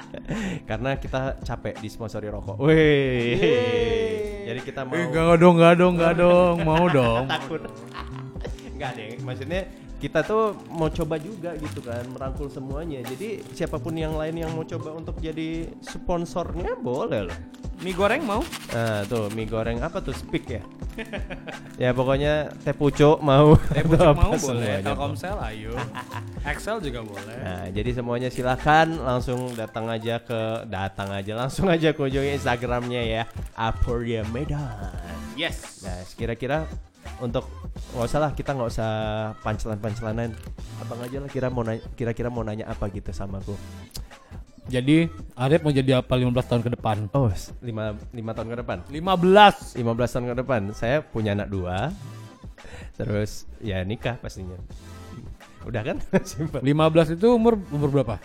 Karena 0.70 0.94
kita 0.94 1.42
capek 1.42 1.74
disponsori 1.82 2.30
rokok. 2.30 2.62
Wih. 2.62 4.46
Jadi 4.46 4.60
kita 4.62 4.86
mau 4.86 4.94
Enggak 4.94 5.42
dong, 5.42 5.58
enggak 5.58 5.74
dong, 5.74 5.92
enggak 5.98 6.14
dong. 6.14 6.56
Mau 6.62 6.86
dong. 6.86 7.26
takut. 7.26 7.62
Enggak 8.70 8.90
deh, 8.94 9.18
maksudnya 9.26 9.66
kita 9.96 10.20
tuh 10.20 10.52
mau 10.68 10.92
coba 10.92 11.16
juga 11.16 11.56
gitu 11.56 11.80
kan, 11.80 12.04
merangkul 12.12 12.52
semuanya. 12.52 13.00
Jadi 13.00 13.40
siapa 13.56 13.80
pun 13.80 13.96
yang 13.96 14.12
lain 14.12 14.36
yang 14.36 14.52
mau 14.52 14.64
coba 14.64 14.92
untuk 14.92 15.16
jadi 15.20 15.72
sponsornya 15.80 16.76
boleh 16.76 17.32
loh. 17.32 17.38
Mie 17.76 17.92
goreng 17.92 18.24
mau? 18.24 18.40
Nah, 18.72 19.04
tuh 19.04 19.28
mie 19.36 19.44
goreng 19.44 19.84
apa 19.84 20.00
tuh 20.00 20.16
speak 20.16 20.48
ya? 20.48 20.62
ya 21.82 21.92
pokoknya 21.92 22.48
teh 22.64 22.72
pucuk 22.72 23.20
mau. 23.20 23.52
Eh, 23.76 23.84
bucuk 23.84 24.16
apa 24.16 24.16
mau 24.16 24.32
boleh. 24.32 24.80
Telkomsel 24.80 25.36
ayo. 25.52 25.76
Excel 26.48 26.80
juga 26.80 27.04
boleh. 27.04 27.36
Nah, 27.36 27.68
jadi 27.68 27.90
semuanya 27.92 28.32
silakan 28.32 28.96
langsung 29.04 29.52
datang 29.52 29.92
aja 29.92 30.24
ke 30.24 30.64
datang 30.72 31.12
aja 31.12 31.36
langsung 31.36 31.68
aja 31.68 31.92
kunjungi 31.92 32.40
Instagramnya 32.40 33.02
ya 33.04 33.22
Aporia 33.52 34.24
Medan. 34.32 34.96
Yes. 35.36 35.84
Nah, 35.84 36.00
kira-kira 36.16 36.64
untuk 37.18 37.44
nggak 37.94 38.06
usah 38.06 38.20
lah 38.20 38.30
kita 38.32 38.50
nggak 38.52 38.70
usah 38.70 38.90
pancelan 39.40 39.78
pancelanan 39.78 40.30
abang 40.80 41.00
aja 41.00 41.22
lah 41.22 41.30
kira 41.30 41.48
mau 41.48 41.62
nanya, 41.62 41.82
kira-kira 41.96 42.28
mau 42.28 42.42
nanya 42.44 42.68
apa 42.68 42.88
gitu 42.92 43.10
sama 43.10 43.40
aku. 43.40 43.56
Jadi 44.66 45.06
Arif 45.38 45.62
mau 45.62 45.70
jadi 45.70 46.02
apa 46.02 46.18
15 46.18 46.50
tahun 46.50 46.62
ke 46.66 46.70
depan? 46.74 46.96
oh 47.14 47.30
s- 47.30 47.54
lima, 47.62 47.94
lima 48.10 48.34
tahun 48.34 48.50
ke 48.50 48.56
depan? 48.66 48.78
15. 48.90 49.78
15 49.78 49.86
tahun 50.10 50.26
ke 50.26 50.36
depan. 50.42 50.60
Saya 50.74 51.06
punya 51.06 51.38
anak 51.38 51.46
dua. 51.54 51.94
Terus 52.98 53.46
ya 53.62 53.86
nikah 53.86 54.18
pastinya. 54.18 54.58
Udah 55.62 55.86
kan? 55.86 56.02
Simpel 56.26 56.66
15 56.66 57.14
itu 57.14 57.26
umur 57.30 57.54
umur 57.70 57.90
berapa? 57.94 58.18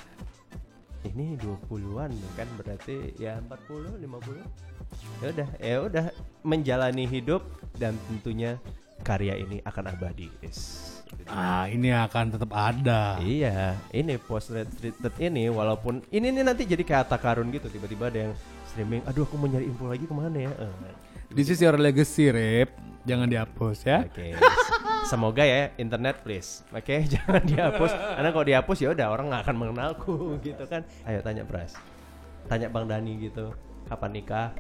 ini 1.02 1.34
20-an 1.42 2.14
kan 2.38 2.46
berarti 2.62 3.18
ya 3.18 3.42
40 3.42 4.06
50 4.06 4.38
ya 5.18 5.28
udah 5.34 5.48
ya 5.58 5.76
udah 5.82 6.06
menjalani 6.42 7.06
hidup 7.06 7.42
dan 7.78 7.98
tentunya 8.08 8.58
karya 9.02 9.38
ini 9.38 9.62
akan 9.64 9.86
abadi 9.90 10.30
guys 10.40 10.88
Ah, 11.28 11.68
ini 11.68 11.92
akan 11.92 12.32
tetap 12.32 12.56
ada. 12.56 13.20
Iya, 13.20 13.76
ini 13.92 14.16
post 14.16 14.48
retweeted 14.48 15.12
ini 15.20 15.52
walaupun 15.52 16.00
ini 16.08 16.32
nih 16.32 16.40
nanti 16.40 16.64
jadi 16.64 16.88
kayak 16.88 17.00
harta 17.04 17.20
karun 17.20 17.52
gitu 17.52 17.68
tiba-tiba 17.68 18.08
ada 18.08 18.20
yang 18.28 18.34
streaming. 18.64 19.04
Aduh, 19.04 19.28
aku 19.28 19.36
mau 19.36 19.52
nyari 19.52 19.68
info 19.68 19.92
lagi 19.92 20.08
ke 20.08 20.16
mana 20.16 20.48
ya? 20.48 20.52
Eh, 20.56 20.72
This 21.28 21.52
is 21.52 21.60
your 21.60 21.76
legacy, 21.76 22.32
Rip. 22.32 22.72
Jangan 23.04 23.28
dihapus 23.28 23.78
ya. 23.84 24.08
Oke. 24.08 24.40
Semoga 25.04 25.44
ya 25.44 25.76
internet 25.76 26.24
please. 26.24 26.64
Oke, 26.72 27.04
jangan 27.14 27.44
dihapus. 27.44 27.92
Karena 27.92 28.30
kalau 28.32 28.46
dihapus 28.48 28.78
ya 28.80 28.90
udah 28.96 29.08
orang 29.12 29.26
nggak 29.36 29.44
akan 29.52 29.56
mengenalku 29.60 30.16
gitu 30.48 30.64
kan. 30.64 30.88
Ayo 31.04 31.20
tanya 31.20 31.44
Pras. 31.44 31.76
Tanya 32.48 32.72
Bang 32.72 32.88
Dani 32.88 33.20
gitu. 33.20 33.52
Kapan 33.92 34.12
nikah? 34.16 34.56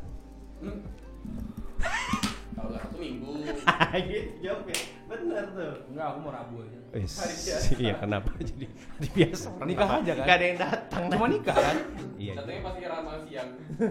Kalau 2.55 2.67
nggak 2.71 2.81
satu 2.85 2.97
minggu. 2.97 3.29
gitu 4.09 4.29
jawabnya. 4.41 4.77
Bener 5.11 5.43
tuh. 5.51 5.73
Enggak, 5.91 6.05
aku 6.07 6.17
mau 6.23 6.31
rabu 6.31 6.55
aja. 6.63 6.79
Wis, 6.91 7.15
iya 7.83 7.95
kenapa 7.95 8.35
jadi 8.43 8.67
biasa 9.15 9.47
orang 9.55 9.67
Nikah 9.71 9.89
aja 10.03 10.11
kan? 10.11 10.25
Nggak 10.27 10.35
ada 10.35 10.45
yang 10.45 10.57
datang. 10.59 11.01
Cuma 11.07 11.25
nikah 11.31 11.55
kan? 11.55 11.77
Iya. 12.19 12.33
Satunya 12.35 12.59
pasti 12.59 12.81
ramah 12.83 13.15
siang. 13.23 13.49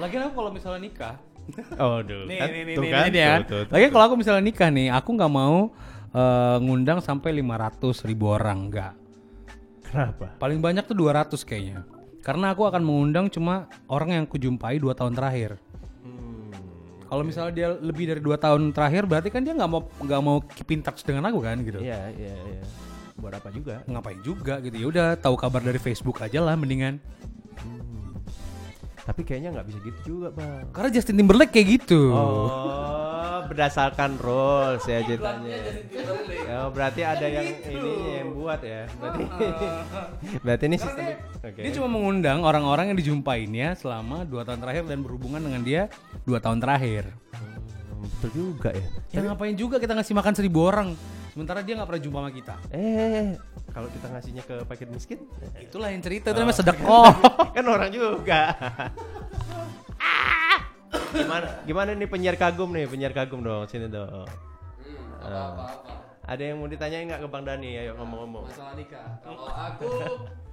Lagian 0.00 0.22
aku 0.30 0.34
kalau 0.38 0.50
misalnya 0.54 0.80
nikah, 0.86 1.14
Oh, 1.82 1.98
dulu 1.98 2.30
nih, 2.30 2.38
kan? 2.38 2.48
nih, 2.48 2.62
nih, 2.62 2.74
Tuh 2.78 2.82
nih, 2.86 2.90
kan? 2.94 3.02
nih, 3.10 3.20
ya. 3.20 3.34
Tuh, 3.42 3.66
tuh, 3.66 3.72
Lagian 3.74 3.90
kalau 3.90 4.04
aku 4.06 4.16
misalnya 4.16 4.42
nikah 4.46 4.70
nih, 4.70 4.86
aku 4.94 5.10
nggak 5.18 5.32
mau 5.34 5.74
eh, 6.14 6.56
ngundang 6.62 7.02
sampai 7.02 7.30
500 7.42 8.06
ribu 8.06 8.30
orang, 8.30 8.70
enggak. 8.70 8.94
Kenapa? 9.82 10.38
Paling 10.38 10.62
banyak 10.62 10.86
tuh 10.86 10.94
200 10.94 11.42
kayaknya. 11.42 11.82
Karena 12.20 12.52
aku 12.52 12.68
akan 12.68 12.84
mengundang 12.84 13.32
cuma 13.32 13.68
orang 13.88 14.20
yang 14.20 14.24
kujumpai 14.28 14.76
dua 14.76 14.92
tahun 14.92 15.16
terakhir. 15.16 15.56
Kalau 17.10 17.26
misalnya 17.26 17.50
dia 17.50 17.68
lebih 17.74 18.06
dari 18.06 18.22
dua 18.22 18.38
tahun 18.38 18.70
terakhir, 18.70 19.02
berarti 19.02 19.34
kan 19.34 19.42
dia 19.42 19.50
nggak 19.50 19.66
mau 19.66 19.82
nggak 19.98 20.20
mau 20.22 20.38
keep 20.46 20.70
in 20.70 20.78
touch 20.78 21.02
dengan 21.02 21.26
aku 21.26 21.42
kan 21.42 21.58
gitu. 21.66 21.82
Iya, 21.82 22.06
iya, 22.14 22.34
iya. 22.38 22.62
Buat 23.18 23.42
apa 23.42 23.50
juga? 23.50 23.82
Ngapain 23.90 24.22
juga 24.22 24.62
gitu 24.62 24.76
ya 24.78 24.86
udah 24.86 25.06
tahu 25.18 25.34
kabar 25.34 25.58
dari 25.58 25.82
Facebook 25.82 26.22
aja 26.22 26.38
lah 26.38 26.54
mendingan. 26.54 27.02
Tapi 29.04 29.20
kayaknya 29.24 29.50
nggak 29.56 29.66
bisa 29.66 29.78
gitu 29.80 30.00
juga 30.04 30.28
bang. 30.34 30.68
Karena 30.70 30.90
Justin 30.92 31.16
Timberlake 31.16 31.52
kayak 31.52 31.68
gitu. 31.80 32.12
Oh, 32.12 33.44
berdasarkan 33.48 34.20
rules 34.20 34.84
ya 34.86 35.00
ceritanya. 35.02 35.58
Oh, 36.60 36.68
berarti 36.70 37.00
ada 37.02 37.26
yang 37.26 37.46
ini 37.66 37.92
yang 38.20 38.30
buat 38.36 38.60
ya. 38.60 38.86
Berarti 39.00 39.24
berarti 40.44 40.64
ini 40.68 40.76
sistem. 40.76 41.04
Oke. 41.40 41.60
Dia 41.64 41.72
cuma 41.80 41.88
mengundang 41.88 42.44
orang-orang 42.44 42.92
yang 42.92 42.98
dijumpainnya 43.00 43.74
selama 43.74 44.28
dua 44.28 44.44
tahun 44.44 44.60
terakhir 44.60 44.84
dan 44.86 45.00
berhubungan 45.00 45.40
dengan 45.40 45.62
dia 45.64 45.82
dua 46.28 46.38
tahun 46.38 46.60
terakhir. 46.60 47.08
Hmm, 47.32 48.04
betul 48.04 48.30
juga 48.36 48.70
ya. 48.76 48.86
Ya 49.10 49.20
ngapain 49.26 49.56
juga 49.56 49.80
kita 49.80 49.96
ngasih 49.96 50.14
makan 50.14 50.34
seribu 50.36 50.68
orang, 50.68 50.94
sementara 51.30 51.62
dia 51.62 51.78
nggak 51.78 51.88
pernah 51.88 52.02
jumpa 52.02 52.18
sama 52.18 52.30
kita. 52.34 52.54
Eh, 52.74 53.38
kalau 53.70 53.88
kita 53.90 54.06
ngasihnya 54.10 54.42
ke 54.42 54.56
paket 54.66 54.88
miskin, 54.90 55.18
Itulah 55.56 55.94
yang 55.94 56.02
cerita 56.02 56.34
itu 56.34 56.38
namanya 56.42 56.58
sedekah. 56.58 57.14
kan 57.56 57.64
orang 57.66 57.90
juga. 57.94 58.40
gimana 61.10 61.46
gimana 61.66 61.90
nih 61.94 62.08
penyiar 62.10 62.36
kagum 62.38 62.70
nih, 62.74 62.86
penyiar 62.90 63.14
kagum 63.14 63.42
dong, 63.42 63.66
sini 63.70 63.86
dong. 63.86 64.26
Hmm, 64.82 65.22
apa-apa-apa. 65.22 65.92
Ada 66.30 66.42
yang 66.54 66.62
mau 66.62 66.70
ditanyain 66.70 67.06
nggak 67.10 67.22
ke 67.26 67.28
Bang 67.30 67.42
Dani? 67.46 67.70
Ayo 67.74 67.98
ngomong-ngomong. 67.98 68.46
Masalah 68.46 68.74
nikah. 68.78 69.18
Kalau 69.22 69.50
aku 69.50 69.90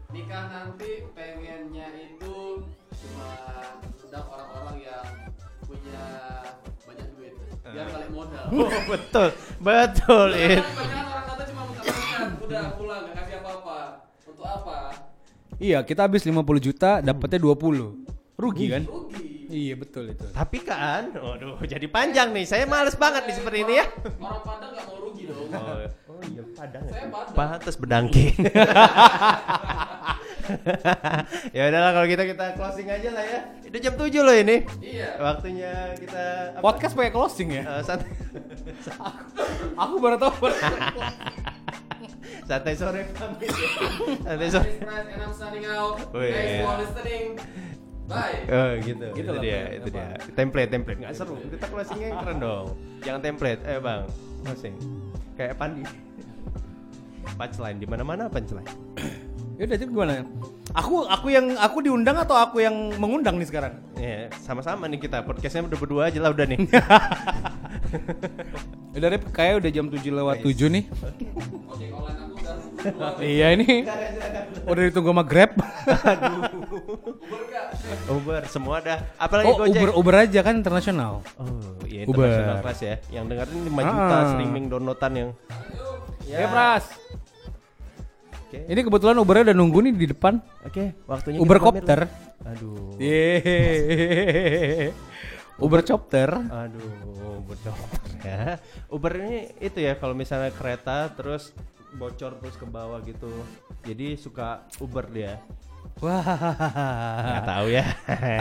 nikah 0.09 0.43
nanti 0.49 1.05
pengennya 1.13 1.87
itu 1.93 2.65
cuma 2.89 3.29
undang 4.01 4.25
orang-orang 4.25 4.77
yang 4.81 5.05
punya 5.61 6.05
banyak. 6.85 7.16
Biar 7.73 7.87
balik 7.91 8.09
modal. 8.11 8.43
Oh, 8.57 8.81
betul, 8.87 9.27
betul 9.59 10.27
kan 10.31 10.63
banyak 10.63 11.03
orang 11.03 11.25
kata 11.27 11.43
cuma 11.51 11.61
minta 11.67 11.83
makan, 11.91 12.27
udah 12.47 12.63
pulang 12.79 13.01
gak 13.03 13.15
kasih 13.19 13.35
apa-apa. 13.41 13.77
Untuk 14.23 14.45
apa? 14.45 14.75
iya, 15.57 15.79
kita 15.83 16.01
habis 16.05 16.23
50 16.23 16.37
juta, 16.61 16.91
dapatnya 17.01 17.39
20. 17.41 18.37
Rugi 18.37 18.65
kan? 18.69 18.83
Rugi. 18.85 19.25
Iya, 19.47 19.79
betul 19.79 20.11
itu. 20.11 20.27
Tapi 20.29 20.59
kan, 20.59 21.15
waduh, 21.15 21.63
jadi 21.63 21.87
panjang 21.87 22.35
nih. 22.35 22.43
Saya 22.43 22.67
males 22.67 22.99
banget 22.99 23.23
nih 23.25 23.35
seperti 23.35 23.63
ini 23.63 23.73
ya. 23.79 23.85
Orang 24.19 24.43
Padang 24.43 24.71
gak 24.75 24.85
mau 24.85 24.97
rugi 25.01 25.23
dong. 25.25 25.47
Oh, 25.47 25.87
oh 26.11 26.19
iya, 26.27 26.43
padang. 26.51 26.83
ya? 26.83 26.91
Saya 26.91 27.07
Padang. 27.07 27.33
Pantes 27.33 27.75
bedangking. 27.79 28.35
ya 31.55 31.61
udahlah 31.69 31.91
kalau 31.93 32.07
kita 32.07 32.23
kita 32.27 32.45
closing 32.55 32.87
aja 32.87 33.09
lah 33.11 33.23
ya. 33.23 33.39
Itu 33.67 33.77
jam 33.83 33.93
7 33.99 34.07
loh 34.23 34.35
ini. 34.35 34.63
Iya. 34.79 35.09
Waktunya 35.19 35.71
kita 35.99 36.23
apa? 36.57 36.63
Podcast 36.63 36.93
pakai 36.95 37.11
closing 37.11 37.49
ya? 37.51 37.63
Eh, 37.67 37.81
santai, 37.83 38.09
Aku 39.83 39.95
baru 39.99 40.17
tahu. 40.19 40.47
santai 42.49 42.75
sore 42.79 43.03
pamit 43.17 43.51
ya. 43.51 43.69
Santai 44.23 44.47
sore. 44.47 44.71
And 44.79 45.21
I'm 45.21 45.33
signing 45.35 45.65
out. 45.67 45.99
Thanks 46.15 46.63
for 46.63 46.75
listening. 46.79 47.27
Bye. 48.07 48.39
Oh 48.47 48.71
gitu, 48.79 49.07
Gitu 49.11 49.19
itu 49.19 49.31
lah, 49.35 49.43
dia, 49.43 49.61
itu 49.75 49.87
dia. 49.91 50.15
Template, 50.31 50.71
template 50.71 50.99
nggak 51.03 51.11
seru. 51.11 51.35
Kita 51.43 51.67
closingnya 51.67 52.15
yang 52.15 52.19
keren 52.23 52.39
dong. 52.39 52.67
Jangan 53.03 53.19
template, 53.19 53.59
eh 53.67 53.83
bang, 53.83 54.07
closing. 54.47 54.75
Kayak 55.35 55.59
Pandi. 55.59 55.83
Punchline 57.35 57.77
di 57.83 57.85
mana-mana 57.85 58.31
punchline. 58.31 58.71
Ya 59.57 59.65
udah, 59.65 59.77
jadi 59.81 59.89
gimana? 59.89 60.13
Aku 60.77 61.09
aku 61.09 61.33
yang 61.33 61.57
aku 61.57 61.81
diundang 61.81 62.13
atau 62.21 62.37
aku 62.37 62.61
yang 62.61 62.93
mengundang 63.01 63.41
nih 63.41 63.49
sekarang? 63.49 63.81
Ya, 63.97 64.29
sama-sama 64.45 64.85
nih 64.85 65.01
kita. 65.01 65.25
Podcastnya 65.25 65.65
udah 65.65 65.79
berdua 65.81 66.01
aja 66.13 66.21
lah 66.21 66.29
udah 66.29 66.45
nih. 66.45 66.59
Udah 68.97 69.13
Rip, 69.13 69.29
kayak 69.29 69.61
udah 69.61 69.69
jam 69.69 69.85
7 69.93 70.01
lewat 70.09 70.41
7 70.41 70.73
nih. 70.73 70.83
Iya 73.19 73.57
ini. 73.57 73.83
Udah 74.63 74.83
ditunggu 74.89 75.11
sama 75.11 75.21
Grab. 75.25 75.53
Uber 78.07 78.41
semua 78.47 78.79
dah. 78.79 79.01
Apalagi 79.19 79.49
oh, 79.49 79.55
Gojek. 79.59 79.81
Uber 79.81 79.89
Uber 79.97 80.15
aja 80.23 80.39
kan 80.41 80.55
internasional. 80.57 81.21
Oh, 81.35 81.77
iya 81.83 82.07
Uber. 82.07 82.25
international 82.25 82.57
class 82.63 82.79
ya. 82.81 82.95
Yang 83.11 83.25
dengerin 83.33 83.59
5 83.69 83.81
juta 83.91 84.15
Ah. 84.15 84.23
streaming 84.33 84.65
downloadan 84.71 85.13
yang. 85.13 85.29
Ya, 86.25 86.47
Pras. 86.47 86.85
Oke. 88.47 88.63
Ini 88.63 88.79
kebetulan 88.79 89.19
Ubernya 89.19 89.51
udah 89.51 89.57
nunggu 89.59 89.79
nih 89.83 89.91
di 89.91 90.07
depan. 90.15 90.39
Oke, 90.63 90.95
waktunya 91.03 91.35
Uber 91.43 91.59
Copter. 91.59 92.07
Aduh. 92.47 92.95
Uber 95.59 95.81
Chopter. 95.83 96.29
Aduh, 96.47 97.43
betul 97.43 97.75
ya. 98.23 98.55
Uber 98.87 99.11
ini 99.19 99.51
itu 99.59 99.83
ya 99.83 99.99
kalau 99.99 100.15
misalnya 100.15 100.55
kereta 100.55 101.11
terus 101.11 101.51
bocor 101.99 102.39
terus 102.39 102.55
ke 102.55 102.63
bawah 102.63 103.03
gitu. 103.03 103.27
Jadi 103.83 104.15
suka 104.15 104.63
Uber 104.79 105.11
dia. 105.11 105.43
Wah. 105.99 106.23
Nggak 107.27 107.45
tahu 107.51 107.67
ya. 107.67 107.85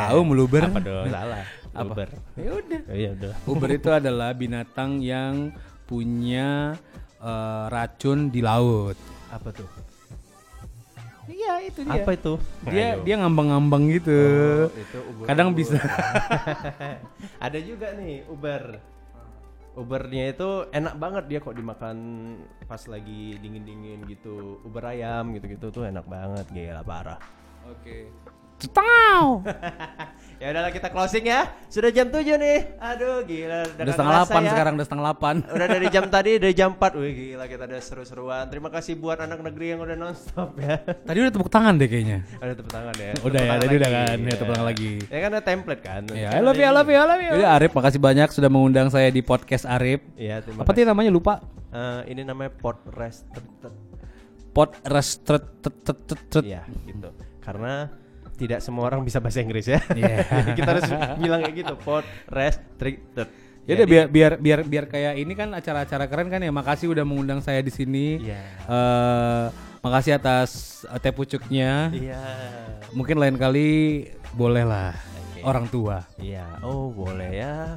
Tahu 0.07 0.19
meluber. 0.23 0.71
Apa 0.71 0.81
dong? 0.83 1.07
Salah. 1.11 1.43
Apa? 1.75 1.93
Uber. 1.99 2.09
Ya 2.39 2.51
udah. 2.55 2.81
Iya 2.95 3.11
udah. 3.19 3.35
Uber 3.49 3.71
itu 3.75 3.91
adalah 3.91 4.31
binatang 4.39 5.03
yang 5.03 5.51
punya 5.83 6.79
eh, 7.19 7.65
racun 7.75 8.31
di 8.31 8.39
laut. 8.39 8.95
Apa 9.35 9.51
tuh? 9.51 9.67
Iya 11.27 11.53
itu 11.67 11.81
Apa 11.87 12.11
itu? 12.15 12.35
Dia 12.71 12.99
Ayo. 12.99 13.03
dia 13.03 13.15
ngambang-ngambang 13.19 13.85
gitu. 13.91 14.21
Oh, 14.71 14.71
itu 14.71 14.99
Uber. 15.11 15.25
Kadang 15.27 15.49
bisa. 15.53 15.79
Ada 17.45 17.59
juga 17.63 17.95
nih 17.99 18.23
Uber. 18.31 18.79
Ubernya 19.77 20.33
itu 20.33 20.73
enak 20.73 20.95
banget 20.97 21.25
dia 21.29 21.39
kok 21.45 21.53
dimakan 21.53 21.99
pas 22.65 22.81
lagi 22.89 23.37
dingin-dingin 23.43 24.09
gitu. 24.09 24.63
Uber 24.65 24.89
ayam 24.89 25.37
gitu-gitu 25.37 25.69
tuh 25.69 25.85
enak 25.85 26.09
banget, 26.09 26.49
gila 26.49 26.81
parah. 26.81 27.21
Oke. 27.69 28.09
Ya 30.37 30.53
udahlah 30.53 30.69
kita 30.69 30.93
closing 30.93 31.33
ya. 31.33 31.49
Sudah 31.73 31.89
jam 31.89 32.13
7 32.13 32.21
nih. 32.37 32.77
Aduh, 32.77 33.25
gila 33.25 33.65
Udah 33.65 33.73
kagak 33.73 33.89
setengah 33.89 34.13
kerasa 34.13 34.21
delapan 34.21 34.43
ya. 34.45 34.51
sekarang, 34.53 34.73
udah 34.77 34.85
setengah 34.85 35.05
delapan. 35.09 35.35
Udah 35.57 35.67
dari 35.73 35.87
jam 35.89 36.05
tadi, 36.13 36.31
dari 36.37 36.53
jam 36.53 36.71
4 36.77 37.01
Wih 37.01 37.13
gila 37.17 37.45
kita 37.49 37.65
udah 37.65 37.81
seru-seruan 37.81 38.45
Terima 38.53 38.69
kasih 38.69 39.01
buat 39.01 39.17
anak 39.17 39.41
negeri 39.41 39.67
yang 39.73 39.81
udah 39.81 39.97
nonstop 39.97 40.53
ya 40.61 40.77
Tadi 40.77 41.19
udah 41.25 41.33
tepuk 41.33 41.49
tangan 41.49 41.81
deh 41.81 41.89
kayaknya. 41.89 42.19
Ada 42.37 42.53
tepuk 42.53 42.69
tangan 42.69 42.95
ya 43.01 43.13
Udah 43.17 43.17
Tepuk 43.17 43.33
ya, 43.49 43.55
tadi 43.57 43.75
udah 43.81 43.91
kan, 43.97 44.17
ya, 44.21 44.35
tepuk 44.37 44.53
tangan 44.53 44.67
lagi. 44.69 44.93
Ya 45.09 45.19
kan 45.25 45.31
ada 45.33 45.45
template 45.49 45.83
kan 45.83 46.03
Ya, 46.13 46.29
I 46.37 46.41
love 46.45 46.59
you, 46.61 46.67
I 46.69 46.75
love 46.77 46.89
you, 46.93 46.99
I 47.01 47.07
love 47.09 47.23
you. 47.25 47.33
Jadi 47.33 47.47
Arif, 47.49 47.71
makasih 47.73 48.01
banyak 48.05 48.29
sudah 48.29 48.51
mengundang 48.53 48.93
saya 48.93 49.09
di 49.09 49.25
podcast 49.25 49.65
Arif. 49.65 50.05
Iya 50.21 50.45
terima 50.45 50.69
Apa 50.69 50.77
kasih 50.77 50.85
sih 50.85 50.89
namanya 50.93 51.11
lupa? 51.17 51.41
Eh, 51.73 52.13
Ini 52.13 52.29
namanya 52.29 52.53
pot 52.53 52.77
rest 52.93 53.25
Pod 54.53 54.77
restret 54.85 55.49
Iya 56.45 56.61
gitu 56.85 57.09
Karena 57.41 57.89
tidak 58.37 58.61
semua 58.61 58.87
orang 58.87 59.03
bisa 59.03 59.19
bahasa 59.19 59.41
Inggris 59.41 59.67
ya. 59.67 59.81
Jadi 59.81 60.51
kita 60.61 60.71
harus 60.77 60.89
bilang 61.19 61.41
kayak 61.43 61.57
gitu 61.57 61.75
Pot 61.81 62.05
rest 62.29 62.61
Ya 63.67 63.75
udah 63.83 63.89
biar 63.91 64.07
biar 64.07 64.33
biar 64.39 64.61
biar 64.63 64.85
kayak 64.87 65.19
ini 65.19 65.35
kan 65.35 65.51
acara-acara 65.51 66.07
keren 66.07 66.31
kan 66.31 66.39
ya. 66.39 66.55
Makasih 66.55 66.95
udah 66.95 67.03
mengundang 67.03 67.43
saya 67.43 67.59
di 67.65 67.73
sini. 67.75 68.23
Iya. 68.23 68.41
Eh, 68.71 69.45
makasih 69.83 70.15
atas 70.15 70.83
eh, 70.87 70.99
teh 71.03 71.11
pucuknya. 71.11 71.91
Iya 71.91 72.23
Mungkin 72.95 73.19
lain 73.19 73.35
kali 73.35 73.69
boleh 74.39 74.63
lah 74.63 74.95
Oke. 74.95 75.41
orang 75.43 75.67
tua. 75.67 76.07
Iya, 76.23 76.63
oh 76.63 76.95
boleh 76.95 77.31
ya. 77.35 77.75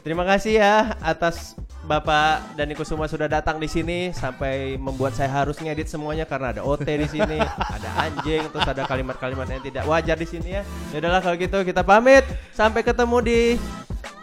Terima 0.00 0.24
kasih 0.24 0.58
ya 0.58 0.96
atas 0.98 1.54
Bapak 1.82 2.54
Dani 2.54 2.78
Kusuma 2.78 3.10
sudah 3.10 3.26
datang 3.26 3.58
di 3.58 3.66
sini 3.66 4.14
sampai 4.14 4.78
membuat 4.78 5.18
saya 5.18 5.42
harus 5.42 5.58
ngedit 5.58 5.90
semuanya 5.90 6.22
karena 6.22 6.54
ada 6.54 6.62
OT 6.62 6.86
di 6.86 7.10
sini, 7.10 7.42
ada 7.42 7.90
anjing, 7.98 8.46
terus 8.54 8.66
ada 8.70 8.86
kalimat-kalimat 8.86 9.50
yang 9.50 9.62
tidak 9.66 9.84
wajar 9.90 10.14
di 10.14 10.26
sini 10.30 10.56
ya. 10.56 10.62
Ya 10.94 10.96
udahlah 11.02 11.18
kalau 11.18 11.34
gitu 11.34 11.58
kita 11.66 11.82
pamit. 11.82 12.22
Sampai 12.54 12.86
ketemu 12.86 13.18
di 13.26 13.40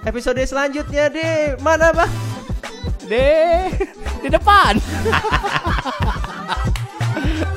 episode 0.08 0.40
selanjutnya 0.48 1.12
di 1.12 1.28
mana, 1.60 1.92
Bah? 1.92 2.08
Deh, 3.12 3.68
di 4.24 4.32
depan. 4.32 4.80